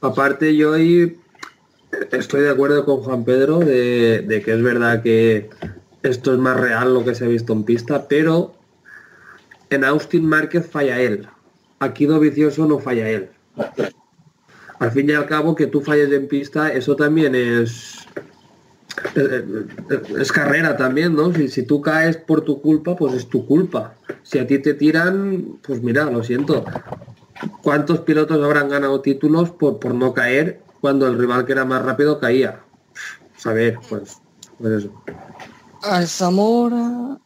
Aparte, 0.00 0.56
yo 0.56 0.74
ahí 0.74 1.20
estoy 2.10 2.42
de 2.42 2.50
acuerdo 2.50 2.84
con 2.84 2.96
Juan 3.04 3.22
Pedro 3.22 3.60
de, 3.60 4.22
de 4.22 4.42
que 4.42 4.54
es 4.54 4.60
verdad 4.60 5.04
que 5.04 5.50
esto 6.02 6.32
es 6.32 6.38
más 6.40 6.58
real 6.58 6.92
lo 6.92 7.04
que 7.04 7.14
se 7.14 7.26
ha 7.26 7.28
visto 7.28 7.52
en 7.52 7.62
pista, 7.62 8.08
pero 8.08 8.56
en 9.70 9.84
Austin 9.84 10.26
Márquez 10.26 10.68
falla 10.70 11.00
él. 11.00 11.26
Aquí 11.80 12.06
Dovicioso 12.06 12.66
no 12.66 12.78
falla 12.78 13.08
él. 13.08 13.30
Al 14.78 14.90
fin 14.90 15.08
y 15.08 15.12
al 15.12 15.26
cabo, 15.26 15.54
que 15.54 15.66
tú 15.66 15.80
falles 15.80 16.12
en 16.12 16.28
pista, 16.28 16.72
eso 16.72 16.96
también 16.96 17.34
es, 17.34 18.06
es, 19.14 20.10
es 20.18 20.32
carrera 20.32 20.76
también, 20.76 21.14
¿no? 21.14 21.32
Si, 21.32 21.48
si 21.48 21.62
tú 21.62 21.80
caes 21.80 22.16
por 22.16 22.42
tu 22.42 22.60
culpa, 22.60 22.96
pues 22.96 23.14
es 23.14 23.28
tu 23.28 23.46
culpa. 23.46 23.94
Si 24.22 24.38
a 24.38 24.46
ti 24.46 24.58
te 24.58 24.74
tiran, 24.74 25.58
pues 25.66 25.82
mira, 25.82 26.04
lo 26.06 26.22
siento. 26.22 26.64
¿Cuántos 27.62 28.00
pilotos 28.00 28.42
habrán 28.42 28.68
ganado 28.68 29.00
títulos 29.00 29.50
por, 29.50 29.78
por 29.78 29.94
no 29.94 30.12
caer 30.12 30.64
cuando 30.84 31.06
el 31.06 31.18
rival 31.18 31.46
que 31.46 31.52
era 31.52 31.64
más 31.64 31.82
rápido 31.82 32.20
caía. 32.20 32.60
Saber, 33.38 33.78
pues, 33.88 34.20
pues 34.58 34.84
eso. 34.84 35.02
Al 35.80 36.06
Zamora. 36.06 37.18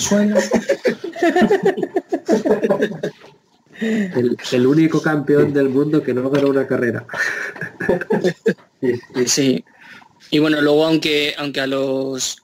Suena. 0.00 0.36
El, 3.80 4.36
el 4.52 4.66
único 4.66 5.00
campeón 5.00 5.52
del 5.52 5.68
mundo 5.70 6.02
que 6.02 6.12
no 6.14 6.28
ganó 6.30 6.48
una 6.48 6.66
carrera. 6.66 7.06
Sí. 9.26 9.62
Y 10.30 10.38
bueno, 10.38 10.58
luego 10.62 10.86
aunque, 10.86 11.34
aunque 11.36 11.60
a 11.60 11.66
los 11.66 12.38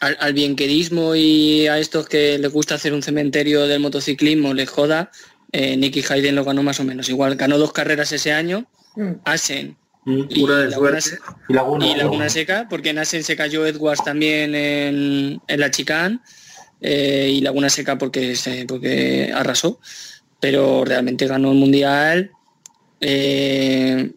al, 0.00 0.16
al 0.18 0.32
bienquerismo 0.32 1.14
y 1.14 1.66
a 1.66 1.78
estos 1.78 2.08
que 2.08 2.38
les 2.38 2.50
gusta 2.50 2.76
hacer 2.76 2.94
un 2.94 3.02
cementerio 3.02 3.66
del 3.66 3.80
motociclismo 3.80 4.54
les 4.54 4.70
joda, 4.70 5.10
eh, 5.52 5.76
Nicky 5.76 6.02
Hayden 6.08 6.34
lo 6.34 6.44
ganó 6.44 6.62
más 6.62 6.80
o 6.80 6.84
menos 6.84 7.10
igual. 7.10 7.36
Ganó 7.36 7.58
dos 7.58 7.72
carreras 7.72 8.10
ese 8.12 8.32
año, 8.32 8.66
Mm. 8.96 9.12
Asen 9.24 9.76
Mm, 10.06 10.22
Una 10.42 10.56
de 10.60 10.68
Laguna, 10.70 11.00
suerte. 11.00 11.22
Y 11.48 11.52
Laguna. 11.52 11.86
y 11.86 11.94
Laguna 11.96 12.28
Seca, 12.28 12.66
porque 12.70 12.90
en 12.90 12.98
Asen 12.98 13.24
se 13.24 13.36
cayó 13.36 13.66
Edwards 13.66 14.04
también 14.04 14.54
en, 14.54 15.40
en 15.46 15.60
la 15.60 15.70
chicane 15.70 16.20
eh, 16.80 17.30
y 17.32 17.40
Laguna 17.40 17.70
Seca 17.70 17.98
porque, 17.98 18.36
se, 18.36 18.66
porque 18.66 19.32
arrasó, 19.34 19.80
pero 20.40 20.84
realmente 20.84 21.26
ganó 21.26 21.52
el 21.52 21.58
Mundial 21.58 22.30
eh, 23.00 24.12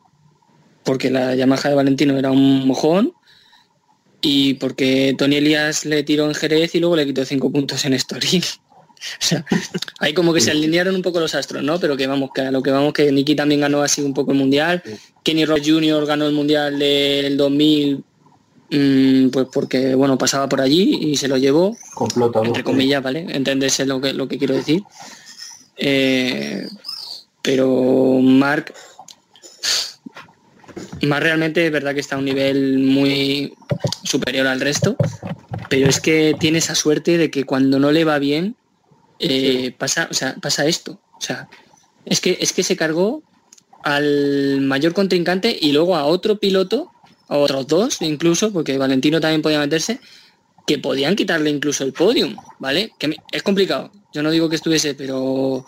porque 0.84 1.12
la 1.12 1.36
Yamaha 1.36 1.70
de 1.70 1.76
Valentino 1.76 2.18
era 2.18 2.32
un 2.32 2.66
mojón 2.66 3.14
y 4.22 4.56
porque 4.56 5.14
Tony 5.18 5.36
Elias 5.36 5.86
le 5.86 6.04
tiró 6.04 6.26
en 6.26 6.34
Jerez 6.34 6.74
y 6.76 6.80
luego 6.80 6.96
le 6.96 7.06
quitó 7.06 7.26
cinco 7.26 7.52
puntos 7.52 7.84
en 7.86 7.94
Estoril. 7.94 8.44
O 9.00 9.24
sea, 9.24 9.46
ahí 10.00 10.12
como 10.12 10.34
que 10.34 10.42
se 10.42 10.50
alinearon 10.50 10.96
un 10.96 11.04
poco 11.04 11.20
los 11.20 11.36
astros, 11.36 11.62
¿no? 11.62 11.80
Pero 11.80 11.96
que 11.96 12.08
vamos, 12.08 12.32
que 12.34 12.42
a 12.42 12.52
lo 12.52 12.64
que 12.64 12.72
vamos, 12.72 12.94
que 12.94 13.12
Nicky 13.12 13.36
también 13.36 13.62
ganó 13.62 13.84
así 13.84 14.02
un 14.02 14.12
poco 14.12 14.32
el 14.32 14.40
Mundial. 14.40 14.82
Kenny 15.24 15.46
Ross 15.46 15.62
Jr. 15.64 16.04
ganó 16.08 16.26
el 16.26 16.34
Mundial 16.34 16.80
del 16.80 17.38
2000, 17.38 18.04
mm, 18.70 19.30
pues 19.30 19.48
porque, 19.52 19.96
bueno, 19.96 20.18
pasaba 20.18 20.48
por 20.50 20.62
allí 20.62 20.98
y 21.02 21.18
se 21.18 21.28
lo 21.28 21.38
llevó, 21.38 21.78
Complota. 21.94 22.42
entre 22.44 22.64
comillas, 22.64 23.04
¿vale? 23.04 23.26
Entenderse 23.30 23.86
lo 23.86 24.02
que, 24.02 24.14
lo 24.14 24.28
que 24.28 24.38
quiero 24.38 24.56
decir. 24.56 24.84
Eh, 25.78 26.68
pero 27.42 28.20
Mark, 28.22 28.74
Mark 31.04 31.24
realmente 31.24 31.66
es 31.66 31.72
verdad 31.72 31.94
que 31.94 32.00
está 32.00 32.16
a 32.16 32.20
un 32.20 32.26
nivel 32.26 32.80
muy 32.80 33.54
superior 34.04 34.48
al 34.48 34.60
resto, 34.60 34.96
pero 35.70 35.88
es 35.88 36.00
que 36.00 36.36
tiene 36.40 36.58
esa 36.58 36.76
suerte 36.76 37.18
de 37.18 37.30
que 37.32 37.46
cuando 37.46 37.80
no 37.80 37.92
le 37.92 38.04
va 38.06 38.20
bien, 38.20 38.56
eh, 39.20 39.74
pasa, 39.78 40.08
o 40.10 40.14
sea, 40.14 40.36
pasa 40.42 40.66
esto. 40.66 41.00
O 41.18 41.22
sea, 41.22 41.48
es 42.06 42.22
que, 42.22 42.38
es 42.42 42.54
que 42.54 42.64
se 42.64 42.76
cargó 42.76 43.24
al 43.84 44.62
mayor 44.62 44.94
contrincante 44.94 45.58
y 45.60 45.72
luego 45.72 45.96
a 45.96 46.06
otro 46.06 46.40
piloto, 46.40 46.92
otros 47.28 47.68
dos 47.68 48.02
incluso, 48.02 48.52
porque 48.54 48.78
Valentino 48.78 49.20
también 49.20 49.42
podía 49.42 49.60
meterse, 49.60 50.00
que 50.66 50.80
podían 50.80 51.16
quitarle 51.16 51.50
incluso 51.50 51.84
el 51.84 51.94
podium, 51.94 52.36
¿vale? 52.60 52.92
Que 53.00 53.08
me- 53.10 53.18
es 53.32 53.44
complicado. 53.44 53.92
Yo 54.14 54.22
no 54.24 54.32
digo 54.32 54.50
que 54.50 54.56
estuviese, 54.58 54.94
pero 54.96 55.66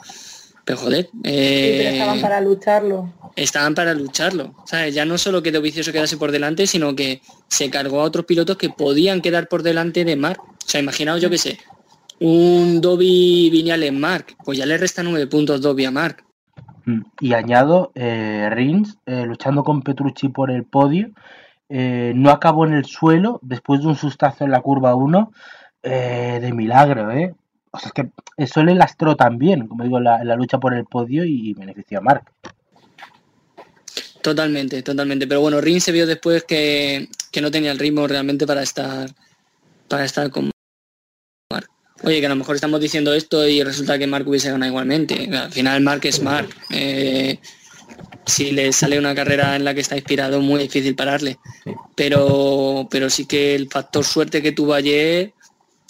pero 0.66 0.78
joder, 0.82 1.06
Sí, 1.06 1.20
pero 1.24 1.90
estaban 1.90 2.18
eh, 2.20 2.22
para 2.22 2.42
lucharlo. 2.42 3.14
estaban 3.36 3.74
para 3.74 3.94
lucharlo. 3.96 4.54
¿sabes? 4.68 4.94
Ya 4.94 5.04
no 5.04 5.18
solo 5.18 5.42
que 5.42 5.52
Dovizioso 5.52 5.92
quedase 5.92 6.18
por 6.18 6.32
delante, 6.32 6.68
sino 6.68 6.96
que 6.96 7.22
se 7.48 7.72
cargó 7.72 8.02
a 8.02 8.04
otros 8.04 8.26
pilotos 8.26 8.58
que 8.58 8.70
podían 8.70 9.22
quedar 9.22 9.48
por 9.48 9.64
delante 9.64 10.06
de 10.06 10.16
Mark. 10.16 10.40
O 10.44 10.56
sea, 10.70 10.80
imaginaos, 10.80 11.22
yo 11.22 11.30
qué 11.32 11.40
sé, 11.40 11.58
un 12.20 12.82
Dobby 12.82 13.50
Viñales 13.52 13.94
Mark, 13.94 14.36
pues 14.46 14.58
ya 14.60 14.66
le 14.68 14.78
restan 14.78 15.06
nueve 15.10 15.26
puntos 15.28 15.60
Dobby 15.62 15.86
a 15.86 15.92
Mark. 15.92 16.24
Mm, 16.86 17.02
Y 17.22 17.34
añado, 17.34 17.92
eh, 17.96 18.48
Rins, 18.52 18.98
eh, 19.08 19.26
luchando 19.26 19.64
con 19.64 19.82
Petrucci 19.82 20.30
por 20.30 20.52
el 20.52 20.66
podio, 20.66 21.10
eh, 21.70 22.14
no 22.16 22.32
acabó 22.32 22.66
en 22.66 22.74
el 22.74 22.86
suelo 22.86 23.40
después 23.44 23.82
de 23.82 23.88
un 23.88 23.96
sustazo 23.96 24.44
en 24.44 24.52
la 24.52 24.62
curva 24.62 24.96
1 24.96 25.32
eh, 25.84 26.40
de 26.42 26.52
milagro, 26.52 27.12
¿eh? 27.12 27.34
O 27.72 27.78
sea, 27.78 27.88
es 27.88 27.94
que 27.94 28.10
eso 28.36 28.64
le 28.64 28.74
lastró 28.74 29.16
también, 29.16 29.68
como 29.68 29.84
digo, 29.84 30.00
la, 30.00 30.24
la 30.24 30.36
lucha 30.36 30.58
por 30.58 30.74
el 30.74 30.86
podio 30.86 31.24
y 31.24 31.54
benefició 31.54 32.00
a 32.00 32.02
Mark. 32.02 32.24
Totalmente, 34.22 34.82
totalmente. 34.84 35.28
Pero 35.28 35.42
bueno, 35.42 35.62
Rin 35.62 35.80
se 35.80 35.92
vio 35.92 36.06
después 36.06 36.44
que, 36.44 37.08
que 37.32 37.42
no 37.42 37.52
tenía 37.52 37.72
el 37.72 37.80
ritmo 37.80 38.08
realmente 38.08 38.46
para 38.46 38.64
estar 38.64 39.10
para 39.88 40.06
estar 40.06 40.30
con 40.30 40.52
Mark. 41.52 41.68
Oye, 42.04 42.20
que 42.20 42.26
a 42.26 42.30
lo 42.30 42.36
mejor 42.36 42.56
estamos 42.56 42.80
diciendo 42.80 43.14
esto 43.14 43.48
y 43.48 43.64
resulta 43.64 43.98
que 43.98 44.08
Mark 44.08 44.28
hubiese 44.28 44.52
ganado 44.52 44.70
igualmente. 44.70 45.30
Al 45.36 45.52
final 45.52 45.82
Mark 45.82 46.02
es 46.04 46.22
Mark. 46.22 46.50
Eh, 46.70 47.40
si 48.26 48.52
le 48.52 48.72
sale 48.74 49.00
una 49.00 49.16
carrera 49.16 49.56
en 49.56 49.66
la 49.66 49.74
que 49.74 49.82
está 49.82 49.96
inspirado, 49.96 50.42
muy 50.42 50.62
difícil 50.64 50.96
pararle. 50.96 51.38
Pero, 51.96 52.88
pero 52.90 53.10
sí 53.10 53.26
que 53.26 53.56
el 53.56 53.70
factor 53.70 54.04
suerte 54.04 54.42
que 54.42 54.52
tuvo 54.52 54.74
ayer, 54.74 55.34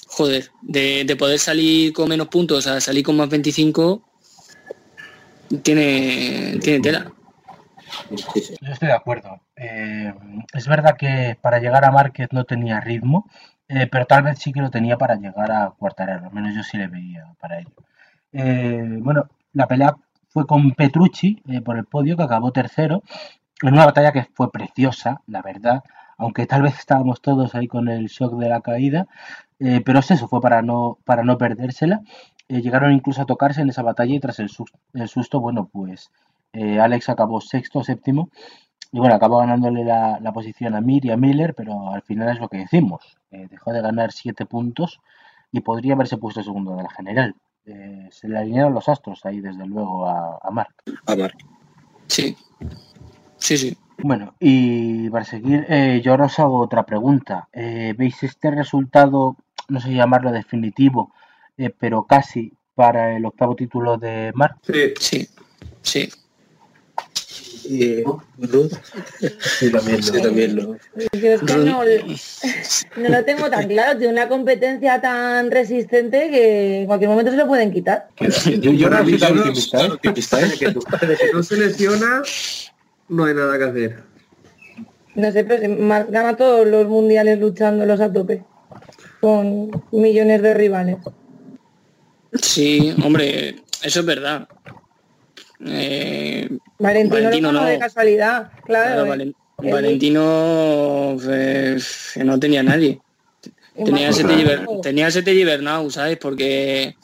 joder, 0.07 0.49
de, 0.61 1.03
de 1.05 1.15
poder 1.15 1.39
salir 1.39 1.93
con 1.93 2.09
menos 2.09 2.27
puntos 2.27 2.67
a 2.67 2.81
salir 2.81 3.03
con 3.03 3.17
más 3.17 3.29
25, 3.29 4.03
tiene, 5.63 6.59
tiene 6.61 6.79
tela. 6.79 7.11
Yo 8.09 8.71
estoy 8.71 8.87
de 8.87 8.93
acuerdo. 8.93 9.41
Eh, 9.55 10.13
es 10.53 10.67
verdad 10.67 10.95
que 10.97 11.37
para 11.41 11.59
llegar 11.59 11.85
a 11.85 11.91
Márquez 11.91 12.29
no 12.31 12.43
tenía 12.45 12.79
ritmo, 12.79 13.29
eh, 13.67 13.87
pero 13.87 14.05
tal 14.05 14.23
vez 14.23 14.39
sí 14.39 14.51
que 14.51 14.61
lo 14.61 14.69
tenía 14.69 14.97
para 14.97 15.15
llegar 15.15 15.51
a 15.51 15.71
Cuartararo, 15.77 16.27
al 16.27 16.33
menos 16.33 16.55
yo 16.55 16.63
sí 16.63 16.77
le 16.77 16.87
veía 16.87 17.25
para 17.39 17.59
ello. 17.59 17.73
Eh, 18.31 18.97
bueno, 18.99 19.27
la 19.53 19.67
pelea 19.67 19.95
fue 20.29 20.45
con 20.45 20.71
Petrucci 20.71 21.41
eh, 21.49 21.61
por 21.61 21.77
el 21.77 21.85
podio, 21.85 22.15
que 22.15 22.23
acabó 22.23 22.51
tercero, 22.51 23.03
en 23.61 23.73
una 23.73 23.85
batalla 23.85 24.11
que 24.11 24.23
fue 24.33 24.51
preciosa, 24.51 25.21
la 25.27 25.41
verdad, 25.41 25.83
aunque 26.17 26.45
tal 26.45 26.61
vez 26.61 26.77
estábamos 26.77 27.21
todos 27.21 27.55
ahí 27.55 27.67
con 27.67 27.87
el 27.89 28.07
shock 28.07 28.35
de 28.39 28.49
la 28.49 28.61
caída, 28.61 29.07
eh, 29.59 29.81
pero 29.85 29.99
es 29.99 30.11
eso, 30.11 30.27
fue 30.27 30.41
para 30.41 30.61
no, 30.61 30.97
para 31.03 31.23
no 31.23 31.37
perdérsela. 31.37 32.01
Eh, 32.47 32.61
llegaron 32.61 32.93
incluso 32.93 33.21
a 33.21 33.25
tocarse 33.25 33.61
en 33.61 33.69
esa 33.69 33.83
batalla 33.83 34.15
y 34.15 34.19
tras 34.19 34.39
el 34.39 34.49
susto, 34.49 34.79
el 34.93 35.07
susto 35.07 35.39
bueno, 35.39 35.69
pues 35.71 36.11
Alex 36.53 37.09
acabó 37.09 37.41
sexto, 37.41 37.83
séptimo, 37.83 38.29
y 38.91 38.99
bueno, 38.99 39.13
acabó 39.15 39.37
ganándole 39.37 39.85
la, 39.85 40.19
la 40.19 40.33
posición 40.33 40.75
a 40.75 40.81
Mir 40.81 41.05
y 41.05 41.11
a 41.11 41.17
Miller, 41.17 41.53
pero 41.55 41.91
al 41.93 42.01
final 42.01 42.29
es 42.29 42.39
lo 42.39 42.49
que 42.49 42.57
decimos. 42.57 43.17
dejó 43.29 43.71
de 43.71 43.81
ganar 43.81 44.11
siete 44.11 44.45
puntos 44.47 44.99
y 45.51 45.61
podría 45.61 45.93
haberse 45.93 46.17
puesto 46.17 46.41
segundo 46.43 46.75
de 46.75 46.83
la 46.83 46.89
general. 46.89 47.35
Eh, 47.65 48.07
se 48.11 48.27
le 48.27 48.37
alinearon 48.37 48.73
los 48.73 48.89
astros 48.89 49.25
ahí, 49.25 49.41
desde 49.41 49.65
luego, 49.65 50.07
a, 50.07 50.39
a 50.41 50.51
Marc. 50.51 50.71
A 51.05 51.15
Marc. 51.15 51.37
Sí, 52.07 52.35
sí, 53.37 53.57
sí. 53.57 53.77
Bueno, 54.01 54.33
y 54.39 55.09
para 55.09 55.25
seguir, 55.25 55.65
eh, 55.69 56.01
yo 56.03 56.11
ahora 56.11 56.25
os 56.25 56.39
hago 56.39 56.59
otra 56.59 56.85
pregunta. 56.85 57.49
Eh, 57.51 57.93
¿Veis 57.97 58.23
este 58.23 58.49
resultado, 58.49 59.35
no 59.67 59.79
sé 59.81 59.93
llamarlo 59.93 60.31
definitivo, 60.31 61.13
eh, 61.57 61.69
pero 61.69 62.03
casi 62.03 62.53
para 62.75 63.15
el 63.15 63.25
octavo 63.25 63.55
título 63.55 63.97
de 63.97 64.31
Marc? 64.35 64.57
Sí, 64.63 64.93
Sí, 64.99 65.27
sí. 65.81 66.09
Y 67.71 68.01
Ruth, 68.01 68.71
Sí, 69.59 69.71
también. 69.71 70.01
sí, 70.01 70.21
también 70.23 70.55
lo. 70.55 70.75
Yo 71.13 71.31
es 71.33 71.41
que 71.41 71.53
no, 71.57 71.83
no 71.83 73.09
lo 73.09 73.25
tengo 73.25 73.47
tan 73.51 73.67
claro, 73.67 73.95
tiene 73.99 74.11
una 74.13 74.27
competencia 74.27 74.99
tan 74.99 75.51
resistente 75.51 76.31
que 76.31 76.79
en 76.81 76.87
cualquier 76.87 77.11
momento 77.11 77.29
se 77.29 77.37
lo 77.37 77.45
pueden 77.45 77.71
quitar. 77.71 78.07
Yo, 78.19 78.71
yo 78.71 78.89
no 78.89 79.03
soy 79.03 79.19
tan 79.19 79.37
optimista, 79.37 79.85
¿eh? 79.85 79.91
optimista, 79.91 80.41
¿eh? 80.41 80.51
que 80.57 80.71
tú- 80.71 80.79
de 81.07 81.15
que 81.15 81.31
no 81.31 81.43
se 81.43 81.57
lesiona, 81.57 82.23
no 83.07 83.25
hay 83.25 83.35
nada 83.35 83.55
que 83.59 83.63
hacer. 83.65 84.03
No 85.13 85.31
sé, 85.31 85.43
pero 85.43 85.61
si 85.61 85.67
Marc 85.67 86.09
gana 86.09 86.35
todos 86.35 86.65
los 86.67 86.87
mundiales 86.87 87.39
luchándolos 87.39 87.99
a 88.01 88.11
tope. 88.11 88.43
Con 89.21 89.69
millones 89.91 90.41
de 90.41 90.53
rivales. 90.55 90.97
Sí, 92.33 92.95
hombre, 93.03 93.57
eso 93.83 93.99
es 93.99 94.05
verdad. 94.07 94.47
Eh, 95.65 96.49
Valentino, 96.79 97.51
no. 97.51 97.65
de 97.65 97.77
casualidad, 97.77 98.51
claro. 98.65 99.03
claro, 99.03 99.05
eh. 99.05 99.09
Valen- 99.09 99.35
Eh, 99.61 99.71
Valentino 99.73 101.17
eh, 101.29 101.77
que 102.13 102.23
no 102.23 102.39
tenía 102.39 102.63
nadie. 102.63 103.01
y 103.77 103.83
Tenía 104.81 105.11
siete 105.11 105.33
Gibernau, 105.33 105.91
¿sabes? 105.91 106.17
Porque 106.17 106.95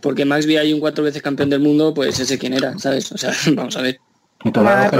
porque 0.00 0.24
Max 0.24 0.46
hay 0.46 0.72
un 0.72 0.80
cuatro 0.80 1.02
veces 1.02 1.22
campeón 1.22 1.50
del 1.50 1.60
mundo, 1.60 1.92
pues 1.94 2.20
ese 2.20 2.38
quién 2.38 2.52
era, 2.52 2.78
¿sabes? 2.78 3.10
O 3.12 3.18
sea, 3.18 3.32
vamos 3.54 3.76
a 3.76 3.82
ver. 3.82 3.98
Y 4.44 4.50
todavía. 4.52 4.90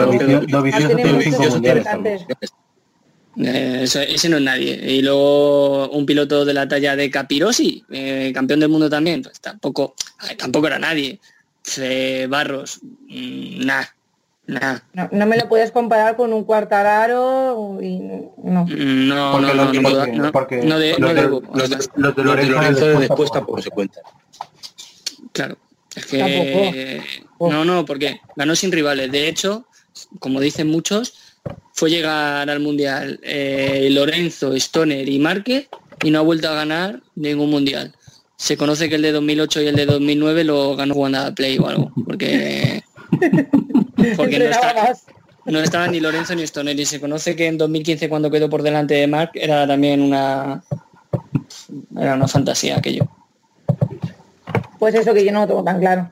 Eh, 3.38 3.80
ese 3.84 4.28
no 4.30 4.38
es 4.38 4.43
nadie. 4.43 4.80
Y 4.94 5.02
luego 5.02 5.90
un 5.90 6.06
piloto 6.06 6.44
de 6.44 6.55
la 6.55 6.66
talla 6.66 6.97
de 6.97 7.10
Capirosi, 7.10 7.84
eh, 7.90 8.32
campeón 8.34 8.60
del 8.60 8.70
mundo 8.70 8.88
también, 8.88 9.22
pues 9.22 9.40
tampoco, 9.40 9.94
tampoco 10.38 10.66
era 10.68 10.78
nadie. 10.78 11.20
Eh, 11.78 12.26
Barros, 12.30 12.80
mm, 12.82 13.66
nah, 13.66 13.84
nah. 14.47 14.78
No, 14.94 15.09
no 15.12 15.27
me 15.27 15.36
lo 15.36 15.48
puedes 15.48 15.70
comparar 15.73 16.16
con 16.16 16.32
un 16.32 16.44
cuartararo 16.44 17.78
y 17.82 17.98
no. 17.98 18.64
Mm, 18.66 19.09
No, 19.09 19.32
Porque 19.32 19.47
no, 19.47 19.55
los- 19.55 19.73
no, 19.74 19.81
no, 19.82 19.89
porque- 19.90 20.12
no, 20.12 20.32
porque 20.32 20.56
no 20.62 20.78
de- 20.78 20.98
los 20.98 21.14
de- 21.14 21.20
debo, 21.23 21.40
Los 21.55 21.68
de, 21.70 21.77
además. 21.77 21.90
los 21.97 22.16
de 22.16 22.24
Lorenzo 22.24 22.86
de 22.86 22.97
después 22.98 23.31
tampoco 23.31 23.62
se 23.62 23.70
cuentan. 23.70 24.02
Claro, 25.32 25.56
es 25.94 26.06
que 26.06 26.18
Tampoco. 27.39 27.51
no, 27.52 27.64
no, 27.64 27.85
porque 27.85 28.20
ganó 28.36 28.55
sin 28.56 28.73
rivales. 28.73 29.10
De 29.12 29.28
hecho, 29.28 29.66
como 30.18 30.40
dicen 30.40 30.68
muchos, 30.68 31.14
fue 31.73 31.90
llegar 31.90 32.48
al 32.48 32.60
Mundial 32.60 33.20
eh, 33.23 33.89
Lorenzo, 33.90 34.55
Stoner 34.55 35.09
y 35.09 35.18
Márquez 35.18 35.68
y 36.05 36.10
no 36.10 36.18
ha 36.20 36.23
vuelto 36.23 36.48
a 36.48 36.55
ganar 36.55 37.02
ningún 37.14 37.51
Mundial. 37.51 37.94
Se 38.39 38.56
conoce 38.56 38.89
que 38.89 38.97
el 38.97 39.02
de 39.02 39.12
2008 39.12 39.62
y 39.62 39.66
el 39.68 39.77
de 39.77 39.86
2009 39.86 40.44
lo 40.44 40.77
ganó 40.77 40.94
jugando 40.94 41.18
a 41.20 41.31
Play 41.32 41.59
o 41.59 41.66
algo, 41.68 41.93
porque, 42.05 42.82
porque 44.16 44.39
no, 44.39 44.45
está- 44.47 44.97
no 45.47 45.59
estaban 45.61 45.93
ni 45.93 46.01
Lorenzo 46.01 46.35
ni 46.35 46.43
Stoner 46.43 46.78
y 46.78 46.85
se 46.87 47.01
conoce 47.01 47.37
que 47.37 47.47
en 47.47 47.59
2015 47.59 48.09
cuando 48.09 48.31
quedó 48.31 48.49
por 48.51 48.62
delante 48.62 48.95
de 48.95 49.07
Marc 49.07 49.33
era 49.35 49.66
también 49.66 50.01
una 50.03 50.62
era 51.97 52.15
una 52.15 52.28
fantasía 52.28 52.78
aquello. 52.78 53.07
Pues 54.78 54.95
eso 54.95 55.15
que 55.15 55.24
yo 55.24 55.33
no 55.33 55.41
lo 55.41 55.47
tengo 55.47 55.65
tan 55.65 55.81
claro. 55.81 56.11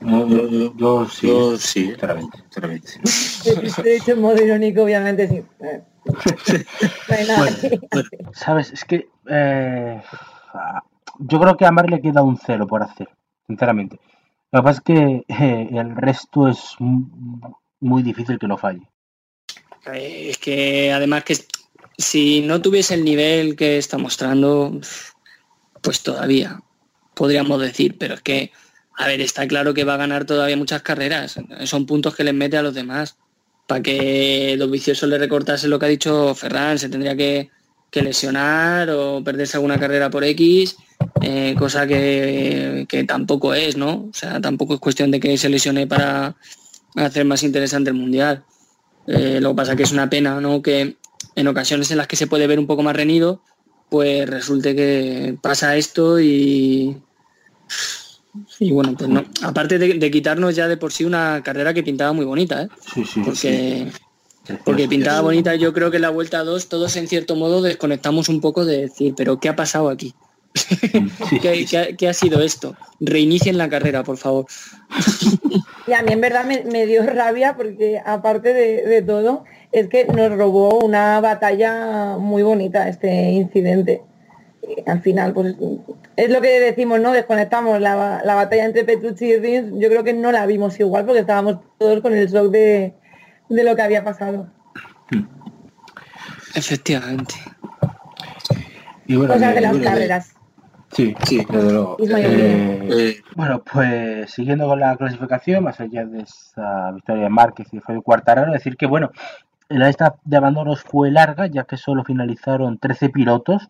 No, 0.00 0.26
yo, 0.28 0.48
yo- 0.48 0.74
Yo 0.76 1.08
sí, 1.08 1.26
yo 1.26 1.56
sí, 1.58 1.84
sinceramente. 1.86 2.38
Lo 2.56 3.84
he 3.84 3.94
dicho 3.94 4.12
en 4.12 4.20
modo 4.20 4.42
irónico, 4.42 4.82
obviamente 4.82 5.28
sí. 5.28 5.42
Eh, 5.60 5.82
No 7.08 7.14
hay 7.16 7.26
nada 7.26 7.46
que- 7.60 7.80
¿Sabes? 8.32 8.72
Es 8.72 8.84
que 8.84 9.08
eh, 9.28 10.02
yo 11.18 11.40
creo 11.40 11.56
que 11.56 11.66
a 11.66 11.70
Mar 11.70 11.88
le 11.90 12.00
queda 12.00 12.22
un 12.22 12.36
cero 12.36 12.66
por 12.66 12.82
hacer, 12.82 13.08
sinceramente. 13.46 13.98
Lo 14.52 14.60
que 14.60 14.64
pasa 14.64 14.78
es 14.78 14.84
que 14.84 15.24
eh, 15.28 15.68
el 15.72 15.96
resto 15.96 16.46
es 16.46 16.76
muy 17.80 18.02
difícil 18.02 18.38
que 18.38 18.46
no 18.46 18.58
falle. 18.58 18.82
Eh, 19.86 20.28
Es 20.30 20.38
que 20.38 20.92
además 20.92 21.24
que 21.24 21.36
si 21.96 22.42
no 22.42 22.60
tuviese 22.60 22.94
el 22.94 23.04
nivel 23.04 23.56
que 23.56 23.78
está 23.78 23.96
mostrando, 23.96 24.78
pues 25.80 26.02
todavía 26.02 26.60
podríamos 27.14 27.60
decir, 27.60 27.96
pero 27.98 28.14
es 28.14 28.22
que, 28.22 28.52
a 28.96 29.06
ver, 29.06 29.20
está 29.20 29.46
claro 29.48 29.74
que 29.74 29.84
va 29.84 29.94
a 29.94 29.98
ganar 29.98 30.26
todavía 30.26 30.56
muchas 30.56 30.82
carreras. 30.82 31.38
Son 31.64 31.86
puntos 31.86 32.14
que 32.14 32.24
les 32.24 32.34
mete 32.34 32.56
a 32.56 32.62
los 32.62 32.74
demás. 32.74 33.16
Para 33.66 33.82
que 33.82 34.56
los 34.58 34.70
viciosos 34.70 35.08
le 35.08 35.18
recortasen 35.18 35.70
lo 35.70 35.78
que 35.78 35.86
ha 35.86 35.88
dicho 35.88 36.34
Ferran, 36.34 36.78
se 36.78 36.88
tendría 36.88 37.16
que, 37.16 37.50
que 37.92 38.02
lesionar 38.02 38.88
o 38.90 39.22
perderse 39.22 39.58
alguna 39.58 39.78
carrera 39.78 40.08
por 40.08 40.24
X, 40.24 40.76
eh, 41.20 41.54
cosa 41.58 41.86
que, 41.86 42.86
que 42.88 43.04
tampoco 43.04 43.52
es, 43.52 43.76
¿no? 43.76 44.08
O 44.10 44.14
sea, 44.14 44.40
tampoco 44.40 44.74
es 44.74 44.80
cuestión 44.80 45.10
de 45.10 45.20
que 45.20 45.36
se 45.36 45.50
lesione 45.50 45.86
para 45.86 46.34
hacer 46.96 47.26
más 47.26 47.42
interesante 47.42 47.90
el 47.90 47.96
mundial. 47.96 48.44
Eh, 49.06 49.40
lo 49.42 49.50
que 49.50 49.56
pasa 49.56 49.76
que 49.76 49.82
es 49.82 49.92
una 49.92 50.08
pena, 50.08 50.40
¿no? 50.40 50.62
Que 50.62 50.96
en 51.36 51.48
ocasiones 51.48 51.90
en 51.90 51.98
las 51.98 52.06
que 52.06 52.16
se 52.16 52.26
puede 52.26 52.46
ver 52.46 52.58
un 52.58 52.66
poco 52.66 52.82
más 52.82 52.96
reñido, 52.96 53.42
pues 53.90 54.26
resulte 54.26 54.74
que 54.74 55.36
pasa 55.42 55.76
esto 55.76 56.18
y. 56.18 56.96
Y 58.58 58.72
bueno, 58.72 58.94
pues 58.96 59.10
no. 59.10 59.22
Aparte 59.42 59.78
de, 59.78 59.94
de 59.94 60.10
quitarnos 60.10 60.56
ya 60.56 60.66
de 60.66 60.78
por 60.78 60.92
sí 60.92 61.04
una 61.04 61.42
carrera 61.42 61.74
que 61.74 61.82
pintaba 61.82 62.14
muy 62.14 62.24
bonita, 62.24 62.62
¿eh? 62.62 62.68
Sí, 62.94 63.04
sí, 63.04 63.20
Porque, 63.20 63.92
porque 64.64 64.88
pintaba 64.88 65.20
bonita, 65.20 65.54
yo 65.54 65.72
creo 65.72 65.90
que 65.90 65.96
en 65.96 66.02
la 66.02 66.10
vuelta 66.10 66.42
2 66.44 66.68
todos 66.68 66.96
en 66.96 67.08
cierto 67.08 67.36
modo 67.36 67.62
desconectamos 67.62 68.28
un 68.28 68.40
poco 68.40 68.64
de 68.64 68.82
decir, 68.82 69.14
pero 69.16 69.38
¿qué 69.38 69.48
ha 69.48 69.56
pasado 69.56 69.88
aquí? 69.88 70.14
¿Qué, 71.40 71.64
qué 71.68 71.78
ha- 71.78 71.96
qué 71.96 72.08
ha 72.08 72.12
sido 72.14 72.42
esto? 72.42 72.76
Reinicien 73.00 73.56
la 73.56 73.68
carrera, 73.68 74.02
por 74.04 74.16
favor. 74.18 74.46
Y 75.84 75.94
a 75.94 76.02
mí 76.02 76.12
en 76.12 76.20
verdad 76.20 76.44
me, 76.44 76.62
me 76.62 76.86
dio 76.86 77.02
rabia 77.04 77.56
porque 77.56 78.00
aparte 78.04 78.54
de, 78.54 78.82
de 78.86 79.02
todo, 79.02 79.42
es 79.72 79.88
que 79.88 80.04
nos 80.04 80.30
robó 80.30 80.78
una 80.78 81.20
batalla 81.20 82.16
muy 82.18 82.44
bonita 82.44 82.88
este 82.88 83.30
incidente. 83.32 84.00
Y 84.62 84.88
al 84.88 85.02
final, 85.02 85.32
pues 85.32 85.56
es 86.16 86.30
lo 86.30 86.40
que 86.40 86.60
decimos, 86.60 87.00
¿no? 87.00 87.10
Desconectamos 87.10 87.80
la, 87.80 88.22
la 88.24 88.34
batalla 88.36 88.64
entre 88.64 88.84
Petrucci 88.84 89.24
y 89.26 89.36
Rins. 89.38 89.72
Yo 89.80 89.88
creo 89.88 90.04
que 90.04 90.12
no 90.12 90.30
la 90.30 90.46
vimos 90.46 90.78
igual 90.78 91.04
porque 91.04 91.20
estábamos 91.22 91.56
todos 91.78 92.00
con 92.00 92.14
el 92.14 92.28
shock 92.28 92.52
de, 92.52 92.94
de 93.54 93.64
lo 93.64 93.76
que 93.76 93.82
había 93.82 94.02
pasado. 94.04 94.46
Efectivamente. 96.54 97.34
Y 99.06 99.16
bueno, 99.16 99.34
Cosas 99.34 99.52
de 99.52 99.58
eh, 99.58 99.62
las 99.62 99.72
bueno, 99.72 99.84
carreras. 99.84 100.34
sí. 100.92 101.14
Sí, 101.24 101.44
desde 101.48 101.72
luego. 101.72 101.96
Ismael. 101.98 102.40
Eh, 102.40 102.88
Eh, 102.90 103.16
Bueno, 103.36 103.62
pues 103.70 104.30
siguiendo 104.30 104.66
con 104.68 104.80
la 104.80 104.96
clasificación, 104.96 105.64
más 105.64 105.80
allá 105.80 106.04
de 106.04 106.22
esa 106.22 106.92
victoria 106.92 107.24
de 107.24 107.30
Márquez 107.30 107.68
y 107.72 107.80
Fabio 107.80 108.02
Quartararo, 108.02 108.52
decir 108.52 108.76
que 108.76 108.86
bueno, 108.86 109.10
la 109.68 109.86
lista 109.88 110.16
de 110.24 110.36
abandonos 110.36 110.82
fue 110.82 111.10
larga, 111.10 111.46
ya 111.46 111.64
que 111.64 111.76
solo 111.76 112.04
finalizaron 112.04 112.78
13 112.78 113.08
pilotos. 113.08 113.68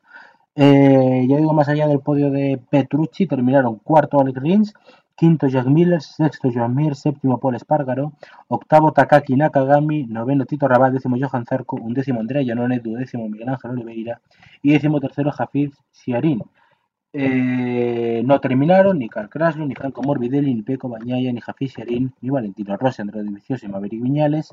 Eh, 0.55 1.25
ya 1.29 1.37
digo, 1.37 1.53
más 1.55 1.69
allá 1.69 1.87
del 1.87 2.01
podio 2.01 2.31
de 2.31 2.61
Petrucci, 2.71 3.27
terminaron 3.27 3.77
cuarto 3.79 4.21
Alex 4.21 4.39
Rins, 4.43 4.75
quinto 5.23 5.47
Jack 5.47 5.67
Miller, 5.67 6.03
sexto 6.03 6.51
Joan 6.51 6.75
Mir, 6.75 6.97
séptimo 6.97 7.39
Paul 7.39 7.55
Espargaro, 7.55 8.13
octavo 8.49 8.91
Takaki 8.91 9.37
Nakagami, 9.37 10.05
noveno 10.07 10.47
Tito 10.47 10.67
Rabat, 10.67 10.95
décimo 10.95 11.17
Johan 11.17 11.47
Zarco, 11.47 11.77
undécimo 11.77 12.19
Andrea 12.19 12.43
Iannone, 12.43 12.81
duodécimo 12.81 13.29
Miguel 13.29 13.51
Ángel 13.51 13.71
Oliveira 13.71 14.21
y 14.63 14.73
décimo 14.73 14.99
tercero 14.99 15.31
Jafiz 15.31 15.71
Siarín. 15.93 16.43
Eh, 17.13 18.23
no 18.25 18.41
terminaron 18.41 18.99
ni 18.99 19.09
Carl 19.09 19.29
Kraslo, 19.29 19.65
ni 19.65 19.77
Franco 19.77 20.03
Morbidelli, 20.03 20.53
ni 20.53 20.63
Peco 20.63 20.89
Bañaya, 20.89 21.33
ni 21.33 21.41
Jafiz 21.41 21.75
Siarín, 21.75 22.13
ni 22.21 22.31
Valentino 22.31 22.77
Rossi, 22.77 23.03
Andrés 23.03 23.25
Vicioso 23.33 23.65
y 23.65 23.69
Maverick 23.69 24.03
Viñales, 24.03 24.53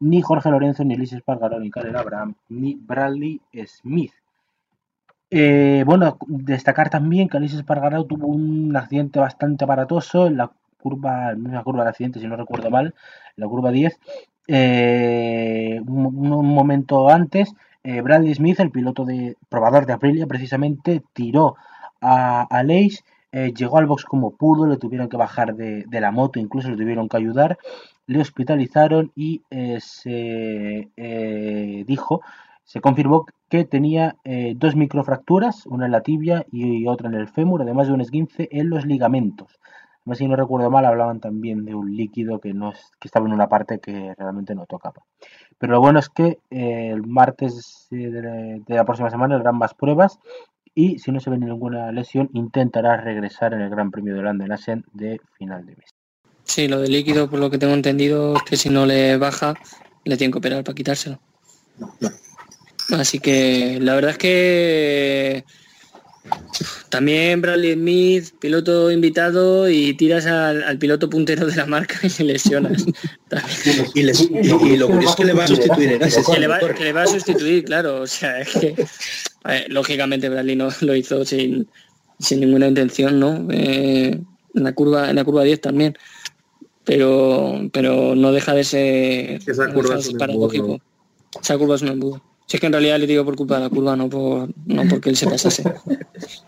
ni 0.00 0.22
Jorge 0.22 0.48
Lorenzo, 0.48 0.84
ni 0.84 0.96
Luis 0.96 1.12
Espargaró, 1.12 1.60
ni 1.60 1.70
Karel 1.70 1.96
Abraham, 1.96 2.34
ni 2.48 2.76
Bradley 2.76 3.42
Smith. 3.66 4.14
Eh, 5.30 5.82
bueno, 5.86 6.16
destacar 6.26 6.90
también 6.90 7.28
que 7.28 7.36
Alice 7.36 7.56
Espargaró 7.56 8.04
tuvo 8.04 8.28
un 8.28 8.74
accidente 8.76 9.18
bastante 9.20 9.64
aparatoso 9.64 10.26
en 10.26 10.36
la 10.38 10.50
curva, 10.80 11.34
la 11.34 11.62
curva 11.62 11.84
de 11.84 11.90
accidente, 11.90 12.20
si 12.20 12.26
no 12.26 12.36
recuerdo 12.36 12.70
mal, 12.70 12.94
la 13.36 13.46
curva 13.46 13.70
10. 13.70 13.98
Eh, 14.48 15.80
un, 15.86 16.54
momento 16.54 17.10
antes, 17.10 17.52
eh, 17.84 18.00
Bradley 18.00 18.34
Smith, 18.34 18.60
el 18.60 18.70
piloto 18.70 19.04
de 19.04 19.36
probador 19.48 19.86
de 19.86 19.92
Aprilia, 19.92 20.26
precisamente 20.26 21.02
tiró 21.12 21.56
a, 22.00 22.42
a 22.42 22.62
Leish, 22.62 23.02
eh, 23.30 23.52
llegó 23.54 23.78
al 23.78 23.86
box 23.86 24.04
como 24.04 24.30
pudo, 24.30 24.66
le 24.66 24.78
tuvieron 24.78 25.08
que 25.08 25.18
bajar 25.18 25.54
de, 25.54 25.84
de 25.86 26.00
la 26.00 26.10
moto, 26.10 26.38
incluso 26.40 26.70
le 26.70 26.76
tuvieron 26.76 27.08
que 27.08 27.18
ayudar, 27.18 27.58
le 28.06 28.20
hospitalizaron 28.20 29.12
y 29.14 29.42
eh, 29.50 29.78
se 29.80 30.88
eh, 30.96 31.84
dijo, 31.86 32.22
se 32.68 32.82
confirmó 32.82 33.24
que 33.48 33.64
tenía 33.64 34.16
eh, 34.24 34.52
dos 34.54 34.76
microfracturas, 34.76 35.64
una 35.64 35.86
en 35.86 35.92
la 35.92 36.02
tibia 36.02 36.44
y 36.52 36.86
otra 36.86 37.08
en 37.08 37.14
el 37.14 37.26
fémur, 37.28 37.62
además 37.62 37.86
de 37.86 37.94
un 37.94 38.02
esguince 38.02 38.46
en 38.52 38.68
los 38.68 38.84
ligamentos. 38.84 39.58
Además, 40.02 40.18
si 40.18 40.28
no 40.28 40.36
recuerdo 40.36 40.70
mal, 40.70 40.84
hablaban 40.84 41.18
también 41.18 41.64
de 41.64 41.74
un 41.74 41.96
líquido 41.96 42.40
que, 42.40 42.52
no 42.52 42.72
es- 42.72 42.90
que 43.00 43.08
estaba 43.08 43.26
en 43.26 43.32
una 43.32 43.48
parte 43.48 43.78
que 43.78 44.12
realmente 44.18 44.54
no 44.54 44.66
tocaba. 44.66 45.02
Pero 45.56 45.72
lo 45.72 45.80
bueno 45.80 45.98
es 45.98 46.10
que 46.10 46.40
eh, 46.50 46.90
el 46.92 47.06
martes 47.06 47.88
eh, 47.90 47.96
de, 48.10 48.62
de 48.66 48.74
la 48.74 48.84
próxima 48.84 49.08
semana 49.08 49.36
habrán 49.36 49.56
más 49.56 49.72
pruebas 49.72 50.18
y 50.74 50.98
si 50.98 51.10
no 51.10 51.20
se 51.20 51.30
ve 51.30 51.38
ninguna 51.38 51.90
lesión 51.90 52.28
intentará 52.34 52.98
regresar 52.98 53.54
en 53.54 53.62
el 53.62 53.70
Gran 53.70 53.90
Premio 53.90 54.12
de 54.12 54.20
Holanda 54.20 54.44
en 54.44 54.52
Assen 54.52 54.84
de 54.92 55.20
final 55.38 55.64
de 55.64 55.74
mes. 55.76 55.88
Sí, 56.44 56.68
lo 56.68 56.80
de 56.80 56.88
líquido, 56.88 57.30
por 57.30 57.38
lo 57.40 57.50
que 57.50 57.56
tengo 57.56 57.72
entendido, 57.72 58.36
es 58.36 58.42
que 58.42 58.56
si 58.56 58.68
no 58.68 58.84
le 58.84 59.16
baja, 59.16 59.54
le 60.04 60.16
tienen 60.18 60.32
que 60.32 60.38
operar 60.38 60.64
para 60.64 60.74
quitárselo. 60.74 61.18
Así 62.90 63.18
que 63.18 63.78
la 63.80 63.94
verdad 63.94 64.12
es 64.12 64.18
que 64.18 65.44
también 66.88 67.40
Bradley 67.40 67.74
Smith, 67.74 68.34
piloto 68.38 68.90
invitado, 68.90 69.68
y 69.68 69.94
tiras 69.94 70.26
al, 70.26 70.62
al 70.62 70.78
piloto 70.78 71.08
puntero 71.08 71.46
de 71.46 71.56
la 71.56 71.66
marca 71.66 71.98
y 72.02 72.22
le 72.22 72.32
lesionas. 72.34 72.84
Y, 73.94 74.02
les- 74.02 74.22
y- 74.22 74.72
y 74.72 74.76
lo 74.78 74.88
curioso 74.88 75.10
es 75.10 75.16
que 75.16 75.24
le 75.26 75.32
va 75.34 75.44
a 75.44 75.48
sustituir 75.48 75.98
que, 75.98 76.38
le 76.40 76.46
va, 76.48 76.58
que 76.60 76.84
le 76.84 76.92
va 76.92 77.02
a 77.02 77.06
sustituir, 77.06 77.64
claro. 77.64 78.00
O 78.02 78.06
sea, 78.06 78.40
es 78.40 78.48
que 78.48 78.74
ver, 79.44 79.66
lógicamente 79.70 80.28
Bradley 80.30 80.56
no 80.56 80.68
lo 80.80 80.94
hizo 80.96 81.24
sin, 81.26 81.68
sin 82.18 82.40
ninguna 82.40 82.68
intención, 82.68 83.20
¿no? 83.20 83.46
Eh, 83.50 84.18
en 84.54 84.64
la 84.64 84.72
curva, 84.72 85.10
en 85.10 85.16
la 85.16 85.24
curva 85.24 85.44
10 85.44 85.60
también. 85.60 85.96
Pero, 86.84 87.68
pero 87.70 88.14
no 88.14 88.32
deja 88.32 88.54
de 88.54 88.64
ser, 88.64 89.40
Esa 89.46 89.70
curva 89.72 89.98
es 89.98 90.08
un 90.08 90.16
paradójico. 90.18 90.64
embudo. 90.64 90.80
Esa 91.42 91.58
curva 91.58 91.74
es 91.76 91.82
un 91.82 91.88
embudo. 91.88 92.22
Si 92.48 92.56
es 92.56 92.60
que 92.62 92.66
en 92.66 92.72
realidad 92.72 92.98
le 92.98 93.06
digo 93.06 93.26
por 93.26 93.36
culpa 93.36 93.56
de 93.56 93.64
la 93.64 93.68
curva, 93.68 93.94
no 93.94 94.08
por 94.08 94.48
no 94.64 94.88
porque 94.88 95.10
él 95.10 95.16
se 95.16 95.28
pasase. 95.28 95.62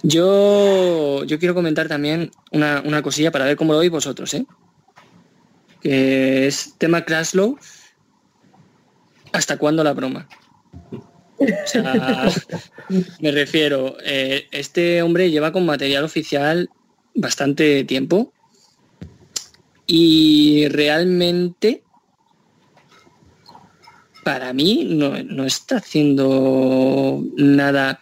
Yo, 0.03 1.25
yo 1.25 1.39
quiero 1.39 1.55
comentar 1.55 1.89
también 1.89 2.31
una, 2.53 2.83
una 2.87 3.03
cosilla 3.03 3.31
para 3.31 3.45
ver 3.45 3.57
cómo 3.57 3.75
lo 3.75 3.81
veis 3.81 3.91
vosotros, 3.91 4.33
¿eh? 4.33 4.47
Que 5.83 6.47
es 6.47 6.75
tema 6.79 7.05
Crashlow. 7.05 7.59
¿Hasta 9.33 9.59
cuándo 9.59 9.85
la 9.85 9.93
broma? 9.93 10.27
O 11.39 11.47
sea, 11.67 12.31
me 13.21 13.31
refiero, 13.31 13.97
eh, 14.03 14.49
este 14.53 15.03
hombre 15.03 15.31
lleva 15.31 15.53
con 15.53 15.67
material 15.67 16.05
oficial 16.05 16.71
bastante 17.15 17.85
tiempo 17.85 18.33
y 19.87 20.67
realmente 20.69 21.83
para 24.25 24.53
mí 24.53 24.87
no, 24.89 25.23
no 25.25 25.45
está 25.45 25.77
haciendo 25.77 27.23
nada 27.37 28.01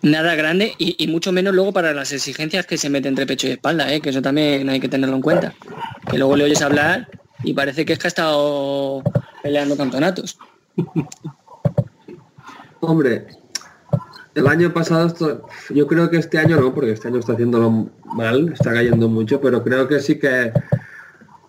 nada 0.00 0.34
grande 0.36 0.74
y, 0.78 1.02
y 1.02 1.08
mucho 1.08 1.32
menos 1.32 1.54
luego 1.54 1.72
para 1.72 1.92
las 1.92 2.12
exigencias 2.12 2.66
que 2.66 2.78
se 2.78 2.88
mete 2.88 3.08
entre 3.08 3.26
pecho 3.26 3.48
y 3.48 3.52
espalda, 3.52 3.92
¿eh? 3.92 4.00
que 4.00 4.10
eso 4.10 4.22
también 4.22 4.68
hay 4.68 4.80
que 4.80 4.88
tenerlo 4.88 5.16
en 5.16 5.22
cuenta. 5.22 5.54
Que 6.08 6.18
luego 6.18 6.36
le 6.36 6.44
oyes 6.44 6.62
hablar 6.62 7.08
y 7.42 7.54
parece 7.54 7.84
que 7.84 7.94
es 7.94 7.98
que 7.98 8.06
ha 8.06 8.08
estado 8.08 9.02
peleando 9.42 9.76
campeonatos. 9.76 10.38
Hombre, 12.80 13.26
el 14.34 14.46
año 14.46 14.72
pasado, 14.72 15.06
esto, 15.06 15.48
yo 15.70 15.86
creo 15.86 16.08
que 16.10 16.18
este 16.18 16.38
año 16.38 16.60
no, 16.60 16.72
porque 16.72 16.92
este 16.92 17.08
año 17.08 17.18
está 17.18 17.32
haciéndolo 17.32 17.90
mal, 18.04 18.52
está 18.52 18.72
cayendo 18.72 19.08
mucho, 19.08 19.40
pero 19.40 19.64
creo 19.64 19.88
que 19.88 20.00
sí 20.00 20.18
que 20.18 20.52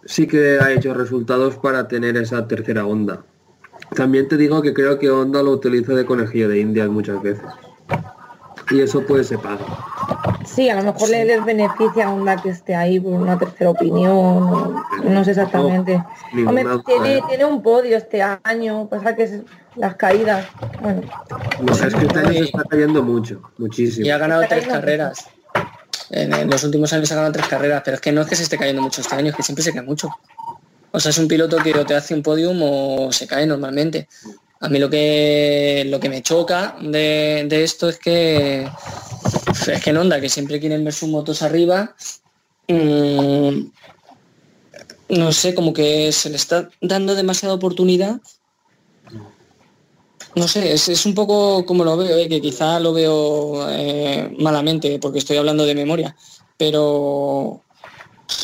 sí 0.05 0.25
que 0.25 0.57
ha 0.59 0.71
hecho 0.71 0.93
resultados 0.95 1.57
para 1.57 1.87
tener 1.87 2.17
esa 2.17 2.47
tercera 2.47 2.85
onda. 2.87 3.23
También 3.95 4.27
te 4.27 4.37
digo 4.37 4.61
que 4.61 4.73
creo 4.73 4.99
que 4.99 5.09
Honda 5.09 5.41
lo 5.43 5.51
utiliza 5.51 5.93
de 5.93 6.05
conejillo 6.05 6.49
de 6.49 6.59
indias 6.59 6.89
muchas 6.89 7.21
veces. 7.21 7.45
Y 8.71 8.81
eso 8.81 9.01
puede 9.01 9.23
ser 9.23 9.39
paga. 9.39 9.65
Sí, 10.45 10.69
a 10.69 10.75
lo 10.75 10.83
mejor 10.83 11.09
le 11.09 11.25
les 11.25 11.43
beneficia 11.43 12.07
a 12.07 12.13
Honda 12.13 12.35
que 12.37 12.49
esté 12.49 12.75
ahí 12.75 12.99
por 12.99 13.13
una 13.13 13.37
tercera 13.37 13.71
opinión, 13.71 14.75
no 15.03 15.23
sé 15.23 15.31
exactamente. 15.31 15.97
No, 16.33 16.49
Hombre, 16.49 16.63
ninguna 16.63 17.21
tiene, 17.27 17.45
un 17.45 17.63
podio 17.63 17.97
este 17.97 18.21
año, 18.21 18.87
pasa 18.87 19.15
que 19.15 19.23
es 19.23 19.41
las 19.75 19.95
caídas. 19.95 20.45
Bueno, 20.81 21.01
No, 21.61 21.73
es 21.73 21.95
que 21.95 22.05
este 22.05 22.19
año 22.19 22.33
se 22.33 22.43
está 22.43 22.63
cayendo 22.63 23.01
mucho, 23.01 23.41
muchísimo. 23.57 24.05
Y 24.05 24.09
ha 24.11 24.17
ganado 24.19 24.43
tres 24.47 24.67
carreras. 24.67 25.27
En, 26.11 26.33
en 26.33 26.49
los 26.49 26.63
últimos 26.63 26.91
años 26.93 27.11
ha 27.11 27.15
ganado 27.15 27.33
tres 27.33 27.47
carreras, 27.47 27.81
pero 27.83 27.95
es 27.95 28.01
que 28.01 28.11
no 28.11 28.21
es 28.21 28.27
que 28.27 28.35
se 28.35 28.43
esté 28.43 28.57
cayendo 28.57 28.81
mucho 28.81 29.01
este 29.01 29.15
año, 29.15 29.29
es 29.29 29.35
que 29.35 29.43
siempre 29.43 29.63
se 29.63 29.73
cae 29.73 29.83
mucho. 29.83 30.09
O 30.91 30.99
sea, 30.99 31.11
es 31.11 31.17
un 31.17 31.27
piloto 31.27 31.57
que 31.57 31.73
o 31.73 31.85
te 31.85 31.95
hace 31.95 32.13
un 32.13 32.23
podium 32.23 32.59
o 32.61 33.11
se 33.11 33.27
cae 33.27 33.45
normalmente. 33.45 34.07
A 34.61 34.69
mí 34.69 34.79
lo 34.79 34.89
que 34.89 35.85
lo 35.87 35.99
que 35.99 36.09
me 36.09 36.21
choca 36.21 36.75
de, 36.81 37.45
de 37.47 37.63
esto 37.63 37.89
es 37.89 37.97
que 37.97 38.67
es 39.67 39.83
que 39.83 39.89
en 39.89 39.97
Honda, 39.97 40.19
que 40.19 40.29
siempre 40.29 40.59
quieren 40.59 40.83
ver 40.83 40.93
sus 40.93 41.09
motos 41.09 41.41
arriba, 41.41 41.95
mm, 42.67 43.59
no 45.09 45.31
sé, 45.31 45.55
como 45.55 45.73
que 45.73 46.11
se 46.11 46.29
le 46.29 46.35
está 46.35 46.69
dando 46.81 47.15
demasiada 47.15 47.55
oportunidad 47.55 48.19
no 50.35 50.47
sé, 50.47 50.73
es, 50.73 50.87
es 50.89 51.05
un 51.05 51.15
poco 51.15 51.65
como 51.65 51.83
lo 51.83 51.97
veo, 51.97 52.17
¿eh? 52.17 52.29
que 52.29 52.41
quizá 52.41 52.79
lo 52.79 52.93
veo 52.93 53.67
eh, 53.69 54.35
malamente 54.39 54.99
porque 54.99 55.19
estoy 55.19 55.37
hablando 55.37 55.65
de 55.65 55.75
memoria, 55.75 56.15
pero 56.57 57.63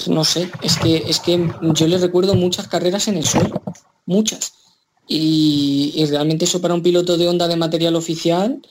no 0.07 0.23
sé, 0.23 0.51
es 0.61 0.77
que, 0.77 0.97
es 1.07 1.19
que 1.19 1.49
yo 1.61 1.87
le 1.87 1.97
recuerdo 1.97 2.35
muchas 2.35 2.67
carreras 2.67 3.07
en 3.07 3.17
el 3.17 3.25
suelo, 3.25 3.61
muchas. 4.05 4.53
Y, 5.07 5.93
y 5.95 6.05
realmente 6.07 6.45
eso 6.45 6.61
para 6.61 6.73
un 6.73 6.81
piloto 6.81 7.17
de 7.17 7.27
onda 7.27 7.47
de 7.47 7.55
material 7.55 7.95
oficial, 7.95 8.61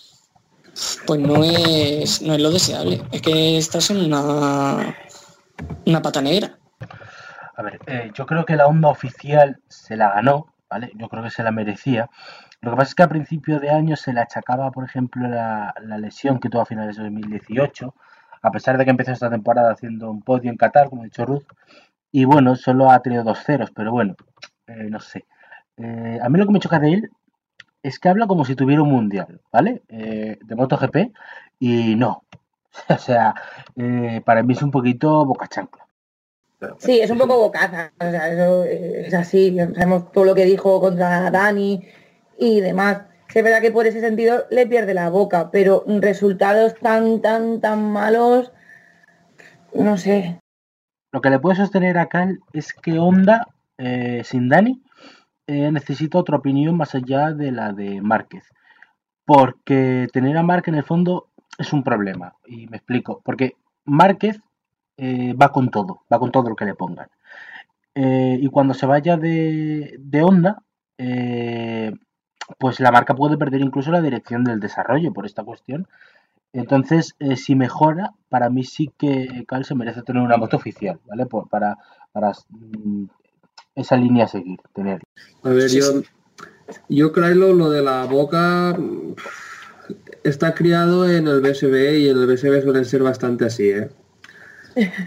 pues 1.06 1.20
no 1.20 1.44
es, 1.44 2.22
no 2.22 2.34
es 2.34 2.40
lo 2.40 2.50
deseable. 2.50 3.02
Es 3.12 3.22
que 3.22 3.56
estás 3.56 3.90
en 3.90 3.98
una, 3.98 4.96
una 5.86 6.02
pata 6.02 6.20
negra. 6.20 6.58
A 7.56 7.62
ver, 7.62 7.78
eh, 7.86 8.10
yo 8.14 8.26
creo 8.26 8.44
que 8.44 8.56
la 8.56 8.66
onda 8.66 8.88
oficial 8.88 9.60
se 9.68 9.96
la 9.96 10.10
ganó, 10.10 10.54
¿vale? 10.68 10.90
Yo 10.96 11.08
creo 11.08 11.22
que 11.22 11.30
se 11.30 11.44
la 11.44 11.52
merecía. 11.52 12.10
Lo 12.60 12.70
que 12.70 12.76
pasa 12.76 12.88
es 12.88 12.94
que 12.94 13.02
a 13.04 13.08
principio 13.08 13.60
de 13.60 13.70
año 13.70 13.94
se 13.94 14.12
le 14.12 14.20
achacaba, 14.20 14.72
por 14.72 14.84
ejemplo, 14.84 15.28
la, 15.28 15.74
la 15.82 15.98
lesión 15.98 16.40
que 16.40 16.48
tuvo 16.48 16.62
a 16.62 16.66
finales 16.66 16.96
de 16.96 17.04
2018, 17.04 17.94
a 18.44 18.50
pesar 18.50 18.76
de 18.76 18.84
que 18.84 18.90
empezó 18.90 19.10
esta 19.10 19.30
temporada 19.30 19.72
haciendo 19.72 20.10
un 20.10 20.20
podio 20.20 20.50
en 20.50 20.58
Qatar, 20.58 20.90
como 20.90 21.00
ha 21.00 21.06
dicho 21.06 21.24
Ruth, 21.24 21.46
y 22.12 22.26
bueno, 22.26 22.56
solo 22.56 22.90
ha 22.90 23.00
tenido 23.00 23.24
dos 23.24 23.42
ceros, 23.42 23.70
pero 23.74 23.90
bueno, 23.90 24.16
eh, 24.66 24.86
no 24.90 25.00
sé. 25.00 25.24
Eh, 25.78 26.18
a 26.22 26.28
mí 26.28 26.38
lo 26.38 26.44
que 26.44 26.52
me 26.52 26.60
choca 26.60 26.78
de 26.78 26.92
él 26.92 27.10
es 27.82 27.98
que 27.98 28.10
habla 28.10 28.26
como 28.26 28.44
si 28.44 28.54
tuviera 28.54 28.82
un 28.82 28.90
mundial, 28.90 29.40
¿vale? 29.50 29.82
Eh, 29.88 30.38
de 30.42 30.54
MotoGP, 30.54 31.14
y 31.58 31.96
no. 31.96 32.24
O 32.90 32.98
sea, 32.98 33.34
para 34.24 34.42
mí 34.42 34.52
es 34.52 34.62
un 34.62 34.70
poquito 34.70 35.24
boca 35.24 35.46
chancla. 35.48 35.86
sí, 36.78 37.00
es 37.00 37.08
un 37.08 37.18
poco 37.18 37.38
bocaza, 37.38 37.92
o 37.98 38.10
sea, 38.10 38.28
eso 38.28 38.64
es 38.64 39.14
así, 39.14 39.56
sabemos 39.56 40.12
todo 40.12 40.24
lo 40.24 40.34
que 40.34 40.44
dijo 40.44 40.80
contra 40.80 41.30
Dani 41.30 41.80
y 42.38 42.60
demás. 42.60 43.13
Es 43.34 43.42
verdad 43.42 43.60
que 43.60 43.72
por 43.72 43.86
ese 43.86 44.00
sentido 44.00 44.44
le 44.50 44.64
pierde 44.66 44.94
la 44.94 45.10
boca, 45.10 45.50
pero 45.50 45.84
resultados 46.00 46.76
tan, 46.76 47.20
tan, 47.20 47.60
tan 47.60 47.90
malos, 47.90 48.52
no 49.74 49.96
sé. 49.96 50.38
Lo 51.10 51.20
que 51.20 51.30
le 51.30 51.40
puede 51.40 51.56
sostener 51.56 51.98
a 51.98 52.06
Cal 52.06 52.38
es 52.52 52.72
que 52.72 52.96
Honda, 52.96 53.48
eh, 53.76 54.22
sin 54.24 54.48
Dani, 54.48 54.80
eh, 55.48 55.72
necesita 55.72 56.18
otra 56.18 56.36
opinión 56.36 56.76
más 56.76 56.94
allá 56.94 57.32
de 57.32 57.50
la 57.50 57.72
de 57.72 58.00
Márquez. 58.00 58.44
Porque 59.24 60.06
tener 60.12 60.36
a 60.36 60.44
Márquez 60.44 60.72
en 60.72 60.78
el 60.78 60.84
fondo 60.84 61.28
es 61.58 61.72
un 61.72 61.82
problema. 61.82 62.36
Y 62.46 62.68
me 62.68 62.76
explico. 62.76 63.20
Porque 63.24 63.56
Márquez 63.84 64.40
eh, 64.96 65.34
va 65.34 65.50
con 65.50 65.70
todo, 65.70 66.02
va 66.12 66.20
con 66.20 66.30
todo 66.30 66.50
lo 66.50 66.56
que 66.56 66.66
le 66.66 66.76
pongan. 66.76 67.08
Eh, 67.96 68.38
y 68.40 68.46
cuando 68.48 68.74
se 68.74 68.86
vaya 68.86 69.16
de, 69.16 69.96
de 69.98 70.22
Honda, 70.22 70.62
eh, 70.98 71.92
pues 72.58 72.80
la 72.80 72.90
marca 72.92 73.14
puede 73.14 73.36
perder 73.38 73.60
incluso 73.60 73.90
la 73.90 74.00
dirección 74.00 74.44
del 74.44 74.60
desarrollo 74.60 75.12
por 75.12 75.26
esta 75.26 75.44
cuestión. 75.44 75.86
Entonces, 76.52 77.14
eh, 77.18 77.36
si 77.36 77.54
mejora, 77.56 78.12
para 78.28 78.48
mí 78.50 78.64
sí 78.64 78.90
que 78.96 79.44
Cal 79.48 79.64
se 79.64 79.74
merece 79.74 80.02
tener 80.02 80.22
una 80.22 80.36
moto 80.36 80.56
oficial, 80.56 81.00
¿vale? 81.06 81.26
Por- 81.26 81.48
para 81.48 81.76
para 82.12 82.30
mm, 82.50 83.06
esa 83.74 83.96
línea 83.96 84.26
a 84.26 84.28
seguir, 84.28 84.60
tener. 84.72 85.00
A 85.42 85.48
ver, 85.48 85.68
Sí, 85.68 85.80
yo, 85.80 86.02
yo 86.88 87.12
creo 87.12 87.54
lo 87.54 87.70
de 87.70 87.82
la 87.82 88.04
boca 88.04 88.72
mm, 88.78 89.14
está 90.22 90.54
criado 90.54 91.08
en 91.08 91.26
el 91.26 91.40
BSB 91.40 91.98
y 91.98 92.08
en 92.08 92.18
el 92.18 92.26
BSB 92.26 92.62
suelen 92.62 92.84
ser 92.84 93.02
bastante 93.02 93.46
así, 93.46 93.68
¿eh? 93.68 93.90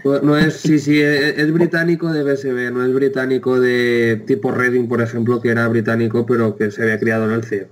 No, 0.04 0.20
no 0.20 0.38
es, 0.38 0.54
sí, 0.54 0.78
sí, 0.78 1.00
es, 1.00 1.38
es 1.38 1.52
británico 1.52 2.12
de 2.12 2.22
BSB, 2.22 2.72
no 2.72 2.84
es 2.84 2.92
británico 2.92 3.60
de 3.60 4.22
tipo 4.26 4.50
Reading, 4.50 4.88
por 4.88 5.00
ejemplo, 5.02 5.40
que 5.40 5.50
era 5.50 5.68
británico 5.68 6.24
pero 6.26 6.56
que 6.56 6.70
se 6.70 6.82
había 6.82 6.98
criado 6.98 7.26
en 7.26 7.32
el 7.32 7.44
CEO. 7.44 7.68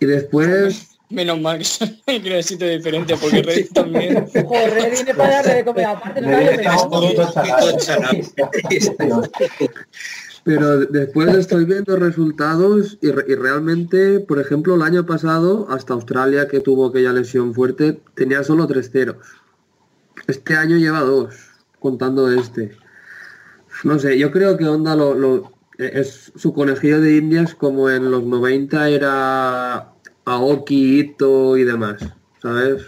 Y 0.00 0.06
después, 0.06 0.88
Menos 1.12 1.38
mal 1.42 1.58
que 1.58 1.64
son 1.64 1.88
sitio 2.42 2.68
diferente, 2.68 3.14
porque 3.20 3.42
Reddit 3.42 3.72
también. 3.72 4.26
Joder, 4.26 4.90
viene 4.90 5.14
para 5.14 5.36
darle 5.36 5.54
de 5.56 5.64
comer 5.64 5.84
aparte, 5.84 6.20
no 6.22 6.30
sabe 6.30 6.44
lo 6.44 6.50
que 6.60 8.48
me 8.48 9.68
pero 10.44 10.78
después 10.86 11.36
estoy 11.36 11.64
viendo 11.66 11.94
resultados 11.96 12.98
y, 13.00 13.10
re- 13.10 13.24
y 13.28 13.34
realmente, 13.34 14.20
por 14.20 14.40
ejemplo, 14.40 14.74
el 14.74 14.82
año 14.82 15.06
pasado, 15.06 15.68
hasta 15.70 15.92
Australia, 15.94 16.48
que 16.48 16.60
tuvo 16.60 16.86
aquella 16.86 17.12
lesión 17.12 17.54
fuerte, 17.54 18.00
tenía 18.14 18.42
solo 18.42 18.66
tres 18.66 18.90
ceros. 18.90 19.16
Este 20.26 20.56
año 20.56 20.76
lleva 20.76 21.00
dos, 21.00 21.34
contando 21.80 22.30
este. 22.30 22.76
No 23.84 23.98
sé, 23.98 24.18
yo 24.18 24.30
creo 24.30 24.56
que 24.56 24.66
Honda 24.66 24.94
lo, 24.94 25.14
lo- 25.14 25.52
es 25.78 26.30
su 26.36 26.52
conejillo 26.52 27.00
de 27.00 27.16
indias 27.16 27.54
como 27.54 27.90
en 27.90 28.10
los 28.10 28.22
90 28.24 28.88
era 28.88 29.92
Aoki, 30.24 31.00
Ito 31.00 31.56
y 31.56 31.64
demás, 31.64 31.96
¿sabes? 32.40 32.82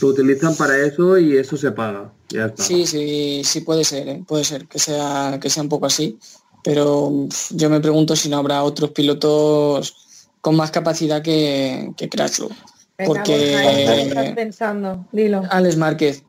Lo 0.00 0.08
utilizan 0.08 0.54
para 0.56 0.76
eso 0.78 1.16
y 1.18 1.36
eso 1.36 1.56
se 1.56 1.72
paga. 1.72 2.12
Ya 2.28 2.46
está. 2.46 2.62
Sí, 2.62 2.86
sí, 2.86 3.42
sí 3.44 3.60
puede 3.62 3.84
ser, 3.84 4.08
¿eh? 4.08 4.24
puede 4.26 4.44
ser 4.44 4.66
que 4.66 4.78
sea, 4.78 5.38
que 5.40 5.48
sea 5.50 5.62
un 5.62 5.68
poco 5.68 5.86
así, 5.86 6.18
pero 6.62 7.10
yo 7.50 7.70
me 7.70 7.80
pregunto 7.80 8.14
si 8.16 8.28
no 8.28 8.36
habrá 8.38 8.62
otros 8.62 8.90
pilotos 8.90 10.28
con 10.40 10.56
más 10.56 10.70
capacidad 10.70 11.22
que, 11.22 11.92
que 11.96 12.08
Crashlow. 12.08 12.50
Venga, 12.98 13.06
Porque- 13.06 13.52
Borja, 13.62 13.94
¿qué 13.94 14.02
estás 14.08 14.30
pensando? 14.34 15.06
Dilo. 15.12 15.42
Alex 15.50 15.76
Márquez. 15.76 16.24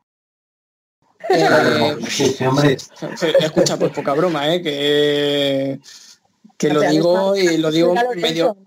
Eh, 1.29 1.97
Sí, 2.09 2.27
sí, 2.37 2.45
hombre. 2.45 2.77
escucha, 3.39 3.77
pues 3.77 3.91
poca 3.91 4.13
broma, 4.13 4.53
¿eh? 4.53 4.61
que, 4.61 5.79
que 6.57 6.69
lo 6.73 6.81
digo 6.81 7.35
y 7.35 7.57
lo 7.57 7.71
digo 7.71 7.93
medio, 8.15 8.57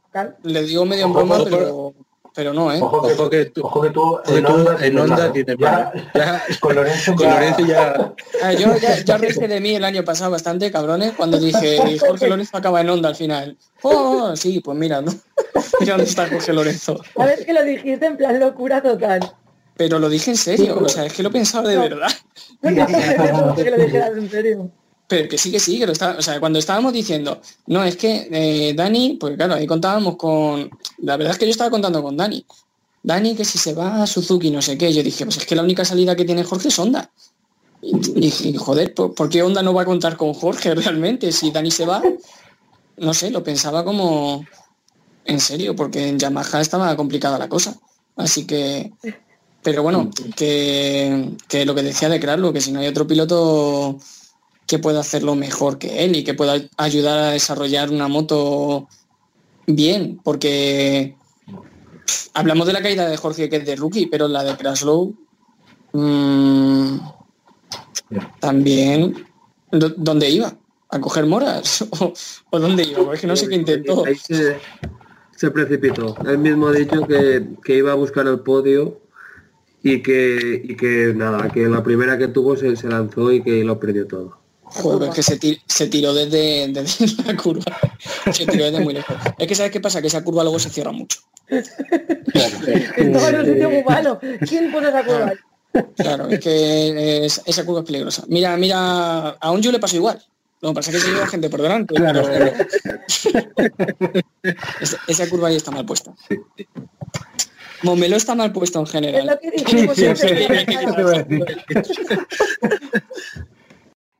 le 0.42 0.62
digo 0.62 0.84
medio 0.84 1.06
en 1.06 1.12
broma, 1.12 1.38
pero, 1.44 1.94
pero 2.34 2.52
no, 2.52 2.72
¿eh? 2.72 2.78
Ojo 2.80 3.06
que, 3.06 3.12
Ojo 3.14 3.30
que 3.30 3.44
tú- 3.46 3.60
ojo 3.64 3.82
que 3.82 3.90
tú 3.90 4.18
que 4.24 4.40
tú 4.42 4.66
en 4.80 4.98
Honda 4.98 5.32
tienes 5.32 5.56
ya, 5.58 5.92
Ya, 6.14 6.44
con 6.60 6.74
Lorenzo 6.74 7.14
con 7.14 7.26
ya- 7.26 7.34
Lorenzo 7.34 7.66
ya... 7.66 8.14
Ah, 8.42 8.52
yo 8.52 8.76
ya, 8.78 8.98
ya 9.04 9.16
reíste 9.18 9.48
de 9.48 9.60
mí 9.60 9.74
el 9.74 9.84
año 9.84 10.04
pasado 10.04 10.30
bastante, 10.30 10.70
cabrones, 10.70 11.12
cuando 11.16 11.38
dije 11.38 11.78
Jorge 12.00 12.28
Lorenzo 12.28 12.56
acaba 12.56 12.80
en 12.80 12.90
onda 12.90 13.08
al 13.10 13.16
final. 13.16 13.56
Oh, 13.82 14.34
sí, 14.36 14.60
pues 14.60 14.76
mira, 14.78 15.00
¿no? 15.00 15.12
Mira 15.80 15.92
dónde 15.94 16.08
está 16.08 16.28
Jorge 16.28 16.52
Lorenzo. 16.52 17.00
A 17.16 17.26
ver 17.26 17.44
que 17.44 17.52
lo 17.52 17.62
dijiste 17.64 18.06
en 18.06 18.16
plan 18.16 18.40
locura 18.40 18.82
total. 18.82 19.20
Pero 19.76 19.98
lo 19.98 20.08
dije 20.08 20.30
en 20.30 20.36
serio, 20.36 20.78
o 20.80 20.88
sea, 20.88 21.04
es 21.06 21.12
que 21.12 21.22
lo 21.22 21.30
pensaba 21.30 21.68
de 21.68 21.76
verdad. 21.76 22.10
No 22.62 23.54
que 23.54 23.70
lo 23.70 23.76
dijeras 23.76 24.16
en 24.16 24.30
serio. 24.30 24.70
Pero 25.08 25.28
que 25.28 25.38
sí, 25.38 25.52
que 25.52 25.60
sí, 25.60 25.78
que 25.78 25.86
lo 25.86 25.92
está, 25.92 26.16
o 26.18 26.22
sea, 26.22 26.40
cuando 26.40 26.58
estábamos 26.58 26.92
diciendo, 26.92 27.40
no, 27.66 27.84
es 27.84 27.96
que 27.96 28.28
eh, 28.30 28.74
Dani, 28.74 29.18
pues 29.20 29.36
claro, 29.36 29.54
ahí 29.54 29.66
contábamos 29.66 30.16
con, 30.16 30.68
la 30.98 31.16
verdad 31.16 31.34
es 31.34 31.38
que 31.38 31.44
yo 31.44 31.50
estaba 31.50 31.70
contando 31.70 32.02
con 32.02 32.16
Dani. 32.16 32.44
Dani, 33.02 33.36
que 33.36 33.44
si 33.44 33.56
se 33.58 33.72
va 33.72 34.02
a 34.02 34.06
Suzuki, 34.06 34.50
no 34.50 34.60
sé 34.60 34.76
qué, 34.76 34.92
yo 34.92 35.02
dije, 35.02 35.24
pues 35.24 35.36
es 35.36 35.46
que 35.46 35.54
la 35.54 35.62
única 35.62 35.84
salida 35.84 36.16
que 36.16 36.24
tiene 36.24 36.42
Jorge 36.42 36.68
es 36.68 36.78
Honda. 36.78 37.08
Y 37.82 38.20
dije, 38.20 38.56
joder, 38.56 38.94
¿por, 38.94 39.14
por 39.14 39.28
qué 39.28 39.44
Honda 39.44 39.62
no 39.62 39.74
va 39.74 39.82
a 39.82 39.84
contar 39.84 40.16
con 40.16 40.34
Jorge 40.34 40.74
realmente? 40.74 41.30
Si 41.30 41.52
Dani 41.52 41.70
se 41.70 41.86
va, 41.86 42.02
no 42.96 43.14
sé, 43.14 43.30
lo 43.30 43.44
pensaba 43.44 43.84
como 43.84 44.44
en 45.24 45.40
serio, 45.40 45.76
porque 45.76 46.08
en 46.08 46.18
Yamaha 46.18 46.60
estaba 46.60 46.96
complicada 46.96 47.38
la 47.38 47.48
cosa. 47.48 47.76
Así 48.16 48.46
que, 48.46 48.92
pero 49.66 49.82
bueno, 49.82 50.10
que, 50.36 51.30
que 51.48 51.66
lo 51.66 51.74
que 51.74 51.82
decía 51.82 52.08
de 52.08 52.20
Kraslo, 52.20 52.52
que 52.52 52.60
si 52.60 52.70
no 52.70 52.78
hay 52.78 52.86
otro 52.86 53.04
piloto 53.04 53.98
que 54.64 54.78
pueda 54.78 55.00
hacerlo 55.00 55.34
mejor 55.34 55.76
que 55.76 56.04
él 56.04 56.14
y 56.14 56.22
que 56.22 56.34
pueda 56.34 56.54
ayudar 56.76 57.18
a 57.18 57.30
desarrollar 57.32 57.90
una 57.90 58.06
moto 58.06 58.86
bien, 59.66 60.20
porque 60.22 61.16
pff, 62.06 62.28
hablamos 62.34 62.68
de 62.68 62.74
la 62.74 62.80
caída 62.82 63.08
de 63.08 63.16
Jorge 63.16 63.48
que 63.48 63.56
es 63.56 63.66
de 63.66 63.74
rookie, 63.74 64.06
pero 64.06 64.28
la 64.28 64.44
de 64.44 64.56
Kraslow 64.56 65.12
mm, 65.92 66.98
también 68.38 69.26
¿dó- 69.72 69.94
¿dónde 69.96 70.30
iba? 70.30 70.56
¿A 70.90 71.00
coger 71.00 71.26
moras? 71.26 71.82
¿O, 72.00 72.12
o 72.50 72.58
dónde 72.60 72.84
iba? 72.84 73.12
Es 73.14 73.20
que 73.20 73.26
no 73.26 73.34
sé 73.34 73.48
qué 73.48 73.56
intentó. 73.56 74.06
Ahí 74.06 74.14
se, 74.14 74.58
se 75.34 75.50
precipitó. 75.50 76.14
Él 76.24 76.38
mismo 76.38 76.68
ha 76.68 76.72
dicho 76.72 77.04
que, 77.04 77.48
que 77.64 77.78
iba 77.78 77.90
a 77.90 77.96
buscar 77.96 78.28
el 78.28 78.38
podio 78.40 79.00
y 79.92 80.02
que, 80.02 80.60
y 80.64 80.76
que 80.76 81.12
nada, 81.14 81.48
que 81.48 81.66
la 81.68 81.82
primera 81.82 82.18
que 82.18 82.28
tuvo 82.28 82.56
se, 82.56 82.76
se 82.76 82.88
lanzó 82.88 83.32
y 83.32 83.42
que 83.42 83.64
lo 83.64 83.78
perdió 83.78 84.06
todo. 84.06 84.38
Joder, 84.62 85.10
es 85.10 85.14
que 85.14 85.22
se, 85.22 85.36
ti- 85.38 85.60
se 85.66 85.86
tiró 85.86 86.12
desde, 86.12 86.68
desde 86.68 87.06
la 87.26 87.36
curva. 87.36 87.76
Se 88.32 88.46
tiró 88.46 88.64
desde 88.64 88.80
muy 88.80 88.94
lejos. 88.94 89.16
Es 89.38 89.46
que 89.46 89.54
sabes 89.54 89.72
qué 89.72 89.80
pasa, 89.80 90.00
que 90.00 90.08
esa 90.08 90.24
curva 90.24 90.42
luego 90.42 90.58
se 90.58 90.70
cierra 90.70 90.92
mucho. 90.92 91.20
Estaba 91.48 92.96
en 93.30 93.40
un 93.40 93.46
sitio 93.46 93.70
muy 93.70 93.84
malo. 93.84 94.18
¿Quién 94.48 94.72
pone 94.72 94.88
esa 94.88 95.04
curva? 95.04 95.32
Claro, 95.96 96.28
es 96.28 96.40
que 96.40 97.26
es- 97.26 97.42
esa 97.46 97.64
curva 97.64 97.80
es 97.80 97.86
peligrosa. 97.86 98.24
Mira, 98.28 98.56
mira, 98.56 99.28
a 99.30 99.50
un 99.52 99.62
yo 99.62 99.70
le 99.70 99.78
pasó 99.78 99.96
igual. 99.96 100.20
Lo 100.62 100.70
que 100.70 100.74
pasa 100.74 100.90
es 100.90 100.96
que 100.96 101.02
se 101.02 101.12
lleva 101.12 101.26
gente 101.28 101.48
por 101.48 101.62
delante. 101.62 101.94
pero- 101.94 102.22
esa, 104.80 104.96
esa 105.06 105.28
curva 105.28 105.48
ahí 105.48 105.56
está 105.56 105.70
mal 105.70 105.86
puesta. 105.86 106.12
Momelo 107.82 108.16
está 108.16 108.34
mal 108.34 108.52
puesto 108.52 108.80
en 108.80 108.86
general. 108.86 109.38
decir. 110.86 111.46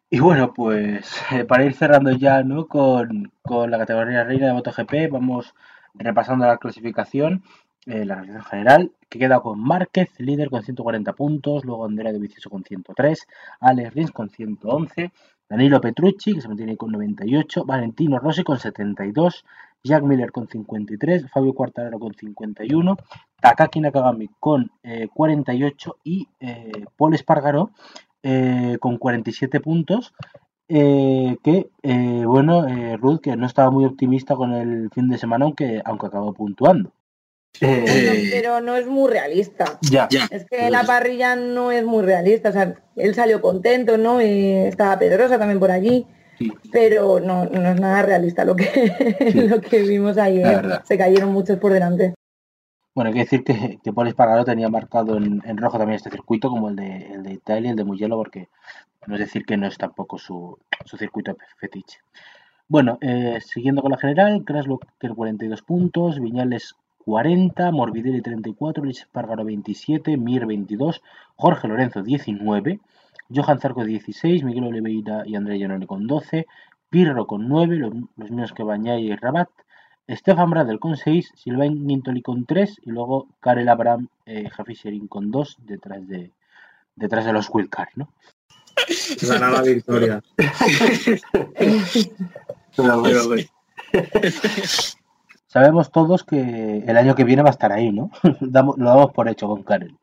Y 0.08 0.20
bueno, 0.20 0.54
pues 0.54 1.04
eh, 1.32 1.44
para 1.44 1.64
ir 1.64 1.74
cerrando 1.74 2.12
ya 2.12 2.42
¿no? 2.44 2.68
con, 2.68 3.32
con 3.42 3.70
la 3.72 3.78
categoría 3.78 4.22
reina 4.22 4.46
de 4.46 4.52
MotoGP, 4.52 5.10
vamos 5.10 5.52
repasando 5.94 6.46
la 6.46 6.58
clasificación, 6.58 7.42
eh, 7.86 8.04
la 8.04 8.14
clasificación 8.14 8.50
general, 8.50 8.92
que 9.08 9.18
queda 9.18 9.40
con 9.40 9.58
Márquez, 9.60 10.10
líder 10.18 10.48
con 10.48 10.62
140 10.62 11.12
puntos, 11.14 11.64
luego 11.64 11.86
Andrea 11.86 12.12
de 12.12 12.20
Vicioso 12.20 12.50
con 12.50 12.62
103, 12.62 13.26
Alex 13.60 13.94
Rins 13.94 14.12
con 14.12 14.30
111, 14.30 15.10
Danilo 15.48 15.80
Petrucci, 15.80 16.34
que 16.34 16.40
se 16.40 16.48
mantiene 16.48 16.76
con 16.76 16.92
98, 16.92 17.64
Valentino 17.64 18.20
Rossi 18.20 18.44
con 18.44 18.60
72, 18.60 19.44
Jack 19.86 20.02
Miller 20.04 20.30
con 20.32 20.48
53, 20.48 21.30
Fabio 21.32 21.54
Quartararo 21.54 21.98
con 21.98 22.12
51, 22.14 22.96
Takaki 23.40 23.80
Nakagami 23.80 24.28
con 24.40 24.70
eh, 24.82 25.08
48 25.14 25.96
y 26.04 26.28
eh, 26.40 26.72
Paul 26.96 27.14
Espargaró 27.14 27.70
eh, 28.22 28.76
con 28.80 28.98
47 28.98 29.60
puntos. 29.60 30.12
eh, 30.68 31.36
que 31.44 31.70
eh, 31.82 32.24
bueno, 32.26 32.66
eh, 32.66 32.96
Ruth 32.96 33.20
que 33.22 33.36
no 33.36 33.46
estaba 33.46 33.70
muy 33.70 33.84
optimista 33.84 34.34
con 34.34 34.52
el 34.52 34.90
fin 34.92 35.08
de 35.08 35.18
semana, 35.18 35.44
aunque, 35.44 35.80
aunque 35.84 36.06
acabó 36.06 36.32
puntuando. 36.34 36.92
Eh, 37.60 38.28
pero 38.32 38.60
no 38.60 38.76
es 38.76 38.86
muy 38.86 39.10
realista. 39.10 39.78
Ya, 39.80 40.08
ya. 40.10 40.26
Es 40.30 40.44
que 40.44 40.70
la 40.70 40.84
parrilla 40.84 41.36
no 41.36 41.70
es 41.72 41.84
muy 41.84 42.02
realista. 42.04 42.50
O 42.50 42.52
sea, 42.52 42.74
él 42.96 43.14
salió 43.14 43.40
contento, 43.40 43.96
¿no? 43.96 44.20
Y 44.20 44.52
estaba 44.66 44.98
Pedrosa 44.98 45.38
también 45.38 45.58
por 45.60 45.70
allí. 45.70 46.06
Sí. 46.38 46.52
Pero 46.70 47.20
no, 47.20 47.44
no 47.46 47.70
es 47.70 47.80
nada 47.80 48.02
realista 48.02 48.44
lo 48.44 48.54
que, 48.54 48.66
lo 49.48 49.60
que 49.60 49.82
vimos 49.82 50.18
ayer. 50.18 50.44
verdad. 50.44 50.84
Se 50.84 50.98
cayeron 50.98 51.32
muchos 51.32 51.58
por 51.58 51.72
delante. 51.72 52.14
Bueno, 52.94 53.08
hay 53.08 53.14
que 53.14 53.20
decir 53.20 53.44
que, 53.44 53.78
que 53.82 53.92
Paul 53.92 54.08
Espargaró 54.08 54.44
tenía 54.44 54.68
marcado 54.68 55.16
en, 55.16 55.42
en 55.44 55.56
rojo 55.58 55.78
también 55.78 55.96
este 55.96 56.10
circuito, 56.10 56.48
como 56.48 56.70
el 56.70 56.76
de, 56.76 57.12
el 57.12 57.22
de 57.22 57.32
Italia 57.32 57.68
y 57.68 57.70
el 57.70 57.76
de 57.76 57.84
Mugello, 57.84 58.16
porque 58.16 58.48
no 59.06 59.14
es 59.14 59.20
decir 59.20 59.44
que 59.44 59.56
no 59.56 59.66
es 59.66 59.76
tampoco 59.76 60.18
su, 60.18 60.58
su 60.84 60.96
circuito 60.96 61.36
fetiche. 61.58 61.98
Bueno, 62.68 62.98
eh, 63.00 63.38
siguiendo 63.40 63.82
con 63.82 63.92
la 63.92 63.98
general, 63.98 64.44
Kraslow 64.44 64.80
tiene 64.98 65.14
42 65.14 65.62
puntos, 65.62 66.18
Viñales 66.18 66.74
40, 67.04 67.70
Morbidelli 67.70 68.20
34, 68.20 68.82
Luis 68.82 69.00
Espargaro 69.00 69.44
27, 69.44 70.16
Mir 70.16 70.46
22, 70.46 71.00
Jorge 71.36 71.68
Lorenzo 71.68 72.02
19, 72.02 72.80
Johan 73.34 73.58
Zarco 73.60 73.84
16, 73.84 74.44
Miguel 74.44 74.64
Oliveira 74.64 75.22
y 75.26 75.36
André 75.36 75.56
Giannone 75.58 75.86
con 75.86 76.06
12, 76.06 76.46
Pirro 76.90 77.26
con 77.26 77.48
9, 77.48 77.76
los, 77.76 77.92
los 78.16 78.30
mismos 78.30 78.52
que 78.52 78.62
Bañaya 78.62 78.98
y 79.00 79.14
Rabat, 79.16 79.48
Stefan 80.08 80.50
Bradel 80.50 80.78
con 80.78 80.96
6, 80.96 81.32
Sylvain 81.34 81.86
Guintoli 81.86 82.22
con 82.22 82.46
3 82.46 82.80
y 82.84 82.90
luego 82.90 83.26
Karel 83.40 83.68
Abraham, 83.68 84.08
eh, 84.24 84.48
Javi 84.50 84.74
Sherin 84.74 85.08
con 85.08 85.30
2 85.32 85.56
detrás 85.62 86.06
de, 86.06 86.30
detrás 86.94 87.24
de 87.24 87.32
los 87.32 87.48
wildcard, 87.50 87.88
¿no? 87.96 88.08
Gana 89.22 89.50
la 89.50 89.62
victoria. 89.62 90.22
pero 92.76 93.00
bueno, 93.00 93.42
Sabemos 95.48 95.90
todos 95.90 96.22
que 96.24 96.84
el 96.86 96.96
año 96.96 97.14
que 97.14 97.24
viene 97.24 97.42
va 97.42 97.48
a 97.48 97.52
estar 97.52 97.72
ahí, 97.72 97.90
¿no? 97.90 98.10
Damos- 98.40 98.76
lo 98.78 98.88
damos 98.90 99.12
por 99.12 99.28
hecho 99.28 99.48
con 99.48 99.62
Karel. 99.62 99.96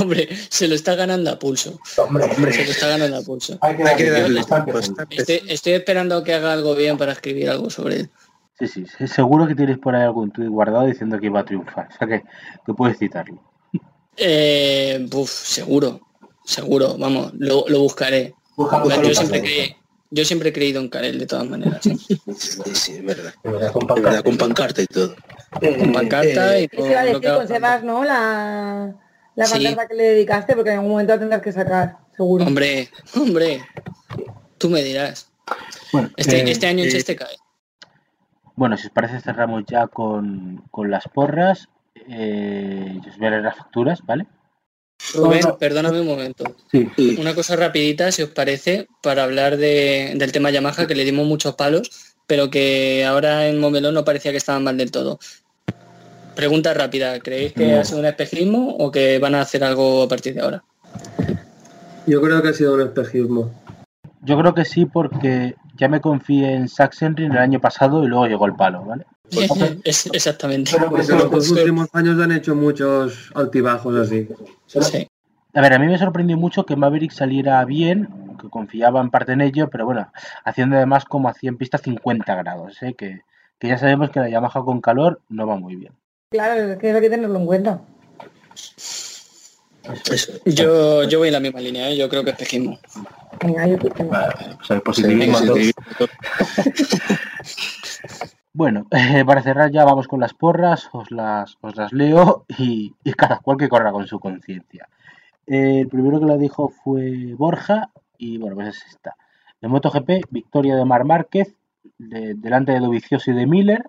Hombre, 0.00 0.28
se 0.48 0.68
lo 0.68 0.74
está 0.74 0.94
ganando 0.94 1.30
a 1.30 1.38
pulso. 1.38 1.78
Hombre, 1.98 2.28
Se 2.52 2.64
lo 2.64 2.70
está 2.70 2.88
ganando 2.88 3.16
a 3.18 3.22
pulso. 3.22 3.58
hay 3.60 3.76
que 3.76 3.82
hay 3.84 3.96
que 3.96 4.10
darle 4.10 4.40
Estoy, 5.10 5.42
estoy 5.48 5.72
esperando 5.74 6.22
que 6.24 6.34
haga 6.34 6.52
algo 6.52 6.74
bien 6.74 6.96
para 6.98 7.12
escribir 7.12 7.50
algo 7.50 7.70
sobre 7.70 7.96
él. 8.00 8.10
Sí, 8.58 8.66
sí, 8.66 8.86
sí, 8.98 9.06
seguro 9.06 9.46
que 9.46 9.54
tienes 9.54 9.78
por 9.78 9.94
ahí 9.94 10.02
algún 10.02 10.32
tuit 10.32 10.48
guardado 10.48 10.86
diciendo 10.86 11.18
que 11.20 11.26
iba 11.26 11.40
a 11.40 11.44
triunfar. 11.44 11.88
O 11.94 11.96
sea 11.98 12.08
que, 12.08 12.22
que 12.66 12.74
puedes 12.74 12.98
citarlo. 12.98 13.40
Eh, 14.16 15.06
buf, 15.08 15.30
seguro, 15.30 16.00
seguro, 16.44 16.96
vamos, 16.98 17.32
lo, 17.38 17.64
lo 17.68 17.80
buscaré. 17.80 18.34
yo, 18.56 19.14
siempre 19.14 19.40
creí- 19.42 19.76
yo 20.10 20.24
siempre 20.24 20.48
he 20.48 20.52
creído 20.52 20.80
en 20.80 20.88
Karel 20.88 21.18
de 21.20 21.26
todas 21.26 21.46
maneras. 21.48 21.86
¿eh? 21.86 21.96
sí, 22.36 22.74
sí, 22.74 22.92
es 22.94 23.04
verdad. 23.04 23.32
Es 23.44 23.52
verdad, 23.52 23.72
con 24.24 24.36
pancarta 24.36 24.82
y 24.82 24.86
todo. 24.86 25.14
Con 25.78 25.92
pancarta 25.92 26.58
y 26.58 26.66
¿Qué 26.68 26.76
con 26.78 26.86
a 26.92 27.00
lo 27.02 27.06
decir? 27.06 27.20
que 27.20 27.28
haga 27.28 27.38
Conservas, 27.38 27.84
¿no? 27.84 28.04
La, 28.04 28.92
la 29.38 29.46
Sí. 29.46 29.52
pancarta 29.64 29.86
que 29.88 29.94
le 29.94 30.02
dedicaste, 30.04 30.54
porque 30.54 30.70
en 30.70 30.76
algún 30.76 30.90
momento 30.92 31.12
la 31.14 31.18
tendrás 31.20 31.42
que 31.42 31.52
sacar, 31.52 31.96
seguro. 32.16 32.44
Hombre, 32.44 32.88
hombre, 33.16 33.62
tú 34.58 34.68
me 34.68 34.82
dirás. 34.82 35.30
Bueno, 35.92 36.10
Este, 36.16 36.40
eh, 36.40 36.50
este 36.50 36.66
año 36.66 36.82
en 36.82 36.88
eh, 36.88 36.92
Cheste 36.92 37.16
cae. 37.16 37.36
bueno, 38.56 38.76
si 38.76 38.86
os 38.88 38.92
parece 38.92 39.20
cerramos 39.20 39.64
ya 39.66 39.86
con, 39.86 40.64
con 40.70 40.90
las 40.90 41.04
porras. 41.08 41.68
Eh, 42.10 43.00
y 43.04 43.08
os 43.08 43.18
veré 43.18 43.42
las 43.42 43.56
facturas, 43.56 44.00
¿vale? 44.04 44.26
Rubén, 45.14 45.42
perdóname 45.58 46.00
un 46.00 46.06
momento. 46.06 46.56
Sí. 46.70 46.88
Sí. 46.96 47.16
Una 47.20 47.34
cosa 47.34 47.54
rapidita, 47.56 48.10
si 48.12 48.22
os 48.22 48.30
parece, 48.30 48.86
para 49.02 49.24
hablar 49.24 49.56
de- 49.56 50.12
del 50.16 50.32
tema 50.32 50.50
Yamaha, 50.50 50.86
que 50.86 50.94
le 50.94 51.04
dimos 51.04 51.26
muchos 51.26 51.54
palos, 51.54 52.14
pero 52.26 52.50
que 52.50 53.04
ahora 53.04 53.48
en 53.48 53.60
Momelón 53.60 53.94
no 53.94 54.04
parecía 54.04 54.30
que 54.32 54.38
estaban 54.38 54.64
mal 54.64 54.76
del 54.78 54.90
todo. 54.90 55.18
Pregunta 56.38 56.72
rápida, 56.72 57.18
¿creéis 57.18 57.52
que 57.52 57.74
ha 57.74 57.82
sido 57.84 57.98
un 57.98 58.06
espejismo 58.06 58.76
o 58.78 58.92
que 58.92 59.18
van 59.18 59.34
a 59.34 59.40
hacer 59.40 59.64
algo 59.64 60.04
a 60.04 60.08
partir 60.08 60.34
de 60.34 60.40
ahora? 60.40 60.62
Yo 62.06 62.22
creo 62.22 62.40
que 62.40 62.50
ha 62.50 62.52
sido 62.52 62.74
un 62.74 62.80
espejismo. 62.82 63.50
Yo 64.22 64.38
creo 64.38 64.54
que 64.54 64.64
sí, 64.64 64.86
porque 64.86 65.56
ya 65.76 65.88
me 65.88 66.00
confié 66.00 66.54
en 66.54 66.68
Sachsenring 66.68 67.32
el 67.32 67.38
año 67.38 67.58
pasado 67.60 68.04
y 68.04 68.06
luego 68.06 68.28
llegó 68.28 68.46
el 68.46 68.54
palo, 68.54 68.84
¿vale? 68.84 69.04
Es- 69.82 70.06
exactamente. 70.12 70.70
Porque 70.78 71.10
en 71.10 71.18
los 71.18 71.50
últimos 71.50 71.88
años 71.92 72.20
han 72.20 72.30
hecho 72.30 72.54
muchos 72.54 73.32
altibajos 73.34 73.96
así. 73.96 74.28
Sí. 74.68 75.08
A 75.54 75.60
ver, 75.60 75.72
a 75.72 75.78
mí 75.80 75.88
me 75.88 75.98
sorprendió 75.98 76.36
mucho 76.36 76.64
que 76.64 76.76
Maverick 76.76 77.10
saliera 77.10 77.64
bien, 77.64 78.08
que 78.40 78.48
confiaba 78.48 79.00
en 79.00 79.10
parte 79.10 79.32
en 79.32 79.40
ello, 79.40 79.68
pero 79.70 79.86
bueno, 79.86 80.12
haciendo 80.44 80.76
además 80.76 81.04
como 81.04 81.28
hacía 81.28 81.48
en 81.50 81.56
pista 81.58 81.78
50 81.78 82.32
grados, 82.36 82.80
¿eh? 82.84 82.94
que, 82.96 83.22
que 83.58 83.66
ya 83.66 83.76
sabemos 83.76 84.10
que 84.10 84.20
la 84.20 84.28
Yamaha 84.28 84.62
con 84.62 84.80
calor 84.80 85.20
no 85.28 85.44
va 85.44 85.56
muy 85.56 85.74
bien. 85.74 85.92
Claro, 86.30 86.72
es 86.72 86.78
que 86.78 86.90
hay 86.92 87.00
que 87.00 87.08
tenerlo 87.10 87.38
en 87.38 87.46
cuenta. 87.46 87.80
Eso. 90.10 90.32
Yo, 90.44 91.04
yo 91.04 91.18
voy 91.18 91.28
en 91.28 91.34
la 91.34 91.40
misma 91.40 91.60
línea, 91.60 91.88
¿eh? 91.88 91.96
yo 91.96 92.08
creo 92.10 92.22
que 92.22 92.30
espejismo. 92.30 92.78
Venga, 93.42 93.66
yo 93.66 93.78
sí. 95.56 95.72
Bueno, 98.52 98.86
eh, 98.90 99.24
para 99.24 99.42
cerrar 99.42 99.70
ya 99.70 99.84
vamos 99.84 100.08
con 100.08 100.18
las 100.20 100.34
porras, 100.34 100.88
os 100.92 101.10
las, 101.12 101.56
os 101.60 101.76
las 101.76 101.92
leo 101.92 102.44
y, 102.58 102.92
y 103.04 103.12
cada 103.12 103.38
cual 103.38 103.56
que 103.56 103.68
corra 103.68 103.92
con 103.92 104.06
su 104.08 104.18
conciencia. 104.18 104.88
Eh, 105.46 105.80
el 105.82 105.88
primero 105.88 106.18
que 106.18 106.26
la 106.26 106.36
dijo 106.36 106.68
fue 106.82 107.34
Borja 107.36 107.90
y 108.18 108.36
bueno, 108.38 108.56
pues 108.56 108.68
es 108.76 108.84
esta. 108.90 109.14
En 109.60 109.70
MotoGP, 109.70 110.24
victoria 110.30 110.74
de 110.76 110.84
Mar 110.84 111.04
Márquez, 111.04 111.54
de- 111.98 112.34
delante 112.34 112.72
de 112.72 112.80
Dovizioso 112.80 113.30
y 113.30 113.34
de 113.34 113.46
Miller. 113.46 113.88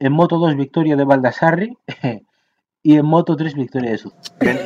En 0.00 0.12
Moto 0.12 0.38
2, 0.38 0.56
victoria 0.56 0.96
de 0.96 1.04
Baldassarri. 1.04 1.76
y 2.82 2.96
en 2.96 3.06
Moto 3.06 3.36
3, 3.36 3.54
victoria 3.54 3.92
de 3.92 3.98
Suzuki. 3.98 4.30
Pues, 4.38 4.58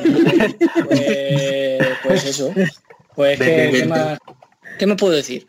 pues 2.03 2.25
eso. 2.25 2.51
Pues 3.15 3.39
que, 3.39 3.69
¿qué, 3.71 3.85
más- 3.85 4.17
qué 4.79 4.87
me 4.87 4.95
puedo 4.95 5.13
decir? 5.13 5.45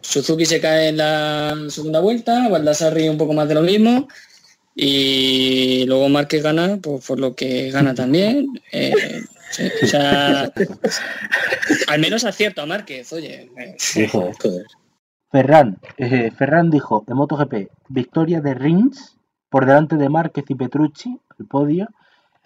Suzuki 0.00 0.44
se 0.44 0.60
cae 0.60 0.88
en 0.88 0.98
la 0.98 1.56
segunda 1.68 2.00
vuelta, 2.00 2.48
Baldassarri 2.48 3.08
un 3.08 3.18
poco 3.18 3.32
más 3.32 3.48
de 3.48 3.54
lo 3.54 3.62
mismo 3.62 4.06
y 4.74 5.84
luego 5.86 6.08
Márquez 6.08 6.42
gana 6.42 6.78
pues, 6.82 7.04
por 7.06 7.18
lo 7.18 7.34
que 7.34 7.70
gana 7.70 7.94
también. 7.94 8.46
Eh, 8.72 9.22
o 9.82 9.86
sea, 9.86 10.52
al 11.88 12.00
menos 12.00 12.24
acierto 12.24 12.60
a 12.60 12.66
Márquez, 12.66 13.12
oye. 13.12 13.50
eh, 13.56 13.74
Sí, 13.78 14.06
joder. 14.08 14.34
Ferran, 15.34 15.80
eh, 15.96 16.30
Ferran 16.30 16.70
dijo 16.70 17.04
en 17.08 17.16
MotoGP, 17.16 17.68
victoria 17.88 18.40
de 18.40 18.54
Rins 18.54 19.16
por 19.48 19.66
delante 19.66 19.96
de 19.96 20.08
Márquez 20.08 20.44
y 20.46 20.54
Petrucci, 20.54 21.18
el 21.40 21.46
podio. 21.46 21.88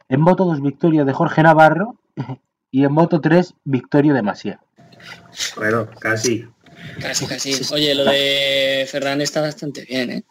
En 0.08 0.22
Moto 0.22 0.46
2, 0.46 0.62
victoria 0.62 1.04
de 1.04 1.12
Jorge 1.12 1.42
Navarro. 1.42 1.96
Y 2.70 2.84
en 2.84 2.92
Moto 2.92 3.20
3, 3.20 3.54
victoria 3.64 4.12
de 4.12 4.20
Masia. 4.20 4.60
Bueno, 5.56 5.88
casi. 6.00 6.46
Casi, 7.00 7.26
casi. 7.26 7.52
Oye, 7.72 7.94
lo 7.94 8.04
de 8.04 8.86
Ferran 8.90 9.22
está 9.22 9.40
bastante 9.40 9.86
bien, 9.86 10.10
¿eh? 10.10 10.24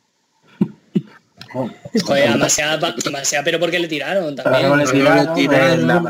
Joder, 1.52 2.32
demasiado, 2.34 2.94
demasiado, 3.04 3.46
pero 3.46 3.60
porque 3.60 3.80
le 3.80 3.88
tiraron 3.88 4.36
también. 4.36 4.62
Claro, 4.62 4.76
le 4.76 4.86
tiraron, 5.34 6.04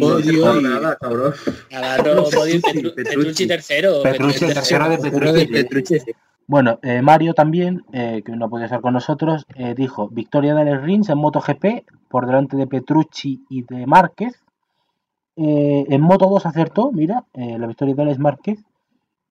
podio 0.00 0.60
nada, 0.60 0.96
cabrón. 1.00 1.34
Navarro, 1.70 2.24
podio, 2.30 2.60
Petrucci, 2.94 3.46
tercero. 3.46 4.02
Petrucci, 4.02 4.44
el 4.44 4.54
tercero 4.54 4.88
de 4.88 4.98
Pero 4.98 5.32
de 5.32 5.46
Petrucci. 5.46 5.94
Petrucci. 5.94 6.12
Bueno, 6.46 6.78
eh, 6.82 7.00
Mario 7.00 7.32
también, 7.32 7.84
eh, 7.92 8.22
que 8.24 8.32
no 8.32 8.50
podía 8.50 8.66
estar 8.66 8.82
con 8.82 8.92
nosotros, 8.92 9.46
eh, 9.56 9.74
dijo 9.74 10.08
victoria 10.08 10.54
de 10.54 10.60
Alex 10.60 10.82
Rins 10.82 11.08
en 11.08 11.18
MotoGP 11.18 11.86
por 12.08 12.26
delante 12.26 12.56
de 12.56 12.66
Petrucci 12.66 13.40
y 13.48 13.62
de 13.62 13.86
Márquez. 13.86 14.44
Eh, 15.36 15.84
en 15.88 16.00
Moto 16.00 16.26
2 16.28 16.46
acertó, 16.46 16.92
mira, 16.92 17.24
eh, 17.32 17.58
la 17.58 17.66
victoria 17.66 17.94
de 17.94 18.02
Alex 18.02 18.18
Márquez. 18.18 18.64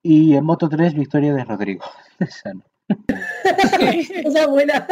Y 0.02 0.36
en 0.36 0.44
Moto 0.44 0.68
3, 0.68 0.94
victoria 0.94 1.34
de 1.34 1.46
Rodrigo. 1.46 1.86
Esa 4.26 4.48
buena. 4.48 4.88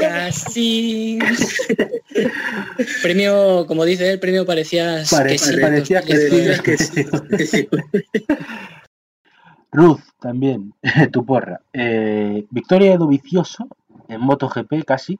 Casi. 0.00 1.18
premio, 3.02 3.66
como 3.66 3.84
dice 3.84 4.10
él, 4.10 4.20
premio 4.20 4.46
parecías 4.46 5.10
Pare- 5.10 5.30
que 5.30 5.38
sí. 5.38 5.60
parecía 5.60 6.02
que 6.02 6.62
que 6.62 6.78
sí, 6.78 6.98
que 7.36 7.46
sí. 7.46 7.68
Ruth 9.72 10.00
también, 10.20 10.72
tu 11.12 11.24
porra. 11.24 11.60
Eh, 11.72 12.46
victoria 12.50 12.92
de 12.92 12.98
Dovicioso 12.98 13.66
en 14.08 14.20
MotoGP 14.20 14.84
casi, 14.86 15.18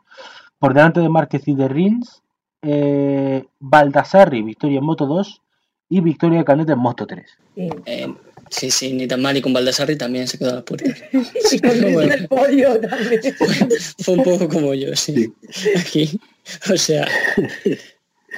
por 0.59 0.75
delante 0.75 1.01
de 1.01 1.09
Márquez 1.09 1.47
y 1.49 1.55
de 1.55 1.69
Rins. 1.69 2.23
Eh, 2.67 3.45
Baldassarri, 3.59 4.41
victoria 4.43 4.79
en 4.79 4.85
Moto 4.85 5.05
2 5.07 5.43
y 5.89 6.01
victoria 6.01 6.39
de 6.39 6.45
Canet 6.45 6.69
en 6.71 6.79
Moto 6.79 7.07
3. 7.07 7.27
Sí. 7.55 7.69
Eh, 7.87 8.15
sí, 8.51 8.71
sí, 8.71 8.93
ni 8.93 9.07
tan 9.07 9.23
mal. 9.23 9.37
Y 9.37 9.43
con 9.43 9.53
Baldassarri 9.53 9.97
también 9.97 10.27
se 10.27 10.39
quedó 10.39 10.51
a 10.51 10.55
las 10.55 10.63
puertas. 10.65 10.99
Y 11.53 11.59
con 11.59 11.81
Luis 11.81 11.95
Bueno. 11.95 12.13
en 12.15 12.21
el 12.21 12.29
podio 12.29 12.81
también. 12.81 13.21
Fue 13.99 14.15
un 14.15 14.23
poco 14.25 14.49
como 14.49 14.75
yo, 14.75 14.95
sí. 14.97 15.33
Aquí. 15.77 16.21
O 16.73 16.77
sea, 16.77 17.07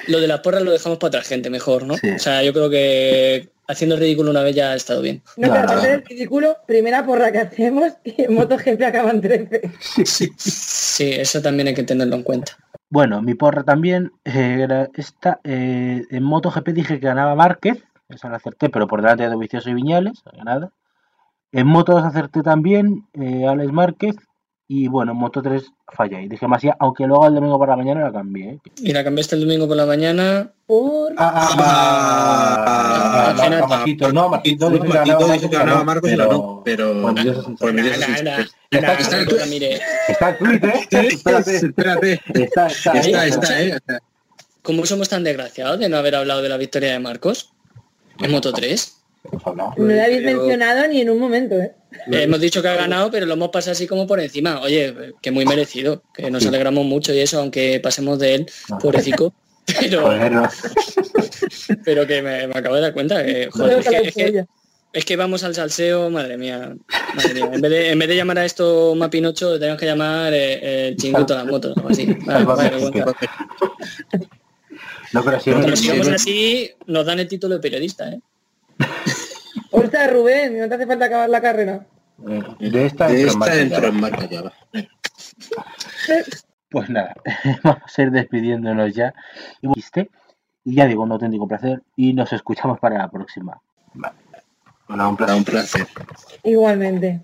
lo 0.07 0.19
de 0.19 0.27
las 0.27 0.39
porras 0.41 0.61
lo 0.63 0.71
dejamos 0.71 0.97
para 0.97 1.07
otra 1.09 1.23
gente 1.23 1.49
mejor, 1.49 1.83
¿no? 1.83 1.97
Sí. 1.97 2.09
O 2.09 2.19
sea, 2.19 2.43
yo 2.43 2.53
creo 2.53 2.69
que 2.69 3.49
haciendo 3.67 3.95
el 3.95 4.01
ridículo 4.01 4.31
una 4.31 4.43
vez 4.43 4.55
ya 4.55 4.71
ha 4.71 4.75
estado 4.75 5.01
bien. 5.01 5.21
No, 5.35 5.49
pero 5.49 5.63
aparte 5.63 5.87
del 5.87 6.05
ridículo, 6.05 6.57
primera 6.65 7.05
porra 7.05 7.31
que 7.31 7.39
hacemos 7.39 7.93
y 8.03 8.23
en 8.23 8.33
MotoGP 8.35 8.81
acaban 8.81 9.21
13. 9.21 9.61
Sí, 10.05 11.11
eso 11.11 11.41
también 11.41 11.67
hay 11.67 11.73
que 11.73 11.83
tenerlo 11.83 12.15
en 12.15 12.23
cuenta. 12.23 12.57
Bueno, 12.89 13.21
mi 13.21 13.33
porra 13.33 13.63
también 13.63 14.11
eh, 14.23 14.59
era 14.61 14.89
esta. 14.93 15.39
eh, 15.43 16.03
en 16.09 16.23
MotoGP 16.23 16.69
dije 16.69 16.99
que 16.99 17.07
ganaba 17.07 17.35
Márquez, 17.35 17.83
esa 18.09 18.29
la 18.29 18.37
acerté, 18.37 18.69
pero 18.69 18.87
por 18.87 19.01
delante 19.01 19.23
de 19.23 19.29
Dovicioso 19.29 19.69
y 19.69 19.73
Viñales, 19.73 20.23
nada. 20.43 20.71
En 21.51 21.67
Moto 21.67 21.93
2 21.93 22.03
acerté 22.03 22.43
también 22.43 23.07
eh, 23.13 23.47
Alex 23.47 23.71
Márquez 23.71 24.15
y 24.69 24.87
bueno, 24.89 25.13
en 25.13 25.17
Moto 25.17 25.41
3 25.41 25.63
fallé. 25.93 26.23
Y 26.23 26.27
dije 26.27 26.45
más 26.47 26.61
ya, 26.61 26.75
aunque 26.79 27.05
luego 27.07 27.25
el 27.27 27.35
domingo 27.35 27.57
por 27.57 27.69
la 27.69 27.77
mañana 27.77 28.01
la 28.01 28.11
cambié. 28.11 28.49
¿eh? 28.49 28.59
Y 28.77 28.91
la 28.91 29.03
cambiaste 29.03 29.35
el 29.35 29.41
domingo 29.41 29.67
por 29.67 29.77
la 29.77 29.85
mañana. 29.85 30.51
Por... 30.65 31.13
Ah, 31.17 31.47
al 33.29 33.37
final- 33.39 33.67
Majito, 33.69 34.11
no, 34.11 34.29
Majito 34.29 34.69
No, 34.69 34.79
Marquito 34.83 35.27
dijo 35.31 35.49
que 35.49 35.57
ganaba 35.57 35.83
Marcos 35.83 36.11
y 36.11 36.17
pero 36.65 36.93
Bueno, 37.01 37.13
medios 37.23 37.47
Nada, 37.47 38.23
nada, 38.23 38.45
Está- 38.97 39.19
el 39.21 39.27
tweet, 39.27 39.61
¿eh? 39.61 39.79
Espérate. 40.09 41.55
Espérate. 41.55 42.19
Está, 42.33 42.67
está, 42.67 42.91
Está, 42.99 43.25
está, 43.27 43.61
eh. 43.61 43.77
¿cómo 44.61 44.85
somos 44.85 45.07
tan 45.07 45.23
desgraciados 45.23 45.79
de 45.79 45.87
no 45.87 45.95
haber 45.97 46.15
hablado 46.15 46.41
de 46.41 46.49
la 46.49 46.57
victoria 46.57 46.91
de 46.91 46.99
Marcos? 46.99 47.53
En 48.19 48.31
Moto 48.31 48.51
3. 48.51 48.95
Hemos 49.31 49.47
hablado. 49.47 49.73
No 49.77 49.85
lo 49.85 50.01
habéis 50.03 50.21
Pero- 50.23 50.39
mencionado 50.39 50.87
ni 50.89 50.99
en 51.01 51.09
un 51.09 51.19
momento, 51.19 51.55
¿eh? 51.55 51.73
Eh, 52.11 52.23
hemos 52.23 52.39
dicho 52.39 52.61
que 52.61 52.67
ha 52.67 52.75
ganado, 52.75 53.09
pero 53.11 53.25
lo 53.25 53.33
hemos 53.33 53.49
pasado 53.49 53.71
así 53.73 53.87
como 53.87 54.05
por 54.07 54.19
encima. 54.19 54.61
Oye, 54.61 55.13
que 55.21 55.31
muy 55.31 55.45
merecido, 55.45 56.03
que 56.13 56.29
nos 56.31 56.45
alegramos 56.45 56.85
mucho 56.85 57.13
y 57.13 57.19
eso, 57.19 57.39
aunque 57.39 57.79
pasemos 57.81 58.19
de 58.19 58.35
él, 58.35 58.45
pobrecito. 58.81 59.33
Pero, 59.81 60.01
Joder, 60.03 60.31
no. 60.31 60.47
pero 61.83 62.07
que 62.07 62.21
me, 62.21 62.47
me 62.47 62.57
acabo 62.57 62.75
de 62.75 62.81
dar 62.81 62.93
cuenta 62.93 63.21
que, 63.25 63.49
joder, 63.51 63.79
es 63.79 63.85
que 63.85 63.91
la 63.91 64.01
que, 64.01 64.07
es 64.07 64.15
que- 64.15 64.25
polla. 64.27 64.45
es 64.93 65.03
que 65.03 65.15
vamos 65.17 65.43
al 65.43 65.55
salseo, 65.55 66.09
madre 66.09 66.37
mía. 66.37 66.73
Madre 67.15 67.33
mía. 67.33 67.49
En, 67.51 67.59
vez 67.59 67.71
de, 67.71 67.91
en 67.91 67.99
vez 67.99 68.07
de 68.07 68.15
llamar 68.15 68.39
a 68.39 68.45
esto 68.45 68.95
Mapinocho, 68.95 69.51
le 69.55 69.59
tenemos 69.59 69.77
que 69.77 69.85
llamar 69.85 70.33
eh, 70.33 70.87
el 70.87 70.95
chinguito 70.95 71.33
de 71.33 71.39
las 71.39 71.45
motos 71.47 71.75
o 71.75 71.79
algo 71.81 71.89
así. 71.89 72.07
Ah. 72.29 72.39
No, 75.13 75.23
pero 75.23 75.37
así, 76.15 76.71
nos 76.85 77.05
dan 77.05 77.19
el 77.19 77.27
título 77.27 77.55
de 77.55 77.61
periodista, 77.61 78.09
¿eh? 78.09 78.19
Ostras, 79.71 80.11
Rubén, 80.11 80.59
no 80.59 80.67
te 80.67 80.75
hace 80.75 80.87
falta 80.87 81.05
acabar 81.05 81.29
la 81.29 81.41
carrera. 81.41 81.85
De 82.17 82.85
esta, 82.85 83.07
De 83.07 83.21
entro 83.21 83.45
en 83.47 83.67
esta 83.67 83.81
ya. 83.81 83.87
en 83.87 83.99
marca 83.99 84.25
ya 84.25 84.41
va. 84.41 84.53
Pues 86.69 86.89
nada, 86.89 87.15
vamos 87.63 87.97
a 87.97 88.01
ir 88.01 88.11
despidiéndonos 88.11 88.93
ya. 88.93 89.13
Y 89.61 89.67
¿viste? 89.73 90.09
Y 90.63 90.75
ya 90.75 90.85
digo, 90.85 91.03
un 91.03 91.11
auténtico 91.11 91.47
placer 91.47 91.81
y 91.95 92.13
nos 92.13 92.33
escuchamos 92.33 92.79
para 92.79 92.97
la 92.97 93.09
próxima. 93.09 93.61
Bueno, 94.87 95.09
un 95.09 95.15
placer. 95.15 95.35
Un 95.37 95.43
placer. 95.43 95.87
Igualmente. 96.43 97.21